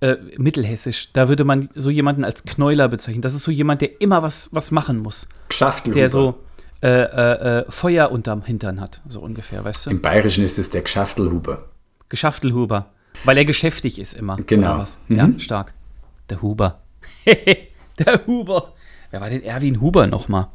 äh, 0.00 0.16
mittelhessisch, 0.36 1.12
da 1.12 1.28
würde 1.28 1.44
man 1.44 1.68
so 1.74 1.90
jemanden 1.90 2.24
als 2.24 2.44
Knäuler 2.44 2.88
bezeichnen. 2.88 3.22
Das 3.22 3.34
ist 3.34 3.42
so 3.42 3.50
jemand, 3.50 3.80
der 3.80 4.00
immer 4.00 4.22
was, 4.22 4.48
was 4.52 4.70
machen 4.70 4.98
muss. 4.98 5.28
Geschaftelhuber. 5.48 5.98
Der 5.98 6.08
so 6.08 6.34
äh, 6.82 6.88
äh, 6.88 7.58
äh, 7.60 7.64
Feuer 7.70 8.10
unterm 8.10 8.42
Hintern 8.42 8.80
hat, 8.80 9.00
so 9.08 9.20
ungefähr, 9.20 9.64
weißt 9.64 9.86
du? 9.86 9.90
Im 9.90 10.02
Bayerischen 10.02 10.44
ist 10.44 10.58
es 10.58 10.70
der 10.70 10.82
Geschaftelhuber. 10.82 11.68
Geschaftelhuber. 12.08 12.92
Weil 13.24 13.38
er 13.38 13.44
geschäftig 13.44 13.98
ist 13.98 14.14
immer. 14.14 14.36
Genau. 14.46 14.84
Mhm. 15.08 15.16
Ja, 15.16 15.30
stark. 15.38 15.72
Der 16.28 16.42
Huber. 16.42 16.82
der 17.98 18.26
Huber. 18.26 18.74
Wer 19.10 19.20
war 19.20 19.30
denn 19.30 19.42
Erwin 19.42 19.80
Huber 19.80 20.06
nochmal? 20.06 20.48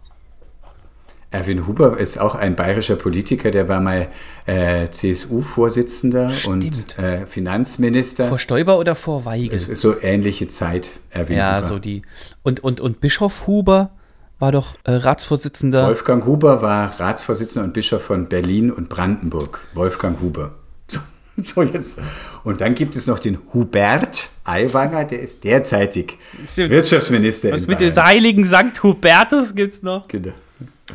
Erwin 1.31 1.65
Huber 1.65 1.97
ist 1.97 2.19
auch 2.19 2.35
ein 2.35 2.57
bayerischer 2.57 2.97
Politiker, 2.97 3.51
der 3.51 3.69
war 3.69 3.79
mal 3.79 4.09
äh, 4.45 4.89
CSU-Vorsitzender 4.89 6.29
und 6.45 6.99
äh, 6.99 7.25
Finanzminister. 7.25 8.27
Vor 8.27 8.37
Stoiber 8.37 8.77
oder 8.77 8.95
vor 8.95 9.23
Weigel? 9.23 9.55
es 9.55 9.69
ist 9.69 9.79
so 9.79 9.95
ähnliche 10.01 10.49
Zeit, 10.49 10.91
Erwin 11.09 11.37
ja, 11.37 11.57
Huber. 11.57 11.63
so 11.63 11.79
die. 11.79 12.01
Und, 12.43 12.59
und, 12.59 12.81
und 12.81 12.99
Bischof 12.99 13.47
Huber 13.47 13.91
war 14.39 14.51
doch 14.51 14.75
äh, 14.83 14.91
Ratsvorsitzender. 14.91 15.87
Wolfgang 15.87 16.25
Huber 16.25 16.61
war 16.61 16.99
Ratsvorsitzender 16.99 17.65
und 17.65 17.73
Bischof 17.73 18.01
von 18.01 18.27
Berlin 18.27 18.69
und 18.69 18.89
Brandenburg. 18.89 19.61
Wolfgang 19.73 20.19
Huber. 20.19 20.55
So, 20.87 20.99
so 21.37 21.63
jetzt. 21.63 22.01
Und 22.43 22.59
dann 22.59 22.75
gibt 22.75 22.97
es 22.97 23.07
noch 23.07 23.19
den 23.19 23.37
Hubert 23.53 24.31
Aiwanger, 24.43 25.05
der 25.05 25.21
ist 25.21 25.45
derzeitig. 25.45 26.17
Wirtschaftsminister 26.55 27.53
Was 27.53 27.67
mit 27.67 27.79
dem 27.79 27.95
heiligen 27.95 28.43
Sankt 28.43 28.83
Hubertus 28.83 29.55
gibt's 29.55 29.81
noch? 29.81 30.09
Genau. 30.09 30.33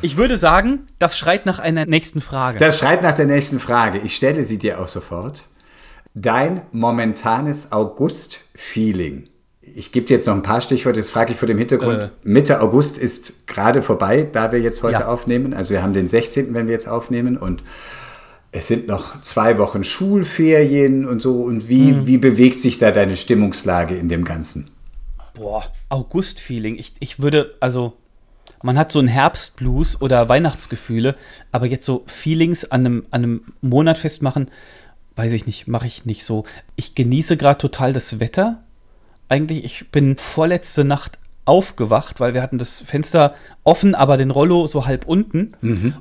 Ich 0.02 0.16
würde 0.16 0.36
sagen, 0.36 0.80
das 0.98 1.16
schreit 1.18 1.46
nach 1.46 1.58
einer 1.58 1.86
nächsten 1.86 2.20
Frage. 2.20 2.58
Das 2.58 2.78
schreit 2.78 3.02
nach 3.02 3.14
der 3.14 3.26
nächsten 3.26 3.58
Frage. 3.58 3.98
Ich 3.98 4.14
stelle 4.14 4.44
sie 4.44 4.58
dir 4.58 4.80
auch 4.80 4.88
sofort. 4.88 5.44
Dein 6.14 6.62
momentanes 6.72 7.72
August-Feeling. 7.72 9.28
Ich 9.60 9.92
gebe 9.92 10.06
dir 10.06 10.14
jetzt 10.14 10.26
noch 10.26 10.34
ein 10.34 10.42
paar 10.42 10.60
Stichworte, 10.60 11.00
das 11.00 11.10
frage 11.10 11.32
ich 11.32 11.38
vor 11.38 11.46
dem 11.48 11.58
Hintergrund. 11.58 12.04
Äh. 12.04 12.08
Mitte 12.22 12.60
August 12.60 12.98
ist 12.98 13.46
gerade 13.46 13.82
vorbei, 13.82 14.26
da 14.30 14.52
wir 14.52 14.60
jetzt 14.60 14.82
heute 14.82 15.00
Ja. 15.00 15.08
aufnehmen. 15.08 15.52
Also 15.54 15.70
wir 15.74 15.82
haben 15.82 15.92
den 15.92 16.06
16., 16.06 16.54
wenn 16.54 16.66
wir 16.66 16.72
jetzt 16.72 16.88
aufnehmen 16.88 17.36
und 17.36 17.62
es 18.52 18.68
sind 18.68 18.86
noch 18.86 19.20
zwei 19.20 19.58
Wochen 19.58 19.82
Schulferien 19.84 21.06
und 21.06 21.20
so. 21.20 21.42
Und 21.42 21.68
wie, 21.68 21.92
Mhm. 21.92 22.06
wie 22.06 22.16
bewegt 22.18 22.58
sich 22.58 22.78
da 22.78 22.90
deine 22.92 23.16
Stimmungslage 23.16 23.96
in 23.96 24.08
dem 24.08 24.24
Ganzen? 24.24 24.70
Boah, 25.34 25.64
August-Feeling. 25.90 26.76
Ich, 26.78 26.94
ich 27.00 27.18
würde, 27.20 27.54
also, 27.60 27.94
man 28.62 28.78
hat 28.78 28.92
so 28.92 28.98
einen 28.98 29.08
Herbstblues 29.08 30.00
oder 30.00 30.28
Weihnachtsgefühle, 30.28 31.16
aber 31.52 31.66
jetzt 31.66 31.86
so 31.86 32.04
Feelings 32.06 32.64
an 32.64 32.86
einem, 32.86 33.06
an 33.10 33.22
einem 33.22 33.40
Monat 33.60 33.98
festmachen, 33.98 34.50
weiß 35.16 35.32
ich 35.32 35.46
nicht, 35.46 35.66
mache 35.66 35.86
ich 35.86 36.04
nicht 36.04 36.24
so. 36.24 36.44
Ich 36.76 36.94
genieße 36.94 37.36
gerade 37.36 37.58
total 37.58 37.92
das 37.92 38.20
Wetter. 38.20 38.62
Eigentlich, 39.28 39.64
ich 39.64 39.90
bin 39.90 40.16
vorletzte 40.16 40.84
Nacht 40.84 41.18
aufgewacht, 41.46 42.20
weil 42.20 42.34
wir 42.34 42.42
hatten 42.42 42.58
das 42.58 42.80
Fenster 42.80 43.34
offen, 43.64 43.94
aber 43.94 44.16
den 44.16 44.30
Rollo 44.30 44.66
so 44.66 44.86
halb 44.86 45.06
unten 45.06 45.54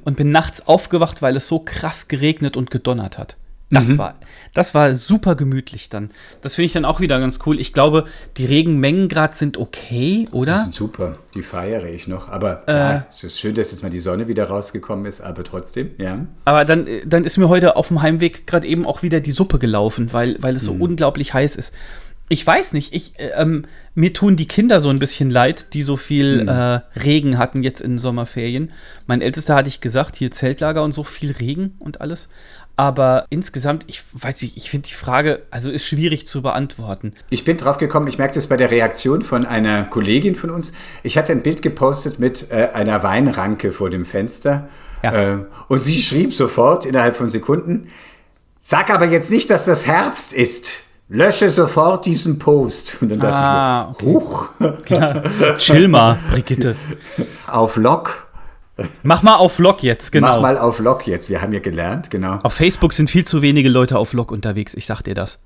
und 0.04 0.18
bin 0.18 0.32
nachts 0.32 0.68
aufgewacht, 0.68 1.22
weil 1.22 1.36
es 1.36 1.48
so 1.48 1.60
krass 1.60 2.08
geregnet 2.08 2.58
und 2.58 2.72
gedonnert 2.72 3.18
hat. 3.18 3.38
Das 3.72 3.98
war, 3.98 4.16
das 4.54 4.76
war 4.76 4.96
super 4.96 5.36
gemütlich 5.36 5.90
dann. 5.90 6.12
Das 6.42 6.56
finde 6.56 6.68
ich 6.68 6.74
dann 6.74 6.86
auch 6.86 7.00
wieder 7.00 7.20
ganz 7.20 7.40
cool. 7.46 7.60
Ich 7.60 7.74
glaube, 7.74 8.06
die 8.38 8.46
Regenmengen 8.46 9.10
gerade 9.10 9.36
sind 9.36 9.58
okay, 9.58 10.26
Die 10.30 10.34
oder? 10.34 10.62
sind 10.62 10.76
super, 10.76 11.18
die 11.34 11.42
feiere 11.42 11.86
ich 11.86 12.08
noch. 12.08 12.30
Aber 12.30 12.64
klar, 12.66 13.08
es 13.12 13.24
ist 13.24 13.40
schön, 13.40 13.56
dass 13.56 13.72
jetzt 13.72 13.82
mal 13.82 13.90
die 13.90 14.00
Sonne 14.00 14.28
wieder 14.28 14.48
rausgekommen 14.48 15.06
ist, 15.06 15.22
aber 15.22 15.44
trotzdem, 15.44 15.92
ja. 15.98 16.26
Aber 16.46 16.64
dann, 16.64 16.86
äh, 16.86 17.06
dann 17.06 17.24
ist 17.24 17.38
mir 17.38 17.50
heute 17.50 17.76
auf 17.76 17.88
dem 17.88 18.02
Heimweg 18.02 18.46
gerade 18.46 18.68
eben 18.68 18.86
auch 18.86 19.02
wieder 19.02 19.20
die 19.20 19.32
Suppe 19.32 19.58
gelaufen, 19.58 20.14
weil, 20.14 20.38
weil 20.42 20.56
es 20.56 20.66
so 20.66 20.74
unglaublich 20.74 21.34
heiß 21.34 21.56
ist. 21.56 21.74
Ich 22.28 22.46
weiß 22.46 22.74
nicht, 22.74 22.94
ich, 22.94 23.20
äh, 23.20 23.32
ähm, 23.36 23.66
mir 23.94 24.12
tun 24.14 24.36
die 24.36 24.48
Kinder 24.48 24.82
so 24.82 24.90
ein 24.90 24.98
bisschen 24.98 25.30
leid, 25.30 25.74
die 25.74 25.84
so 25.84 25.96
viel 25.96 26.48
äh, 26.48 27.00
Regen 27.00 27.38
hatten 27.38 27.62
jetzt 27.62 27.82
in 27.82 28.00
Sommerferien. 28.00 28.72
Mein 29.06 29.22
Ältester 29.22 29.56
hatte 29.56 29.70
ich 29.70 29.80
gesagt, 29.80 30.16
hier 30.16 30.32
Zeltlager 30.32 30.84
und 30.84 30.92
so 30.92 31.04
viel 31.04 31.32
Regen 31.34 31.76
und 31.78 32.02
alles. 32.02 32.30
Aber 32.78 33.26
insgesamt, 33.30 33.86
ich 33.88 34.04
weiß 34.14 34.42
nicht, 34.42 34.58
ich 34.58 34.70
finde 34.70 34.88
die 34.90 34.94
Frage, 34.96 35.44
also 35.50 35.70
ist 35.72 35.86
schwierig 35.86 36.28
zu 36.28 36.42
beantworten. 36.42 37.14
Ich 37.30 37.46
bin 37.46 37.56
drauf 37.58 37.78
gekommen, 37.78 38.08
ich 38.08 38.18
merke 38.18 38.34
das 38.34 38.48
bei 38.48 38.58
der 38.58 38.70
Reaktion 38.70 39.22
von 39.22 39.46
einer 39.46 39.86
Kollegin 39.86 40.36
von 40.36 40.50
uns. 40.50 40.74
Ich 41.02 41.18
hatte 41.18 41.32
ein 41.32 41.42
Bild 41.42 41.62
gepostet 41.62 42.20
mit 42.20 42.52
äh, 42.52 42.70
einer 42.74 43.02
Weinranke 43.02 43.72
vor 43.72 43.90
dem 43.90 44.04
Fenster. 44.04 44.68
Ja. 45.04 45.14
Äh, 45.14 45.38
und 45.70 45.80
sie 45.80 46.02
schrieb 46.02 46.34
sofort 46.34 46.86
innerhalb 46.86 47.16
von 47.16 47.30
Sekunden, 47.30 47.88
sag 48.60 48.90
aber 48.90 49.06
jetzt 49.06 49.32
nicht, 49.32 49.50
dass 49.50 49.66
das 49.66 49.86
Herbst 49.86 50.34
ist. 50.34 50.82
Lösche 51.08 51.52
sofort 51.52 52.06
diesen 52.08 52.40
Post. 52.40 52.98
Und 53.00 53.10
dann 53.10 53.20
dachte 53.20 53.38
Ah, 53.38 53.94
ich 53.98 54.04
mir, 54.04 54.12
huch, 54.14 54.50
Chill 55.60 55.88
mal, 55.88 56.18
Brigitte. 56.32 56.76
auf 57.48 57.78
Lock. 57.78 58.25
Mach 59.04 59.24
mal 59.24 59.36
auf 59.36 59.54
Vlog 59.54 59.84
jetzt, 59.84 60.12
genau. 60.12 60.28
Mach 60.28 60.42
mal 60.42 60.58
auf 60.58 60.80
Lock 60.80 61.08
jetzt. 61.08 61.30
Wir 61.30 61.42
haben 61.42 61.54
ja 61.54 61.60
gelernt, 61.60 62.10
genau. 62.12 62.40
Auf 62.44 62.54
Facebook 62.54 62.94
sind 62.94 63.10
viel 63.10 63.26
zu 63.26 63.42
wenige 63.42 63.70
Leute 63.70 63.98
auf 63.98 64.10
Vlog 64.10 64.32
unterwegs, 64.32 64.74
ich 64.74 64.86
sag 64.86 65.02
dir 65.02 65.16
das. 65.16 65.42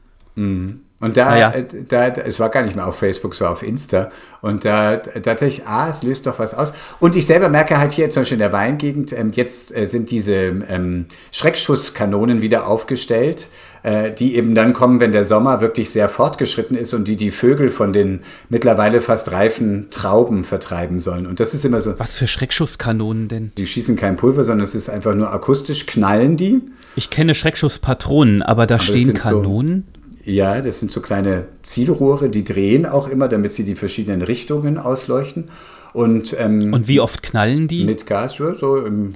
Und 1.02 1.16
da, 1.16 1.30
Naja. 1.30 1.52
äh, 1.52 1.64
da, 1.88 2.10
da, 2.10 2.22
es 2.24 2.42
war 2.42 2.50
gar 2.50 2.62
nicht 2.64 2.76
mehr 2.76 2.86
auf 2.86 2.98
Facebook, 2.98 3.34
es 3.34 3.40
war 3.40 3.52
auf 3.52 3.64
Insta. 3.64 4.12
Und 4.42 4.66
da, 4.66 4.98
da 4.98 5.20
dachte 5.22 5.46
ich, 5.46 5.66
ah, 5.66 5.88
es 5.90 6.04
löst 6.04 6.26
doch 6.28 6.40
was 6.40 6.54
aus. 6.54 6.74
Und 7.00 7.16
ich 7.16 7.26
selber 7.26 7.48
merke 7.48 7.78
halt 7.78 7.94
hier 7.94 8.10
zum 8.10 8.22
Beispiel 8.22 8.36
in 8.36 8.40
der 8.40 8.52
Weingegend, 8.52 9.14
ähm, 9.14 9.32
jetzt 9.34 9.74
äh, 9.76 9.86
sind 9.86 10.12
diese 10.12 10.34
ähm, 10.36 11.06
Schreckschusskanonen 11.32 12.42
wieder 12.42 12.68
aufgestellt, 12.68 13.50
äh, 13.84 14.12
die 14.12 14.36
eben 14.36 14.56
dann 14.56 14.74
kommen, 14.74 15.00
wenn 15.00 15.12
der 15.12 15.26
Sommer 15.26 15.62
wirklich 15.62 15.90
sehr 15.90 16.10
fortgeschritten 16.10 16.78
ist 16.78 16.94
und 16.94 17.08
die 17.08 17.16
die 17.16 17.32
Vögel 17.32 17.70
von 17.70 17.94
den 17.94 18.22
mittlerweile 18.50 19.02
fast 19.02 19.32
reifen 19.32 19.88
Trauben 19.92 20.44
vertreiben 20.44 21.00
sollen. 21.00 21.26
Und 21.28 21.40
das 21.40 21.54
ist 21.54 21.66
immer 21.66 21.82
so, 21.82 21.98
Was 22.00 22.16
für 22.16 22.28
Schreckschusskanonen 22.28 23.28
denn? 23.28 23.52
die 23.58 23.68
schießen 23.68 23.96
kein 23.96 24.16
Pulver, 24.16 24.44
sondern 24.44 24.64
es 24.66 24.76
ist 24.76 24.90
einfach 24.90 25.16
nur 25.16 25.32
akustisch, 25.32 25.86
knallen 25.86 26.38
die. 26.38 26.62
Ich 26.96 27.10
kenne 27.10 27.36
Schreckschusspatronen, 27.36 28.42
aber 28.42 28.68
da 28.68 28.76
das 28.76 28.86
stehen 28.86 29.06
sind 29.08 29.18
so- 29.18 29.24
Kanonen. 29.24 29.86
Ja, 30.30 30.62
das 30.62 30.80
sind 30.80 30.92
so 30.92 31.02
kleine 31.02 31.46
Zielrohre, 31.64 32.30
die 32.30 32.44
drehen 32.44 32.86
auch 32.86 33.08
immer, 33.08 33.28
damit 33.28 33.52
sie 33.52 33.64
die 33.64 33.76
verschiedenen 33.76 34.22
Richtungen 34.22 34.78
ausleuchten. 34.78 35.50
Und, 35.92 36.36
ähm, 36.40 36.72
Und 36.72 36.88
wie 36.88 37.00
oft 37.00 37.24
knallen 37.24 37.68
die? 37.68 37.84
mit 37.84 38.06
Gas, 38.06 38.38
ja, 38.38 38.54
so 38.54 38.78
im 38.78 39.14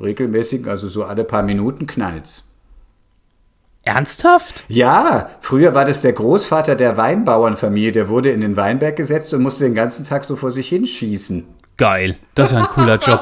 regelmäßigen, 0.00 0.68
also 0.68 0.88
so 0.88 1.04
alle 1.04 1.24
paar 1.24 1.42
Minuten 1.42 1.86
knallt's. 1.86 2.48
Ernsthaft? 3.84 4.64
Ja, 4.68 5.30
früher 5.40 5.74
war 5.74 5.84
das 5.84 6.02
der 6.02 6.12
Großvater 6.12 6.76
der 6.76 6.96
Weinbauernfamilie, 6.96 7.90
der 7.90 8.08
wurde 8.08 8.30
in 8.30 8.40
den 8.40 8.56
Weinberg 8.56 8.94
gesetzt 8.94 9.34
und 9.34 9.42
musste 9.42 9.64
den 9.64 9.74
ganzen 9.74 10.04
Tag 10.04 10.24
so 10.24 10.36
vor 10.36 10.52
sich 10.52 10.68
hinschießen. 10.68 11.46
Geil. 11.76 12.16
Das 12.34 12.52
ist 12.52 12.56
ein 12.56 12.64
cooler 12.66 12.98
Job. 12.98 13.20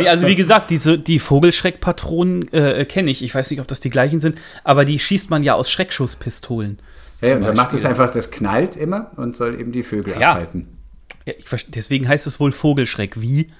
nee, 0.00 0.08
also 0.08 0.26
wie 0.26 0.36
gesagt, 0.36 0.70
diese, 0.70 0.98
die 0.98 1.18
Vogelschreckpatronen 1.18 2.52
äh, 2.52 2.84
kenne 2.84 3.10
ich. 3.10 3.22
Ich 3.22 3.34
weiß 3.34 3.50
nicht, 3.50 3.60
ob 3.60 3.68
das 3.68 3.80
die 3.80 3.90
gleichen 3.90 4.20
sind, 4.20 4.38
aber 4.64 4.84
die 4.84 4.98
schießt 4.98 5.30
man 5.30 5.42
ja 5.42 5.54
aus 5.54 5.70
Schreckschusspistolen. 5.70 6.78
Ja, 7.20 7.36
und 7.36 7.42
dann 7.44 7.56
macht 7.56 7.74
es 7.74 7.84
einfach, 7.84 8.10
das 8.10 8.30
knallt 8.30 8.76
immer 8.76 9.10
und 9.16 9.34
soll 9.34 9.58
eben 9.58 9.72
die 9.72 9.82
Vögel 9.82 10.14
Ja. 10.20 10.32
abhalten. 10.32 10.78
Ja, 11.26 11.34
ich 11.36 11.46
deswegen 11.68 12.06
heißt 12.08 12.26
es 12.26 12.38
wohl 12.38 12.52
Vogelschreck. 12.52 13.20
Wie? 13.20 13.50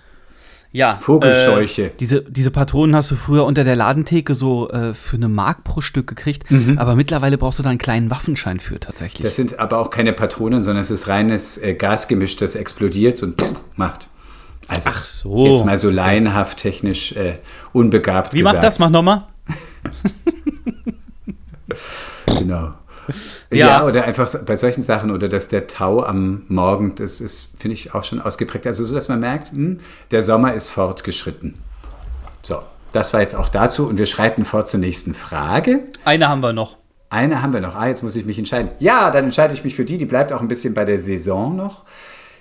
Ja. 0.71 0.99
Vogelscheuche. 1.01 1.87
Äh, 1.87 1.91
diese, 1.99 2.23
diese 2.23 2.51
Patronen 2.51 2.95
hast 2.95 3.11
du 3.11 3.15
früher 3.15 3.45
unter 3.47 3.65
der 3.65 3.75
Ladentheke 3.75 4.35
so 4.35 4.69
äh, 4.71 4.93
für 4.93 5.17
eine 5.17 5.29
Mark 5.29 5.65
pro 5.65 5.81
Stück 5.81 6.07
gekriegt, 6.07 6.51
Mhm. 6.51 6.79
aber 6.79 6.95
mittlerweile 6.95 7.39
brauchst 7.39 7.59
du 7.59 7.63
da 7.63 7.71
einen 7.71 7.79
kleinen 7.79 8.11
Waffenschein 8.11 8.61
für 8.61 8.79
tatsächlich. 8.79 9.23
Das 9.23 9.37
sind 9.37 9.59
aber 9.59 9.79
auch 9.79 9.89
keine 9.91 10.13
Patronen, 10.13 10.63
sondern 10.63 10.83
es 10.83 10.91
ist 10.91 11.09
reines 11.09 11.57
äh, 11.59 11.75
Gasgemisch, 11.75 12.37
das 12.37 12.55
explodiert 12.55 13.23
und 13.23 13.43
macht. 13.77 14.09
Also, 14.69 14.91
Ach 14.93 15.03
so. 15.05 15.47
jetzt 15.47 15.65
mal 15.65 15.79
so 15.79 15.89
laienhaft 15.89 16.59
technisch 16.59 17.13
äh, 17.13 17.39
unbegabt 17.73 18.35
Wie 18.35 18.41
gesagt. 18.41 18.57
macht 18.57 18.65
das? 18.67 18.79
Mach 18.79 18.91
nochmal. 18.91 19.25
Genau. 22.39 22.75
Ja. 23.53 23.57
Ja. 23.67 23.85
oder 23.87 24.05
einfach 24.05 24.33
bei 24.45 24.57
solchen 24.57 24.83
Sachen 24.83 25.11
oder 25.11 25.29
dass 25.29 25.49
der 25.49 25.67
Tau 25.67 26.03
am 26.05 26.43
Morgen, 26.49 26.95
das 26.95 27.21
ist, 27.21 27.53
finde 27.59 27.75
ich, 27.75 27.95
auch 27.95 28.05
schon 28.05 28.21
ausgeprägt. 28.21 28.67
Also 28.67 28.85
so, 28.85 28.95
dass 28.95 29.09
man 29.09 29.21
merkt, 29.21 29.53
hm, 29.53 29.79
der 30.11 30.23
Sommer 30.23 30.55
ist 30.55 30.69
fortgeschritten. 30.71 31.55
So, 32.43 32.61
das 32.93 33.13
war 33.13 33.21
jetzt 33.21 33.35
auch 33.35 33.49
dazu 33.49 33.87
und 33.89 33.99
wir 33.99 34.07
schreiten 34.07 34.45
fort 34.45 34.69
zur 34.69 34.81
nächsten 34.81 35.15
Frage. 35.15 35.81
Eine 36.05 36.29
haben 36.29 36.41
wir 36.41 36.53
noch. 36.53 36.77
Eine 37.11 37.41
haben 37.43 37.53
wir 37.53 37.61
noch. 37.61 37.75
Ah, 37.75 37.87
jetzt 37.89 38.03
muss 38.03 38.17
ich 38.17 38.25
mich 38.27 38.39
entscheiden. 38.39 38.71
Ja, 38.81 39.11
dann 39.11 39.25
entscheide 39.25 39.55
ich 39.55 39.65
mich 39.65 39.75
für 39.75 39.85
die. 39.85 39.97
Die 39.99 40.05
bleibt 40.07 40.33
auch 40.33 40.41
ein 40.43 40.49
bisschen 40.49 40.75
bei 40.75 40.85
der 40.85 40.99
Saison 40.99 41.57
noch. 41.57 41.85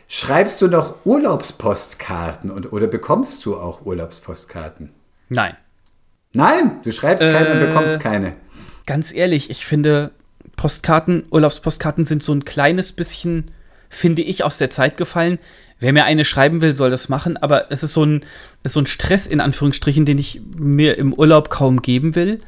Schreibst 0.09 0.61
du 0.61 0.67
noch 0.67 0.95
Urlaubspostkarten 1.05 2.51
und, 2.51 2.71
oder 2.71 2.87
bekommst 2.87 3.45
du 3.45 3.57
auch 3.57 3.85
Urlaubspostkarten? 3.85 4.89
Nein. 5.29 5.55
Nein, 6.33 6.79
du 6.83 6.91
schreibst 6.91 7.23
keine 7.25 7.51
und 7.51 7.61
Äh. 7.61 7.65
bekommst 7.67 7.99
keine. 7.99 8.33
Ganz 8.85 9.13
ehrlich, 9.13 9.49
ich 9.49 9.65
finde, 9.65 10.11
Postkarten, 10.57 11.23
Urlaubspostkarten 11.31 12.05
sind 12.05 12.21
so 12.21 12.33
ein 12.33 12.43
kleines 12.43 12.91
bisschen, 12.91 13.51
finde 13.89 14.23
ich, 14.23 14.43
aus 14.43 14.57
der 14.57 14.69
Zeit 14.69 14.97
gefallen. 14.97 15.39
Wer 15.79 15.93
mir 15.93 16.03
eine 16.03 16.25
schreiben 16.25 16.59
will, 16.61 16.75
soll 16.75 16.89
das 16.89 17.07
machen, 17.07 17.37
aber 17.37 17.71
es 17.71 17.83
ist 17.83 17.93
so 17.93 18.03
ein, 18.03 18.25
ist 18.63 18.73
so 18.73 18.81
ein 18.81 18.87
Stress 18.87 19.27
in 19.27 19.39
Anführungsstrichen, 19.39 20.05
den 20.05 20.17
ich 20.17 20.41
mir 20.57 20.97
im 20.97 21.13
Urlaub 21.13 21.49
kaum 21.49 21.81
geben 21.81 22.15
will. 22.15 22.39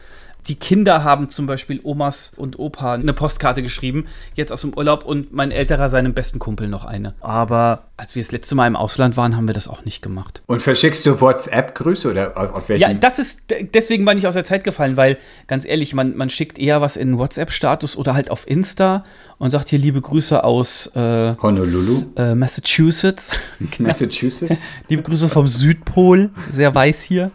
Die 0.47 0.55
Kinder 0.55 1.03
haben 1.03 1.29
zum 1.29 1.45
Beispiel 1.47 1.79
Omas 1.83 2.33
und 2.35 2.57
Opa 2.59 2.93
eine 2.93 3.13
Postkarte 3.13 3.61
geschrieben, 3.61 4.05
jetzt 4.35 4.51
aus 4.51 4.61
dem 4.61 4.73
Urlaub 4.73 5.05
und 5.05 5.33
mein 5.33 5.51
älterer 5.51 5.89
seinem 5.89 6.13
besten 6.13 6.39
Kumpel 6.39 6.67
noch 6.67 6.85
eine. 6.85 7.13
Aber 7.21 7.83
als 7.97 8.15
wir 8.15 8.23
das 8.23 8.31
letzte 8.31 8.55
Mal 8.55 8.67
im 8.67 8.75
Ausland 8.75 9.17
waren, 9.17 9.35
haben 9.35 9.47
wir 9.47 9.53
das 9.53 9.67
auch 9.67 9.85
nicht 9.85 10.01
gemacht. 10.01 10.41
Und 10.47 10.61
verschickst 10.61 11.05
du 11.05 11.19
WhatsApp-Grüße 11.19 12.09
oder 12.09 12.37
auf, 12.37 12.53
auf 12.55 12.69
welchen? 12.69 12.81
Ja, 12.81 12.93
das 12.93 13.19
ist, 13.19 13.43
deswegen 13.73 14.05
war 14.05 14.15
ich 14.15 14.27
aus 14.27 14.33
der 14.33 14.43
Zeit 14.43 14.63
gefallen, 14.63 14.97
weil, 14.97 15.17
ganz 15.47 15.65
ehrlich, 15.65 15.93
man, 15.93 16.15
man 16.15 16.29
schickt 16.29 16.57
eher 16.57 16.81
was 16.81 16.97
in 16.97 17.17
WhatsApp-Status 17.17 17.97
oder 17.97 18.13
halt 18.13 18.31
auf 18.31 18.47
Insta 18.47 19.03
und 19.39 19.51
sagt 19.51 19.69
hier 19.69 19.79
liebe 19.79 20.01
Grüße 20.01 20.43
aus 20.43 20.87
äh, 20.95 21.35
Honolulu, 21.41 22.03
äh, 22.15 22.35
Massachusetts. 22.35 23.31
Massachusetts. 23.79 24.77
liebe 24.89 25.01
Grüße 25.01 25.29
vom 25.29 25.47
Südpol, 25.47 26.29
sehr 26.51 26.75
weiß 26.75 27.03
hier. 27.03 27.31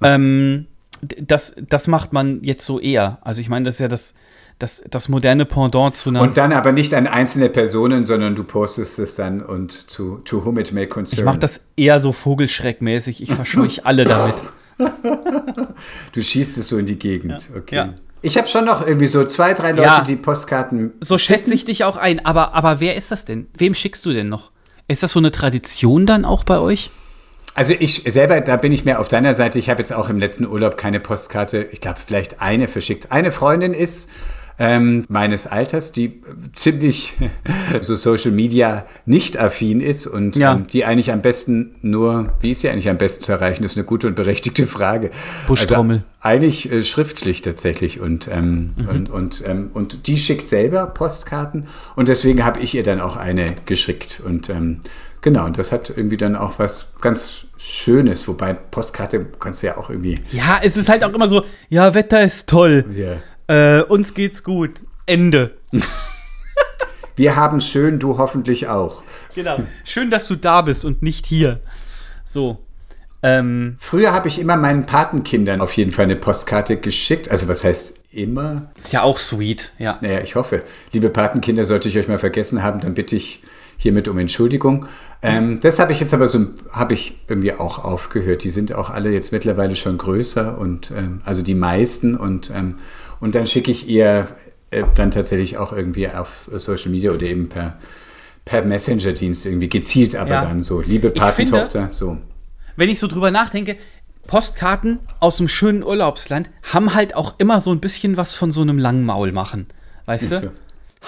Ähm, 0.00 0.67
das, 1.02 1.54
das 1.68 1.86
macht 1.86 2.12
man 2.12 2.42
jetzt 2.42 2.64
so 2.64 2.80
eher. 2.80 3.18
Also 3.22 3.40
ich 3.40 3.48
meine, 3.48 3.64
das 3.66 3.74
ist 3.76 3.80
ja 3.80 3.88
das, 3.88 4.14
das, 4.58 4.82
das 4.90 5.08
moderne 5.08 5.44
Pendant 5.44 5.96
zu 5.96 6.10
einer. 6.10 6.20
Und 6.20 6.36
dann 6.36 6.52
aber 6.52 6.72
nicht 6.72 6.92
an 6.94 7.06
einzelne 7.06 7.48
Personen, 7.48 8.04
sondern 8.04 8.34
du 8.34 8.44
postest 8.44 8.98
es 8.98 9.14
dann 9.16 9.40
und 9.42 9.72
zu 9.72 10.18
to 10.24 10.44
whom 10.44 10.58
it 10.58 10.72
may 10.72 10.86
concern. 10.86 11.18
ich 11.18 11.24
mache 11.24 11.38
das 11.38 11.60
eher 11.76 12.00
so 12.00 12.12
vogelschreckmäßig. 12.12 13.22
Ich 13.22 13.32
verscheuche 13.32 13.80
alle 13.86 14.04
damit. 14.04 14.34
Du 16.12 16.22
schießt 16.22 16.58
es 16.58 16.68
so 16.68 16.78
in 16.78 16.86
die 16.86 16.98
Gegend. 16.98 17.48
Okay. 17.56 17.74
Ja. 17.76 17.94
Ich 18.20 18.36
habe 18.36 18.48
schon 18.48 18.64
noch 18.64 18.84
irgendwie 18.84 19.06
so 19.06 19.24
zwei, 19.24 19.54
drei 19.54 19.70
Leute, 19.70 19.82
Ja. 19.82 20.00
die 20.02 20.16
Postkarten. 20.16 20.92
So 21.00 21.18
schätze 21.18 21.54
ich 21.54 21.64
dich 21.64 21.84
auch 21.84 21.96
ein. 21.96 22.24
Aber, 22.26 22.52
aber 22.54 22.80
wer 22.80 22.96
ist 22.96 23.12
das 23.12 23.24
denn? 23.24 23.46
Wem 23.56 23.74
schickst 23.74 24.04
du 24.04 24.12
denn 24.12 24.28
noch? 24.28 24.50
Ist 24.88 25.02
das 25.02 25.12
so 25.12 25.20
eine 25.20 25.30
Tradition 25.30 26.04
dann 26.06 26.24
auch 26.24 26.42
bei 26.44 26.58
euch? 26.58 26.90
Also 27.58 27.74
ich 27.76 28.04
selber, 28.06 28.40
da 28.40 28.56
bin 28.56 28.70
ich 28.70 28.84
mehr 28.84 29.00
auf 29.00 29.08
deiner 29.08 29.34
Seite. 29.34 29.58
Ich 29.58 29.68
habe 29.68 29.80
jetzt 29.80 29.92
auch 29.92 30.08
im 30.08 30.20
letzten 30.20 30.46
Urlaub 30.46 30.76
keine 30.76 31.00
Postkarte, 31.00 31.66
ich 31.72 31.80
glaube 31.80 31.98
vielleicht 32.06 32.40
eine 32.40 32.68
verschickt. 32.68 33.10
Eine 33.10 33.32
Freundin 33.32 33.74
ist 33.74 34.08
ähm, 34.60 35.04
meines 35.08 35.48
Alters, 35.48 35.90
die 35.90 36.22
ziemlich 36.54 37.14
so 37.80 37.96
Social 37.96 38.30
Media 38.30 38.86
nicht 39.06 39.36
affin 39.38 39.80
ist 39.80 40.06
und 40.06 40.36
Ja. 40.36 40.52
ähm, 40.54 40.68
die 40.72 40.84
eigentlich 40.84 41.10
am 41.10 41.20
besten 41.20 41.74
nur, 41.82 42.32
wie 42.40 42.52
ist 42.52 42.60
sie 42.60 42.68
eigentlich 42.68 42.88
am 42.88 42.98
besten 42.98 43.24
zu 43.24 43.32
erreichen? 43.32 43.64
Das 43.64 43.72
ist 43.72 43.78
eine 43.78 43.86
gute 43.86 44.06
und 44.06 44.14
berechtigte 44.14 44.68
Frage. 44.68 45.10
Buschtrommel. 45.48 45.96
Also 45.96 46.04
eigentlich 46.20 46.70
äh, 46.70 46.84
schriftlich 46.84 47.42
tatsächlich 47.42 47.98
und, 47.98 48.28
ähm, 48.32 48.70
und, 48.88 49.10
und, 49.10 49.42
ähm, 49.44 49.70
und 49.74 50.06
die 50.06 50.16
schickt 50.16 50.46
selber 50.46 50.86
Postkarten 50.86 51.66
und 51.96 52.06
deswegen 52.06 52.44
habe 52.44 52.60
ich 52.60 52.76
ihr 52.76 52.84
dann 52.84 53.00
auch 53.00 53.16
eine 53.16 53.46
geschickt 53.66 54.22
und 54.24 54.48
ähm, 54.48 54.80
genau, 55.20 55.46
und 55.46 55.58
das 55.58 55.72
hat 55.72 55.90
irgendwie 55.90 56.16
dann 56.16 56.36
auch 56.36 56.58
was 56.58 56.94
ganz 57.00 57.46
Schönes, 57.56 58.28
wobei 58.28 58.52
Postkarte 58.54 59.26
kannst 59.40 59.62
du 59.62 59.68
ja 59.68 59.76
auch 59.76 59.90
irgendwie, 59.90 60.20
Ja, 60.30 60.60
es 60.62 60.76
ist 60.76 60.88
halt 60.88 61.02
auch 61.04 61.12
immer 61.12 61.28
so, 61.28 61.44
ja, 61.68 61.92
Wetter 61.94 62.22
ist 62.22 62.48
toll. 62.48 62.84
ja. 62.94 63.16
Äh, 63.48 63.82
uns 63.82 64.12
geht's 64.14 64.44
gut. 64.44 64.72
Ende. 65.06 65.56
wir 67.16 67.34
haben 67.34 67.60
schön, 67.60 67.98
du 67.98 68.18
hoffentlich 68.18 68.68
auch. 68.68 69.02
Genau. 69.34 69.60
Schön, 69.84 70.10
dass 70.10 70.26
du 70.28 70.36
da 70.36 70.60
bist 70.62 70.84
und 70.84 71.02
nicht 71.02 71.26
hier. 71.26 71.60
So. 72.24 72.58
Ähm, 73.22 73.76
Früher 73.80 74.12
habe 74.12 74.28
ich 74.28 74.38
immer 74.38 74.56
meinen 74.56 74.86
Patenkindern 74.86 75.60
auf 75.60 75.72
jeden 75.72 75.92
Fall 75.92 76.04
eine 76.04 76.14
Postkarte 76.16 76.76
geschickt, 76.76 77.30
also 77.30 77.48
was 77.48 77.64
heißt 77.64 77.98
immer? 78.12 78.70
ist 78.76 78.92
ja 78.92 79.02
auch 79.02 79.18
sweet, 79.18 79.72
ja. 79.78 79.98
Naja, 80.00 80.20
ich 80.20 80.34
hoffe. 80.36 80.62
Liebe 80.92 81.10
Patenkinder, 81.10 81.64
sollte 81.64 81.88
ich 81.88 81.98
euch 81.98 82.06
mal 82.06 82.18
vergessen 82.18 82.62
haben, 82.62 82.80
dann 82.80 82.94
bitte 82.94 83.16
ich 83.16 83.42
hiermit 83.78 84.08
um 84.08 84.18
Entschuldigung. 84.18 84.84
Ähm, 85.22 85.60
das 85.60 85.78
habe 85.78 85.92
ich 85.92 86.00
jetzt 86.00 86.12
aber 86.12 86.28
so, 86.28 86.46
habe 86.72 86.92
ich 86.92 87.18
irgendwie 87.28 87.52
auch 87.54 87.82
aufgehört. 87.82 88.44
Die 88.44 88.50
sind 88.50 88.74
auch 88.74 88.90
alle 88.90 89.10
jetzt 89.10 89.32
mittlerweile 89.32 89.74
schon 89.76 89.96
größer 89.96 90.58
und 90.58 90.90
ähm, 90.90 91.22
also 91.24 91.40
die 91.42 91.54
meisten 91.54 92.14
und, 92.16 92.50
ähm, 92.54 92.74
und 93.20 93.34
dann 93.34 93.46
schicke 93.46 93.70
ich 93.70 93.88
ihr 93.88 94.28
äh, 94.70 94.84
dann 94.96 95.10
tatsächlich 95.10 95.56
auch 95.56 95.72
irgendwie 95.72 96.08
auf 96.08 96.50
Social 96.56 96.90
Media 96.90 97.12
oder 97.12 97.22
eben 97.26 97.48
per, 97.48 97.78
per 98.44 98.64
Messenger-Dienst 98.64 99.46
irgendwie 99.46 99.68
gezielt, 99.68 100.14
aber 100.14 100.30
Ja. 100.30 100.40
dann 100.44 100.62
so, 100.62 100.80
liebe 100.80 101.10
Patentochter, 101.10 101.88
so. 101.92 102.18
Wenn 102.76 102.90
ich 102.90 102.98
so 102.98 103.06
drüber 103.06 103.30
nachdenke, 103.30 103.76
Postkarten 104.26 104.98
aus 105.20 105.38
einem 105.38 105.48
schönen 105.48 105.82
Urlaubsland 105.82 106.50
haben 106.62 106.94
halt 106.94 107.16
auch 107.16 107.34
immer 107.38 107.60
so 107.60 107.72
ein 107.72 107.80
bisschen 107.80 108.16
was 108.16 108.34
von 108.34 108.52
so 108.52 108.60
einem 108.60 108.78
Langmaul 108.78 109.32
machen. 109.32 109.66
Weißt 110.04 110.28
So. 110.28 110.40
du? 110.40 110.46
Ha, 110.48 110.52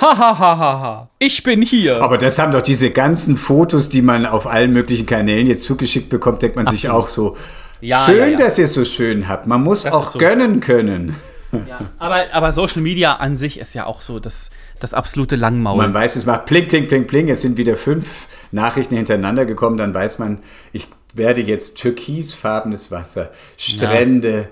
ha, 0.00 0.18
ha, 0.18 0.38
ha, 0.38 0.58
ha. 0.58 1.10
Ich 1.18 1.42
bin 1.42 1.62
hier. 1.62 2.02
Aber 2.02 2.18
das 2.18 2.38
haben 2.38 2.52
doch 2.52 2.62
diese 2.62 2.90
ganzen 2.90 3.36
Fotos, 3.36 3.88
die 3.88 4.02
man 4.02 4.26
auf 4.26 4.46
allen 4.46 4.72
möglichen 4.72 5.06
Kanälen 5.06 5.46
jetzt 5.46 5.64
zugeschickt 5.64 6.08
bekommt, 6.08 6.42
denkt 6.42 6.56
man 6.56 6.66
sich 6.66 6.88
Absolut. 6.90 7.04
auch 7.04 7.08
so, 7.08 7.36
Ja, 7.80 7.98
schön, 8.04 8.18
ja, 8.18 8.26
ja. 8.28 8.36
dass 8.38 8.58
ihr 8.58 8.64
es 8.66 8.74
so 8.74 8.84
schön 8.84 9.28
habt. 9.28 9.46
Man 9.46 9.62
muss 9.62 9.82
Das 9.84 9.92
auch 9.92 10.06
so. 10.06 10.18
gönnen 10.18 10.60
können. 10.60 11.16
Ja. 11.52 11.78
Aber, 11.98 12.26
aber 12.32 12.52
Social 12.52 12.80
Media 12.80 13.14
an 13.14 13.36
sich 13.36 13.58
ist 13.58 13.74
ja 13.74 13.84
auch 13.86 14.02
so 14.02 14.20
das, 14.20 14.50
das 14.78 14.94
absolute 14.94 15.34
Langmaul. 15.34 15.78
Man 15.78 15.92
weiß, 15.92 16.14
es 16.14 16.24
macht 16.24 16.44
pling, 16.46 16.68
pling, 16.68 16.86
pling, 16.86 17.06
pling. 17.08 17.28
Es 17.28 17.42
sind 17.42 17.56
wieder 17.56 17.76
fünf 17.76 18.28
Nachrichten 18.52 18.94
hintereinander 18.94 19.44
gekommen. 19.46 19.76
Dann 19.76 19.92
weiß 19.92 20.20
man, 20.20 20.38
ich 20.72 20.86
werde 21.12 21.40
jetzt 21.40 21.76
türkisfarbenes 21.78 22.92
Wasser, 22.92 23.30
Strände, 23.56 24.48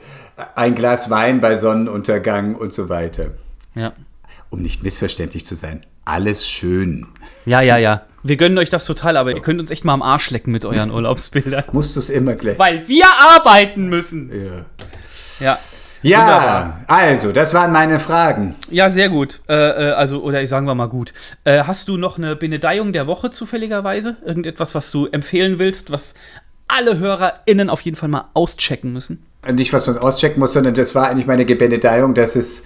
ein 0.57 0.75
Glas 0.75 1.09
Wein 1.09 1.41
bei 1.41 1.55
Sonnenuntergang 1.55 2.57
und 2.57 2.73
so 2.73 2.89
weiter. 2.89 3.27
Ja. 3.77 3.93
Um 4.51 4.63
nicht 4.63 4.83
missverständlich 4.83 5.45
zu 5.45 5.55
sein, 5.55 5.83
alles 6.05 6.49
schön. 6.49 7.07
Ja, 7.45 7.61
ja, 7.61 7.77
ja. 7.77 8.03
Wir 8.23 8.37
gönnen 8.37 8.59
euch 8.59 8.71
das 8.71 8.85
total, 8.85 9.17
aber 9.17 9.33
ihr 9.33 9.41
könnt 9.41 9.61
uns 9.61 9.71
echt 9.71 9.85
mal 9.85 9.95
am 9.95 10.03
Arsch 10.03 10.31
lecken 10.31 10.53
mit 10.53 10.65
euren 10.65 10.91
Urlaubsbildern. 10.91 11.65
Musst 11.73 11.95
du 11.97 12.01
es 12.01 12.11
immer 12.11 12.35
gleich. 12.35 12.59
Weil 12.59 12.89
wir 12.89 13.07
arbeiten 13.37 13.89
müssen. 13.89 14.31
Ja. 14.33 14.65
Ja. 15.41 15.59
Ja, 16.03 16.19
Wunderbar. 16.21 16.81
also, 16.87 17.33
das 17.33 17.55
waren 17.55 17.73
meine 17.73 17.99
Fragen. 17.99 18.55
Ja, 18.71 18.89
sehr 18.89 19.09
gut. 19.09 19.41
Äh, 19.49 19.55
äh, 19.55 19.91
also, 19.93 20.23
oder 20.23 20.47
sagen 20.47 20.67
wir 20.67 20.75
mal 20.77 20.87
gut. 20.87 21.13
Äh, 21.43 21.65
hast 21.65 21.89
du 21.89 21.97
noch 21.97 22.19
eine 22.19 22.37
Benedeiung 22.37 22.93
der 22.93 23.09
Woche 23.09 23.31
zufälligerweise? 23.31 24.17
Irgendetwas, 24.25 24.77
was 24.77 24.93
du 24.93 25.07
empfehlen 25.07 25.59
willst, 25.59 25.91
was 25.91 26.15
alle 26.69 26.99
HörerInnen 26.99 27.69
auf 27.69 27.81
jeden 27.81 27.97
Fall 27.97 28.09
mal 28.09 28.29
auschecken 28.35 28.93
müssen? 28.93 29.25
Nicht, 29.51 29.73
was 29.73 29.87
man 29.87 29.99
auschecken 29.99 30.39
muss, 30.39 30.53
sondern 30.53 30.75
das 30.75 30.95
war 30.95 31.09
eigentlich 31.09 31.27
meine 31.27 31.45
Gebendeiung, 31.45 32.15
dass 32.15 32.37
es, 32.37 32.61
äh, 32.61 32.65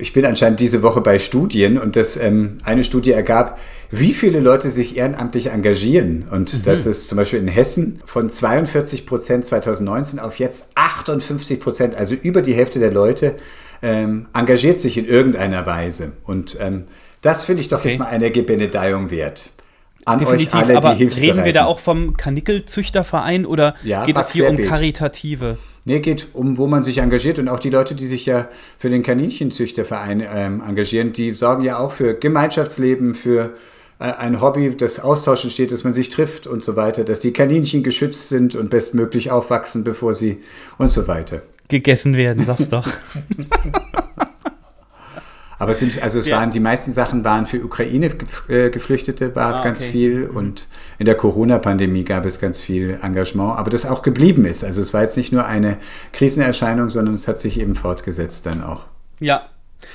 ich 0.00 0.12
bin 0.12 0.24
anscheinend 0.26 0.60
diese 0.60 0.82
Woche 0.82 1.00
bei 1.00 1.18
Studien 1.18 1.78
und 1.78 1.96
das 1.96 2.16
ähm, 2.16 2.58
eine 2.64 2.84
Studie 2.84 3.12
ergab, 3.12 3.58
wie 3.90 4.12
viele 4.12 4.40
Leute 4.40 4.70
sich 4.70 4.96
ehrenamtlich 4.96 5.46
engagieren. 5.48 6.26
Und 6.30 6.66
das 6.66 6.86
ist 6.86 7.08
zum 7.08 7.16
Beispiel 7.16 7.38
in 7.38 7.48
Hessen 7.48 8.02
von 8.04 8.28
42 8.28 9.06
Prozent 9.06 9.46
2019 9.46 10.18
auf 10.18 10.38
jetzt 10.38 10.66
58 10.74 11.60
Prozent, 11.60 11.96
also 11.96 12.14
über 12.14 12.42
die 12.42 12.54
Hälfte 12.54 12.78
der 12.80 12.90
Leute 12.90 13.34
ähm, 13.82 14.26
engagiert 14.34 14.78
sich 14.78 14.98
in 14.98 15.06
irgendeiner 15.06 15.64
Weise. 15.66 16.12
Und 16.24 16.56
ähm, 16.60 16.84
das 17.22 17.44
finde 17.44 17.62
ich 17.62 17.68
doch 17.68 17.78
Okay. 17.78 17.90
jetzt 17.90 17.98
mal 17.98 18.06
eine 18.06 18.30
Gebendeiung 18.30 19.10
wert. 19.10 19.50
An 20.04 20.18
Definitiv. 20.18 20.54
euch 20.54 20.54
alle, 20.64 20.76
aber 20.76 20.94
die 20.94 21.04
reden 21.04 21.44
wir 21.44 21.52
da 21.52 21.64
auch 21.64 21.78
vom 21.78 22.16
Kanickelzüchterverein 22.16 23.46
oder 23.46 23.74
Ja, 23.84 24.04
geht 24.04 24.18
es 24.18 24.32
hier 24.32 24.48
um. 24.50 24.56
Karitative? 24.56 25.58
Nee, 25.84 25.98
geht 26.00 26.28
um, 26.32 26.58
wo 26.58 26.68
man 26.68 26.82
sich 26.84 26.98
engagiert 26.98 27.38
und 27.38 27.48
auch 27.48 27.58
die 27.58 27.70
Leute, 27.70 27.94
die 27.94 28.06
sich 28.06 28.26
ja 28.26 28.48
für 28.78 28.88
den 28.88 29.02
Kaninchenzüchterverein 29.02 30.22
ähm, 30.24 30.62
engagieren, 30.66 31.12
die 31.12 31.32
sorgen 31.32 31.64
ja 31.64 31.78
auch 31.78 31.90
für 31.90 32.14
Gemeinschaftsleben, 32.14 33.14
für 33.14 33.54
äh, 33.98 34.04
ein 34.04 34.40
Hobby, 34.40 34.76
das 34.76 35.00
Austauschen 35.00 35.50
steht, 35.50 35.72
dass 35.72 35.82
man 35.82 35.92
sich 35.92 36.08
trifft 36.08 36.46
und 36.46 36.62
so 36.62 36.76
weiter, 36.76 37.02
dass 37.02 37.18
die 37.18 37.32
Kaninchen 37.32 37.82
geschützt 37.82 38.28
sind 38.28 38.54
und 38.54 38.70
bestmöglich 38.70 39.32
aufwachsen, 39.32 39.82
bevor 39.82 40.14
sie 40.14 40.38
und 40.78 40.88
so 40.88 41.08
weiter. 41.08 41.42
Gegessen 41.68 42.16
werden, 42.16 42.44
sag's 42.44 42.68
doch. 42.68 42.86
Aber 45.62 45.70
es 45.72 45.78
sind, 45.78 46.02
also 46.02 46.18
es 46.18 46.26
Ja. 46.26 46.38
waren, 46.38 46.50
die 46.50 46.58
meisten 46.58 46.90
Sachen 46.90 47.22
waren 47.22 47.46
für 47.46 47.62
Ukraine 47.64 48.10
äh, 48.48 48.68
Geflüchtete, 48.68 49.36
war 49.36 49.54
Ah, 49.60 49.62
ganz 49.62 49.80
okay. 49.82 49.92
viel 49.92 50.24
und 50.24 50.66
in 50.98 51.06
der 51.06 51.14
Corona-Pandemie 51.14 52.02
gab 52.02 52.26
es 52.26 52.40
ganz 52.40 52.60
viel 52.60 52.98
Engagement, 53.00 53.56
aber 53.56 53.70
das 53.70 53.86
auch 53.86 54.02
geblieben 54.02 54.44
ist. 54.44 54.64
Also 54.64 54.82
es 54.82 54.92
war 54.92 55.02
jetzt 55.02 55.16
nicht 55.16 55.32
nur 55.32 55.44
eine 55.46 55.76
Krisenerscheinung, 56.12 56.90
sondern 56.90 57.14
es 57.14 57.28
hat 57.28 57.38
sich 57.38 57.60
eben 57.60 57.76
fortgesetzt 57.76 58.44
dann 58.46 58.60
auch. 58.64 58.86
Ja. 59.20 59.42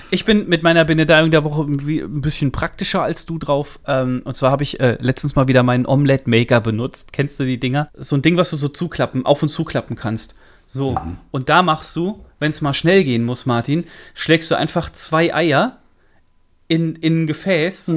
Ich 0.10 0.24
bin 0.24 0.48
mit 0.48 0.64
meiner 0.64 0.86
Benedeiung 0.86 1.32
der 1.32 1.44
Woche 1.44 1.64
ein 1.64 2.22
bisschen 2.22 2.54
praktischer 2.54 3.04
als 3.04 3.26
du 3.26 3.38
drauf. 3.38 3.80
Ähm, 3.88 4.22
und 4.24 4.38
zwar 4.38 4.52
habe 4.52 4.64
ich 4.64 4.80
äh, 4.80 4.98
letztens 5.02 5.36
mal 5.36 5.50
wieder 5.50 5.64
meinen 5.64 5.86
Omelette 5.86 6.30
Maker 6.30 6.62
benutzt. 6.62 7.12
Kennst 7.12 7.40
du 7.42 7.44
die 7.44 7.60
Dinger? 7.60 7.90
So 7.98 8.16
ein 8.16 8.22
Ding, 8.22 8.38
was 8.38 8.50
du 8.52 8.56
so 8.58 8.70
zuklappen, 8.70 9.26
auf 9.26 9.42
und 9.44 9.50
zuklappen 9.50 9.98
kannst. 9.98 10.36
So. 10.68 10.98
Und 11.32 11.50
da 11.50 11.64
machst 11.64 11.96
du, 11.96 12.24
wenn 12.40 12.52
es 12.52 12.62
mal 12.62 12.74
schnell 12.74 13.04
gehen 13.04 13.24
muss, 13.24 13.46
Martin, 13.46 13.86
schlägst 14.14 14.52
du 14.52 14.56
einfach 14.56 14.92
zwei 14.92 15.34
Eier 15.34 15.78
in, 16.68 16.96
in 16.98 17.24
ein 17.24 17.28
Gefäß, 17.28 17.88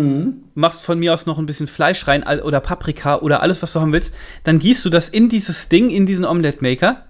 machst 0.54 0.82
von 0.82 0.98
mir 0.98 1.12
aus 1.12 1.26
noch 1.26 1.38
ein 1.38 1.46
bisschen 1.46 1.66
Fleisch 1.66 2.06
rein 2.06 2.22
oder 2.22 2.60
Paprika 2.60 3.18
oder 3.18 3.42
alles, 3.42 3.60
was 3.62 3.72
du 3.72 3.80
haben 3.80 3.92
willst. 3.92 4.14
Dann 4.44 4.60
gießt 4.60 4.84
du 4.84 4.90
das 4.90 5.08
in 5.08 5.28
dieses 5.28 5.68
Ding, 5.68 5.90
in 5.90 6.06
diesen 6.06 6.24
Omelette 6.24 6.62
Maker. 6.62 7.04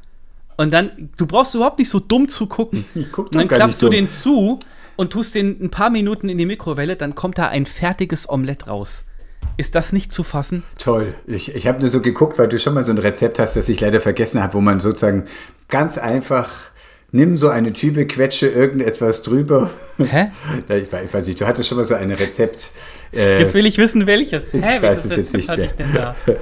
Und 0.57 0.73
dann, 0.73 1.11
du 1.17 1.27
brauchst 1.27 1.55
überhaupt 1.55 1.79
nicht 1.79 1.91
so 1.91 2.01
dumm 2.01 2.29
zu 2.29 2.47
gucken. 2.47 2.85
Und 3.17 3.35
dann 3.35 3.49
klappst 3.49 3.81
du 3.83 3.87
dumm. 3.87 3.95
den 3.95 4.09
zu 4.09 4.59
und 4.97 5.15
tust 5.15 5.35
den 5.35 5.59
ein 5.63 5.71
paar 5.71 5.89
Minuten 5.89 6.29
in 6.29 6.37
die 6.37 6.45
Mikrowelle, 6.45 6.95
dann 6.95 7.15
kommt 7.15 7.39
da 7.39 7.49
ein 7.49 7.65
fertiges 7.65 8.29
Omelett 8.29 8.67
raus. 8.67 9.07
Ist 9.61 9.75
das 9.75 9.93
nicht 9.93 10.11
zu 10.11 10.23
fassen? 10.23 10.63
Toll. 10.79 11.13
Ich, 11.27 11.55
ich 11.55 11.67
habe 11.67 11.81
nur 11.81 11.91
so 11.91 12.01
geguckt, 12.01 12.39
weil 12.39 12.49
du 12.49 12.59
schon 12.59 12.73
mal 12.73 12.83
so 12.83 12.93
ein 12.93 12.97
Rezept 12.97 13.39
hast, 13.39 13.57
das 13.57 13.69
ich 13.69 13.79
leider 13.83 14.01
vergessen 14.01 14.43
habe, 14.43 14.55
wo 14.55 14.63
man 14.63 14.81
sozusagen 14.81 15.25
ganz 15.69 15.99
einfach, 15.99 16.49
nimm 17.13 17.37
so 17.37 17.51
eine 17.51 17.75
Tübe, 17.75 18.07
quetsche 18.07 18.47
irgendetwas 18.47 19.21
drüber. 19.21 19.69
Hä? 19.99 20.31
Ich 20.83 21.13
weiß 21.13 21.27
nicht, 21.27 21.43
du 21.43 21.47
hattest 21.47 21.69
schon 21.69 21.77
mal 21.77 21.85
so 21.85 21.95
ein 21.95 22.11
Rezept. 22.11 22.71
Äh, 23.13 23.41
Jetzt 23.41 23.55
will 23.55 23.67
ich 23.67 23.77
wissen, 23.79 24.07
welches. 24.07 24.55
Ich 24.55 24.63
Hä, 24.63 24.81
weiß 24.81 25.05
es 25.05 25.17
jetzt 25.17 25.35
nicht 25.35 25.49
mehr. 25.57 25.69
da? 25.93 26.15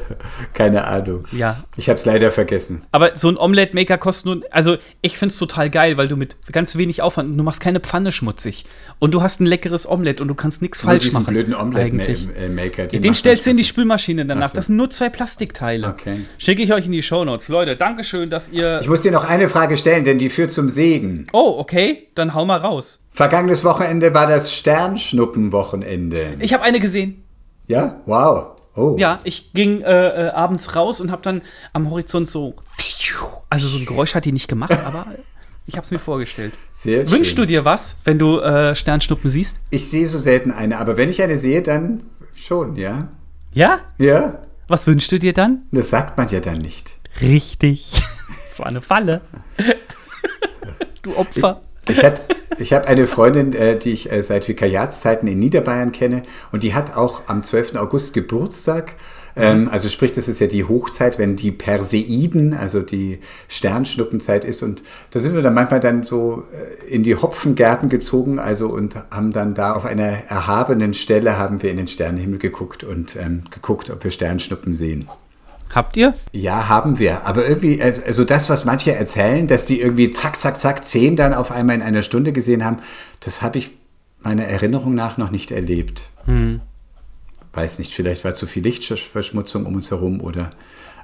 Keine 0.55 0.85
Ahnung. 0.85 1.25
Ja. 1.33 1.65
Ich 1.77 1.89
habe 1.89 1.99
es 1.99 2.05
leider 2.05 2.31
vergessen. 2.31 2.83
Aber 2.93 3.13
so 3.17 3.29
ein 3.29 3.37
Omelette-Maker 3.37 3.99
kostet 3.99 4.27
nur, 4.27 4.43
also 4.51 4.77
ich 5.01 5.19
finde 5.19 5.33
es 5.33 5.39
total 5.39 5.71
geil, 5.71 5.97
weil 5.97 6.09
du 6.09 6.17
mit 6.17 6.37
ganz 6.53 6.77
wenig 6.77 7.03
Aufwand, 7.03 7.39
du 7.39 7.43
machst 7.43 7.61
keine 7.61 7.81
Pfanne 7.81 8.13
schmutzig. 8.13 8.65
Und 8.99 9.13
du 9.15 9.23
hast 9.23 9.41
ein 9.41 9.47
leckeres 9.47 9.89
Omelett 9.89 10.21
und 10.21 10.29
du 10.29 10.35
kannst 10.35 10.61
nichts 10.63 10.81
falsch 10.81 11.05
diesen 11.05 11.23
machen. 11.23 11.33
blöden 11.35 11.55
eigentlich. 11.55 12.27
Omelette-Maker. 12.27 12.87
Den 12.87 13.15
stellst 13.15 13.47
du 13.47 13.51
in 13.51 13.57
die 13.57 13.65
Spülmaschine 13.65 14.27
danach. 14.27 14.47
Ach 14.47 14.51
so. 14.51 14.57
Das 14.57 14.67
sind 14.67 14.77
nur 14.77 14.91
zwei 14.91 15.09
Plastikteile. 15.09 15.89
Okay. 15.89 16.17
Schicke 16.39 16.63
ich 16.63 16.73
euch 16.73 16.87
in 16.87 16.93
die 16.93 17.03
Shownotes. 17.03 17.49
Leute, 17.49 17.77
Dankeschön, 17.77 18.31
dass 18.31 18.51
ihr. 18.51 18.81
Ich 18.81 18.89
muss 18.89 19.03
dir 19.03 19.13
noch 19.13 19.25
eine 19.25 19.49
Frage 19.49 19.77
stellen, 19.77 20.05
denn 20.05 20.19
die 20.19 20.31
führt 20.31 20.51
zum 20.51 20.69
Segen. 20.69 21.27
Oh, 21.33 21.55
okay, 21.59 22.09
dann 22.15 22.35
hau 22.35 22.45
mal 22.45 22.59
raus. 22.59 23.01
Vergangenes 23.19 23.65
Wochenende 23.65 24.15
war 24.15 24.29
das 24.29 24.55
Sternschnuppenwochenende. 24.55 26.37
Ich 26.39 26.55
habe 26.55 26.63
eine 26.63 26.79
gesehen. 26.79 27.25
Ja? 27.67 28.01
Wow. 28.07 28.51
Oh. 28.77 28.95
Ja, 28.97 29.19
ich 29.25 29.53
ging 29.55 29.83
äh, 29.83 30.27
äh, 30.27 30.29
abends 30.29 30.77
raus 30.77 31.01
und 31.01 31.11
habe 31.11 31.21
dann 31.23 31.43
am 31.73 31.91
Horizont 31.91 32.29
so. 32.29 32.55
Also 33.51 33.67
so 33.67 33.77
ein 33.77 33.87
Geräusch 33.87 34.15
hat 34.15 34.25
die 34.25 34.31
nicht 34.31 34.47
gemacht, 34.47 34.71
aber 34.87 35.05
ich 35.67 35.75
habe 35.75 35.85
es 35.85 35.91
mir 35.91 35.99
vorgestellt. 35.99 36.57
Sehr 36.71 37.09
schön. 37.09 37.17
Wünschst 37.17 37.37
du 37.37 37.45
dir 37.45 37.65
was, 37.65 38.03
wenn 38.05 38.21
du 38.21 38.39
äh, 38.39 38.77
Sternschnuppen 38.77 39.29
siehst? 39.29 39.59
Ich 39.71 39.91
sehe 39.91 40.07
so 40.07 40.19
selten 40.19 40.53
eine, 40.53 40.79
aber 40.79 40.97
wenn 40.97 41.09
ich 41.09 41.21
eine 41.21 41.39
sehe, 41.39 41.61
dann 41.61 42.05
schon, 42.37 42.77
ja? 42.77 43.09
Ja? 43.51 43.81
Ja? 43.99 44.43
Was 44.69 44.87
wünschst 44.87 45.11
du 45.11 45.19
dir 45.19 45.33
dann? 45.33 45.63
Das 45.73 45.91
sagt 45.91 46.17
man 46.17 46.29
ja 46.29 46.39
dann 46.39 46.59
nicht. 46.59 46.93
Richtig. 47.21 48.01
Das 48.49 48.61
war 48.61 48.67
eine 48.67 48.81
Falle. 48.81 49.21
du 51.03 51.17
Opfer. 51.17 51.63
Ich, 51.89 52.05
hat- 52.05 52.23
ich 52.59 52.73
habe 52.73 52.87
eine 52.87 53.07
Freundin, 53.07 53.53
äh, 53.55 53.79
die 53.79 53.93
ich 53.93 54.11
äh, 54.13 54.23
seit 54.23 54.49
Vikariatszeiten 54.49 55.29
in 55.29 55.39
Niederbayern 55.39 55.93
kenne 55.93 56.23
und 56.53 56.63
die 56.63 56.75
hat 56.75 56.97
auch 56.97 57.23
am 57.29 57.43
12. 57.43 57.77
August 57.77 58.15
Geburtstag. 58.15 58.95
Ähm, 59.37 59.69
also 59.71 59.89
sprich, 59.89 60.11
das 60.13 60.27
ist 60.27 60.41
ja 60.41 60.49
die 60.49 60.65
Hochzeit, 60.65 61.19
wenn 61.19 61.37
die 61.37 61.53
Perseiden, 61.53 62.55
also 62.55 62.81
die 62.81 63.21
Sternschnuppenzeit 63.49 64.45
ist. 64.45 64.63
Und 64.63 64.83
da 65.13 65.21
sind 65.21 65.35
wir 65.35 65.43
dann 65.43 65.55
manchmal 65.55 65.81
dann 65.81 66.03
so 66.03 66.43
äh, 66.53 66.93
in 66.93 67.03
die 67.05 67.15
Hopfengärten 67.15 67.89
gezogen, 67.89 68.39
also 68.41 68.69
und 68.69 68.97
haben 69.11 69.33
dann 69.33 69.55
da 69.55 69.73
auf 69.75 69.85
einer 69.85 70.25
erhabenen 70.29 70.95
Stelle 70.95 71.39
haben 71.39 71.63
wir 71.63 71.71
in 71.71 71.77
den 71.77 71.87
Sternenhimmel 71.89 72.39
geguckt 72.39 72.83
und 72.85 73.15
ähm, 73.17 73.43
geguckt, 73.51 73.91
ob 73.91 74.03
wir 74.03 74.11
Sternschnuppen 74.11 74.75
sehen. 74.75 75.09
Habt 75.75 75.97
ihr? 75.97 76.15
Ja, 76.33 76.69
haben 76.69 76.99
wir. 76.99 77.27
Aber 77.27 77.47
irgendwie, 77.47 77.81
also 77.83 78.03
also 78.05 78.25
das, 78.25 78.49
was 78.51 78.65
manche 78.65 78.95
erzählen, 78.95 79.47
dass 79.47 79.67
die 79.67 79.81
irgendwie 79.81 80.11
zack, 80.11 80.37
zack, 80.37 80.59
zack, 80.59 80.85
zehn 80.85 81.15
dann 81.17 81.35
auf 81.35 81.51
einmal 81.51 81.77
in 81.77 81.83
einer 81.83 82.03
Stunde 82.03 82.33
gesehen 82.33 82.65
haben, 82.65 82.79
das 83.21 83.43
habe 83.43 83.59
ich 83.59 83.71
meiner 84.21 84.45
Erinnerung 84.45 84.95
nach 84.95 85.17
noch 85.19 85.31
nicht 85.31 85.51
erlebt. 85.51 86.09
Weiß 87.53 87.79
nicht, 87.79 87.93
vielleicht 87.95 88.25
war 88.25 88.35
zu 88.35 88.47
viel 88.47 88.63
Lichtverschmutzung 88.63 89.67
um 89.67 89.75
uns 89.75 89.91
herum 89.91 90.21
oder 90.21 90.51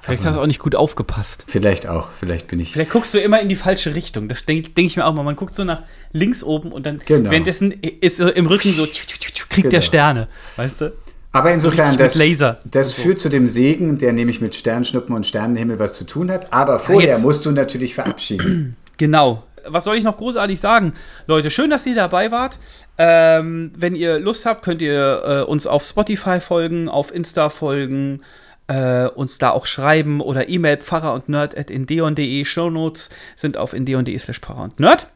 Vielleicht 0.01 0.23
hast 0.23 0.35
du 0.35 0.39
auch 0.41 0.45
nicht 0.45 0.59
gut 0.59 0.75
aufgepasst. 0.75 1.45
vielleicht 1.47 1.87
auch, 1.87 2.09
vielleicht 2.11 2.47
bin 2.47 2.59
ich. 2.59 2.73
Vielleicht 2.73 2.91
guckst 2.91 3.11
du 3.15 3.19
immer 3.19 3.41
in 3.41 3.49
die 3.49 3.55
falsche 3.55 3.95
Richtung. 3.95 4.29
Das 4.29 4.45
denke 4.45 4.69
denk 4.69 4.87
ich 4.87 4.97
mir 4.97 5.05
auch 5.05 5.13
mal. 5.15 5.23
Man 5.23 5.35
guckt 5.35 5.55
so 5.55 5.63
nach 5.63 5.81
links 6.11 6.43
oben 6.43 6.71
und 6.71 6.85
dann 6.85 7.01
Genau. 7.07 7.31
währenddessen 7.31 7.71
ist 7.71 8.17
so 8.17 8.27
im 8.29 8.45
Rücken 8.45 8.69
so 8.69 8.85
kriegt 8.85 9.49
Genau. 9.55 9.69
der 9.69 9.81
Sterne. 9.81 10.27
Weißt 10.57 10.81
du? 10.81 10.93
Aber 11.35 11.51
insofern, 11.51 11.81
richtig 11.81 11.99
mit 11.99 12.07
das, 12.07 12.15
Laser 12.15 12.59
das 12.65 12.95
so. 12.95 13.01
führt 13.01 13.19
zu 13.19 13.29
dem 13.29 13.47
Segen, 13.47 13.97
der 13.97 14.13
nämlich 14.13 14.39
mit 14.41 14.55
Sternschnuppen 14.55 15.13
und 15.15 15.25
Sternenhimmel 15.25 15.79
was 15.79 15.93
zu 15.93 16.05
tun 16.05 16.31
hat. 16.31 16.51
Aber 16.53 16.79
vorher 16.79 17.09
jetzt- 17.11 17.23
musst 17.23 17.45
du 17.45 17.51
natürlich 17.51 17.93
verabschieden. 17.95 18.75
Genau. 18.97 19.43
Was 19.67 19.83
soll 19.83 19.97
ich 19.97 20.05
noch 20.05 20.15
großartig 20.15 20.57
sagen? 20.61 20.93
Leute, 21.27 21.51
schön, 21.51 21.69
dass 21.69 21.85
ihr 21.85 21.95
dabei 21.95 22.31
wart. 22.31 22.59
Ähm, 22.97 23.73
wenn 23.77 23.93
ihr 23.93 24.19
Lust 24.19 24.45
habt, 24.45 24.63
könnt 24.63 24.81
ihr 24.81 25.21
äh, 25.25 25.41
uns 25.41 25.67
auf 25.67 25.83
Spotify 25.83 26.39
folgen, 26.39 26.87
auf 26.87 27.13
Insta 27.13 27.49
folgen, 27.49 28.21
äh, 28.67 29.07
uns 29.07 29.37
da 29.37 29.49
auch 29.49 29.65
schreiben 29.65 30.21
oder 30.21 30.47
E-Mail 30.47 30.77
pfarrer 30.77 31.13
und 31.13 31.27
nerd 31.27 31.57
at 31.57 31.69
indeon.de. 31.69 32.45
Shownotes 32.45 33.09
sind 33.35 33.57
auf 33.57 33.73
indeon.de 33.73 34.17
slash 34.17 34.39
pfarrer 34.39 34.63
und 34.63 34.79
nerd. 34.79 35.09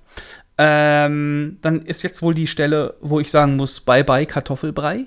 Ähm, 0.58 1.58
dann 1.62 1.84
ist 1.84 2.04
jetzt 2.04 2.22
wohl 2.22 2.34
die 2.34 2.48
Stelle, 2.48 2.96
wo 3.00 3.22
ich 3.22 3.32
sagen 3.32 3.56
muss, 3.56 3.80
bye 3.80 4.04
bye 4.04 4.26
Kartoffelbrei. 4.26 5.06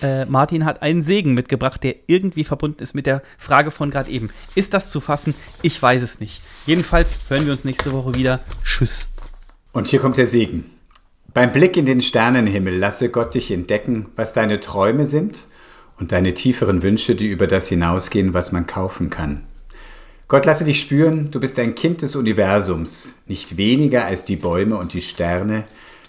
Äh, 0.00 0.24
Martin 0.24 0.64
hat 0.64 0.82
einen 0.82 1.02
Segen 1.02 1.34
mitgebracht, 1.34 1.82
der 1.82 1.96
irgendwie 2.06 2.44
verbunden 2.44 2.82
ist 2.82 2.94
mit 2.94 3.06
der 3.06 3.22
Frage 3.38 3.70
von 3.70 3.90
gerade 3.90 4.10
eben. 4.10 4.30
Ist 4.54 4.74
das 4.74 4.90
zu 4.90 5.00
fassen? 5.00 5.34
Ich 5.62 5.80
weiß 5.80 6.02
es 6.02 6.20
nicht. 6.20 6.42
Jedenfalls 6.66 7.20
hören 7.28 7.46
wir 7.46 7.52
uns 7.52 7.64
nächste 7.64 7.92
Woche 7.92 8.14
wieder. 8.14 8.40
Tschüss. 8.64 9.12
Und 9.72 9.88
hier 9.88 10.00
kommt 10.00 10.16
der 10.16 10.26
Segen. 10.26 10.70
Beim 11.34 11.52
Blick 11.52 11.76
in 11.76 11.86
den 11.86 12.02
Sternenhimmel 12.02 12.76
lasse 12.76 13.08
Gott 13.08 13.34
dich 13.34 13.50
entdecken, 13.50 14.06
was 14.16 14.34
deine 14.34 14.60
Träume 14.60 15.06
sind 15.06 15.46
und 15.98 16.12
deine 16.12 16.34
tieferen 16.34 16.82
Wünsche, 16.82 17.14
die 17.14 17.28
über 17.28 17.46
das 17.46 17.68
hinausgehen, 17.68 18.34
was 18.34 18.52
man 18.52 18.66
kaufen 18.66 19.08
kann. 19.08 19.44
Gott 20.28 20.46
lasse 20.46 20.64
dich 20.64 20.80
spüren, 20.80 21.30
du 21.30 21.40
bist 21.40 21.58
ein 21.58 21.74
Kind 21.74 22.02
des 22.02 22.16
Universums, 22.16 23.16
nicht 23.26 23.56
weniger 23.56 24.04
als 24.04 24.24
die 24.24 24.36
Bäume 24.36 24.76
und 24.76 24.94
die 24.94 25.02
Sterne. 25.02 25.64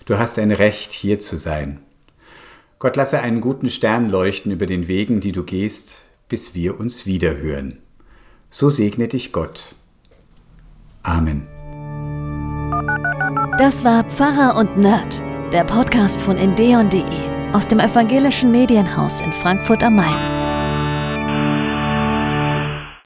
Du 0.05 0.17
hast 0.17 0.39
ein 0.39 0.51
Recht, 0.51 0.91
hier 0.91 1.19
zu 1.19 1.37
sein. 1.37 1.79
Gott 2.83 2.97
lasse 2.97 3.21
einen 3.21 3.39
guten 3.39 3.69
Stern 3.69 4.09
leuchten 4.09 4.51
über 4.51 4.65
den 4.65 4.89
Wegen, 4.89 5.21
die 5.21 5.31
du 5.31 5.45
gehst, 5.45 6.03
bis 6.27 6.53
wir 6.53 6.81
uns 6.81 7.05
wiederhören. 7.05 7.77
So 8.49 8.69
segne 8.69 9.07
dich 9.07 9.31
Gott. 9.31 9.75
Amen. 11.01 11.47
Das 13.57 13.85
war 13.85 14.03
Pfarrer 14.03 14.57
und 14.57 14.75
Nerd, 14.75 15.23
der 15.53 15.63
Podcast 15.63 16.19
von 16.19 16.35
endeon.de 16.35 17.05
aus 17.53 17.65
dem 17.67 17.79
evangelischen 17.79 18.51
Medienhaus 18.51 19.21
in 19.21 19.31
Frankfurt 19.31 19.81
am 19.81 19.95
Main. 19.95 20.42